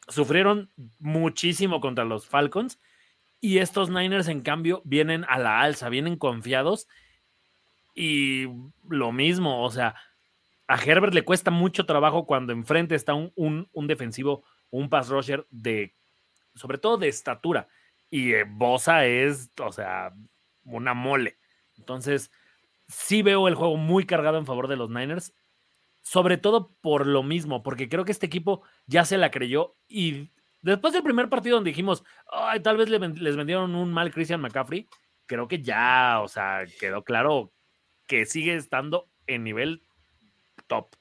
sufrieron 0.09 0.71
muchísimo 0.99 1.81
contra 1.81 2.05
los 2.05 2.27
Falcons 2.27 2.81
y 3.41 3.59
estos 3.59 3.89
Niners, 3.89 4.29
en 4.29 4.43
cambio, 4.43 4.83
vienen 4.85 5.25
a 5.29 5.39
la 5.39 5.61
alza, 5.61 5.89
vienen 5.89 6.17
confiados 6.17 6.89
y 7.95 8.47
lo 8.89 9.13
mismo, 9.13 9.63
o 9.65 9.71
sea, 9.71 9.95
a 10.71 10.77
Herbert 10.77 11.15
le 11.15 11.25
cuesta 11.25 11.51
mucho 11.51 11.85
trabajo 11.85 12.27
cuando 12.27 12.53
enfrente 12.53 12.95
está 12.95 13.13
un, 13.13 13.69
un, 13.73 13.87
defensivo, 13.89 14.45
un 14.71 14.89
pass 14.89 15.09
rusher 15.09 15.45
de, 15.51 15.97
sobre 16.55 16.79
todo 16.79 16.97
de 16.97 17.09
estatura. 17.09 17.67
Y 18.09 18.35
eh, 18.35 18.45
Bosa 18.49 19.05
es, 19.05 19.51
o 19.59 19.73
sea, 19.73 20.15
una 20.63 20.95
mole. 20.95 21.39
Entonces, 21.77 22.31
sí 22.87 23.21
veo 23.23 23.49
el 23.49 23.57
juego 23.57 23.77
muy 23.77 24.07
cargado 24.07 24.39
en 24.39 24.47
favor 24.47 24.69
de 24.69 24.77
los 24.77 24.91
Niners, 24.91 25.35
sobre 26.03 26.37
todo 26.37 26.73
por 26.81 27.05
lo 27.05 27.25
mismo, 27.25 27.65
porque 27.65 27.89
creo 27.89 28.05
que 28.05 28.13
este 28.13 28.27
equipo 28.27 28.63
ya 28.87 29.05
se 29.05 29.19
la 29.19 29.33
creyó 29.33 29.75
y 29.89 30.31
después 30.63 30.93
del 30.93 31.03
primer 31.03 31.29
partido 31.29 31.57
donde 31.57 31.71
dijimos, 31.71 32.05
Ay, 32.31 32.61
tal 32.61 32.77
vez 32.77 32.89
les 32.89 33.37
vendieron 33.37 33.75
un 33.75 33.93
mal 33.93 34.13
Christian 34.13 34.41
McCaffrey, 34.41 34.89
creo 35.27 35.49
que 35.49 35.63
ya, 35.63 36.21
o 36.23 36.29
sea, 36.29 36.63
quedó 36.79 37.03
claro 37.03 37.53
que 38.07 38.25
sigue 38.25 38.55
estando 38.55 39.11
en 39.27 39.43
nivel 39.43 39.83
top. 40.71 40.95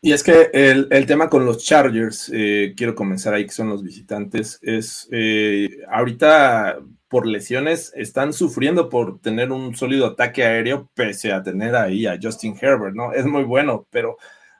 Y 0.00 0.12
es 0.12 0.22
que 0.22 0.50
el, 0.52 1.06
tema 1.06 1.28
con 1.28 1.44
los 1.44 1.64
Chargers, 1.64 2.30
eh, 2.32 2.74
quiero 2.76 2.94
comenzar 2.94 3.34
ahí 3.34 3.46
que 3.46 3.52
son 3.52 3.68
los 3.68 3.82
visitantes, 3.82 4.58
es 4.62 5.08
eh, 5.10 5.68
ahorita 5.90 6.78
por 7.08 7.26
lesiones 7.26 7.92
están 7.96 8.32
sufriendo 8.32 8.88
por 8.88 9.20
tener 9.20 9.50
un 9.50 9.74
sólido 9.74 10.06
ataque 10.06 10.44
aéreo 10.44 10.90
pese 10.94 11.32
a 11.32 11.42
tener 11.42 11.74
ahí 11.74 12.06
a 12.06 12.18
Justin 12.20 12.56
Herbert, 12.60 12.94
¿no? 12.94 13.12
Es 13.12 13.24
muy 13.24 13.42
bueno, 13.42 13.88
pero 13.90 14.18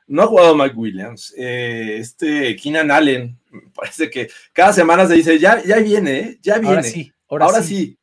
no 0.09 0.23
ha 0.23 0.27
jugado 0.27 0.57
Mike 0.57 0.75
Williams. 0.75 1.33
Eh, 1.37 1.99
este 1.99 2.57
Keenan 2.57 2.91
Allen, 2.91 3.39
parece 3.75 4.11
que 4.11 4.29
cada 4.53 4.73
semana 4.73 5.07
se 5.07 5.15
dice, 5.15 5.39
ya, 5.39 5.63
ya 5.63 5.77
viene, 5.79 6.39
ya 6.43 6.59
viene. 6.59 6.77
Ahora 6.77 6.83
sí, 6.83 7.13
ahora, 7.29 7.63
sí. 7.63 7.97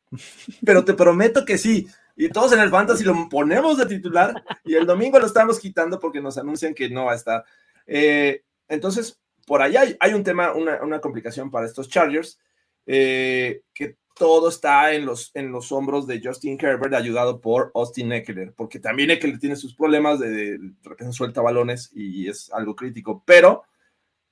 Pero 0.64 0.84
te 0.84 0.94
prometo 0.94 1.44
que 1.44 1.58
sí 1.58 1.86
y 2.16 2.30
todos 2.30 2.52
en 2.52 2.60
el 2.60 2.70
fantasy 2.70 3.04
lo 3.04 3.28
ponemos 3.28 3.76
de 3.76 3.86
titular 3.86 4.42
y 4.64 4.74
el 4.74 4.86
domingo 4.86 5.18
lo 5.18 5.26
estamos 5.26 5.60
quitando 5.60 6.00
porque 6.00 6.20
nos 6.20 6.38
anuncian 6.38 6.74
que 6.74 6.88
no 6.88 7.04
va 7.04 7.12
a 7.12 7.16
estar. 7.16 7.44
Eh, 7.86 8.42
entonces, 8.68 9.20
por 9.46 9.60
allá 9.60 9.82
hay, 10.00 10.14
un 10.14 10.24
tema, 10.24 10.52
una, 10.54 11.00
complicación 11.00 11.50
para 11.50 11.66
estos 11.66 11.88
Chargers, 11.88 12.38
eh, 12.86 13.62
que 13.74 13.98
todo 14.16 14.48
está 14.48 14.94
en 14.94 15.04
los, 15.04 15.30
en 15.34 15.52
los 15.52 15.70
hombros 15.72 16.06
de 16.06 16.22
Justin 16.24 16.58
Herbert, 16.58 16.94
ayudado 16.94 17.40
por 17.42 17.70
Austin 17.74 18.10
Eckler, 18.12 18.54
porque 18.54 18.80
también 18.80 19.10
Eckler 19.10 19.38
tiene 19.38 19.56
sus 19.56 19.74
problemas 19.74 20.18
de, 20.18 20.58
repente 20.82 21.12
suelta 21.12 21.42
balones 21.42 21.90
y 21.94 22.28
es 22.28 22.50
algo 22.50 22.74
crítico, 22.74 23.22
pero 23.26 23.64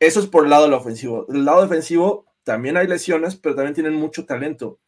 eso 0.01 0.21
es 0.21 0.27
por 0.27 0.45
el 0.45 0.51
lado 0.51 0.65
del 0.65 0.73
ofensivo. 0.73 1.27
Del 1.29 1.45
lado 1.45 1.63
defensivo 1.63 2.27
también 2.45 2.79
hay 2.79 2.87
lesiones, 2.87 3.37
pero 3.37 3.55
también 3.55 3.75
tienen 3.75 3.93
mucho 3.93 4.25
talento 4.25 4.81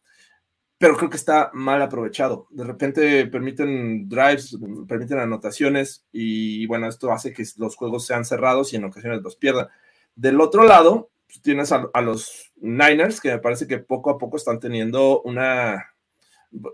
pero 0.77 0.95
creo 0.95 1.09
que 1.09 1.17
está 1.17 1.49
mal 1.53 1.81
aprovechado. 1.81 2.47
De 2.51 2.63
repente 2.63 3.25
permiten 3.27 4.07
drives, 4.07 4.57
permiten 4.87 5.19
anotaciones 5.19 6.05
y 6.11 6.65
bueno, 6.67 6.87
esto 6.87 7.11
hace 7.11 7.33
que 7.33 7.43
los 7.57 7.75
juegos 7.75 8.05
sean 8.05 8.25
cerrados 8.25 8.73
y 8.73 8.75
en 8.75 8.85
ocasiones 8.85 9.21
los 9.23 9.35
pierdan. 9.35 9.67
Del 10.15 10.39
otro 10.39 10.65
lado, 10.65 11.09
pues, 11.25 11.41
tienes 11.41 11.71
a, 11.71 12.01
los 12.01 12.51
Niners 12.57 13.19
que 13.19 13.31
me 13.31 13.39
parece 13.39 13.67
que 13.67 13.79
poco 13.79 14.11
a 14.11 14.17
poco 14.17 14.37
están 14.37 14.59
teniendo 14.59 15.21
una... 15.21 15.93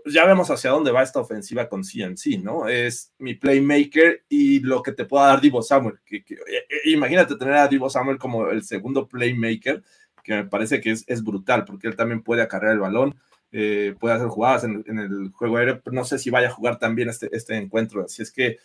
Ya 0.06 0.24
vemos 0.24 0.50
hacia 0.50 0.70
dónde 0.70 0.92
va 0.92 1.02
esta 1.02 1.18
ofensiva 1.18 1.68
con 1.68 1.82
CNC, 1.82 2.42
¿no? 2.42 2.68
Es 2.68 3.12
mi 3.18 3.34
playmaker 3.34 4.24
y 4.28 4.60
lo 4.60 4.82
que 4.82 4.92
te 4.92 5.04
pueda 5.04 5.26
dar 5.26 5.40
Divo 5.40 5.62
Samuel. 5.62 5.98
Que, 6.06 6.18
eh, 6.18 6.24
eh, 6.28 6.80
imagínate 6.90 7.34
tener 7.36 7.54
a 7.54 7.68
Divo 7.68 7.90
Samuel 7.90 8.18
como 8.18 8.48
el 8.50 8.62
segundo 8.62 9.08
playmaker, 9.08 9.82
que 10.22 10.34
me 10.34 10.44
parece 10.44 10.80
que 10.80 10.92
es, 10.92 11.04
es 11.08 11.24
brutal, 11.24 11.64
porque 11.64 11.88
él 11.88 11.96
también 11.96 12.22
puede 12.22 12.42
acarrear 12.42 12.74
el 12.74 12.80
balón 12.80 13.16
eh, 13.56 13.94
puede 14.00 14.16
hacer 14.16 14.26
jugadas 14.26 14.64
en, 14.64 14.98
el 14.98 15.30
juego 15.30 15.58
aéreo, 15.58 15.80
no 15.92 16.04
sé 16.04 16.18
si 16.18 16.28
vaya 16.28 16.48
a 16.48 16.52
jugar 16.52 16.80
también 16.80 17.08
este, 17.08 17.28
este 17.30 17.56
encuentro. 17.56 18.04
Así 18.04 18.20
es 18.20 18.32
que 18.32 18.58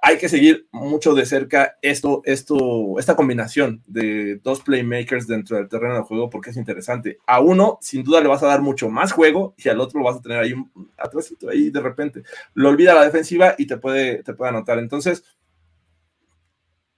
hay 0.00 0.16
que 0.16 0.30
seguir 0.30 0.68
mucho 0.70 1.12
de 1.12 1.26
cerca 1.26 1.76
esto, 1.82 2.22
esto, 2.24 2.98
esta 2.98 3.14
combinación 3.14 3.82
de 3.86 4.36
dos 4.36 4.60
playmakers 4.60 5.26
dentro 5.26 5.58
del 5.58 5.68
terreno 5.68 5.94
del 5.94 6.04
juego 6.04 6.30
porque 6.30 6.48
es 6.48 6.56
interesante. 6.56 7.18
A 7.26 7.40
uno, 7.40 7.78
sin 7.82 8.04
duda, 8.04 8.22
le 8.22 8.28
vas 8.28 8.42
a 8.42 8.46
dar 8.46 8.62
mucho 8.62 8.88
más 8.88 9.12
juego 9.12 9.54
y 9.58 9.68
al 9.68 9.80
otro 9.80 9.98
lo 9.98 10.06
vas 10.06 10.16
a 10.16 10.22
tener 10.22 10.38
ahí 10.38 10.54
un 10.54 10.90
atrásito 10.96 11.50
ahí 11.50 11.68
de 11.68 11.80
repente. 11.80 12.22
Lo 12.54 12.70
olvida 12.70 12.94
la 12.94 13.04
defensiva 13.04 13.54
y 13.58 13.66
te 13.66 13.76
puede, 13.76 14.22
te 14.22 14.32
puede 14.32 14.48
anotar. 14.48 14.78
Entonces, 14.78 15.24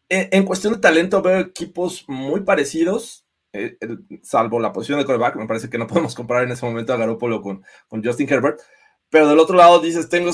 en, 0.08 0.28
en 0.30 0.44
cuestión 0.44 0.74
de 0.74 0.78
talento, 0.78 1.20
veo 1.20 1.40
equipos 1.40 2.04
muy 2.06 2.42
parecidos 2.42 3.23
eh, 3.54 3.78
salvo 4.22 4.58
la 4.58 4.72
posición 4.72 4.98
de 4.98 5.04
coreback, 5.04 5.36
me 5.36 5.46
parece 5.46 5.70
que 5.70 5.78
no 5.78 5.86
podemos 5.86 6.14
comparar 6.14 6.44
en 6.44 6.52
ese 6.52 6.66
momento 6.66 6.92
a 6.92 6.96
Garoppolo 6.96 7.40
con, 7.40 7.64
con 7.88 8.04
Justin 8.04 8.30
Herbert. 8.30 8.60
Pero 9.10 9.28
del 9.28 9.38
otro 9.38 9.56
lado 9.56 9.78
dices, 9.78 10.08
tengo 10.08 10.32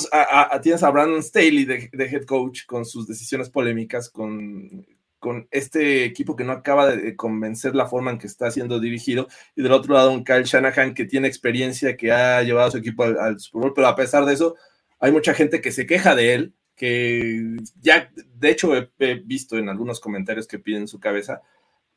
tienes 0.63 0.83
a 0.83 0.91
Brandon 0.91 1.23
Staley 1.23 1.67
de, 1.67 1.91
head 1.93 2.25
coach 2.25 2.65
con 2.65 2.87
sus 2.87 3.07
decisiones 3.07 3.51
polémicas, 3.51 4.09
con, 4.09 4.87
con 5.19 5.47
este 5.51 6.05
equipo 6.05 6.35
que 6.35 6.45
no 6.45 6.53
acaba 6.53 6.89
de 6.89 7.15
convencer 7.15 7.75
la 7.75 7.87
forma 7.87 8.11
en 8.11 8.19
que 8.19 8.27
está 8.27 8.51
siendo 8.51 8.81
dirigido. 8.81 9.29
Y 9.55 9.63
del 9.63 9.73
otro 9.73 9.93
lado 9.93 10.11
un 10.11 10.25
Kyle 10.25 10.45
Shanahan 10.45 10.95
que 10.95 11.05
tiene 11.05 11.29
experiencia, 11.29 11.95
que 11.95 12.11
ha 12.11 12.43
llevado 12.43 12.69
a 12.69 12.71
su 12.71 12.79
equipo 12.79 13.05
al, 13.05 13.39
Super 13.39 13.61
Bowl, 13.61 13.75
pero 13.75 13.87
a 13.87 13.97
pesar 13.97 14.25
de 14.25 14.33
eso, 14.33 14.57
hay 14.99 15.13
mucha 15.13 15.35
gente 15.35 15.61
que 15.61 15.73
se 15.73 15.85
queja 15.85 16.15
de 16.15 16.33
él, 16.33 16.55
que 16.75 17.59
ya, 17.83 18.11
de 18.17 18.51
hecho, 18.51 18.75
he 18.75 19.15
visto 19.17 19.59
en 19.59 19.69
algunos 19.69 20.01
comentarios 20.01 20.47
que 20.47 20.59
piden 20.59 20.89
su 20.89 20.99
cabeza 20.99 21.43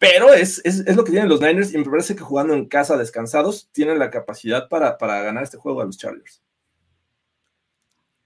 pero 0.04 0.34
es, 0.34 0.62
lo 0.94 1.06
que 1.06 1.12
tienen 1.12 1.30
los 1.30 1.40
Niners 1.40 1.74
y 1.74 1.78
me 1.78 1.86
parece 1.86 2.14
que 2.14 2.24
jugando 2.24 2.54
en 2.54 2.66
casa 2.66 2.98
descansados 2.98 3.70
tienen 3.72 4.00
la 4.00 4.10
capacidad 4.10 4.68
para, 4.68 4.98
ganar 5.00 5.44
este 5.44 5.58
juego 5.58 5.80
a 5.80 5.86
los 5.86 5.98
Chargers. 5.98 6.44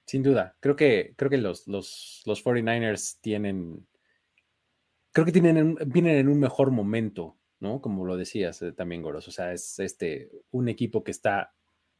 Sin 0.08 0.24
duda, 0.24 0.56
creo 0.60 0.76
que, 0.76 1.14
creo 1.16 1.30
que 1.30 1.38
los, 1.38 1.68
los, 1.68 2.24
49ers 2.26 3.20
tienen, 3.22 3.86
creo 5.12 5.26
que 5.26 5.32
tienen, 5.32 5.76
vienen 5.86 6.18
en 6.18 6.30
un 6.30 6.40
mejor 6.40 6.72
momento, 6.72 7.38
¿no? 7.60 7.80
Como 7.80 8.06
lo 8.06 8.18
decías 8.18 8.60
eh, 8.64 8.72
también, 8.72 9.04
Goros, 9.04 9.28
o 9.28 9.32
sea, 9.32 9.54
es 9.54 9.78
este, 9.78 10.32
un 10.50 10.70
equipo 10.70 11.04
que 11.04 11.12
está 11.12 11.54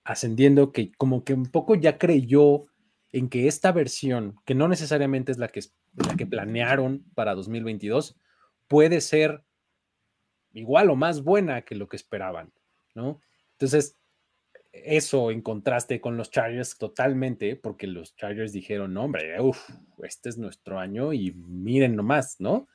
ascendiendo, 0.04 0.72
que 0.72 0.92
como 0.94 1.24
que 1.24 1.36
un 1.36 1.52
poco 1.52 1.76
ya 1.76 2.00
creyó 2.00 2.66
en 3.12 3.30
que 3.30 3.48
esta 3.48 3.72
versión, 3.74 4.38
que 4.44 4.56
no 4.56 4.68
necesariamente 4.68 5.32
es 5.32 5.38
la 5.38 5.50
que, 5.50 5.62
la 5.94 6.16
que 6.16 6.26
planearon 6.26 7.06
para 7.14 7.36
2022, 7.36 8.18
puede 8.68 9.02
ser 9.02 9.44
igual 10.58 10.90
o 10.90 10.96
más 10.96 11.24
buena 11.24 11.62
que 11.62 11.76
lo 11.76 11.88
que 11.88 11.98
esperaban, 11.98 12.52
¿no? 12.96 13.22
Entonces, 13.54 13.98
eso 14.72 15.32
en 15.32 15.42
contraste 15.42 16.02
con 16.02 16.18
los 16.18 16.32
Chargers 16.32 16.78
totalmente, 16.78 17.56
porque 17.56 17.88
los 17.88 18.16
Chargers 18.16 18.52
dijeron, 18.54 18.98
hombre, 18.98 19.40
uff, 19.40 19.70
este 20.04 20.30
es 20.30 20.38
nuestro 20.38 20.80
año 20.80 21.14
y 21.14 21.32
miren 21.34 21.96
nomás, 21.96 22.40
¿no? 22.40 22.68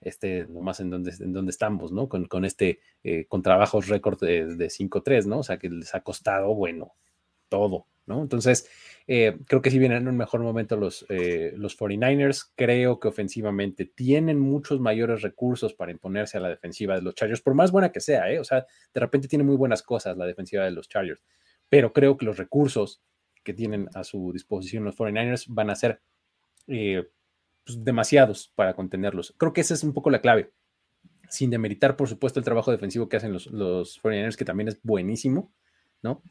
Este, 0.00 0.46
nomás 0.46 0.80
en 0.80 0.90
donde, 0.90 1.12
en 1.20 1.32
donde 1.32 1.50
estamos, 1.50 1.92
¿no? 1.92 2.08
Con, 2.08 2.26
con 2.26 2.44
este, 2.44 2.80
eh, 3.02 3.26
con 3.26 3.42
trabajos 3.42 3.88
récord 3.88 4.20
de, 4.20 4.46
de 4.56 4.66
5-3, 4.70 5.26
¿no? 5.26 5.40
O 5.40 5.42
sea, 5.42 5.58
que 5.58 5.68
les 5.68 5.94
ha 5.94 6.00
costado, 6.00 6.54
bueno, 6.54 6.94
todo, 7.48 7.86
¿no? 8.06 8.22
Entonces, 8.22 8.68
eh, 9.10 9.38
creo 9.46 9.62
que 9.62 9.70
si 9.70 9.78
vienen 9.78 10.02
en 10.02 10.08
un 10.08 10.18
mejor 10.18 10.42
momento 10.42 10.76
los, 10.76 11.06
eh, 11.08 11.54
los 11.56 11.78
49ers. 11.78 12.52
Creo 12.54 13.00
que 13.00 13.08
ofensivamente 13.08 13.86
tienen 13.86 14.38
muchos 14.38 14.80
mayores 14.80 15.22
recursos 15.22 15.72
para 15.72 15.90
imponerse 15.90 16.36
a 16.36 16.40
la 16.40 16.50
defensiva 16.50 16.94
de 16.94 17.02
los 17.02 17.14
Chargers, 17.14 17.40
por 17.40 17.54
más 17.54 17.72
buena 17.72 17.90
que 17.90 18.00
sea, 18.00 18.30
¿eh? 18.30 18.38
O 18.38 18.44
sea, 18.44 18.66
de 18.92 19.00
repente 19.00 19.26
tiene 19.26 19.44
muy 19.44 19.56
buenas 19.56 19.82
cosas 19.82 20.16
la 20.18 20.26
defensiva 20.26 20.64
de 20.64 20.72
los 20.72 20.88
Chargers, 20.88 21.24
pero 21.70 21.94
creo 21.94 22.18
que 22.18 22.26
los 22.26 22.36
recursos 22.36 23.02
que 23.42 23.54
tienen 23.54 23.88
a 23.94 24.04
su 24.04 24.30
disposición 24.32 24.84
los 24.84 24.96
49ers 24.96 25.46
van 25.48 25.70
a 25.70 25.74
ser 25.74 26.02
eh, 26.66 27.08
pues, 27.64 27.82
demasiados 27.82 28.52
para 28.54 28.74
contenerlos. 28.74 29.34
Creo 29.38 29.54
que 29.54 29.62
esa 29.62 29.72
es 29.72 29.82
un 29.84 29.94
poco 29.94 30.10
la 30.10 30.20
clave. 30.20 30.52
Sin 31.30 31.48
demeritar, 31.48 31.96
por 31.96 32.08
supuesto, 32.08 32.40
el 32.40 32.44
trabajo 32.44 32.70
defensivo 32.72 33.08
que 33.08 33.16
hacen 33.16 33.32
los, 33.32 33.46
los 33.46 34.02
49ers, 34.02 34.36
que 34.36 34.44
también 34.44 34.68
es 34.68 34.80
buenísimo, 34.82 35.50
¿no? 36.02 36.22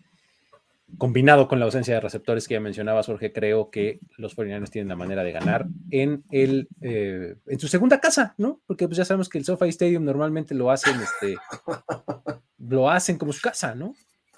Combinado 0.97 1.47
con 1.47 1.59
la 1.59 1.65
ausencia 1.65 1.95
de 1.95 1.99
receptores 1.99 2.47
que 2.47 2.53
ya 2.53 2.59
mencionaba 2.59 3.03
Jorge, 3.03 3.33
creo 3.33 3.69
que 3.69 3.99
los 4.17 4.35
49ers 4.35 4.69
tienen 4.69 4.87
la 4.87 4.95
manera 4.95 5.23
de 5.23 5.31
ganar 5.31 5.67
en, 5.91 6.23
el, 6.31 6.69
eh, 6.81 7.35
en 7.45 7.59
su 7.59 7.67
segunda 7.67 7.99
casa, 7.99 8.33
¿no? 8.37 8.61
Porque 8.65 8.87
pues 8.87 8.97
ya 8.97 9.05
sabemos 9.05 9.29
que 9.29 9.37
el 9.37 9.45
SoFi 9.45 9.69
Stadium 9.69 10.05
normalmente 10.05 10.55
lo 10.55 10.71
hacen, 10.71 10.95
este, 11.01 11.37
lo 12.57 12.89
hacen 12.89 13.17
como 13.17 13.33
su 13.33 13.41
casa, 13.41 13.75
¿no? 13.75 13.93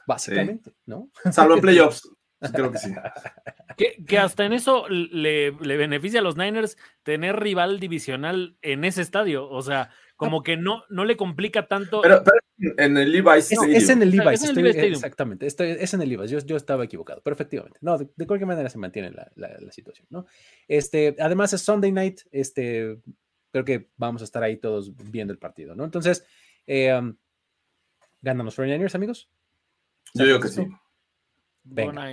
Básicamente, 0.07 0.73
¿no? 0.85 1.09
Salvo 1.31 1.55
en 1.55 1.61
playoffs. 1.61 2.09
Creo 2.53 2.71
que 2.71 2.77
sí. 2.77 2.93
Que, 3.77 4.03
que, 4.05 4.19
hasta 4.19 4.43
en 4.43 4.51
eso 4.51 4.89
le, 4.89 5.53
le, 5.53 5.77
beneficia 5.77 6.19
a 6.19 6.23
los 6.23 6.35
Niners 6.35 6.75
tener 7.03 7.39
rival 7.39 7.79
divisional 7.79 8.57
en 8.61 8.83
ese 8.83 9.01
estadio. 9.01 9.49
O 9.49 9.61
sea, 9.61 9.89
como 10.19 10.43
que 10.43 10.57
no, 10.57 10.83
no 10.89 11.05
le 11.05 11.15
complica 11.15 11.69
tanto. 11.69 12.01
Pero, 12.01 12.21
pero 12.25 12.75
en 12.77 12.97
el 12.97 13.09
Levi's. 13.09 13.53
Es, 13.53 13.59
es, 13.63 13.89
en 13.89 14.01
el 14.01 14.11
Levi's. 14.11 14.43
Es 14.43 14.49
en 14.49 14.57
el 14.57 14.65
Levi's 14.65 14.97
exactamente. 14.97 15.47
Estoy, 15.47 15.77
es 15.79 15.93
en 15.93 16.01
el 16.01 16.09
Levi's. 16.09 16.29
Yo, 16.29 16.39
yo, 16.39 16.57
estaba 16.57 16.83
equivocado, 16.83 17.21
pero 17.23 17.33
efectivamente. 17.33 17.79
No, 17.81 17.97
de, 17.97 18.09
de 18.13 18.27
cualquier 18.27 18.47
manera 18.47 18.69
se 18.69 18.77
mantiene 18.77 19.11
la, 19.11 19.31
la, 19.35 19.57
la, 19.57 19.71
situación, 19.71 20.07
¿no? 20.09 20.25
Este, 20.67 21.15
además 21.19 21.53
es 21.53 21.61
Sunday 21.61 21.93
night. 21.93 22.19
Este, 22.33 22.99
creo 23.53 23.63
que 23.63 23.87
vamos 23.95 24.21
a 24.21 24.25
estar 24.25 24.43
ahí 24.43 24.57
todos 24.57 24.93
viendo 25.09 25.31
el 25.31 25.39
partido, 25.39 25.73
¿no? 25.73 25.85
Entonces, 25.85 26.25
eh, 26.67 26.93
um, 26.93 27.15
¿ganan 28.21 28.45
los 28.45 28.59
49ers, 28.59 28.95
amigos? 28.95 29.29
Yo 30.15 30.25
digo 30.25 30.41
que 30.41 30.49
sí. 30.49 30.67
Venga. 31.63 32.11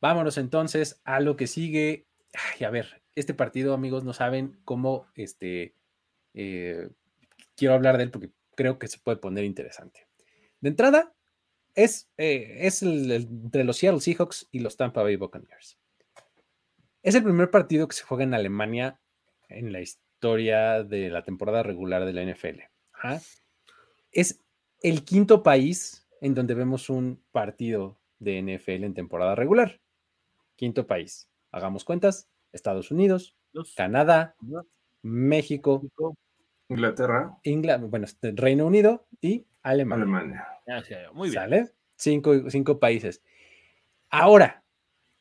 Vámonos 0.00 0.38
entonces 0.38 1.00
a 1.04 1.20
lo 1.20 1.36
que 1.36 1.46
sigue. 1.46 2.08
Ay, 2.34 2.64
a 2.64 2.70
ver, 2.70 3.00
este 3.14 3.32
partido, 3.32 3.74
amigos, 3.74 4.02
no 4.02 4.12
saben 4.12 4.58
cómo 4.64 5.06
este 5.14 5.76
eh, 6.34 6.88
quiero 7.56 7.74
hablar 7.74 7.96
de 7.96 8.04
él 8.04 8.10
porque 8.10 8.30
creo 8.54 8.78
que 8.78 8.88
se 8.88 8.98
puede 8.98 9.18
poner 9.18 9.44
interesante. 9.44 10.06
De 10.60 10.68
entrada, 10.68 11.14
es, 11.74 12.10
eh, 12.16 12.58
es 12.60 12.82
el, 12.82 13.10
el, 13.10 13.22
entre 13.22 13.64
los 13.64 13.76
Seattle 13.78 14.00
Seahawks 14.00 14.48
y 14.50 14.60
los 14.60 14.76
Tampa 14.76 15.02
Bay 15.02 15.16
Buccaneers. 15.16 15.78
Es 17.02 17.14
el 17.14 17.22
primer 17.22 17.50
partido 17.50 17.88
que 17.88 17.96
se 17.96 18.04
juega 18.04 18.24
en 18.24 18.34
Alemania 18.34 19.00
en 19.48 19.72
la 19.72 19.80
historia 19.80 20.82
de 20.82 21.08
la 21.08 21.22
temporada 21.22 21.62
regular 21.62 22.04
de 22.04 22.12
la 22.12 22.22
NFL. 22.22 22.60
Ajá. 22.92 23.20
Es 24.12 24.40
el 24.82 25.04
quinto 25.04 25.42
país 25.42 26.06
en 26.20 26.34
donde 26.34 26.54
vemos 26.54 26.90
un 26.90 27.22
partido 27.32 27.98
de 28.18 28.42
NFL 28.42 28.84
en 28.84 28.94
temporada 28.94 29.34
regular. 29.34 29.80
Quinto 30.56 30.86
país. 30.86 31.30
Hagamos 31.50 31.84
cuentas. 31.84 32.28
Estados 32.52 32.90
Unidos, 32.90 33.36
Canadá, 33.76 34.34
México, 35.02 35.82
Inglaterra, 36.70 37.36
Ingl 37.42 37.78
bueno, 37.88 38.06
este, 38.06 38.32
Reino 38.32 38.66
Unido 38.66 39.06
y 39.20 39.46
Alemania. 39.62 40.04
Alemania. 40.04 40.46
Muy 41.12 41.30
bien. 41.30 41.42
¿Sale? 41.42 41.70
Cinco, 41.96 42.48
cinco 42.48 42.78
países. 42.78 43.22
Ahora, 44.08 44.64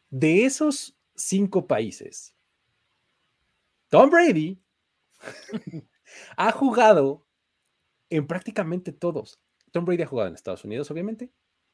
de 0.09 0.45
esos 0.45 0.95
cinco 1.15 1.67
países, 1.67 2.35
Tom 3.89 4.11
Brady 4.11 4.61
ha 6.37 6.51
jugado 6.51 7.25
en 8.11 8.27
prácticamente 8.27 8.91
todos. 8.91 9.41
Tom 9.71 9.85
Brady 9.85 10.03
ha 10.03 10.07
jugado 10.07 10.29
en 10.29 10.35
Estados 10.35 10.63
Unidos, 10.63 10.89
obviamente, 10.91 11.31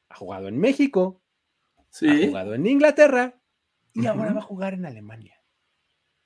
ha 0.08 0.16
jugado 0.16 0.48
en 0.48 0.58
México, 0.58 1.20
sí. 1.90 2.08
ha 2.08 2.28
jugado 2.28 2.54
en 2.54 2.66
Inglaterra 2.66 3.38
y 3.92 4.00
uh 4.00 4.02
-huh. 4.04 4.08
ahora 4.08 4.32
va 4.32 4.40
a 4.40 4.44
jugar 4.44 4.72
en 4.74 4.86
Alemania. 4.86 5.36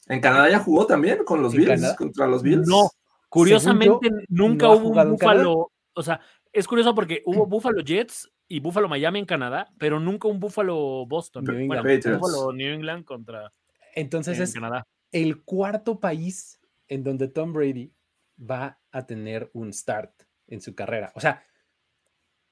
¿En 0.06 0.20
Canadá 0.20 0.50
ya 0.50 0.60
jugó 0.60 0.86
también 0.86 1.24
con 1.24 1.42
los 1.42 1.52
Bills? 1.52 1.68
Canadá? 1.68 1.96
¿Contra 1.96 2.26
los 2.26 2.42
Bills? 2.42 2.66
No, 2.66 2.90
curiosamente 3.30 4.08
yo, 4.10 4.16
nunca 4.28 4.66
no 4.66 4.74
hubo 4.74 4.90
un 4.90 5.10
Búfalo. 5.12 5.72
O 5.94 6.02
sea, 6.02 6.20
es 6.52 6.66
curioso 6.66 6.94
porque 6.94 7.22
hubo 7.24 7.46
Buffalo 7.46 7.82
Jets 7.82 8.30
y 8.48 8.60
Buffalo 8.60 8.88
Miami 8.88 9.20
en 9.20 9.26
Canadá, 9.26 9.72
pero 9.78 9.98
nunca 9.98 10.28
un 10.28 10.40
Buffalo 10.40 11.06
Boston. 11.06 11.44
New 11.44 11.66
bueno, 11.66 11.82
Buffalo 11.82 12.52
New 12.52 12.74
England 12.74 13.04
contra. 13.04 13.52
Entonces 13.94 14.36
en 14.36 14.44
es 14.44 14.52
Canadá. 14.52 14.86
el 15.12 15.42
cuarto 15.42 15.98
país 15.98 16.60
en 16.88 17.04
donde 17.04 17.28
Tom 17.28 17.52
Brady 17.52 17.94
va 18.38 18.80
a 18.90 19.06
tener 19.06 19.50
un 19.54 19.72
start 19.72 20.12
en 20.48 20.60
su 20.60 20.74
carrera. 20.74 21.12
O 21.14 21.20
sea, 21.20 21.44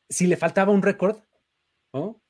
si 0.08 0.26
le 0.26 0.36
faltaba 0.36 0.72
un 0.72 0.82
récord, 0.82 1.18
¿no? 1.92 2.22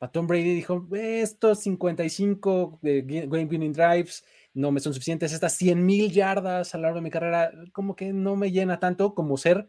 A 0.00 0.08
Tom 0.08 0.26
Brady 0.26 0.54
dijo, 0.54 0.86
estos 0.92 1.60
55 1.60 2.80
game 2.82 3.44
winning 3.44 3.72
drives 3.72 4.24
no 4.52 4.70
me 4.70 4.80
son 4.80 4.94
suficientes, 4.94 5.32
estas 5.32 5.54
100 5.56 5.84
mil 5.84 6.12
yardas 6.12 6.74
a 6.74 6.78
lo 6.78 6.82
largo 6.82 6.96
de 6.96 7.02
mi 7.02 7.10
carrera, 7.10 7.52
como 7.72 7.96
que 7.96 8.12
no 8.12 8.36
me 8.36 8.52
llena 8.52 8.78
tanto 8.78 9.14
como 9.14 9.36
ser 9.36 9.68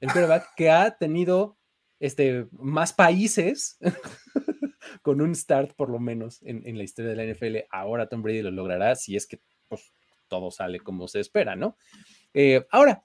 el 0.00 0.12
quarterback 0.12 0.48
que 0.56 0.70
ha 0.70 0.96
tenido 0.96 1.56
este, 2.00 2.46
más 2.52 2.92
países 2.92 3.78
con 5.02 5.20
un 5.20 5.34
start 5.34 5.74
por 5.74 5.90
lo 5.90 5.98
menos 5.98 6.42
en, 6.42 6.66
en, 6.66 6.78
la 6.78 6.84
historia 6.84 7.10
de 7.10 7.16
la 7.16 7.32
NFL. 7.32 7.56
Ahora 7.70 8.08
Tom 8.08 8.22
Brady 8.22 8.42
lo 8.42 8.50
logrará 8.50 8.94
si 8.96 9.16
es 9.16 9.26
que 9.26 9.40
pues, 9.68 9.92
todo 10.28 10.50
sale 10.50 10.80
como 10.80 11.08
se 11.08 11.20
espera, 11.20 11.56
¿no? 11.56 11.76
Eh, 12.34 12.66
ahora, 12.70 13.04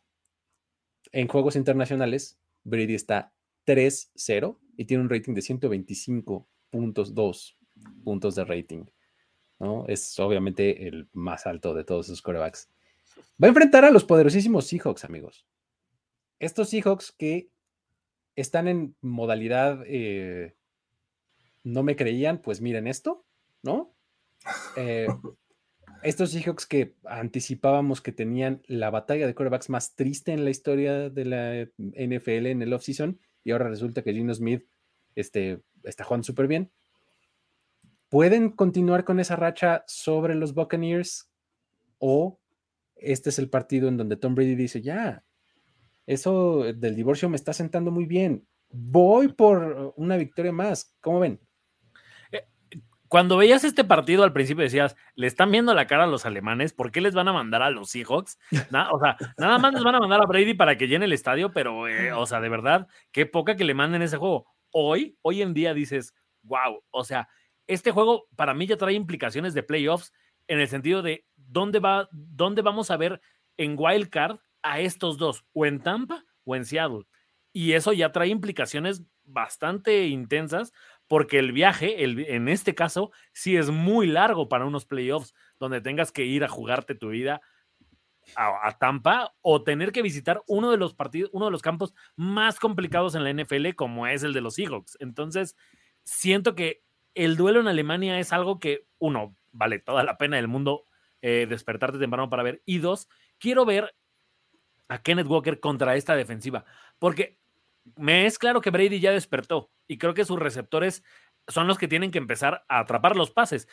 en 1.12 1.28
juegos 1.28 1.56
internacionales, 1.56 2.40
Brady 2.64 2.96
está 2.96 3.34
3-0 3.66 4.58
y 4.78 4.86
tiene 4.86 5.04
un 5.04 5.10
rating 5.10 5.34
de 5.34 5.42
125.2 5.42 7.56
puntos 8.04 8.36
de 8.36 8.46
rating. 8.46 8.86
¿no? 9.60 9.86
Es 9.88 10.20
obviamente 10.20 10.88
el 10.88 11.08
más 11.14 11.46
alto 11.46 11.74
de 11.74 11.84
todos 11.84 12.08
esos 12.08 12.22
corebacks. 12.22 12.70
Va 13.42 13.48
a 13.48 13.50
enfrentar 13.50 13.86
a 13.86 13.92
los 13.92 14.04
poderosísimos 14.04 14.68
Seahawks, 14.68 15.06
amigos. 15.06 15.46
Estos 16.40 16.70
Seahawks 16.70 17.12
que 17.12 17.50
están 18.36 18.68
en 18.68 18.96
modalidad 19.02 19.84
eh, 19.86 20.56
no 21.64 21.84
me 21.84 21.96
creían, 21.96 22.42
pues 22.42 22.62
miren 22.62 22.88
esto, 22.88 23.26
¿no? 23.62 23.94
Eh, 24.76 25.08
estos 26.04 26.32
Seahawks 26.32 26.66
que 26.66 26.96
anticipábamos 27.06 28.02
que 28.02 28.12
tenían 28.12 28.62
la 28.66 28.90
batalla 28.90 29.26
de 29.26 29.36
corebacks 29.36 29.70
más 29.70 29.96
triste 29.96 30.34
en 30.34 30.44
la 30.44 30.50
historia 30.50 31.10
de 31.10 31.26
la 31.26 31.70
NFL 31.78 32.48
en 32.48 32.62
el 32.62 32.74
offseason 32.74 33.20
y 33.44 33.52
ahora 33.52 33.70
resulta 33.70 34.02
que 34.02 34.14
Gino 34.14 34.34
Smith 34.34 34.66
este, 35.16 35.62
está 35.84 36.04
jugando 36.04 36.26
súper 36.26 36.48
bien. 36.48 36.72
¿Pueden 38.10 38.52
continuar 38.52 39.04
con 39.04 39.20
esa 39.20 39.36
racha 39.36 39.84
sobre 39.88 40.36
los 40.36 40.54
Buccaneers? 40.54 41.30
¿O 41.98 42.40
este 42.96 43.30
es 43.30 43.40
el 43.40 43.50
partido 43.50 43.88
en 43.88 43.98
donde 43.98 44.16
Tom 44.16 44.36
Brady 44.36 44.56
dice, 44.56 44.82
ya, 44.82 45.24
eso 46.06 46.64
del 46.64 46.96
divorcio 46.96 47.30
me 47.30 47.36
está 47.36 47.54
sentando 47.54 47.92
muy 47.92 48.06
bien. 48.06 48.46
Voy 48.70 49.30
por 49.30 49.94
una 49.98 50.18
victoria 50.18 50.52
más. 50.52 50.96
¿Cómo 51.02 51.20
ven? 51.20 51.40
Cuando 53.14 53.38
veías 53.38 53.64
este 53.64 53.84
partido 53.84 54.24
al 54.24 54.34
principio 54.34 54.64
decías, 54.64 54.96
le 55.14 55.28
están 55.28 55.52
viendo 55.52 55.76
la 55.76 55.86
cara 55.86 56.06
a 56.06 56.08
los 56.08 56.26
alemanes, 56.26 56.74
¿por 56.74 56.92
qué 56.92 57.00
les 57.00 57.14
van 57.14 57.28
a 57.28 57.32
mandar 57.32 57.62
a 57.62 57.70
los 57.70 57.92
Seahawks? 57.92 58.40
O 58.92 59.00
sea, 59.00 59.18
nada 59.38 59.60
más 59.60 59.72
les 59.72 59.84
van 59.84 59.94
a 59.94 60.00
mandar 60.00 60.20
a 60.20 60.26
Brady 60.26 60.56
para 60.56 60.80
que 60.80 60.88
llene 60.88 61.06
el 61.06 61.14
estadio, 61.14 61.52
pero, 61.52 61.88
eh, 61.88 62.12
o 62.12 62.26
sea, 62.26 62.42
de 62.42 62.50
verdad, 62.50 62.88
qué 63.12 63.28
poca 63.28 63.56
que 63.56 63.66
le 63.66 63.76
manden 63.76 64.02
ese 64.02 64.18
juego. 64.18 64.48
Hoy, 64.72 65.16
hoy 65.22 65.44
en 65.44 65.54
día 65.54 65.76
dices, 65.76 66.16
wow, 66.42 66.84
o 66.90 67.04
sea, 67.04 67.30
este 67.68 67.92
juego 67.92 68.26
para 68.36 68.56
mí 68.56 68.66
ya 68.66 68.78
trae 68.78 68.96
implicaciones 68.96 69.54
de 69.54 69.62
playoffs 69.62 70.12
en 70.48 70.60
el 70.60 70.68
sentido 70.68 71.04
de 71.04 71.28
dónde 71.36 71.78
va, 71.78 72.10
dónde 72.12 72.64
vamos 72.64 72.90
a 72.90 72.98
ver 72.98 73.22
en 73.58 73.76
Wild 73.78 74.10
Card 74.10 74.40
a 74.64 74.80
estos 74.80 75.20
dos, 75.20 75.46
o 75.54 75.68
en 75.68 75.84
Tampa 75.84 76.26
o 76.46 76.56
en 76.56 76.66
Seattle. 76.66 77.04
Y 77.52 77.74
eso 77.74 77.94
ya 77.94 78.12
trae 78.12 78.30
implicaciones 78.30 79.04
bastante 79.24 80.08
intensas 80.08 80.74
porque 81.14 81.38
el 81.38 81.52
viaje, 81.52 82.04
el, 82.04 82.22
en 82.22 82.48
este 82.48 82.74
caso, 82.74 83.12
sí 83.34 83.56
es 83.56 83.70
muy 83.70 84.08
largo 84.08 84.50
para 84.50 84.66
unos 84.66 84.88
playoffs 84.88 85.36
donde 85.60 85.80
tengas 85.80 86.12
que 86.12 86.26
ir 86.26 86.44
a 86.44 86.48
jugarte 86.48 86.96
tu 86.96 87.10
vida 87.10 87.40
a, 88.36 88.76
Tampa 88.80 89.36
o 89.44 89.62
tener 89.62 89.92
que 89.92 90.02
visitar 90.02 90.42
uno 90.48 90.72
de 90.72 90.78
los 90.78 90.96
partidos, 90.96 91.30
uno 91.32 91.46
de 91.46 91.52
los 91.52 91.62
campos 91.62 91.94
más 92.16 92.60
complicados 92.60 93.14
en 93.14 93.24
la 93.24 93.32
NFL, 93.32 93.76
como 93.76 94.08
es 94.08 94.24
el 94.24 94.34
de 94.34 94.42
los 94.42 94.56
Seahawks. 94.56 94.98
Entonces, 95.02 95.56
siento 96.04 96.56
que 96.56 96.82
el 97.14 97.38
duelo 97.38 97.60
en 97.60 97.68
Alemania 97.68 98.18
es 98.18 98.34
algo 98.34 98.60
que, 98.60 98.88
uno, 98.98 99.36
vale 99.52 99.78
toda 99.78 100.04
la 100.04 100.18
pena 100.18 100.38
del 100.38 100.48
mundo 100.48 100.84
eh, 101.22 101.46
despertarte 101.48 102.00
temprano 102.00 102.32
para 102.32 102.42
ver, 102.42 102.64
y 102.66 102.80
dos, 102.80 103.08
quiero 103.38 103.66
ver 103.66 103.94
a 104.88 105.04
Kenneth 105.04 105.28
Walker 105.28 105.60
contra 105.60 105.96
esta 105.96 106.16
defensiva, 106.16 106.66
porque 106.98 107.38
me 107.96 108.26
es 108.26 108.38
claro 108.38 108.62
que 108.62 108.70
Brady 108.70 109.00
ya 109.00 109.12
despertó 109.12 109.72
y 109.88 109.98
creo 109.98 110.14
que 110.14 110.26
sus 110.26 110.40
receptores 110.40 111.04
son 111.48 111.68
los 111.68 111.78
que 111.78 111.88
tienen 111.88 112.12
que 112.12 112.18
empezar 112.18 112.64
a 112.70 112.80
atrapar 112.80 113.16
los 113.16 113.32
pases. 113.32 113.68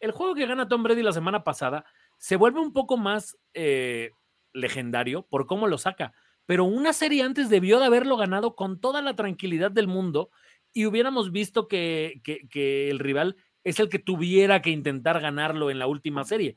El 0.00 0.12
juego 0.12 0.34
que 0.34 0.46
gana 0.46 0.68
Tom 0.68 0.82
Brady 0.82 1.02
la 1.02 1.12
semana 1.12 1.44
pasada 1.44 1.84
se 2.18 2.36
vuelve 2.36 2.60
un 2.60 2.72
poco 2.72 2.96
más 2.96 3.36
eh, 3.54 4.10
legendario 4.52 5.26
por 5.26 5.46
cómo 5.46 5.66
lo 5.66 5.78
saca, 5.78 6.12
pero 6.46 6.64
una 6.64 6.92
serie 6.92 7.22
antes 7.22 7.50
debió 7.50 7.78
de 7.78 7.86
haberlo 7.86 8.16
ganado 8.16 8.54
con 8.54 8.80
toda 8.80 9.02
la 9.02 9.14
tranquilidad 9.14 9.70
del 9.70 9.88
mundo 9.88 10.30
y 10.72 10.86
hubiéramos 10.86 11.32
visto 11.32 11.68
que, 11.68 12.20
que, 12.24 12.90
el 12.90 12.98
rival 12.98 13.36
es 13.62 13.78
el 13.78 13.88
que 13.88 13.98
tuviera 13.98 14.62
que 14.62 14.70
intentar 14.70 15.20
ganarlo 15.20 15.70
en 15.70 15.78
la 15.78 15.86
última 15.86 16.24
serie. 16.24 16.56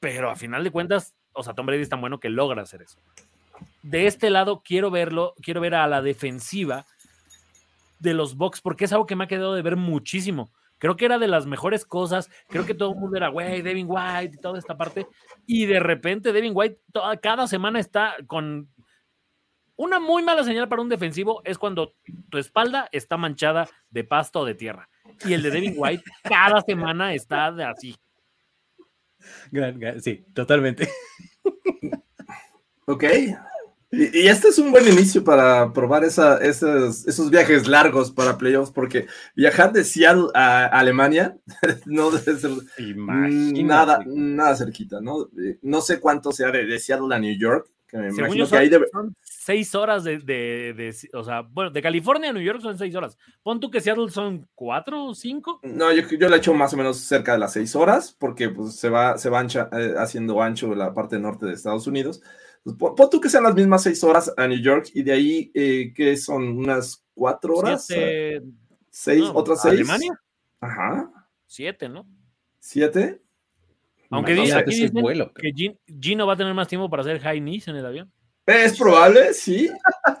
Pero 0.00 0.30
a 0.30 0.36
final 0.36 0.64
de 0.64 0.70
cuentas, 0.70 1.14
o 1.32 1.42
sea, 1.42 1.54
Tom 1.54 1.66
Brady 1.66 1.82
es 1.82 1.88
tan 1.88 2.00
bueno 2.00 2.20
que 2.20 2.30
logra 2.30 2.62
hacer 2.62 2.82
eso. 2.82 2.98
De 3.82 4.06
este 4.06 4.30
lado, 4.30 4.62
quiero 4.64 4.90
verlo, 4.90 5.34
quiero 5.42 5.60
ver 5.60 5.74
a 5.74 5.86
la 5.86 6.02
defensiva 6.02 6.86
de 7.98 8.14
los 8.14 8.36
Bucks, 8.36 8.60
porque 8.60 8.84
es 8.84 8.92
algo 8.92 9.06
que 9.06 9.16
me 9.16 9.24
ha 9.24 9.28
quedado 9.28 9.54
de 9.54 9.62
ver 9.62 9.76
muchísimo. 9.76 10.52
Creo 10.78 10.96
que 10.96 11.04
era 11.04 11.18
de 11.18 11.28
las 11.28 11.46
mejores 11.46 11.84
cosas. 11.84 12.28
Creo 12.48 12.66
que 12.66 12.74
todo 12.74 12.90
el 12.90 12.98
mundo 12.98 13.16
era, 13.16 13.28
güey, 13.28 13.62
Devin 13.62 13.86
White 13.88 14.34
y 14.34 14.40
toda 14.40 14.58
esta 14.58 14.76
parte. 14.76 15.06
Y 15.46 15.66
de 15.66 15.78
repente 15.78 16.32
Devin 16.32 16.52
White 16.54 16.80
toda, 16.92 17.16
cada 17.18 17.46
semana 17.46 17.78
está 17.78 18.16
con 18.26 18.68
una 19.76 20.00
muy 20.00 20.22
mala 20.24 20.42
señal 20.42 20.68
para 20.68 20.82
un 20.82 20.88
defensivo 20.88 21.40
es 21.44 21.58
cuando 21.58 21.94
tu 22.30 22.38
espalda 22.38 22.88
está 22.92 23.16
manchada 23.16 23.68
de 23.90 24.04
pasto 24.04 24.40
o 24.40 24.44
de 24.44 24.54
tierra. 24.54 24.88
Y 25.24 25.34
el 25.34 25.42
de 25.42 25.50
Devin 25.50 25.74
White 25.76 26.02
cada 26.24 26.60
semana 26.62 27.14
está 27.14 27.52
de 27.52 27.64
así. 27.64 27.96
sí, 30.00 30.24
totalmente. 30.34 30.88
Ok, 32.86 33.04
y, 33.94 34.26
este 34.26 34.48
es 34.48 34.58
un 34.58 34.72
buen 34.72 34.88
inicio 34.88 35.22
para 35.22 35.70
probar 35.74 36.02
esos, 36.02 37.30
viajes 37.30 37.68
largos 37.68 38.10
para 38.10 38.38
playoffs, 38.38 38.70
porque 38.70 39.06
viajar 39.36 39.70
de 39.70 39.84
Seattle 39.84 40.28
a 40.34 40.64
Alemania 40.64 41.36
no 41.84 42.10
debe 42.10 42.38
ser 42.38 42.52
nada, 42.78 44.02
nada 44.06 44.56
cerquita, 44.56 45.02
¿no? 45.02 45.28
No 45.60 45.82
sé 45.82 46.00
cuánto 46.00 46.32
sea 46.32 46.50
de, 46.50 46.78
Seattle 46.78 47.14
a 47.14 47.18
New 47.18 47.38
York, 47.38 47.68
que 47.86 47.98
me 47.98 48.08
imagino 48.08 48.48
que 48.48 48.56
ahí 48.56 48.70
debe... 48.70 48.86
son 48.90 49.14
seis 49.20 49.74
horas 49.74 50.04
de, 50.04 50.94
o 51.12 51.22
sea, 51.22 51.42
bueno, 51.42 51.70
de 51.70 51.82
California 51.82 52.30
a 52.30 52.32
New 52.32 52.42
York 52.42 52.62
son 52.62 52.78
seis 52.78 52.94
horas. 52.94 53.18
Pon 53.42 53.60
tú 53.60 53.70
que 53.70 53.82
Seattle 53.82 54.08
son 54.08 54.48
cuatro 54.54 55.04
o 55.04 55.14
cinco. 55.14 55.60
No, 55.62 55.92
yo, 55.92 56.08
yo 56.08 56.30
le 56.30 56.36
echo 56.38 56.54
más 56.54 56.72
o 56.72 56.78
menos 56.78 56.96
cerca 56.96 57.32
de 57.32 57.38
las 57.40 57.52
seis 57.52 57.76
horas, 57.76 58.16
porque 58.18 58.48
pues, 58.48 58.76
se 58.76 58.88
va, 58.88 59.18
se 59.18 59.28
va 59.28 59.42
eh, 59.44 59.94
haciendo 59.98 60.40
ancho 60.40 60.74
la 60.74 60.94
parte 60.94 61.18
norte 61.18 61.44
de 61.44 61.52
Estados 61.52 61.86
Unidos. 61.86 62.22
Pues, 62.64 62.92
pon, 62.96 63.10
tú 63.10 63.20
que 63.20 63.28
sean 63.28 63.44
las 63.44 63.54
mismas 63.54 63.82
seis 63.82 64.02
horas 64.04 64.32
a 64.36 64.46
New 64.46 64.60
York 64.60 64.90
y 64.94 65.02
de 65.02 65.12
ahí, 65.12 65.50
eh, 65.54 65.92
que 65.94 66.16
son 66.16 66.56
unas 66.56 67.04
cuatro 67.14 67.56
horas? 67.56 67.86
¿Seis? 67.86 69.24
¿Otras 69.34 69.62
seis? 69.62 69.74
¿Alemania? 69.74 70.20
Ajá. 70.60 71.10
Siete, 71.46 71.88
¿no? 71.88 72.06
¿Siete? 72.58 73.20
Aunque 74.10 74.34
dice 74.34 74.54
aquí 74.54 74.74
dicen 74.74 75.02
vuelo, 75.02 75.32
que 75.32 75.52
Gino 76.00 76.26
va 76.26 76.34
a 76.34 76.36
tener 76.36 76.52
más 76.52 76.68
tiempo 76.68 76.90
para 76.90 77.00
hacer 77.00 77.18
high 77.20 77.40
knees 77.40 77.66
en 77.68 77.76
el 77.76 77.86
avión. 77.86 78.12
Es 78.44 78.78
probable, 78.78 79.32
sí. 79.32 79.70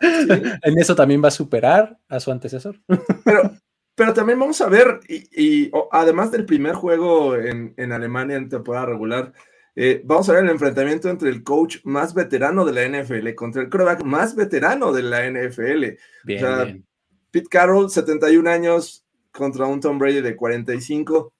en 0.00 0.78
eso 0.78 0.94
también 0.94 1.22
va 1.22 1.28
a 1.28 1.32
superar 1.32 1.98
a 2.08 2.18
su 2.18 2.30
antecesor. 2.30 2.80
Pero, 3.24 3.52
pero 3.94 4.14
también 4.14 4.38
vamos 4.38 4.60
a 4.60 4.68
ver, 4.68 5.00
y, 5.08 5.70
además 5.90 6.30
del 6.30 6.46
primer 6.46 6.74
juego 6.74 7.36
en, 7.36 7.74
en 7.76 7.92
Alemania 7.92 8.36
en 8.36 8.48
temporada 8.48 8.86
regular, 8.86 9.32
eh, 9.74 10.02
vamos 10.04 10.28
a 10.28 10.32
ver 10.34 10.44
el 10.44 10.50
enfrentamiento 10.50 11.08
entre 11.08 11.30
el 11.30 11.42
coach 11.42 11.78
más 11.84 12.12
veterano 12.12 12.64
de 12.64 12.72
la 12.72 13.02
NFL 13.02 13.34
contra 13.34 13.62
el 13.62 13.70
quarterback 13.70 14.04
más 14.04 14.36
veterano 14.36 14.92
de 14.92 15.02
la 15.02 15.30
NFL. 15.30 15.96
Bien, 16.24 16.84
Pete 17.30 17.48
Carroll, 17.48 17.90
71 17.90 18.48
años, 18.48 19.06
contra 19.32 19.66
un 19.66 19.80
Tom 19.80 19.98
Brady 19.98 20.20
de 20.20 20.36
45, 20.36 21.32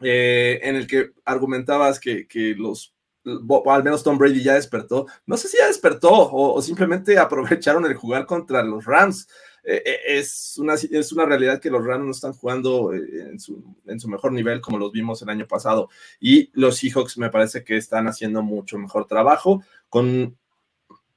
eh, 0.00 0.60
en 0.62 0.76
el 0.76 0.86
que 0.86 1.12
argumentabas 1.24 1.98
que, 1.98 2.26
los, 2.58 2.94
al 3.24 3.84
menos 3.84 4.02
Tom 4.02 4.18
Brady 4.18 4.42
ya 4.42 4.54
despertó. 4.54 5.06
No 5.24 5.38
sé 5.38 5.48
si 5.48 5.56
ya 5.56 5.66
despertó 5.66 6.10
o 6.30 6.60
simplemente 6.60 7.18
aprovecharon 7.18 7.86
el 7.86 7.94
jugar 7.94 8.26
contra 8.26 8.62
los 8.62 8.84
Rams. 8.84 9.26
Eh, 9.66 9.82
eh, 9.84 10.00
es, 10.18 10.56
una, 10.58 10.74
es 10.74 11.12
una 11.12 11.24
realidad 11.24 11.58
que 11.58 11.70
los 11.70 11.84
Rams 11.84 12.04
no 12.04 12.10
están 12.10 12.34
jugando 12.34 12.92
eh, 12.92 13.28
en 13.30 13.40
su, 13.40 13.64
en 13.86 13.98
su 13.98 14.08
mejor 14.08 14.32
nivel 14.32 14.60
como 14.60 14.78
los 14.78 14.92
vimos 14.92 15.22
el 15.22 15.30
año 15.30 15.46
pasado. 15.46 15.88
Y 16.20 16.50
los 16.52 16.76
Seahawks 16.76 17.16
me 17.16 17.30
parece 17.30 17.64
que 17.64 17.76
están 17.76 18.06
haciendo 18.06 18.42
mucho 18.42 18.78
mejor 18.78 19.06
trabajo 19.06 19.62
con, 19.88 20.36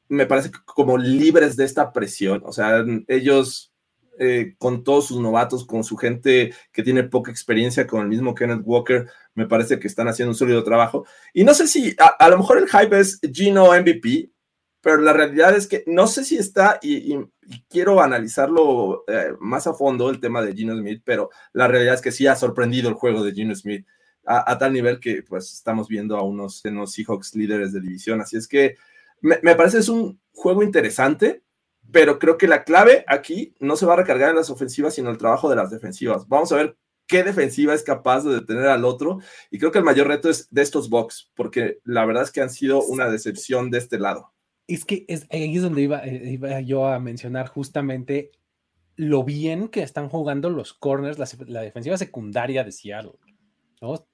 me 0.07 0.25
parece 0.25 0.51
como 0.65 0.97
libres 0.97 1.57
de 1.57 1.65
esta 1.65 1.91
presión. 1.91 2.41
O 2.45 2.53
sea, 2.53 2.83
ellos 3.07 3.73
con 4.57 4.83
todos 4.83 5.09
sus 5.09 5.19
novatos, 5.19 5.63
con 5.63 5.83
su 5.83 5.95
gente 5.95 6.51
que 6.71 6.81
tiene 6.81 7.03
poca 7.03 7.29
experiencia, 7.29 7.85
con 7.85 8.01
el 8.01 8.07
mismo 8.07 8.33
Kenneth 8.33 8.63
Walker, 8.63 9.07
me 9.35 9.45
parece 9.45 9.77
que 9.77 9.87
están 9.87 10.07
haciendo 10.07 10.31
un 10.31 10.35
sólido 10.35 10.63
trabajo. 10.63 11.05
Y 11.35 11.43
no 11.43 11.53
sé 11.53 11.67
si 11.67 11.95
a, 11.99 12.07
a 12.17 12.29
lo 12.29 12.39
mejor 12.39 12.57
el 12.57 12.67
hype 12.67 12.99
es 12.99 13.19
Gino 13.31 13.79
MVP, 13.79 14.31
pero 14.81 14.97
la 14.97 15.13
realidad 15.13 15.55
es 15.55 15.67
que 15.67 15.83
no 15.87 16.07
sé 16.07 16.23
si 16.23 16.37
está, 16.37 16.79
y, 16.81 17.17
quiero 17.69 18.01
analizarlo 18.01 19.05
eh, 19.07 19.33
más 19.39 19.67
a 19.67 19.73
fondo 19.73 20.09
el 20.09 20.19
tema 20.19 20.41
de 20.41 20.53
Gino 20.53 20.75
Smith, 20.77 21.01
pero 21.05 21.29
la 21.53 21.67
realidad 21.67 21.95
es 21.95 22.01
que 22.01 22.11
sí 22.11 22.27
ha 22.27 22.35
sorprendido 22.35 22.89
el 22.89 22.95
juego 22.95 23.23
de 23.23 23.33
Gino 23.33 23.55
Smith 23.55 23.85
a, 24.25 24.57
tal 24.57 24.73
nivel 24.73 24.99
que 24.99 25.23
pues 25.23 25.53
estamos 25.53 25.87
viendo 25.87 26.17
a 26.17 26.23
unos, 26.23 26.63
unos 26.65 26.91
Seahawks 26.91 27.33
líderes 27.33 27.71
de 27.71 27.79
división. 27.79 28.19
Así 28.19 28.35
es 28.35 28.45
que 28.45 28.75
me, 29.21 29.39
me 29.41 29.55
parece 29.55 29.77
es 29.77 29.87
un 29.87 30.19
juego 30.33 30.63
interesante, 30.63 31.43
pero 31.91 32.19
creo 32.19 32.37
que 32.37 32.47
la 32.47 32.65
clave 32.65 33.05
aquí 33.07 33.55
no 33.59 33.77
se 33.77 33.85
va 33.85 33.93
a 33.93 33.97
recargar 33.97 34.31
en 34.31 34.35
las 34.35 34.49
ofensivas, 34.49 34.95
sino 34.95 35.09
el 35.09 35.17
trabajo 35.17 35.49
de 35.49 35.55
las 35.55 35.71
defensivas. 35.71 36.27
Vamos 36.27 36.51
a 36.51 36.57
ver 36.57 36.77
qué 37.07 37.23
defensiva 37.23 37.73
es 37.73 37.83
capaz 37.83 38.23
de 38.23 38.35
detener 38.35 38.67
al 38.67 38.85
otro. 38.85 39.19
Y 39.49 39.57
creo 39.57 39.71
que 39.71 39.79
el 39.79 39.85
mayor 39.85 40.07
reto 40.07 40.29
es 40.29 40.47
de 40.51 40.61
estos 40.61 40.89
Bucks, 40.89 41.31
porque 41.35 41.79
la 41.85 42.05
verdad 42.05 42.23
es 42.23 42.31
que 42.31 42.41
han 42.41 42.49
sido 42.49 42.83
una 42.83 43.09
decepción 43.09 43.71
de 43.71 43.79
este 43.79 43.97
lado. 43.97 44.33
Es 44.67 44.85
que 44.85 45.05
es, 45.07 45.27
ahí 45.31 45.55
es 45.55 45.61
donde 45.61 45.83
eh, 45.83 46.31
iba, 46.31 46.59
yo 46.61 46.87
a 46.87 46.99
mencionar 46.99 47.47
justamente 47.47 48.31
lo 48.95 49.23
bien 49.23 49.69
que 49.69 49.81
están 49.81 50.09
jugando 50.09 50.49
los 50.49 50.73
corners, 50.73 51.17
la, 51.19 51.61
defensiva 51.61 51.97
secundaria 51.97 52.63
de 52.63 52.71
Seattle. 52.71 53.13
¿no? 53.81 54.07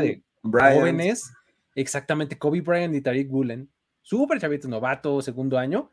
de 0.00 0.22
jóvenes, 0.42 1.32
exactamente, 1.74 2.36
Kobe 2.36 2.60
Bryant 2.60 2.94
y 2.94 3.00
Tariq 3.00 3.32
Woolen, 3.32 3.70
súper 4.02 4.40
chavitos, 4.40 4.68
novato, 4.68 5.22
segundo 5.22 5.56
año, 5.56 5.90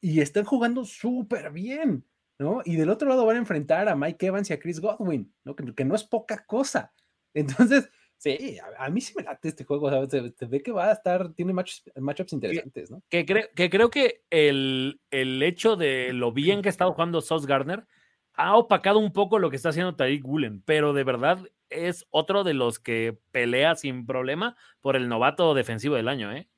y 0.00 0.20
están 0.20 0.44
jugando 0.44 0.84
súper 0.84 1.50
bien, 1.52 2.04
¿no? 2.38 2.60
Y 2.64 2.76
del 2.76 2.90
otro 2.90 3.08
lado 3.08 3.24
van 3.24 3.36
a 3.36 3.40
enfrentar 3.40 3.88
a 3.88 3.96
Mike 3.96 4.26
Evans 4.26 4.50
y 4.50 4.52
a 4.52 4.58
Chris 4.58 4.80
Godwin, 4.80 5.32
¿no? 5.44 5.56
Que, 5.56 5.74
que 5.74 5.84
no 5.84 5.94
es 5.94 6.04
poca 6.04 6.44
cosa. 6.44 6.92
Entonces, 7.32 7.88
Sí, 8.18 8.58
a, 8.78 8.88
mí 8.88 9.00
sí 9.00 9.12
me 9.16 9.22
late 9.22 9.48
este 9.48 9.64
juego, 9.64 9.90
Se, 10.08 10.46
ve 10.46 10.62
que 10.62 10.72
va 10.72 10.88
a 10.88 10.92
estar, 10.92 11.34
tiene 11.34 11.52
matchups 11.52 12.32
interesantes, 12.32 12.90
¿no? 12.90 13.02
Que, 13.08 13.26
que 13.26 13.70
creo 13.70 13.90
que 13.90 14.22
el, 14.30 15.00
el, 15.10 15.42
hecho 15.42 15.76
de 15.76 16.12
lo 16.12 16.32
bien 16.32 16.62
que 16.62 16.68
ha 16.68 16.70
estado 16.70 16.92
jugando 16.94 17.20
Sauce 17.20 17.46
Gardner 17.46 17.86
ha 18.32 18.56
opacado 18.56 18.98
un 18.98 19.12
poco 19.12 19.38
lo 19.38 19.50
que 19.50 19.56
está 19.56 19.68
haciendo 19.68 19.96
Tariq 19.96 20.22
Gulen, 20.22 20.62
pero 20.62 20.92
de 20.92 21.04
verdad 21.04 21.40
es 21.68 22.06
otro 22.10 22.42
de 22.44 22.54
los 22.54 22.78
que 22.78 23.18
pelea 23.32 23.74
sin 23.74 24.06
problema 24.06 24.56
por 24.80 24.96
el 24.96 25.08
novato 25.08 25.54
defensivo 25.54 25.96
del 25.96 26.08
año, 26.08 26.32
¿eh? 26.32 26.48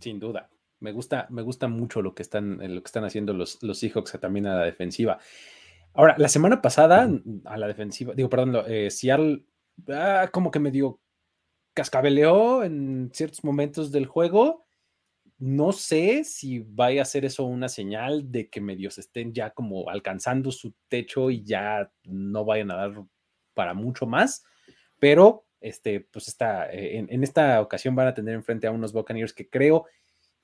Sin 0.00 0.18
duda. 0.18 0.50
Me 0.80 0.92
gusta, 0.92 1.26
me 1.30 1.42
gusta 1.42 1.66
mucho 1.68 2.02
lo 2.02 2.14
que 2.14 2.22
están, 2.22 2.58
lo 2.58 2.82
que 2.82 2.86
están 2.88 3.04
haciendo 3.04 3.32
los, 3.32 3.62
los 3.62 3.78
Seahawks 3.78 4.18
también 4.20 4.46
a 4.46 4.56
la 4.56 4.64
defensiva. 4.64 5.18
Ahora, 5.94 6.14
la 6.18 6.28
semana 6.28 6.60
pasada, 6.60 7.08
a 7.44 7.56
la 7.56 7.66
defensiva, 7.68 8.12
digo, 8.14 8.28
perdón, 8.28 8.64
eh, 8.66 8.90
Seattle 8.90 9.44
ah, 9.88 10.28
como 10.32 10.50
que 10.50 10.60
medio 10.60 11.00
cascabeleó 11.74 12.62
en 12.64 13.10
ciertos 13.12 13.44
momentos 13.44 13.90
del 13.90 14.06
juego. 14.06 14.64
No 15.38 15.72
sé 15.72 16.24
si 16.24 16.60
vaya 16.60 17.02
a 17.02 17.06
ser 17.06 17.24
eso 17.24 17.44
una 17.44 17.68
señal 17.68 18.30
de 18.30 18.48
que 18.48 18.60
medios 18.60 18.98
estén 18.98 19.32
ya 19.32 19.50
como 19.50 19.90
alcanzando 19.90 20.52
su 20.52 20.74
techo 20.88 21.30
y 21.30 21.42
ya 21.44 21.90
no 22.04 22.44
vayan 22.44 22.70
a 22.70 22.76
dar 22.76 23.04
para 23.52 23.74
mucho 23.74 24.06
más, 24.06 24.44
pero 24.98 25.44
este, 25.60 26.00
pues 26.00 26.28
está, 26.28 26.70
eh, 26.72 26.98
en, 26.98 27.24
esta 27.24 27.60
ocasión 27.60 27.94
van 27.94 28.08
a 28.08 28.14
tener 28.14 28.34
enfrente 28.34 28.66
a 28.66 28.70
unos 28.70 28.92
Buccaneers 28.92 29.32
que 29.32 29.48
creo 29.48 29.86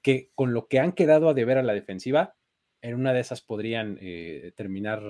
que 0.03 0.31
con 0.35 0.55
lo 0.55 0.67
que 0.67 0.81
han 0.81 0.93
quedado 0.93 1.29
a 1.29 1.35
deber 1.35 1.59
a 1.59 1.63
la 1.63 1.75
defensiva, 1.75 2.35
en 2.81 2.95
una 2.95 3.13
de 3.13 3.21
esas 3.21 3.43
podrían 3.43 3.99
eh, 4.01 4.53
terminar 4.57 5.03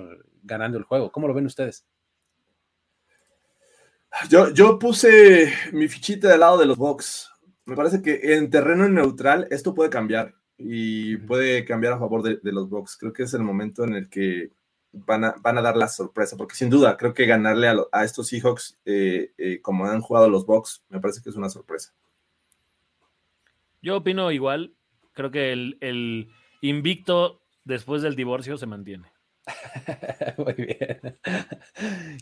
ganando 0.43 0.77
el 0.77 0.83
juego. 0.83 1.11
¿Cómo 1.11 1.27
lo 1.29 1.33
ven 1.33 1.45
ustedes? 1.45 1.87
Yo, 4.29 4.49
yo 4.53 4.77
puse 4.77 5.53
mi 5.71 5.87
fichita 5.87 6.27
del 6.27 6.41
lado 6.41 6.57
de 6.57 6.65
los 6.65 6.77
Bucks, 6.77 7.31
me 7.65 7.75
parece 7.75 8.01
que 8.01 8.35
en 8.35 8.49
terreno 8.49 8.87
neutral 8.89 9.47
esto 9.49 9.73
puede 9.73 9.89
cambiar 9.89 10.35
y 10.57 11.17
puede 11.17 11.65
cambiar 11.65 11.93
a 11.93 11.99
favor 11.99 12.21
de, 12.21 12.51
los 12.51 12.69
Bucks. 12.69 12.97
Creo 12.97 13.13
que 13.13 13.23
es 13.23 13.33
el 13.33 13.43
momento 13.43 13.83
en 13.83 13.93
el 13.93 14.09
que 14.09 14.51
van 14.91 15.23
a, 15.23 15.35
van 15.41 15.57
a 15.57 15.61
dar 15.61 15.77
la 15.77 15.87
sorpresa, 15.87 16.35
porque 16.37 16.55
sin 16.55 16.69
duda 16.69 16.97
creo 16.97 17.13
que 17.13 17.25
ganarle 17.25 17.67
a, 17.91 18.03
estos 18.03 18.27
Seahawks 18.27 18.79
eh, 18.85 19.31
eh, 19.37 19.61
como 19.61 19.85
han 19.85 20.01
jugado 20.01 20.29
los 20.29 20.45
Bucks, 20.45 20.83
me 20.89 20.99
parece 20.99 21.21
que 21.21 21.29
es 21.29 21.35
una 21.35 21.49
sorpresa. 21.49 21.93
Yo 23.81 23.97
opino 23.97 24.31
igual, 24.31 24.73
creo 25.13 25.31
que 25.31 25.51
el, 25.53 25.77
el 25.81 26.29
invicto 26.61 27.41
después 27.63 28.01
del 28.01 28.15
divorcio 28.15 28.57
se 28.57 28.67
mantiene. 28.67 29.10
Muy 30.37 30.53
bien. 30.53 31.17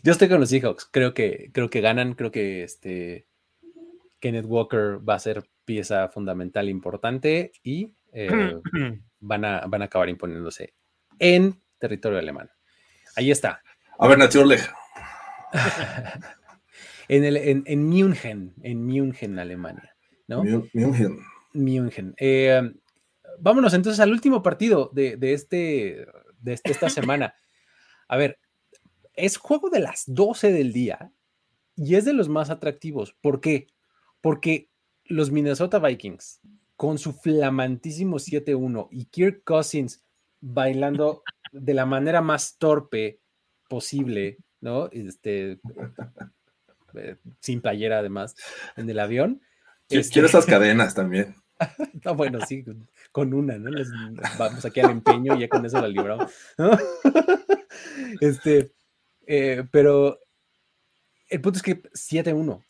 Yo 0.02 0.12
estoy 0.12 0.28
con 0.28 0.40
los 0.40 0.48
Seahawks. 0.48 0.88
Creo 0.90 1.14
que, 1.14 1.50
creo 1.52 1.70
que 1.70 1.80
ganan. 1.80 2.14
Creo 2.14 2.30
que 2.30 2.62
este 2.62 3.26
Kenneth 4.20 4.46
Walker 4.46 4.98
va 5.06 5.14
a 5.14 5.18
ser 5.18 5.44
pieza 5.64 6.08
fundamental 6.08 6.68
importante 6.68 7.52
y 7.62 7.94
eh, 8.12 8.54
van, 9.20 9.44
a, 9.44 9.66
van 9.66 9.82
a 9.82 9.86
acabar 9.86 10.08
imponiéndose 10.08 10.74
en 11.18 11.60
territorio 11.78 12.18
alemán. 12.18 12.50
Ahí 13.16 13.30
está. 13.30 13.62
A 13.98 14.08
ver, 14.08 14.18
natürlich. 14.18 14.62
en, 17.08 17.24
el, 17.24 17.36
en, 17.36 17.64
en 17.66 17.88
München, 17.88 18.54
en 18.62 18.86
München, 18.86 19.38
Alemania. 19.38 19.94
¿no? 20.28 20.44
München. 20.44 21.18
München. 21.52 22.14
Eh, 22.18 22.72
vámonos 23.40 23.74
entonces 23.74 24.00
al 24.00 24.12
último 24.12 24.42
partido 24.42 24.90
de, 24.92 25.18
este, 25.32 26.06
de 26.40 26.54
este, 26.54 26.72
esta 26.72 26.90
semana. 26.90 27.34
A 28.08 28.16
ver, 28.16 28.38
es 29.14 29.36
juego 29.36 29.70
de 29.70 29.80
las 29.80 30.04
12 30.06 30.52
del 30.52 30.72
día 30.72 31.12
y 31.76 31.94
es 31.94 32.04
de 32.04 32.12
los 32.12 32.28
más 32.28 32.50
atractivos. 32.50 33.14
¿Por 33.20 33.40
qué? 33.40 33.68
Porque 34.20 34.68
los 35.04 35.30
Minnesota 35.30 35.78
Vikings, 35.78 36.40
con 36.76 36.98
su 36.98 37.12
flamantísimo 37.12 38.16
7-1 38.16 38.88
y 38.90 39.06
Kirk 39.06 39.42
Cousins 39.44 40.02
bailando 40.40 41.22
de 41.52 41.74
la 41.74 41.86
manera 41.86 42.20
más 42.22 42.56
torpe 42.58 43.20
posible, 43.68 44.38
¿no? 44.60 44.88
Este, 44.90 45.60
eh, 46.94 47.16
sin 47.40 47.60
playera 47.60 47.98
además, 47.98 48.34
en 48.76 48.88
el 48.88 48.98
avión. 48.98 49.42
Quiero 49.88 50.02
este 50.02 50.20
esas 50.20 50.46
cadenas 50.46 50.94
también. 50.94 51.36
no, 52.04 52.14
bueno, 52.14 52.38
sí, 52.46 52.64
con 53.12 53.34
una, 53.34 53.58
¿no? 53.58 53.70
vamos 54.38 54.64
aquí 54.64 54.80
al 54.80 54.90
empeño 54.90 55.36
y 55.36 55.40
ya 55.40 55.48
con 55.48 55.64
eso 55.64 55.80
la 55.80 55.88
libramos. 55.88 56.32
este, 58.20 58.72
eh, 59.26 59.64
pero 59.70 60.18
el 61.28 61.40
punto 61.40 61.58
es 61.58 61.62
que 61.62 61.82
7-1 61.82 62.64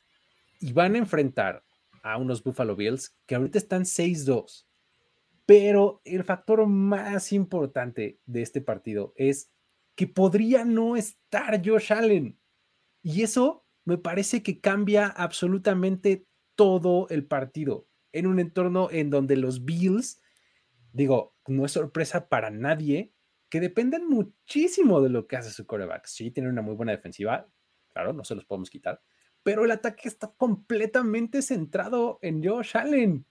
y 0.61 0.73
van 0.73 0.95
a 0.95 0.99
enfrentar 0.99 1.65
a 2.03 2.17
unos 2.17 2.43
Buffalo 2.43 2.77
Bills 2.77 3.17
que 3.27 3.35
ahorita 3.35 3.59
están 3.59 3.85
6-2. 3.85 4.67
Pero 5.47 6.01
el 6.05 6.23
factor 6.23 6.65
más 6.67 7.33
importante 7.33 8.21
de 8.27 8.43
este 8.43 8.61
partido 8.61 9.13
es 9.17 9.51
que 9.97 10.07
podría 10.07 10.65
no 10.65 10.97
estar 10.97 11.61
Josh 11.65 11.93
Allen. 11.93 12.39
Y 13.03 13.23
eso 13.23 13.65
me 13.85 13.99
parece 13.99 14.43
que 14.43 14.61
cambia 14.61 15.07
absolutamente 15.07 16.27
todo 16.55 17.09
el 17.09 17.27
partido 17.27 17.90
en 18.13 18.27
un 18.27 18.39
entorno 18.39 18.89
en 18.91 19.11
donde 19.11 19.37
los 19.37 19.65
Bills, 19.65 20.23
digo, 20.93 21.37
no 21.47 21.65
es 21.65 21.73
sorpresa 21.73 22.29
para 22.29 22.51
nadie, 22.51 23.13
que 23.49 23.61
dependen 23.61 24.09
muchísimo 24.09 25.01
de 25.01 25.11
lo 25.11 25.27
que 25.27 25.37
hace 25.37 25.51
su 25.51 25.67
coreback. 25.67 26.07
Sí, 26.07 26.31
tiene 26.31 26.49
una 26.49 26.63
muy 26.63 26.75
buena 26.75 26.93
defensiva, 26.93 27.49
claro, 27.93 28.13
no 28.13 28.25
se 28.25 28.35
los 28.35 28.45
podemos 28.45 28.71
quitar, 28.71 29.03
pero 29.43 29.65
el 29.65 29.71
ataque 29.71 30.09
está 30.09 30.33
completamente 30.37 31.43
centrado 31.43 32.19
en 32.23 32.45
Josh 32.45 32.77
Allen. 32.77 33.27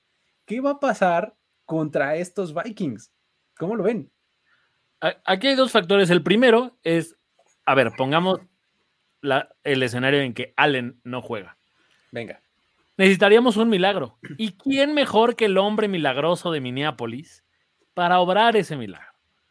¿Qué 0.45 0.61
va 0.61 0.71
a 0.71 0.79
pasar 0.79 1.37
contra 1.65 2.15
estos 2.15 2.53
Vikings? 2.53 3.13
¿Cómo 3.57 3.75
lo 3.75 3.83
ven? 3.83 4.11
Aquí 4.99 5.47
hay 5.47 5.55
dos 5.55 5.71
factores. 5.71 6.09
El 6.09 6.23
primero 6.23 6.77
es, 6.83 7.15
a 7.65 7.75
ver, 7.75 7.91
pongamos 7.95 8.41
el 9.63 9.83
escenario 9.83 10.21
en 10.21 10.33
que 10.33 10.53
Allen 10.57 10.99
no 11.03 11.21
juega. 11.21 11.57
Venga 12.11 12.41
necesitaríamos 12.99 13.55
un 13.55 13.69
milagro. 13.69 14.19
¿Y 14.37 14.51
quién 14.51 14.93
mejor 14.93 15.37
que 15.37 15.45
el 15.45 15.57
hombre 15.57 15.87
milagroso 15.87 16.51
de 16.51 16.59
Minneapolis 16.59 17.45
para 17.93 18.19
obrar 18.19 18.57
ese 18.57 18.75
milagro? 18.75 19.07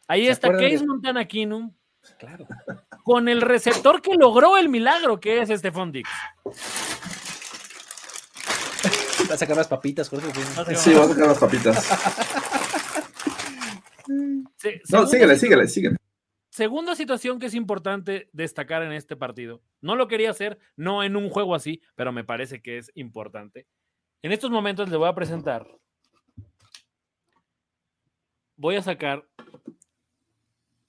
Ahí 0.07 0.27
está 0.27 0.51
Case 0.51 0.85
Montana 0.85 1.25
Kinum. 1.25 1.73
Claro. 2.19 2.45
Con 3.03 3.27
el 3.27 3.41
receptor 3.41 4.03
que 4.03 4.13
logró 4.13 4.55
el 4.57 4.69
milagro, 4.69 5.19
que 5.19 5.41
es 5.41 5.49
Stephon 5.49 5.91
Dix. 5.91 6.07
Va 9.29 9.33
a 9.33 9.37
sacar 9.37 9.57
las 9.57 9.67
papitas, 9.67 10.09
Jorge. 10.09 10.31
Sí, 10.75 10.93
va 10.93 11.05
a 11.05 11.07
sacar 11.07 11.27
las 11.27 11.39
papitas. 11.39 11.89
no, 14.89 15.07
síguele, 15.07 15.37
síguele, 15.37 15.67
síguele. 15.67 15.98
Segunda 16.49 16.95
situación 16.95 17.39
que 17.39 17.45
es 17.45 17.53
importante 17.53 18.27
destacar 18.33 18.81
en 18.81 18.91
este 18.91 19.15
partido. 19.15 19.61
No 19.81 19.95
lo 19.95 20.07
quería 20.07 20.31
hacer, 20.31 20.57
no 20.75 21.03
en 21.03 21.15
un 21.15 21.29
juego 21.29 21.53
así, 21.53 21.81
pero 21.95 22.11
me 22.11 22.23
parece 22.23 22.61
que 22.61 22.79
es 22.79 22.91
importante. 22.95 23.67
En 24.23 24.31
estos 24.31 24.49
momentos 24.49 24.89
le 24.89 24.97
voy 24.97 25.07
a 25.07 25.13
presentar. 25.13 25.67
Voy 28.55 28.75
a 28.75 28.81
sacar 28.81 29.27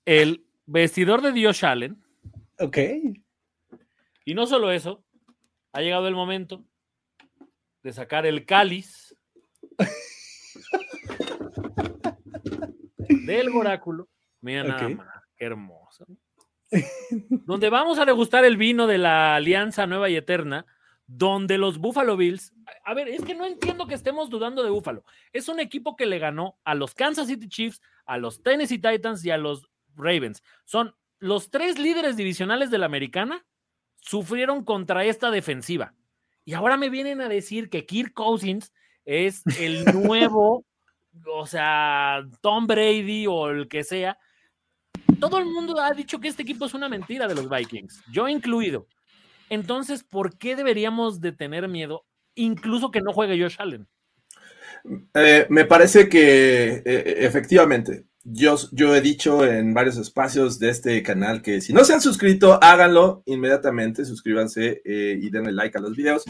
el 0.06 0.46
vestidor 0.64 1.20
de 1.20 1.32
Dios 1.32 1.62
Allen. 1.62 2.02
Ok. 2.58 2.78
Y 4.24 4.34
no 4.34 4.46
solo 4.46 4.72
eso, 4.72 5.04
ha 5.72 5.82
llegado 5.82 6.08
el 6.08 6.14
momento 6.14 6.64
de 7.82 7.92
sacar 7.92 8.24
el 8.24 8.46
cáliz 8.46 9.14
del 13.26 13.50
oráculo. 13.50 14.08
Mira 14.40 14.64
nada 14.64 14.88
más 14.88 15.19
hermoso. 15.40 16.06
donde 17.46 17.68
vamos 17.68 17.98
a 17.98 18.04
degustar 18.04 18.44
el 18.44 18.56
vino 18.56 18.86
de 18.86 18.98
la 18.98 19.34
Alianza 19.34 19.86
Nueva 19.86 20.08
y 20.08 20.16
Eterna, 20.16 20.66
donde 21.06 21.58
los 21.58 21.78
Buffalo 21.78 22.16
Bills, 22.16 22.54
a 22.84 22.94
ver, 22.94 23.08
es 23.08 23.24
que 23.24 23.34
no 23.34 23.44
entiendo 23.44 23.86
que 23.86 23.94
estemos 23.94 24.30
dudando 24.30 24.62
de 24.62 24.70
Buffalo. 24.70 25.04
Es 25.32 25.48
un 25.48 25.58
equipo 25.58 25.96
que 25.96 26.06
le 26.06 26.20
ganó 26.20 26.58
a 26.62 26.74
los 26.76 26.94
Kansas 26.94 27.26
City 27.26 27.48
Chiefs, 27.48 27.82
a 28.06 28.16
los 28.16 28.42
Tennessee 28.42 28.78
Titans 28.78 29.24
y 29.24 29.30
a 29.30 29.36
los 29.36 29.68
Ravens. 29.96 30.44
Son 30.64 30.94
los 31.18 31.50
tres 31.50 31.78
líderes 31.78 32.16
divisionales 32.16 32.70
de 32.70 32.78
la 32.78 32.86
americana, 32.86 33.44
sufrieron 33.96 34.64
contra 34.64 35.04
esta 35.04 35.32
defensiva. 35.32 35.94
Y 36.44 36.54
ahora 36.54 36.76
me 36.76 36.90
vienen 36.90 37.20
a 37.20 37.28
decir 37.28 37.68
que 37.70 37.86
Kirk 37.86 38.14
Cousins 38.14 38.72
es 39.04 39.42
el 39.58 39.84
nuevo, 40.06 40.64
o 41.26 41.46
sea, 41.46 42.24
Tom 42.40 42.68
Brady 42.68 43.26
o 43.26 43.48
el 43.48 43.68
que 43.68 43.82
sea, 43.82 44.16
todo 45.18 45.38
el 45.38 45.46
mundo 45.46 45.80
ha 45.80 45.92
dicho 45.92 46.20
que 46.20 46.28
este 46.28 46.42
equipo 46.42 46.66
es 46.66 46.74
una 46.74 46.88
mentira 46.88 47.26
de 47.26 47.34
los 47.34 47.48
Vikings, 47.48 48.02
yo 48.12 48.28
incluido. 48.28 48.86
Entonces, 49.48 50.04
¿por 50.04 50.38
qué 50.38 50.56
deberíamos 50.56 51.20
de 51.20 51.32
tener 51.32 51.68
miedo, 51.68 52.04
incluso 52.34 52.90
que 52.90 53.00
no 53.00 53.12
juegue 53.12 53.40
Josh 53.40 53.56
Allen? 53.58 53.88
Eh, 55.14 55.46
me 55.50 55.64
parece 55.64 56.08
que 56.08 56.68
eh, 56.68 56.82
eh, 56.84 57.16
efectivamente, 57.18 58.06
yo, 58.22 58.56
yo 58.72 58.94
he 58.94 59.00
dicho 59.00 59.44
en 59.44 59.74
varios 59.74 59.96
espacios 59.96 60.58
de 60.58 60.70
este 60.70 61.02
canal 61.02 61.42
que 61.42 61.60
si 61.60 61.72
no 61.72 61.84
se 61.84 61.94
han 61.94 62.00
suscrito, 62.00 62.58
háganlo 62.62 63.22
inmediatamente, 63.26 64.04
suscríbanse 64.04 64.82
y 64.84 65.30
denle 65.30 65.52
like 65.52 65.76
a 65.76 65.80
los 65.80 65.96
videos. 65.96 66.24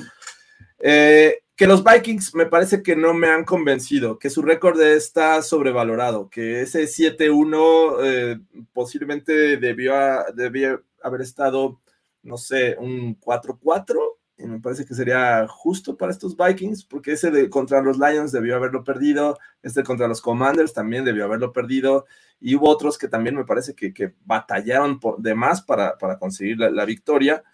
Eh, 0.81 1.43
que 1.61 1.67
los 1.67 1.85
Vikings 1.85 2.35
me 2.35 2.47
parece 2.47 2.83
que 2.83 2.97
no 2.97 3.13
me 3.13 3.29
han 3.29 3.45
convencido, 3.45 4.19
que 4.19 4.31
su 4.31 4.41
récord 4.41 4.81
está 4.81 5.43
sobrevalorado, 5.43 6.31
que 6.31 6.63
ese 6.63 6.85
7-1 6.85 7.97
eh, 8.03 8.41
posiblemente 8.73 9.59
debió, 9.59 9.93
debió, 10.35 10.83
haber 11.03 11.21
estado, 11.21 11.79
no 12.23 12.39
sé, 12.39 12.77
un 12.79 13.21
4-4, 13.21 13.95
y 14.39 14.47
me 14.47 14.59
parece 14.59 14.87
que 14.87 14.95
sería 14.95 15.47
justo 15.49 15.99
para 15.99 16.13
estos 16.13 16.35
Vikings, 16.35 16.85
porque 16.85 17.13
ese 17.13 17.31
de 17.31 17.51
contra 17.51 17.83
los 17.83 17.99
Lions 17.99 18.33
debió 18.33 18.57
haberlo 18.57 18.83
perdido, 18.83 19.39
este 19.63 19.83
contra 19.83 20.09
los 20.09 20.23
Commanders 20.23 20.73
también 20.73 21.05
debió 21.05 21.27
haberlo 21.27 21.53
perdido, 21.53 22.07
y 22.41 22.55
hubo 22.55 22.71
otros 22.71 22.97
que 22.97 23.07
también 23.07 23.37
me 23.37 23.45
parece 23.45 23.75
que, 23.75 24.15
batallaron 24.25 24.99
de 25.19 25.35
más 25.35 25.61
para, 25.61 25.99
conseguir 26.19 26.57
la, 26.59 26.85
victoria. 26.87 27.45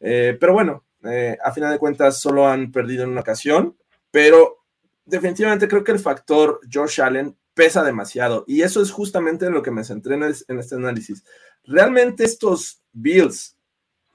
Eh, 0.00 0.38
pero 0.40 0.54
bueno, 0.54 0.82
eh, 1.04 1.38
a 1.42 1.52
final 1.52 1.72
de 1.72 1.78
cuentas 1.78 2.20
solo 2.20 2.46
han 2.46 2.70
perdido 2.72 3.04
en 3.04 3.10
una 3.10 3.20
ocasión, 3.20 3.76
pero 4.10 4.58
definitivamente 5.04 5.68
creo 5.68 5.84
que 5.84 5.92
el 5.92 5.98
factor 5.98 6.60
Josh 6.72 7.00
Allen 7.00 7.36
pesa 7.54 7.82
demasiado 7.82 8.44
y 8.46 8.62
eso 8.62 8.80
es 8.80 8.90
justamente 8.90 9.46
en 9.46 9.52
lo 9.52 9.62
que 9.62 9.70
me 9.70 9.84
centré 9.84 10.14
en, 10.14 10.22
este 10.58 10.74
análisis. 10.74 11.24
¿Realmente 11.64 12.24
estos 12.24 12.80
Bills 12.92 13.56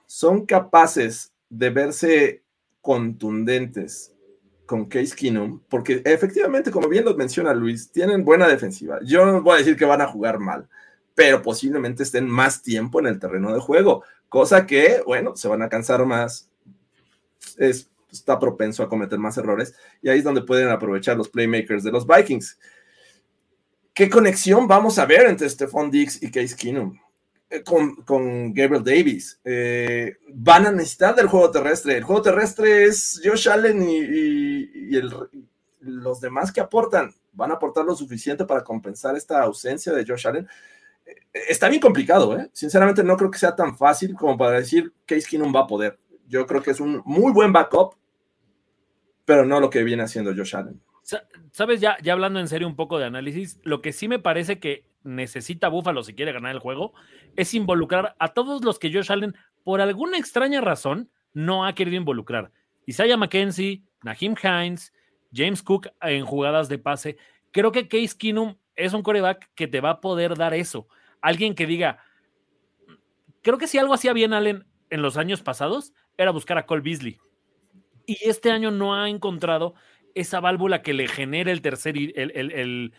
son 0.06 0.46
capaces 0.46 1.32
de 1.48 1.70
verse 1.70 2.42
contundentes 2.80 4.12
con 4.64 4.86
Case 4.86 5.14
Keenum? 5.14 5.60
Porque 5.68 6.02
efectivamente, 6.04 6.70
como 6.70 6.88
bien 6.88 7.04
lo 7.04 7.14
menciona 7.14 7.54
Luis, 7.54 7.90
tienen 7.90 8.24
buena 8.24 8.48
defensiva. 8.48 8.98
Yo 9.04 9.24
no 9.24 9.42
voy 9.42 9.54
a 9.54 9.58
decir 9.58 9.76
que 9.76 9.84
van 9.84 10.00
a 10.00 10.08
jugar 10.08 10.38
mal, 10.38 10.68
pero 11.14 11.42
posiblemente 11.42 12.02
estén 12.02 12.28
más 12.28 12.62
tiempo 12.62 13.00
en 13.00 13.06
el 13.06 13.18
terreno 13.18 13.52
de 13.52 13.60
juego, 13.60 14.02
cosa 14.28 14.66
que, 14.66 15.02
bueno, 15.06 15.36
se 15.36 15.48
van 15.48 15.62
a 15.62 15.68
cansar 15.68 16.04
más, 16.04 16.50
es 17.58 17.88
está 18.10 18.38
propenso 18.38 18.82
a 18.82 18.88
cometer 18.88 19.18
más 19.18 19.36
errores 19.36 19.74
y 20.00 20.08
ahí 20.08 20.18
es 20.18 20.24
donde 20.24 20.42
pueden 20.42 20.68
aprovechar 20.68 21.16
los 21.16 21.28
playmakers 21.28 21.82
de 21.84 21.92
los 21.92 22.06
Vikings. 22.06 22.58
¿Qué 23.92 24.10
conexión 24.10 24.66
vamos 24.68 24.98
a 24.98 25.06
ver 25.06 25.26
entre 25.26 25.48
Stephon 25.48 25.90
Diggs 25.90 26.22
y 26.22 26.30
Case 26.30 26.54
Keenum? 26.56 26.98
Eh, 27.48 27.62
con, 27.62 27.96
con, 28.02 28.52
Gabriel 28.52 28.82
Davis. 28.82 29.40
Eh, 29.44 30.16
van 30.34 30.66
a 30.66 30.72
necesitar 30.72 31.14
del 31.14 31.28
juego 31.28 31.50
terrestre. 31.50 31.96
El 31.96 32.04
juego 32.04 32.20
terrestre 32.20 32.84
es 32.84 33.20
Josh 33.24 33.48
Allen 33.48 33.82
y, 33.88 35.00
los 35.80 36.20
demás 36.20 36.52
que 36.52 36.60
aportan. 36.60 37.14
¿Van 37.32 37.50
a 37.50 37.54
aportar 37.54 37.84
lo 37.84 37.94
suficiente 37.94 38.44
para 38.44 38.64
compensar 38.64 39.14
esta 39.14 39.42
ausencia 39.42 39.92
de 39.92 40.04
Josh 40.04 40.26
Allen? 40.26 40.48
Eh, 41.06 41.14
está 41.48 41.68
bien 41.68 41.80
complicado, 41.80 42.36
¿eh? 42.36 42.50
Sinceramente 42.52 43.04
no 43.04 43.16
creo 43.16 43.30
que 43.30 43.38
sea 43.38 43.54
tan 43.54 43.76
fácil 43.76 44.14
como 44.14 44.36
para 44.36 44.58
decir 44.58 44.92
Case 45.06 45.26
Keenum 45.28 45.54
va 45.54 45.60
a 45.60 45.66
poder. 45.66 45.98
Yo 46.28 46.46
creo 46.46 46.62
que 46.62 46.70
es 46.70 46.80
un 46.80 47.02
muy 47.04 47.32
buen 47.32 47.52
backup, 47.52 47.94
pero 49.24 49.44
no 49.44 49.60
lo 49.60 49.70
que 49.70 49.84
viene 49.84 50.02
haciendo 50.02 50.34
Josh 50.34 50.56
Allen. 50.56 50.80
Sabes, 51.52 51.80
ya, 51.80 51.96
ya 52.02 52.12
hablando 52.12 52.40
en 52.40 52.48
serio 52.48 52.66
un 52.66 52.74
poco 52.74 52.98
de 52.98 53.04
análisis, 53.04 53.60
lo 53.62 53.80
que 53.80 53.92
sí 53.92 54.08
me 54.08 54.18
parece 54.18 54.58
que 54.58 54.88
necesita 55.04 55.68
Buffalo 55.68 56.02
si 56.02 56.14
quiere 56.14 56.32
ganar 56.32 56.52
el 56.52 56.58
juego 56.58 56.92
es 57.36 57.54
involucrar 57.54 58.16
a 58.18 58.28
todos 58.28 58.64
los 58.64 58.78
que 58.78 58.92
Josh 58.92 59.12
Allen, 59.12 59.36
por 59.62 59.80
alguna 59.80 60.18
extraña 60.18 60.60
razón, 60.60 61.10
no 61.32 61.64
ha 61.64 61.74
querido 61.74 61.96
involucrar. 61.96 62.50
Isaiah 62.86 63.16
McKenzie, 63.16 63.82
Naheem 64.02 64.34
Hines, 64.42 64.92
James 65.32 65.62
Cook 65.62 65.88
en 66.00 66.24
jugadas 66.24 66.68
de 66.68 66.78
pase. 66.78 67.16
Creo 67.52 67.72
que 67.72 67.88
Case 67.88 68.16
Keenum 68.16 68.56
es 68.74 68.92
un 68.92 69.02
coreback 69.02 69.50
que 69.54 69.68
te 69.68 69.80
va 69.80 69.90
a 69.90 70.00
poder 70.00 70.36
dar 70.36 70.54
eso. 70.54 70.88
Alguien 71.20 71.54
que 71.54 71.66
diga, 71.66 71.98
creo 73.42 73.58
que 73.58 73.66
si 73.66 73.78
algo 73.78 73.94
hacía 73.94 74.12
bien 74.12 74.32
Allen 74.32 74.66
en 74.90 75.02
los 75.02 75.16
años 75.16 75.42
pasados 75.42 75.92
era 76.16 76.30
buscar 76.30 76.58
a 76.58 76.66
Cole 76.66 76.82
Beasley. 76.82 77.18
Y 78.06 78.18
este 78.22 78.50
año 78.50 78.70
no 78.70 78.94
ha 78.94 79.08
encontrado 79.08 79.74
esa 80.14 80.40
válvula 80.40 80.82
que 80.82 80.94
le 80.94 81.08
genere 81.08 81.52
el 81.52 81.60
tercer, 81.60 81.96
el, 81.96 82.32
el, 82.34 82.92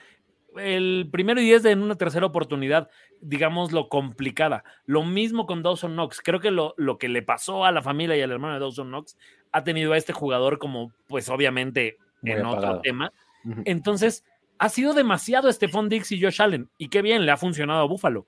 el 0.58 1.10
primero 1.12 1.42
y 1.42 1.46
diez 1.46 1.66
en 1.66 1.82
una 1.82 1.96
tercera 1.96 2.26
oportunidad, 2.26 2.90
digamos, 3.22 3.72
lo 3.72 3.90
complicada. 3.90 4.64
Lo 4.86 5.04
mismo 5.04 5.46
con 5.46 5.64
Dawson 5.64 5.94
Knox. 5.94 6.22
Creo 6.22 6.40
que 6.40 6.52
lo, 6.52 6.74
lo, 6.78 6.98
que 6.98 7.10
le 7.10 7.22
pasó 7.22 7.66
a 7.66 7.72
la 7.72 7.82
familia 7.82 8.18
y 8.18 8.22
al 8.22 8.32
hermano 8.32 8.54
de 8.54 8.60
Dawson 8.60 8.90
Knox 8.90 9.18
ha 9.52 9.64
tenido 9.64 9.94
a 9.94 9.98
este 9.98 10.14
jugador 10.14 10.60
como, 10.60 10.92
pues 11.08 11.30
obviamente, 11.30 11.98
en 12.24 12.46
otro 12.46 12.82
tema. 12.82 13.12
Entonces, 13.66 14.26
ha 14.60 14.70
sido 14.70 14.94
demasiado 14.94 15.52
Stephon 15.52 15.90
Dix 15.90 16.12
y 16.12 16.22
Josh 16.22 16.42
Allen. 16.42 16.70
Y 16.78 16.90
qué 16.90 17.02
bien, 17.02 17.26
le 17.26 17.32
ha 17.32 17.38
funcionado 17.38 17.82
a 17.82 17.88
Buffalo. 17.88 18.26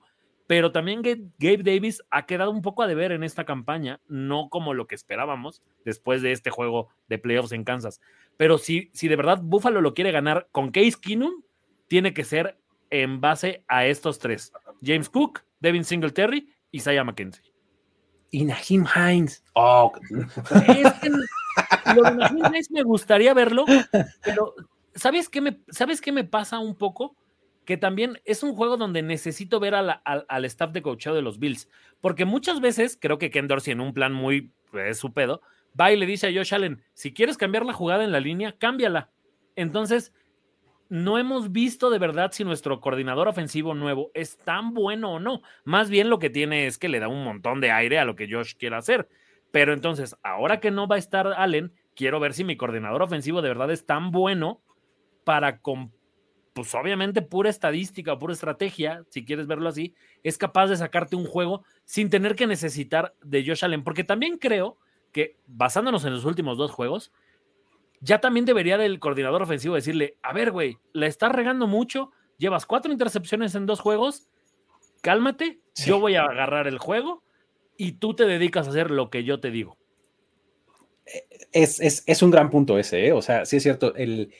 Pero 0.50 0.72
también 0.72 1.00
Gabe 1.38 1.62
Davis 1.62 2.02
ha 2.10 2.26
quedado 2.26 2.50
un 2.50 2.60
poco 2.60 2.82
a 2.82 2.88
deber 2.88 3.12
en 3.12 3.22
esta 3.22 3.44
campaña, 3.44 4.00
no 4.08 4.48
como 4.48 4.74
lo 4.74 4.88
que 4.88 4.96
esperábamos 4.96 5.62
después 5.84 6.22
de 6.22 6.32
este 6.32 6.50
juego 6.50 6.88
de 7.08 7.18
playoffs 7.18 7.52
en 7.52 7.62
Kansas. 7.62 8.00
Pero 8.36 8.58
si, 8.58 8.90
si 8.92 9.06
de 9.06 9.14
verdad 9.14 9.38
Buffalo 9.40 9.80
lo 9.80 9.94
quiere 9.94 10.10
ganar 10.10 10.48
con 10.50 10.72
Case 10.72 10.96
Keenum, 11.00 11.44
tiene 11.86 12.12
que 12.12 12.24
ser 12.24 12.58
en 12.90 13.20
base 13.20 13.62
a 13.68 13.86
estos 13.86 14.18
tres: 14.18 14.52
James 14.84 15.08
Cook, 15.08 15.44
Devin 15.60 15.84
Singletary 15.84 16.52
y 16.72 16.78
Isaiah 16.78 17.04
McKenzie. 17.04 17.44
Y 18.32 18.44
Naheem 18.44 18.86
Hines. 18.92 19.44
Oh. 19.54 19.92
Es 20.66 20.92
que 20.94 21.10
lo 21.94 22.02
de 22.02 22.26
Hines 22.26 22.72
me 22.72 22.82
gustaría 22.82 23.34
verlo, 23.34 23.66
pero 24.24 24.56
¿sabes 24.96 25.28
qué, 25.28 25.42
me, 25.42 25.60
¿sabes 25.68 26.00
qué 26.00 26.10
me 26.10 26.24
pasa 26.24 26.58
un 26.58 26.74
poco? 26.74 27.14
Que 27.70 27.76
también 27.76 28.20
es 28.24 28.42
un 28.42 28.56
juego 28.56 28.76
donde 28.76 29.00
necesito 29.00 29.60
ver 29.60 29.76
al 29.76 30.44
staff 30.46 30.72
de 30.72 30.82
coacheo 30.82 31.14
de 31.14 31.22
los 31.22 31.38
Bills, 31.38 31.68
porque 32.00 32.24
muchas 32.24 32.60
veces 32.60 32.98
creo 33.00 33.16
que 33.18 33.30
Ken 33.30 33.46
Dorsey 33.46 33.70
en 33.70 33.80
un 33.80 33.94
plan 33.94 34.12
muy 34.12 34.50
pues, 34.72 34.98
su 34.98 35.12
pedo, 35.12 35.40
va 35.80 35.92
y 35.92 35.96
le 35.96 36.04
dice 36.04 36.26
a 36.26 36.32
Josh 36.32 36.52
Allen, 36.52 36.82
si 36.94 37.14
quieres 37.14 37.38
cambiar 37.38 37.64
la 37.64 37.72
jugada 37.72 38.02
en 38.02 38.10
la 38.10 38.18
línea, 38.18 38.56
cámbiala. 38.58 39.12
Entonces, 39.54 40.12
no 40.88 41.16
hemos 41.16 41.52
visto 41.52 41.90
de 41.90 42.00
verdad 42.00 42.32
si 42.32 42.42
nuestro 42.42 42.80
coordinador 42.80 43.28
ofensivo 43.28 43.72
nuevo 43.72 44.10
es 44.14 44.36
tan 44.38 44.74
bueno 44.74 45.12
o 45.12 45.20
no. 45.20 45.40
Más 45.62 45.90
bien 45.90 46.10
lo 46.10 46.18
que 46.18 46.28
tiene 46.28 46.66
es 46.66 46.76
que 46.76 46.88
le 46.88 46.98
da 46.98 47.06
un 47.06 47.22
montón 47.22 47.60
de 47.60 47.70
aire 47.70 48.00
a 48.00 48.04
lo 48.04 48.16
que 48.16 48.28
Josh 48.28 48.54
quiere 48.58 48.74
hacer. 48.74 49.08
Pero 49.52 49.74
entonces, 49.74 50.16
ahora 50.24 50.58
que 50.58 50.72
no 50.72 50.88
va 50.88 50.96
a 50.96 50.98
estar 50.98 51.28
Allen, 51.28 51.72
quiero 51.94 52.18
ver 52.18 52.34
si 52.34 52.42
mi 52.42 52.56
coordinador 52.56 53.00
ofensivo 53.00 53.42
de 53.42 53.48
verdad 53.50 53.70
es 53.70 53.86
tan 53.86 54.10
bueno 54.10 54.60
para, 55.22 55.60
con, 55.60 55.92
pues 56.60 56.74
obviamente 56.74 57.22
pura 57.22 57.48
estadística, 57.48 58.18
pura 58.18 58.34
estrategia, 58.34 59.02
si 59.08 59.24
quieres 59.24 59.46
verlo 59.46 59.68
así, 59.68 59.94
es 60.22 60.36
capaz 60.36 60.66
de 60.66 60.76
sacarte 60.76 61.16
un 61.16 61.24
juego 61.24 61.64
sin 61.86 62.10
tener 62.10 62.36
que 62.36 62.46
necesitar 62.46 63.14
de 63.22 63.42
Josh 63.46 63.64
Allen. 63.64 63.82
Porque 63.82 64.04
también 64.04 64.36
creo 64.36 64.76
que, 65.10 65.36
basándonos 65.46 66.04
en 66.04 66.12
los 66.12 66.26
últimos 66.26 66.58
dos 66.58 66.70
juegos, 66.70 67.12
ya 68.00 68.20
también 68.20 68.44
debería 68.44 68.76
del 68.76 69.00
coordinador 69.00 69.40
ofensivo 69.40 69.74
decirle, 69.74 70.18
a 70.22 70.34
ver, 70.34 70.50
güey, 70.50 70.76
la 70.92 71.06
estás 71.06 71.32
regando 71.32 71.66
mucho, 71.66 72.10
llevas 72.36 72.66
cuatro 72.66 72.92
intercepciones 72.92 73.54
en 73.54 73.64
dos 73.64 73.80
juegos, 73.80 74.28
cálmate, 75.00 75.60
yo 75.86 75.98
voy 75.98 76.16
a 76.16 76.24
agarrar 76.24 76.66
el 76.66 76.76
juego 76.76 77.22
y 77.78 77.92
tú 77.92 78.12
te 78.12 78.26
dedicas 78.26 78.66
a 78.66 78.70
hacer 78.70 78.90
lo 78.90 79.08
que 79.08 79.24
yo 79.24 79.40
te 79.40 79.50
digo. 79.50 79.78
Es, 81.52 82.22
un 82.22 82.30
gran 82.30 82.50
punto 82.50 82.78
ese, 82.78 83.06
¿eh? 83.06 83.12
o 83.12 83.22
sea, 83.22 83.46
sí 83.46 83.56
es 83.56 83.62
cierto, 83.62 83.94
el, 83.94 84.32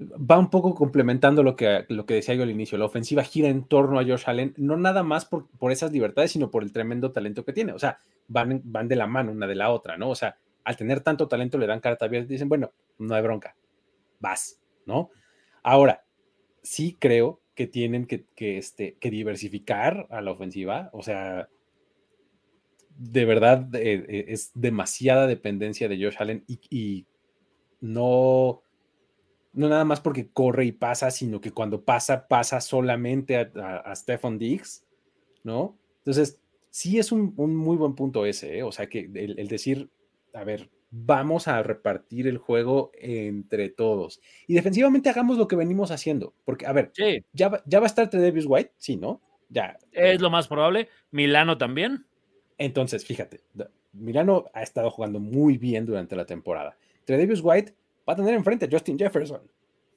va 0.00 0.38
un 0.38 0.50
poco 0.50 0.74
complementando 0.74 1.42
lo 1.42 1.56
que, 1.56 1.84
lo 1.88 2.04
que 2.06 2.14
decía 2.14 2.34
yo 2.34 2.42
al 2.42 2.50
inicio, 2.50 2.78
la 2.78 2.84
ofensiva 2.84 3.22
gira 3.22 3.48
en 3.48 3.64
torno 3.64 3.98
a 3.98 4.04
Josh 4.04 4.24
Allen, 4.26 4.54
no 4.56 4.76
nada 4.76 5.02
más 5.02 5.24
por, 5.24 5.48
por 5.58 5.72
esas 5.72 5.92
libertades, 5.92 6.32
sino 6.32 6.50
por 6.50 6.62
el 6.62 6.72
tremendo 6.72 7.12
talento 7.12 7.44
que 7.44 7.52
tiene, 7.52 7.72
o 7.72 7.78
sea, 7.78 7.98
van, 8.28 8.60
van 8.64 8.88
de 8.88 8.96
la 8.96 9.06
mano 9.06 9.32
una 9.32 9.46
de 9.46 9.54
la 9.54 9.70
otra, 9.70 9.96
¿no? 9.96 10.10
O 10.10 10.14
sea, 10.14 10.36
al 10.64 10.76
tener 10.76 11.00
tanto 11.00 11.28
talento 11.28 11.58
le 11.58 11.66
dan 11.66 11.80
carta 11.80 12.06
abierta 12.06 12.32
y 12.32 12.34
dicen, 12.34 12.48
bueno, 12.48 12.72
no 12.98 13.14
hay 13.14 13.22
bronca, 13.22 13.56
vas, 14.18 14.60
¿no? 14.86 15.10
Ahora, 15.62 16.04
sí 16.62 16.96
creo 16.98 17.40
que 17.54 17.66
tienen 17.66 18.06
que, 18.06 18.26
este, 18.36 18.96
que 18.98 19.10
diversificar 19.10 20.08
a 20.10 20.20
la 20.20 20.32
ofensiva, 20.32 20.90
o 20.92 21.02
sea, 21.02 21.48
de 22.96 23.24
verdad 23.24 23.72
eh, 23.74 24.04
eh, 24.08 24.24
es 24.28 24.50
demasiada 24.54 25.26
dependencia 25.26 25.88
de 25.88 26.02
Josh 26.02 26.16
Allen 26.18 26.44
y, 26.46 27.06
no, 27.80 28.62
no 29.54 29.68
nada 29.68 29.84
más 29.84 30.00
porque 30.00 30.28
corre 30.28 30.66
y 30.66 30.72
pasa, 30.72 31.10
sino 31.10 31.40
que 31.40 31.52
cuando 31.52 31.82
pasa, 31.82 32.28
pasa 32.28 32.60
solamente 32.60 33.36
a, 33.36 33.50
a, 33.78 33.94
Stephon 33.96 34.38
Diggs, 34.38 34.84
¿no? 35.42 35.76
Entonces, 35.98 36.40
sí 36.70 36.98
es 36.98 37.12
un, 37.12 37.34
muy 37.36 37.76
buen 37.76 37.94
punto 37.94 38.26
ese, 38.26 38.58
¿eh? 38.58 38.62
o 38.62 38.72
sea, 38.72 38.88
que 38.88 39.08
el 39.14 39.48
decir, 39.48 39.88
a 40.34 40.44
ver, 40.44 40.68
vamos 40.96 41.48
a 41.48 41.62
repartir 41.62 42.28
el 42.28 42.38
juego 42.38 42.92
entre 42.94 43.68
todos. 43.68 44.20
Y 44.46 44.54
defensivamente 44.54 45.10
hagamos 45.10 45.38
lo 45.38 45.48
que 45.48 45.56
venimos 45.56 45.90
haciendo. 45.90 46.34
Porque, 46.44 46.66
a 46.66 46.72
ver, 46.72 46.92
ya, 47.32 47.48
va, 47.48 47.62
ya 47.66 47.80
va 47.80 47.86
a 47.86 47.88
estar 47.88 48.08
Davis 48.10 48.44
White, 48.46 48.72
sí, 48.76 48.96
¿no? 48.96 49.20
Ya. 49.48 49.76
Es 49.92 50.20
lo 50.20 50.30
más 50.30 50.46
probable. 50.46 50.88
Milano 51.10 51.58
también. 51.58 52.06
Entonces, 52.58 53.04
fíjate, 53.04 53.40
Milano 53.92 54.46
ha 54.52 54.62
estado 54.62 54.90
jugando 54.90 55.18
muy 55.18 55.58
bien 55.58 55.84
durante 55.84 56.14
la 56.14 56.26
temporada. 56.26 56.76
Davis 57.06 57.40
White 57.42 57.74
va 58.08 58.12
a 58.12 58.16
tener 58.16 58.34
enfrente 58.34 58.66
a 58.66 58.68
Justin 58.70 58.98
Jefferson. 58.98 59.42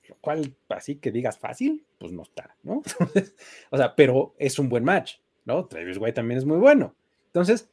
Lo 0.09 0.15
cual, 0.21 0.55
así 0.69 0.95
que 0.95 1.11
digas 1.11 1.37
fácil, 1.37 1.85
pues 1.97 2.13
no 2.13 2.23
está, 2.23 2.55
¿no? 2.63 2.81
o 3.71 3.77
sea, 3.77 3.95
pero 3.95 4.35
es 4.37 4.57
un 4.57 4.69
buen 4.69 4.83
match, 4.83 5.15
¿no? 5.43 5.63
Davis 5.63 5.97
White 5.97 6.13
también 6.13 6.37
es 6.37 6.45
muy 6.45 6.57
bueno. 6.57 6.95
Entonces, 7.25 7.69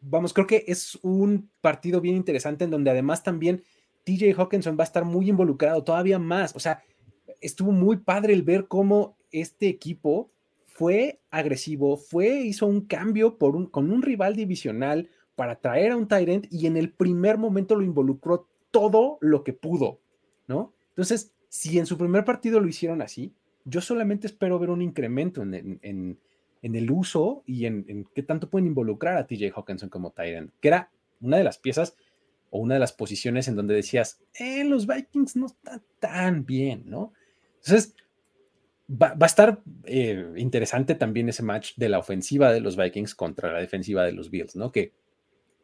vamos, 0.00 0.32
creo 0.32 0.46
que 0.46 0.64
es 0.66 0.98
un 1.02 1.50
partido 1.60 2.00
bien 2.00 2.16
interesante 2.16 2.64
en 2.64 2.70
donde 2.70 2.90
además 2.90 3.22
también 3.22 3.62
TJ 4.04 4.34
Hawkinson 4.36 4.76
va 4.78 4.84
a 4.84 4.86
estar 4.86 5.04
muy 5.04 5.28
involucrado 5.28 5.84
todavía 5.84 6.18
más. 6.18 6.56
O 6.56 6.60
sea, 6.60 6.82
estuvo 7.40 7.72
muy 7.72 7.98
padre 7.98 8.32
el 8.32 8.42
ver 8.42 8.66
cómo 8.66 9.16
este 9.30 9.68
equipo 9.68 10.30
fue 10.66 11.20
agresivo, 11.30 11.96
fue, 11.96 12.40
hizo 12.40 12.66
un 12.66 12.86
cambio 12.86 13.36
por 13.36 13.54
un, 13.54 13.66
con 13.66 13.90
un 13.90 14.02
rival 14.02 14.34
divisional 14.34 15.10
para 15.34 15.56
traer 15.56 15.92
a 15.92 15.96
un 15.96 16.08
Tyrant 16.08 16.46
y 16.50 16.66
en 16.66 16.76
el 16.76 16.92
primer 16.92 17.38
momento 17.38 17.74
lo 17.74 17.82
involucró 17.82 18.48
todo 18.72 19.18
lo 19.20 19.44
que 19.44 19.52
pudo, 19.52 20.00
¿no? 20.48 20.74
Entonces, 20.88 21.32
si 21.48 21.78
en 21.78 21.86
su 21.86 21.96
primer 21.96 22.24
partido 22.24 22.58
lo 22.58 22.66
hicieron 22.66 23.00
así, 23.02 23.32
yo 23.64 23.80
solamente 23.80 24.26
espero 24.26 24.58
ver 24.58 24.70
un 24.70 24.82
incremento 24.82 25.42
en 25.42 26.18
el 26.62 26.90
uso 26.90 27.44
y 27.46 27.66
en, 27.66 28.08
qué 28.14 28.22
tanto 28.22 28.50
pueden 28.50 28.66
involucrar 28.66 29.16
a 29.16 29.26
TJ 29.26 29.52
Hawkinson 29.54 29.88
como 29.88 30.10
Tyrant, 30.10 30.52
que 30.60 30.68
era 30.68 30.90
una 31.20 31.36
de 31.36 31.44
las 31.44 31.58
piezas 31.58 31.96
o 32.50 32.58
una 32.58 32.74
de 32.74 32.80
las 32.80 32.92
posiciones 32.92 33.48
en 33.48 33.56
donde 33.56 33.74
decías, 33.74 34.20
eh, 34.34 34.64
los 34.64 34.86
Vikings 34.86 35.36
no 35.36 35.46
están 35.46 35.82
tan 36.00 36.44
bien, 36.44 36.82
¿no? 36.86 37.12
Entonces, 37.64 37.94
va, 38.90 39.16
a 39.18 39.26
estar 39.26 39.62
eh, 39.84 40.34
interesante 40.36 40.94
también 40.94 41.28
ese 41.28 41.42
match 41.42 41.72
de 41.76 41.88
la 41.88 41.98
ofensiva 41.98 42.52
de 42.52 42.60
los 42.60 42.76
Vikings 42.76 43.14
contra 43.14 43.52
la 43.52 43.60
defensiva 43.60 44.04
de 44.04 44.12
los 44.12 44.30
Bills, 44.30 44.56
¿no? 44.56 44.70
Que, 44.70 44.92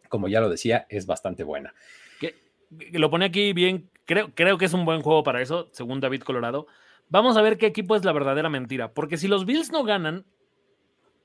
como 0.08 0.28
ya 0.28 0.40
lo 0.40 0.48
decía, 0.48 0.86
es 0.88 1.06
bastante 1.06 1.44
buena. 1.44 1.74
Que, 2.20 2.34
lo 2.70 3.10
pone 3.10 3.26
aquí 3.26 3.52
bien, 3.52 3.90
creo, 4.04 4.34
creo 4.34 4.58
que 4.58 4.64
es 4.64 4.74
un 4.74 4.84
buen 4.84 5.02
juego 5.02 5.22
para 5.22 5.42
eso, 5.42 5.68
según 5.72 6.00
David 6.00 6.22
Colorado. 6.22 6.66
Vamos 7.08 7.36
a 7.36 7.42
ver 7.42 7.56
qué 7.58 7.66
equipo 7.66 7.96
es 7.96 8.04
la 8.04 8.12
verdadera 8.12 8.50
mentira, 8.50 8.92
porque 8.92 9.16
si 9.16 9.28
los 9.28 9.46
Bills 9.46 9.72
no 9.72 9.84
ganan, 9.84 10.26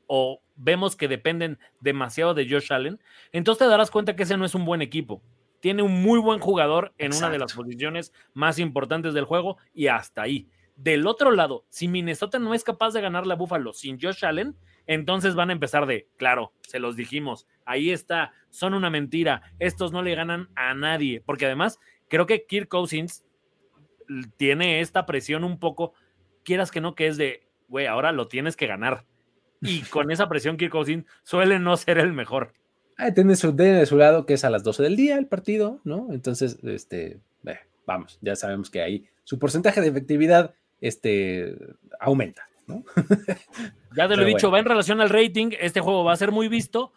o 0.07 0.41
vemos 0.56 0.95
que 0.95 1.07
dependen 1.07 1.60
demasiado 1.80 2.34
de 2.34 2.48
Josh 2.49 2.72
Allen, 2.72 2.99
entonces 3.32 3.65
te 3.65 3.72
darás 3.72 3.90
cuenta 3.90 4.15
que 4.15 4.24
ese 4.24 4.38
no 4.38 4.45
es 4.45 4.56
un 4.56 4.65
buen 4.65 4.82
equipo. 4.82 5.22
tiene 5.64 5.82
un 5.82 6.03
muy 6.03 6.20
buen 6.20 6.41
jugador 6.41 6.94
en 6.98 7.14
una 7.15 7.30
de 7.30 7.40
las 7.40 7.53
posiciones 7.53 8.11
más 8.34 8.60
importantes 8.60 9.14
del 9.14 9.24
juego 9.24 9.57
y 9.74 9.88
hasta 9.88 10.24
ahí. 10.24 10.49
Del 10.76 11.07
otro 11.07 11.32
lado, 11.32 11.64
si 11.70 11.88
Minnesota 11.88 12.38
no 12.38 12.53
es 12.53 12.65
capaz 12.65 12.91
de 12.91 12.99
ganarle 12.99 13.32
a 13.32 13.38
Buffalo 13.38 13.72
sin 13.72 13.98
Josh 13.98 14.26
Allen, 14.26 14.57
entonces 14.88 15.36
van 15.36 15.50
a 15.50 15.54
empezar 15.54 15.86
de, 15.86 16.08
claro, 16.18 16.54
se 16.62 16.80
los 16.80 16.96
dijimos, 16.96 17.48
ahí 17.66 17.92
está, 17.92 18.32
son 18.50 18.74
una 18.74 18.90
mentira, 18.90 19.42
estos 19.60 19.92
no 19.92 20.02
le 20.02 20.16
ganan 20.16 20.50
a 20.56 20.74
nadie, 20.74 21.22
porque 21.26 21.46
además 21.46 21.80
creo 22.10 22.26
que 22.26 22.46
Kirk 22.46 22.68
Cousins 22.68 23.24
tiene 24.38 24.82
esta 24.82 25.06
presión 25.06 25.44
un 25.44 25.60
poco, 25.60 25.94
quieras 26.44 26.72
que 26.72 26.82
no, 26.82 26.96
que 26.96 27.08
es 27.08 27.18
de, 27.18 27.48
güey, 27.68 27.88
ahora 27.88 28.12
lo 28.12 28.28
tienes 28.28 28.56
que 28.56 28.68
ganar. 28.68 29.06
Y 29.62 29.82
con 29.90 30.12
esa 30.12 30.28
presión, 30.28 30.58
Kirk 30.58 30.72
Cousins 30.72 31.06
suele 31.24 31.60
no 31.60 31.78
ser 31.78 31.98
el 31.98 32.14
mejor. 32.14 32.54
Ah, 32.98 33.12
tiene, 33.12 33.36
su, 33.36 33.56
de 33.56 33.86
su 33.86 33.98
lado 33.98 34.26
que 34.26 34.34
es 34.36 34.44
a 34.44 34.50
las 34.50 34.64
12 34.64 34.84
del 34.84 34.96
día 34.96 35.18
el 35.18 35.26
partido, 35.26 35.82
¿no? 35.84 36.10
Entonces, 36.12 36.60
este, 36.64 37.20
vamos, 37.86 38.18
ya 38.22 38.36
sabemos 38.36 38.70
que 38.70 38.82
ahí 38.82 39.06
su 39.24 39.40
porcentaje 39.40 39.82
de 39.82 39.88
efectividad 39.88 40.54
este, 40.82 41.56
aumenta, 42.00 42.48
¿no? 42.68 42.84
ya 43.95 44.07
te 44.07 44.15
lo 44.15 44.23
he 44.23 44.26
dicho, 44.26 44.52
va 44.52 44.60
en 44.60 44.65
relación 44.65 45.02
al 45.02 45.10
rating, 45.10 45.52
este 45.60 45.81
juego 45.81 46.03
va 46.03 46.14
a 46.14 46.18
ser 46.18 46.31
muy 46.31 46.48
visto. 46.48 46.94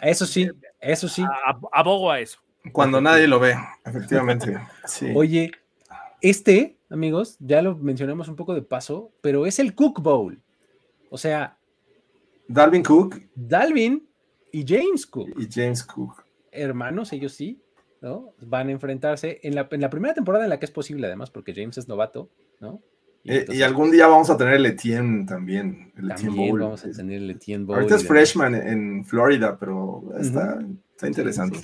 Eso 0.00 0.26
sí, 0.26 0.50
eso 0.80 1.08
sí. 1.08 1.24
abogo 1.72 2.10
a 2.10 2.20
eso. 2.20 2.40
Cuando 2.72 3.00
nadie 3.00 3.26
lo 3.26 3.40
ve, 3.40 3.56
efectivamente. 3.84 4.58
Oye, 5.14 5.52
este, 6.20 6.78
amigos, 6.90 7.36
ya 7.40 7.62
lo 7.62 7.76
mencionamos 7.76 8.28
un 8.28 8.36
poco 8.36 8.54
de 8.54 8.62
paso, 8.62 9.12
pero 9.20 9.46
es 9.46 9.58
el 9.58 9.74
Cook 9.74 10.00
Bowl. 10.00 10.40
O 11.10 11.18
sea. 11.18 11.58
Dalvin 12.48 12.82
Cook. 12.82 13.20
Dalvin 13.34 14.08
y 14.52 14.64
James 14.66 15.06
Cook. 15.06 15.30
Y 15.38 15.48
James 15.50 15.84
Cook. 15.84 16.24
Hermanos, 16.50 17.12
ellos 17.12 17.32
sí, 17.32 17.60
¿no? 18.00 18.32
Van 18.40 18.68
a 18.68 18.72
enfrentarse 18.72 19.40
en 19.42 19.54
la, 19.54 19.68
en 19.70 19.80
la 19.80 19.90
primera 19.90 20.14
temporada 20.14 20.44
en 20.44 20.50
la 20.50 20.58
que 20.58 20.66
es 20.66 20.70
posible, 20.70 21.06
además, 21.06 21.30
porque 21.30 21.54
James 21.54 21.78
es 21.78 21.88
novato, 21.88 22.30
¿no? 22.60 22.80
Y, 23.24 23.32
eh, 23.32 23.64
algún 23.64 23.90
día 23.90 24.06
vamos 24.06 24.30
a 24.30 24.36
tener 24.36 24.54
el 24.54 24.66
Etienne 24.66 25.26
también. 25.26 25.92
El 25.96 26.08
también 26.08 26.58
vamos 26.58 26.84
a 26.84 26.90
tener 26.90 27.22
el 27.22 27.30
Etienne 27.30 27.64
Bowl. 27.64 27.76
Ahorita 27.76 27.96
es 27.96 28.06
freshman 28.06 28.54
en 28.54 29.04
Florida, 29.04 29.56
pero 29.58 30.04
está, 30.18 30.58
interesante. 31.06 31.58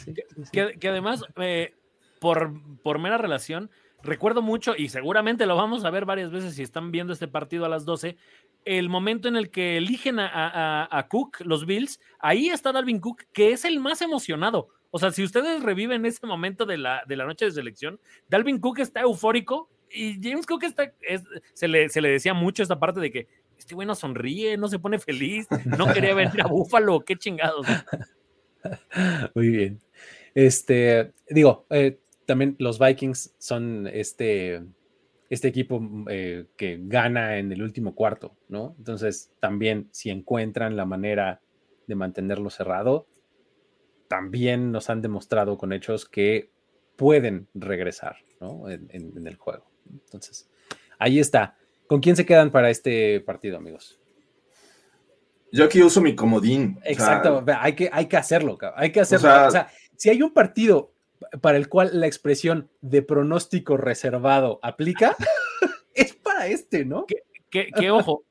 Que, 0.52 0.88
además, 0.88 1.22
eh, 1.36 1.74
por, 2.20 2.52
por 2.82 2.98
mera 2.98 3.18
relación, 3.18 3.70
recuerdo 4.02 4.42
mucho, 4.42 4.74
y 4.76 4.88
seguramente 4.88 5.46
lo 5.46 5.56
vamos 5.56 5.84
a 5.84 5.90
ver 5.90 6.04
varias 6.04 6.30
veces 6.30 6.54
si 6.54 6.62
están 6.62 6.90
viendo 6.90 7.12
este 7.12 7.28
partido 7.28 7.64
a 7.64 7.68
las 7.68 7.84
12, 7.84 8.16
el 8.64 8.88
momento 8.88 9.28
en 9.28 9.36
el 9.36 9.50
que 9.50 9.76
eligen 9.76 10.16
a, 10.18 11.06
Cook, 11.10 11.40
los 11.40 11.66
Bills, 11.66 12.00
ahí 12.18 12.48
está 12.48 12.72
Dalvin 12.72 13.00
Cook, 13.00 13.24
que 13.32 13.52
es 13.52 13.64
el 13.64 13.80
más 13.80 14.02
emocionado. 14.02 14.68
O 14.90 14.98
sea, 14.98 15.10
si 15.10 15.24
ustedes 15.24 15.62
reviven 15.62 16.06
ese 16.06 16.24
momento 16.26 16.66
de 16.66 16.78
la, 16.78 17.02
de 17.06 17.16
la 17.16 17.26
noche 17.26 17.46
de 17.46 17.50
selección, 17.50 17.98
Dalvin 18.28 18.60
Cook 18.60 18.78
está 18.78 19.00
eufórico 19.00 19.68
y 19.94 20.20
James 20.22 20.46
Cook 20.46 20.64
está, 20.64 20.92
se, 21.54 21.68
le, 21.68 21.88
se 21.88 22.00
le 22.00 22.10
decía 22.10 22.34
mucho 22.34 22.62
esta 22.62 22.78
parte 22.78 23.00
de 23.00 23.10
que 23.10 23.28
este 23.56 23.74
güey 23.74 23.86
no 23.86 23.94
sonríe, 23.94 24.56
no 24.56 24.68
se 24.68 24.78
pone 24.78 24.98
feliz, 24.98 25.46
no 25.64 25.92
quería 25.92 26.14
venir 26.14 26.42
a 26.42 26.46
Búfalo, 26.46 27.00
qué 27.00 27.16
chingados. 27.16 27.66
Muy 29.34 29.48
bien. 29.48 29.80
Este, 30.34 31.12
digo, 31.28 31.66
eh, 31.70 31.98
también 32.26 32.56
los 32.58 32.78
Vikings 32.78 33.34
son 33.38 33.86
este, 33.86 34.62
este 35.30 35.48
equipo 35.48 35.80
eh, 36.08 36.46
que 36.56 36.78
gana 36.82 37.38
en 37.38 37.52
el 37.52 37.62
último 37.62 37.94
cuarto, 37.94 38.36
¿no? 38.48 38.74
Entonces, 38.78 39.32
también 39.40 39.88
si 39.92 40.10
encuentran 40.10 40.76
la 40.76 40.84
manera 40.84 41.40
de 41.86 41.94
mantenerlo 41.94 42.50
cerrado, 42.50 43.06
también 44.08 44.72
nos 44.72 44.90
han 44.90 45.02
demostrado 45.02 45.56
con 45.58 45.72
hechos 45.72 46.08
que 46.08 46.50
pueden 46.96 47.48
regresar, 47.54 48.16
¿no? 48.40 48.68
En, 48.68 49.26
el 49.26 49.36
juego. 49.36 49.66
Entonces, 49.90 50.48
ahí 50.98 51.18
está. 51.18 51.56
¿Con 51.86 52.00
quién 52.00 52.16
se 52.16 52.26
quedan 52.26 52.50
para 52.50 52.70
este 52.70 53.20
partido, 53.20 53.58
amigos? 53.58 54.00
Yo 55.52 55.64
aquí 55.64 55.82
uso 55.82 56.00
mi 56.00 56.16
comodín. 56.16 56.80
Exacto, 56.84 57.44
hay, 57.60 57.74
que, 57.74 57.88
hay 57.92 58.06
que 58.06 58.16
hacerlo, 58.16 58.58
hay 58.74 58.90
que 58.90 59.00
hacerlo. 59.00 59.46
o 59.46 59.50
sea, 59.50 59.68
si 59.96 60.10
hay 60.10 60.20
un 60.22 60.32
partido 60.32 60.92
para 61.40 61.56
el 61.56 61.68
cual 61.68 61.90
la 61.92 62.06
expresión 62.06 62.70
de 62.80 63.02
pronóstico 63.02 63.76
reservado 63.76 64.58
aplica, 64.62 65.16
es 65.94 66.14
para 66.14 66.46
este, 66.48 66.84
¿no? 66.84 67.06
Que, 67.50 67.90
ojo, 67.90 68.24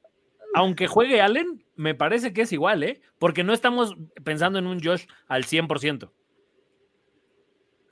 aunque 0.53 0.87
juegue 0.87 1.21
Allen, 1.21 1.63
me 1.75 1.95
parece 1.95 2.33
que 2.33 2.41
es 2.41 2.51
igual, 2.51 2.83
¿eh? 2.83 3.01
Porque 3.19 3.43
no 3.43 3.53
estamos 3.53 3.95
pensando 4.23 4.59
en 4.59 4.67
un 4.67 4.83
Josh 4.83 5.05
al 5.27 5.45
100%. 5.45 6.11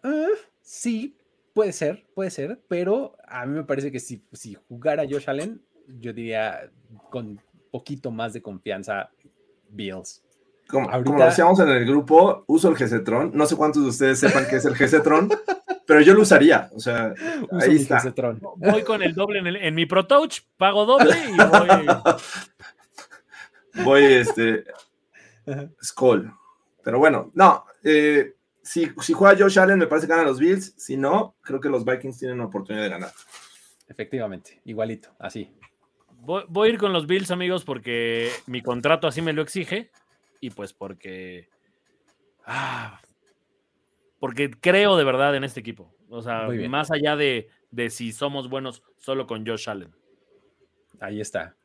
Ah, 0.03 0.27
sí, 0.61 1.15
puede 1.53 1.73
ser, 1.73 2.05
puede 2.13 2.29
ser, 2.29 2.61
pero 2.67 3.17
a 3.27 3.45
mí 3.45 3.55
me 3.55 3.63
parece 3.63 3.91
que 3.91 3.99
si, 3.99 4.23
si 4.31 4.55
jugara 4.67 5.03
Josh 5.09 5.29
Allen, 5.29 5.61
yo 5.99 6.13
diría 6.13 6.69
con 7.09 7.41
poquito 7.71 8.11
más 8.11 8.33
de 8.33 8.41
confianza 8.41 9.09
Bills. 9.69 10.23
Como, 10.67 10.89
lo 10.89 11.25
decíamos 11.25 11.59
en 11.59 11.69
el 11.69 11.85
grupo, 11.85 12.43
uso 12.47 12.69
el 12.69 12.75
GC-Tron. 12.75 13.31
No 13.33 13.45
sé 13.45 13.57
cuántos 13.57 13.83
de 13.83 13.89
ustedes 13.89 14.19
sepan 14.19 14.45
qué 14.49 14.55
es 14.55 14.65
el 14.65 14.75
GC-Tron, 14.75 15.29
pero 15.85 16.01
yo 16.01 16.13
lo 16.13 16.21
usaría. 16.21 16.69
O 16.73 16.79
sea, 16.79 17.13
ahí 17.59 17.75
está. 17.75 18.01
Voy 18.55 18.83
con 18.83 19.03
el 19.03 19.13
doble 19.13 19.39
en, 19.39 19.75
mi 19.75 19.85
Pro 19.85 20.07
Touch, 20.07 20.39
pago 20.57 20.85
doble 20.85 21.13
y 21.27 21.35
voy. 21.37 21.67
voy, 23.83 24.05
este. 24.05 24.63
Skull. 25.83 26.33
Pero 26.83 26.99
bueno, 26.99 27.31
no. 27.33 27.65
Eh, 27.83 28.35
si, 28.61 28.91
si 29.01 29.13
juega 29.13 29.37
Josh 29.37 29.59
Allen, 29.59 29.79
me 29.79 29.87
parece 29.87 30.07
que 30.07 30.11
ganan 30.11 30.27
los 30.27 30.39
Bills. 30.39 30.73
Si 30.77 30.97
no, 30.97 31.35
creo 31.41 31.59
que 31.59 31.69
los 31.69 31.85
Vikings 31.85 32.17
tienen 32.17 32.35
una 32.35 32.47
oportunidad 32.47 32.83
de 32.83 32.89
ganar. 32.89 33.11
Efectivamente, 33.87 34.61
igualito, 34.65 35.09
así. 35.19 35.51
Voy, 36.21 36.43
voy, 36.47 36.69
a 36.69 36.71
ir 36.73 36.77
con 36.77 36.93
los 36.93 37.07
Bills, 37.07 37.31
amigos, 37.31 37.65
porque 37.65 38.29
mi 38.47 38.61
contrato 38.61 39.07
así 39.07 39.21
me 39.21 39.33
lo 39.33 39.41
exige 39.41 39.91
y 40.39 40.51
pues 40.51 40.73
porque. 40.73 41.49
Ah, 42.45 43.01
porque 44.19 44.51
creo 44.51 44.97
de 44.97 45.03
verdad 45.03 45.35
en 45.35 45.43
este 45.43 45.59
equipo. 45.59 45.93
O 46.09 46.21
sea, 46.21 46.47
más 46.69 46.91
allá 46.91 47.15
de, 47.15 47.49
de 47.71 47.89
si 47.89 48.11
somos 48.11 48.49
buenos 48.49 48.83
solo 48.97 49.25
con 49.25 49.45
Josh 49.45 49.69
Allen. 49.69 49.95
Ahí 50.99 51.19
está. 51.19 51.55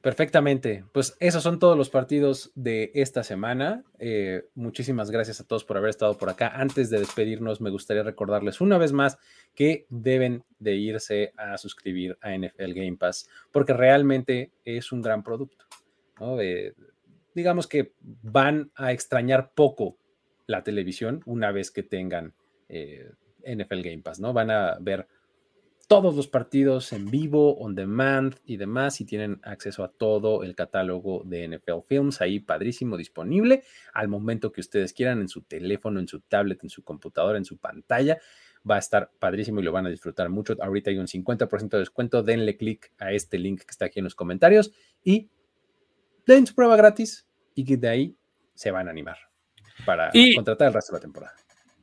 Perfectamente. 0.00 0.84
Pues 0.92 1.16
esos 1.20 1.42
son 1.42 1.58
todos 1.58 1.76
los 1.76 1.90
partidos 1.90 2.52
de 2.54 2.92
esta 2.94 3.24
semana. 3.24 3.84
Eh, 3.98 4.44
muchísimas 4.54 5.10
gracias 5.10 5.40
a 5.40 5.44
todos 5.44 5.64
por 5.64 5.76
haber 5.76 5.90
estado 5.90 6.16
por 6.16 6.28
acá. 6.28 6.48
Antes 6.48 6.90
de 6.90 6.98
despedirnos, 6.98 7.60
me 7.60 7.70
gustaría 7.70 8.02
recordarles 8.02 8.60
una 8.60 8.78
vez 8.78 8.92
más 8.92 9.18
que 9.54 9.86
deben 9.88 10.44
de 10.58 10.76
irse 10.76 11.32
a 11.36 11.58
suscribir 11.58 12.16
a 12.20 12.36
NFL 12.36 12.72
Game 12.72 12.96
Pass 12.96 13.28
porque 13.52 13.72
realmente 13.72 14.52
es 14.64 14.92
un 14.92 15.02
gran 15.02 15.22
producto. 15.22 15.66
¿no? 16.20 16.38
digamos 17.34 17.66
que 17.66 17.92
van 18.00 18.70
a 18.74 18.92
extrañar 18.92 19.52
poco 19.54 19.98
la 20.46 20.62
televisión 20.62 21.20
una 21.26 21.52
vez 21.52 21.70
que 21.70 21.82
tengan 21.82 22.32
eh, 22.68 23.10
NFL 23.44 23.82
Game 23.82 24.02
Pass, 24.02 24.20
¿no? 24.20 24.32
Van 24.32 24.50
a 24.50 24.78
ver 24.80 25.06
todos 25.86 26.16
los 26.16 26.26
partidos 26.26 26.92
en 26.92 27.10
vivo, 27.10 27.56
on 27.58 27.74
demand 27.74 28.36
y 28.44 28.56
demás, 28.56 29.00
y 29.00 29.04
tienen 29.04 29.40
acceso 29.42 29.84
a 29.84 29.88
todo 29.88 30.42
el 30.42 30.54
catálogo 30.56 31.22
de 31.24 31.46
NFL 31.48 31.86
Films 31.86 32.20
ahí 32.20 32.40
padrísimo, 32.40 32.96
disponible 32.96 33.62
al 33.92 34.08
momento 34.08 34.50
que 34.52 34.60
ustedes 34.60 34.92
quieran 34.92 35.20
en 35.20 35.28
su 35.28 35.42
teléfono, 35.42 36.00
en 36.00 36.08
su 36.08 36.20
tablet, 36.20 36.62
en 36.64 36.70
su 36.70 36.82
computadora, 36.82 37.38
en 37.38 37.44
su 37.44 37.58
pantalla. 37.58 38.18
Va 38.68 38.76
a 38.76 38.80
estar 38.80 39.12
padrísimo 39.20 39.60
y 39.60 39.62
lo 39.62 39.70
van 39.70 39.86
a 39.86 39.90
disfrutar 39.90 40.28
mucho. 40.28 40.56
Ahorita 40.60 40.90
hay 40.90 40.98
un 40.98 41.06
50% 41.06 41.68
de 41.68 41.78
descuento. 41.78 42.24
Denle 42.24 42.56
clic 42.56 42.92
a 42.98 43.12
este 43.12 43.38
link 43.38 43.60
que 43.60 43.70
está 43.70 43.84
aquí 43.84 44.00
en 44.00 44.04
los 44.04 44.16
comentarios 44.16 44.72
y 45.04 45.30
den 46.26 46.48
su 46.48 46.54
prueba 46.56 46.76
gratis 46.76 47.28
y 47.54 47.64
que 47.64 47.76
de 47.76 47.88
ahí 47.88 48.16
se 48.54 48.72
van 48.72 48.88
a 48.88 48.90
animar 48.90 49.18
para 49.84 50.10
contratar 50.34 50.68
el 50.68 50.74
resto 50.74 50.92
de 50.92 50.96
la 50.98 51.02
temporada. 51.02 51.34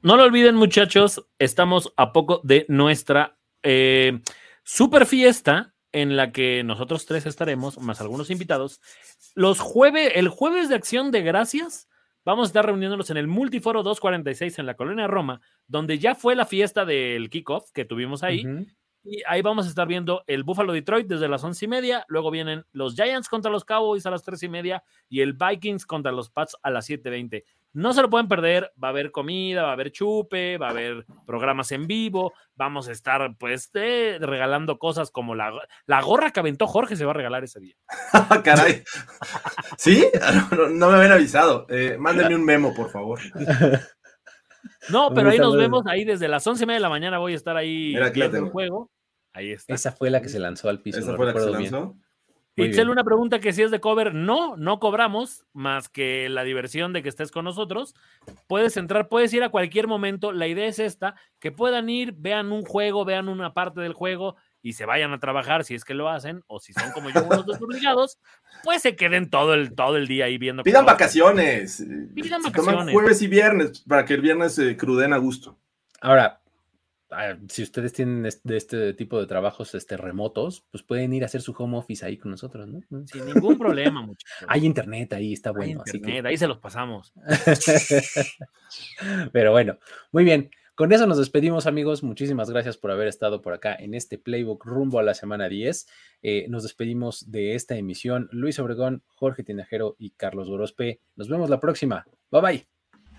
No 0.02 0.18
lo 0.18 0.24
olviden, 0.24 0.56
muchachos, 0.56 1.26
estamos 1.40 1.94
a 1.96 2.12
poco 2.12 2.42
de 2.44 2.66
nuestra 2.68 3.38
eh, 3.64 4.22
super 4.64 5.06
fiesta 5.06 5.74
en 5.92 6.16
la 6.16 6.32
que 6.32 6.64
nosotros 6.64 7.06
tres 7.06 7.26
estaremos, 7.26 7.80
más 7.80 8.02
algunos 8.02 8.30
invitados. 8.30 8.82
Los 9.36 9.60
jueves, 9.60 10.12
el 10.16 10.28
jueves 10.28 10.70
de 10.70 10.76
acción 10.76 11.12
de 11.12 11.22
gracias, 11.22 11.88
vamos 12.26 12.46
a 12.46 12.50
estar 12.50 12.66
reuniéndonos 12.66 13.10
en 13.10 13.18
el 13.18 13.28
Multiforo 13.28 13.84
246 13.84 14.60
en 14.60 14.66
la 14.66 14.76
Colonia 14.76 15.08
Roma, 15.08 15.42
donde 15.68 16.00
ya 16.00 16.16
fue 16.16 16.36
la 16.36 16.46
fiesta 16.46 16.86
del 16.86 17.30
kickoff 17.30 17.72
que 17.72 17.86
tuvimos 17.86 18.24
ahí. 18.24 18.46
Y 19.06 19.22
ahí 19.28 19.42
vamos 19.42 19.66
a 19.66 19.70
estar 19.70 19.86
viendo 19.86 20.24
el 20.28 20.44
Buffalo 20.44 20.72
Detroit 20.72 21.08
desde 21.08 21.28
las 21.28 21.44
once 21.44 21.66
y 21.66 21.68
media. 21.68 22.06
Luego 22.08 22.32
vienen 22.32 22.66
los 22.72 22.96
Giants 22.96 23.28
contra 23.28 23.52
los 23.52 23.66
Cowboys 23.66 24.06
a 24.06 24.12
las 24.12 24.24
tres 24.24 24.42
y 24.44 24.50
media 24.50 24.84
y 25.10 25.20
el 25.20 25.34
Vikings 25.34 25.86
contra 25.86 26.14
los 26.14 26.30
Pats 26.30 26.56
a 26.64 26.72
las 26.72 26.90
7:20. 26.90 27.44
No 27.74 27.94
se 27.94 28.02
lo 28.02 28.10
pueden 28.10 28.28
perder. 28.28 28.72
Va 28.82 28.90
a 28.90 28.92
haber 28.92 29.12
comida, 29.12 29.64
va 29.64 29.70
a 29.70 29.74
haber 29.74 29.92
chupe, 29.92 30.58
va 30.58 30.68
a 30.68 30.72
haber 30.72 31.06
programas 31.26 31.72
en 31.72 31.88
vivo. 31.88 32.34
Vamos 32.56 32.88
a 32.88 32.92
estar, 32.92 33.36
pues, 33.38 33.72
regalando 33.74 34.78
cosas 34.78 35.10
como 35.12 35.34
la, 35.34 35.52
la 35.88 36.02
gorra 36.02 36.32
que 36.32 36.40
aventó 36.40 36.68
Jorge 36.68 36.96
se 36.96 37.06
va 37.06 37.12
a 37.12 37.16
regalar 37.16 37.44
ese 37.44 37.60
día. 37.60 37.76
Caray. 38.44 38.84
¿Sí? 39.78 40.06
No, 40.72 40.90
me 40.90 40.98
habían 40.98 41.14
avisado. 41.14 41.66
Eh, 41.70 41.98
mándenme 42.00 42.36
un 42.36 42.46
memo, 42.46 42.74
por 42.74 42.90
favor. 42.90 43.20
No, 44.90 45.14
pero 45.14 45.30
ahí 45.30 45.38
nos 45.38 45.56
vemos, 45.58 45.84
ahí 45.88 46.06
desde 46.06 46.28
las 46.28 46.46
once 46.48 46.64
y 46.64 46.68
media 46.68 46.78
de 46.78 46.84
la 46.84 46.90
mañana 46.90 47.18
voy 47.18 47.34
a 47.34 47.36
estar 47.36 47.56
ahí 47.56 47.96
viendo 48.14 48.38
el 48.38 48.50
juego. 48.50 48.92
Ahí 49.34 49.52
está. 49.52 49.74
Esa 49.74 49.92
fue 49.92 50.10
la 50.10 50.22
que 50.22 50.30
se 50.30 50.40
lanzó 50.40 50.70
al 50.70 50.82
piso. 50.82 51.00
¿Esa 51.00 51.16
fue 51.16 51.26
la 51.26 51.34
que 51.34 51.40
se 51.40 51.58
bien. 51.58 52.03
Itzel, 52.56 52.90
una 52.90 53.04
pregunta 53.04 53.40
que 53.40 53.52
si 53.52 53.64
es 53.64 53.72
de 53.72 53.80
cover, 53.80 54.14
no, 54.14 54.56
no 54.58 54.80
cobramos 54.80 55.46
más 55.54 55.90
que 55.90 56.30
la 56.30 56.44
diversión 56.44 56.94
de 56.94 57.02
que 57.02 57.10
estés 57.10 57.32
con 57.32 57.46
nosotros. 57.46 57.96
Puedes 58.48 58.78
entrar, 58.78 59.10
puedes 59.10 59.34
ir 59.34 59.44
a 59.44 59.50
cualquier 59.50 59.88
momento. 59.88 60.32
La 60.32 60.48
idea 60.48 60.68
es 60.68 60.78
esta, 60.78 61.16
que 61.40 61.52
puedan 61.52 61.90
ir, 61.90 62.14
vean 62.16 62.52
un 62.52 62.64
juego, 62.64 63.06
vean 63.06 63.28
una 63.28 63.54
parte 63.54 63.82
del 63.82 63.94
juego 63.94 64.36
y 64.62 64.74
se 64.74 64.86
vayan 64.86 65.12
a 65.14 65.20
trabajar 65.20 65.64
si 65.64 65.76
es 65.76 65.84
que 65.84 65.94
lo 65.94 66.10
hacen, 66.10 66.44
o 66.48 66.60
si 66.60 66.74
son 66.74 66.92
como 66.92 67.10
yo 67.10 67.24
unos 67.24 67.46
desobligados, 67.46 68.18
pues 68.64 68.82
se 68.82 68.96
queden 68.96 69.30
todo 69.30 69.54
el, 69.56 69.74
todo 69.76 69.98
el 69.98 70.08
día 70.08 70.26
ahí 70.26 70.38
viendo. 70.38 70.64
Pidan 70.64 70.86
vacaciones. 70.86 71.84
Pidan 72.14 72.42
Se 72.44 72.52
toman 72.52 72.76
vacaciones. 72.76 72.94
jueves 72.94 73.22
y 73.22 73.28
viernes 73.28 73.84
para 73.88 74.06
que 74.06 74.14
el 74.14 74.22
viernes 74.22 74.56
se 74.56 74.78
cruden 74.78 75.12
a 75.12 75.18
gusto. 75.18 75.58
Ahora, 76.00 76.40
ah, 76.40 76.43
si 77.50 77.64
ustedes 77.64 77.94
tienen 77.94 78.26
es- 78.26 78.44
de 78.44 78.58
este 78.58 78.94
tipo 78.94 79.20
de 79.20 79.28
trabajos 79.28 79.74
este, 79.76 79.98
remotos, 79.98 80.64
pues 80.72 80.84
pueden 80.84 81.14
ir 81.14 81.24
a 81.24 81.28
hacer 81.28 81.42
su 81.42 81.54
home 81.58 81.78
office 81.78 82.06
ahí 82.06 82.18
con 82.18 82.32
nosotros, 82.32 82.68
¿no? 82.68 82.82
Sin 83.08 83.26
ningún 83.26 83.58
problema, 83.58 84.02
muchachos. 84.06 84.48
Hay 84.48 84.66
internet 84.66 85.14
ahí, 85.14 85.34
está 85.34 85.50
Hay 85.50 85.56
bueno. 85.56 85.82
así 85.82 85.92
que- 85.94 85.98
internet, 85.98 86.26
ahí 86.26 86.38
se 86.38 86.48
los 86.48 86.60
pasamos. 86.60 87.14
Pero 89.32 89.52
bueno, 89.52 89.78
muy 90.12 90.24
bien. 90.24 90.50
Con 90.76 90.92
eso 90.92 91.06
nos 91.06 91.20
despedimos, 91.20 91.68
amigos. 91.68 92.02
Muchísimas 92.02 92.50
gracias 92.50 92.78
por 92.78 92.90
haber 92.90 93.08
estado 93.08 93.44
por 93.44 93.54
acá 93.54 93.76
en 93.76 93.94
este 93.94 94.18
Playbook 94.18 94.66
rumbo 94.66 94.98
a 94.98 95.04
la 95.04 95.14
semana 95.14 95.48
10. 95.48 95.88
Eh, 96.24 96.48
nos 96.50 96.64
despedimos 96.64 97.30
de 97.30 97.54
esta 97.54 97.76
emisión. 97.76 98.28
Luis 98.32 98.58
Obregón, 98.58 99.04
Jorge 99.06 99.44
Tinajero 99.44 99.96
y 100.00 100.12
Carlos 100.12 100.50
Gorospe. 100.50 101.00
Nos 101.16 101.30
vemos 101.30 101.52
la 101.52 101.60
próxima. 101.60 102.08
Bye 102.32 102.42
bye. 102.42 102.68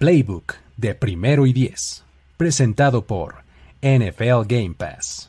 Playbook 0.01 0.55
de 0.77 0.97
primero 0.97 1.47
y 1.47 1.53
diez. 1.53 2.05
Presentado 2.37 3.07
por 3.07 3.44
NFL 3.85 4.47
Game 4.49 4.75
Pass. 4.79 5.29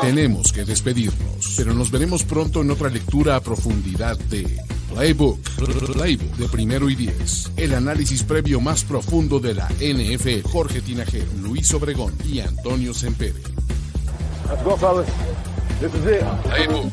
Tenemos 0.00 0.52
que 0.52 0.64
despedirnos, 0.64 1.54
pero 1.56 1.74
nos 1.74 1.90
veremos 1.90 2.22
pronto 2.22 2.60
en 2.60 2.70
otra 2.70 2.88
lectura 2.88 3.34
a 3.34 3.40
profundidad 3.40 4.16
de 4.16 4.46
Playbook, 4.92 5.40
Playbook 5.92 6.36
de 6.36 6.48
primero 6.48 6.88
y 6.88 6.94
diez. 6.94 7.50
El 7.56 7.74
análisis 7.74 8.22
previo 8.22 8.60
más 8.60 8.84
profundo 8.84 9.40
de 9.40 9.54
la 9.54 9.68
NFL. 9.80 10.48
Jorge 10.48 10.82
Tinajero, 10.82 11.32
Luis 11.42 11.74
Obregón 11.74 12.14
y 12.24 12.38
Antonio 12.38 12.94
Sempere. 12.94 13.42
Playbook. 16.44 16.92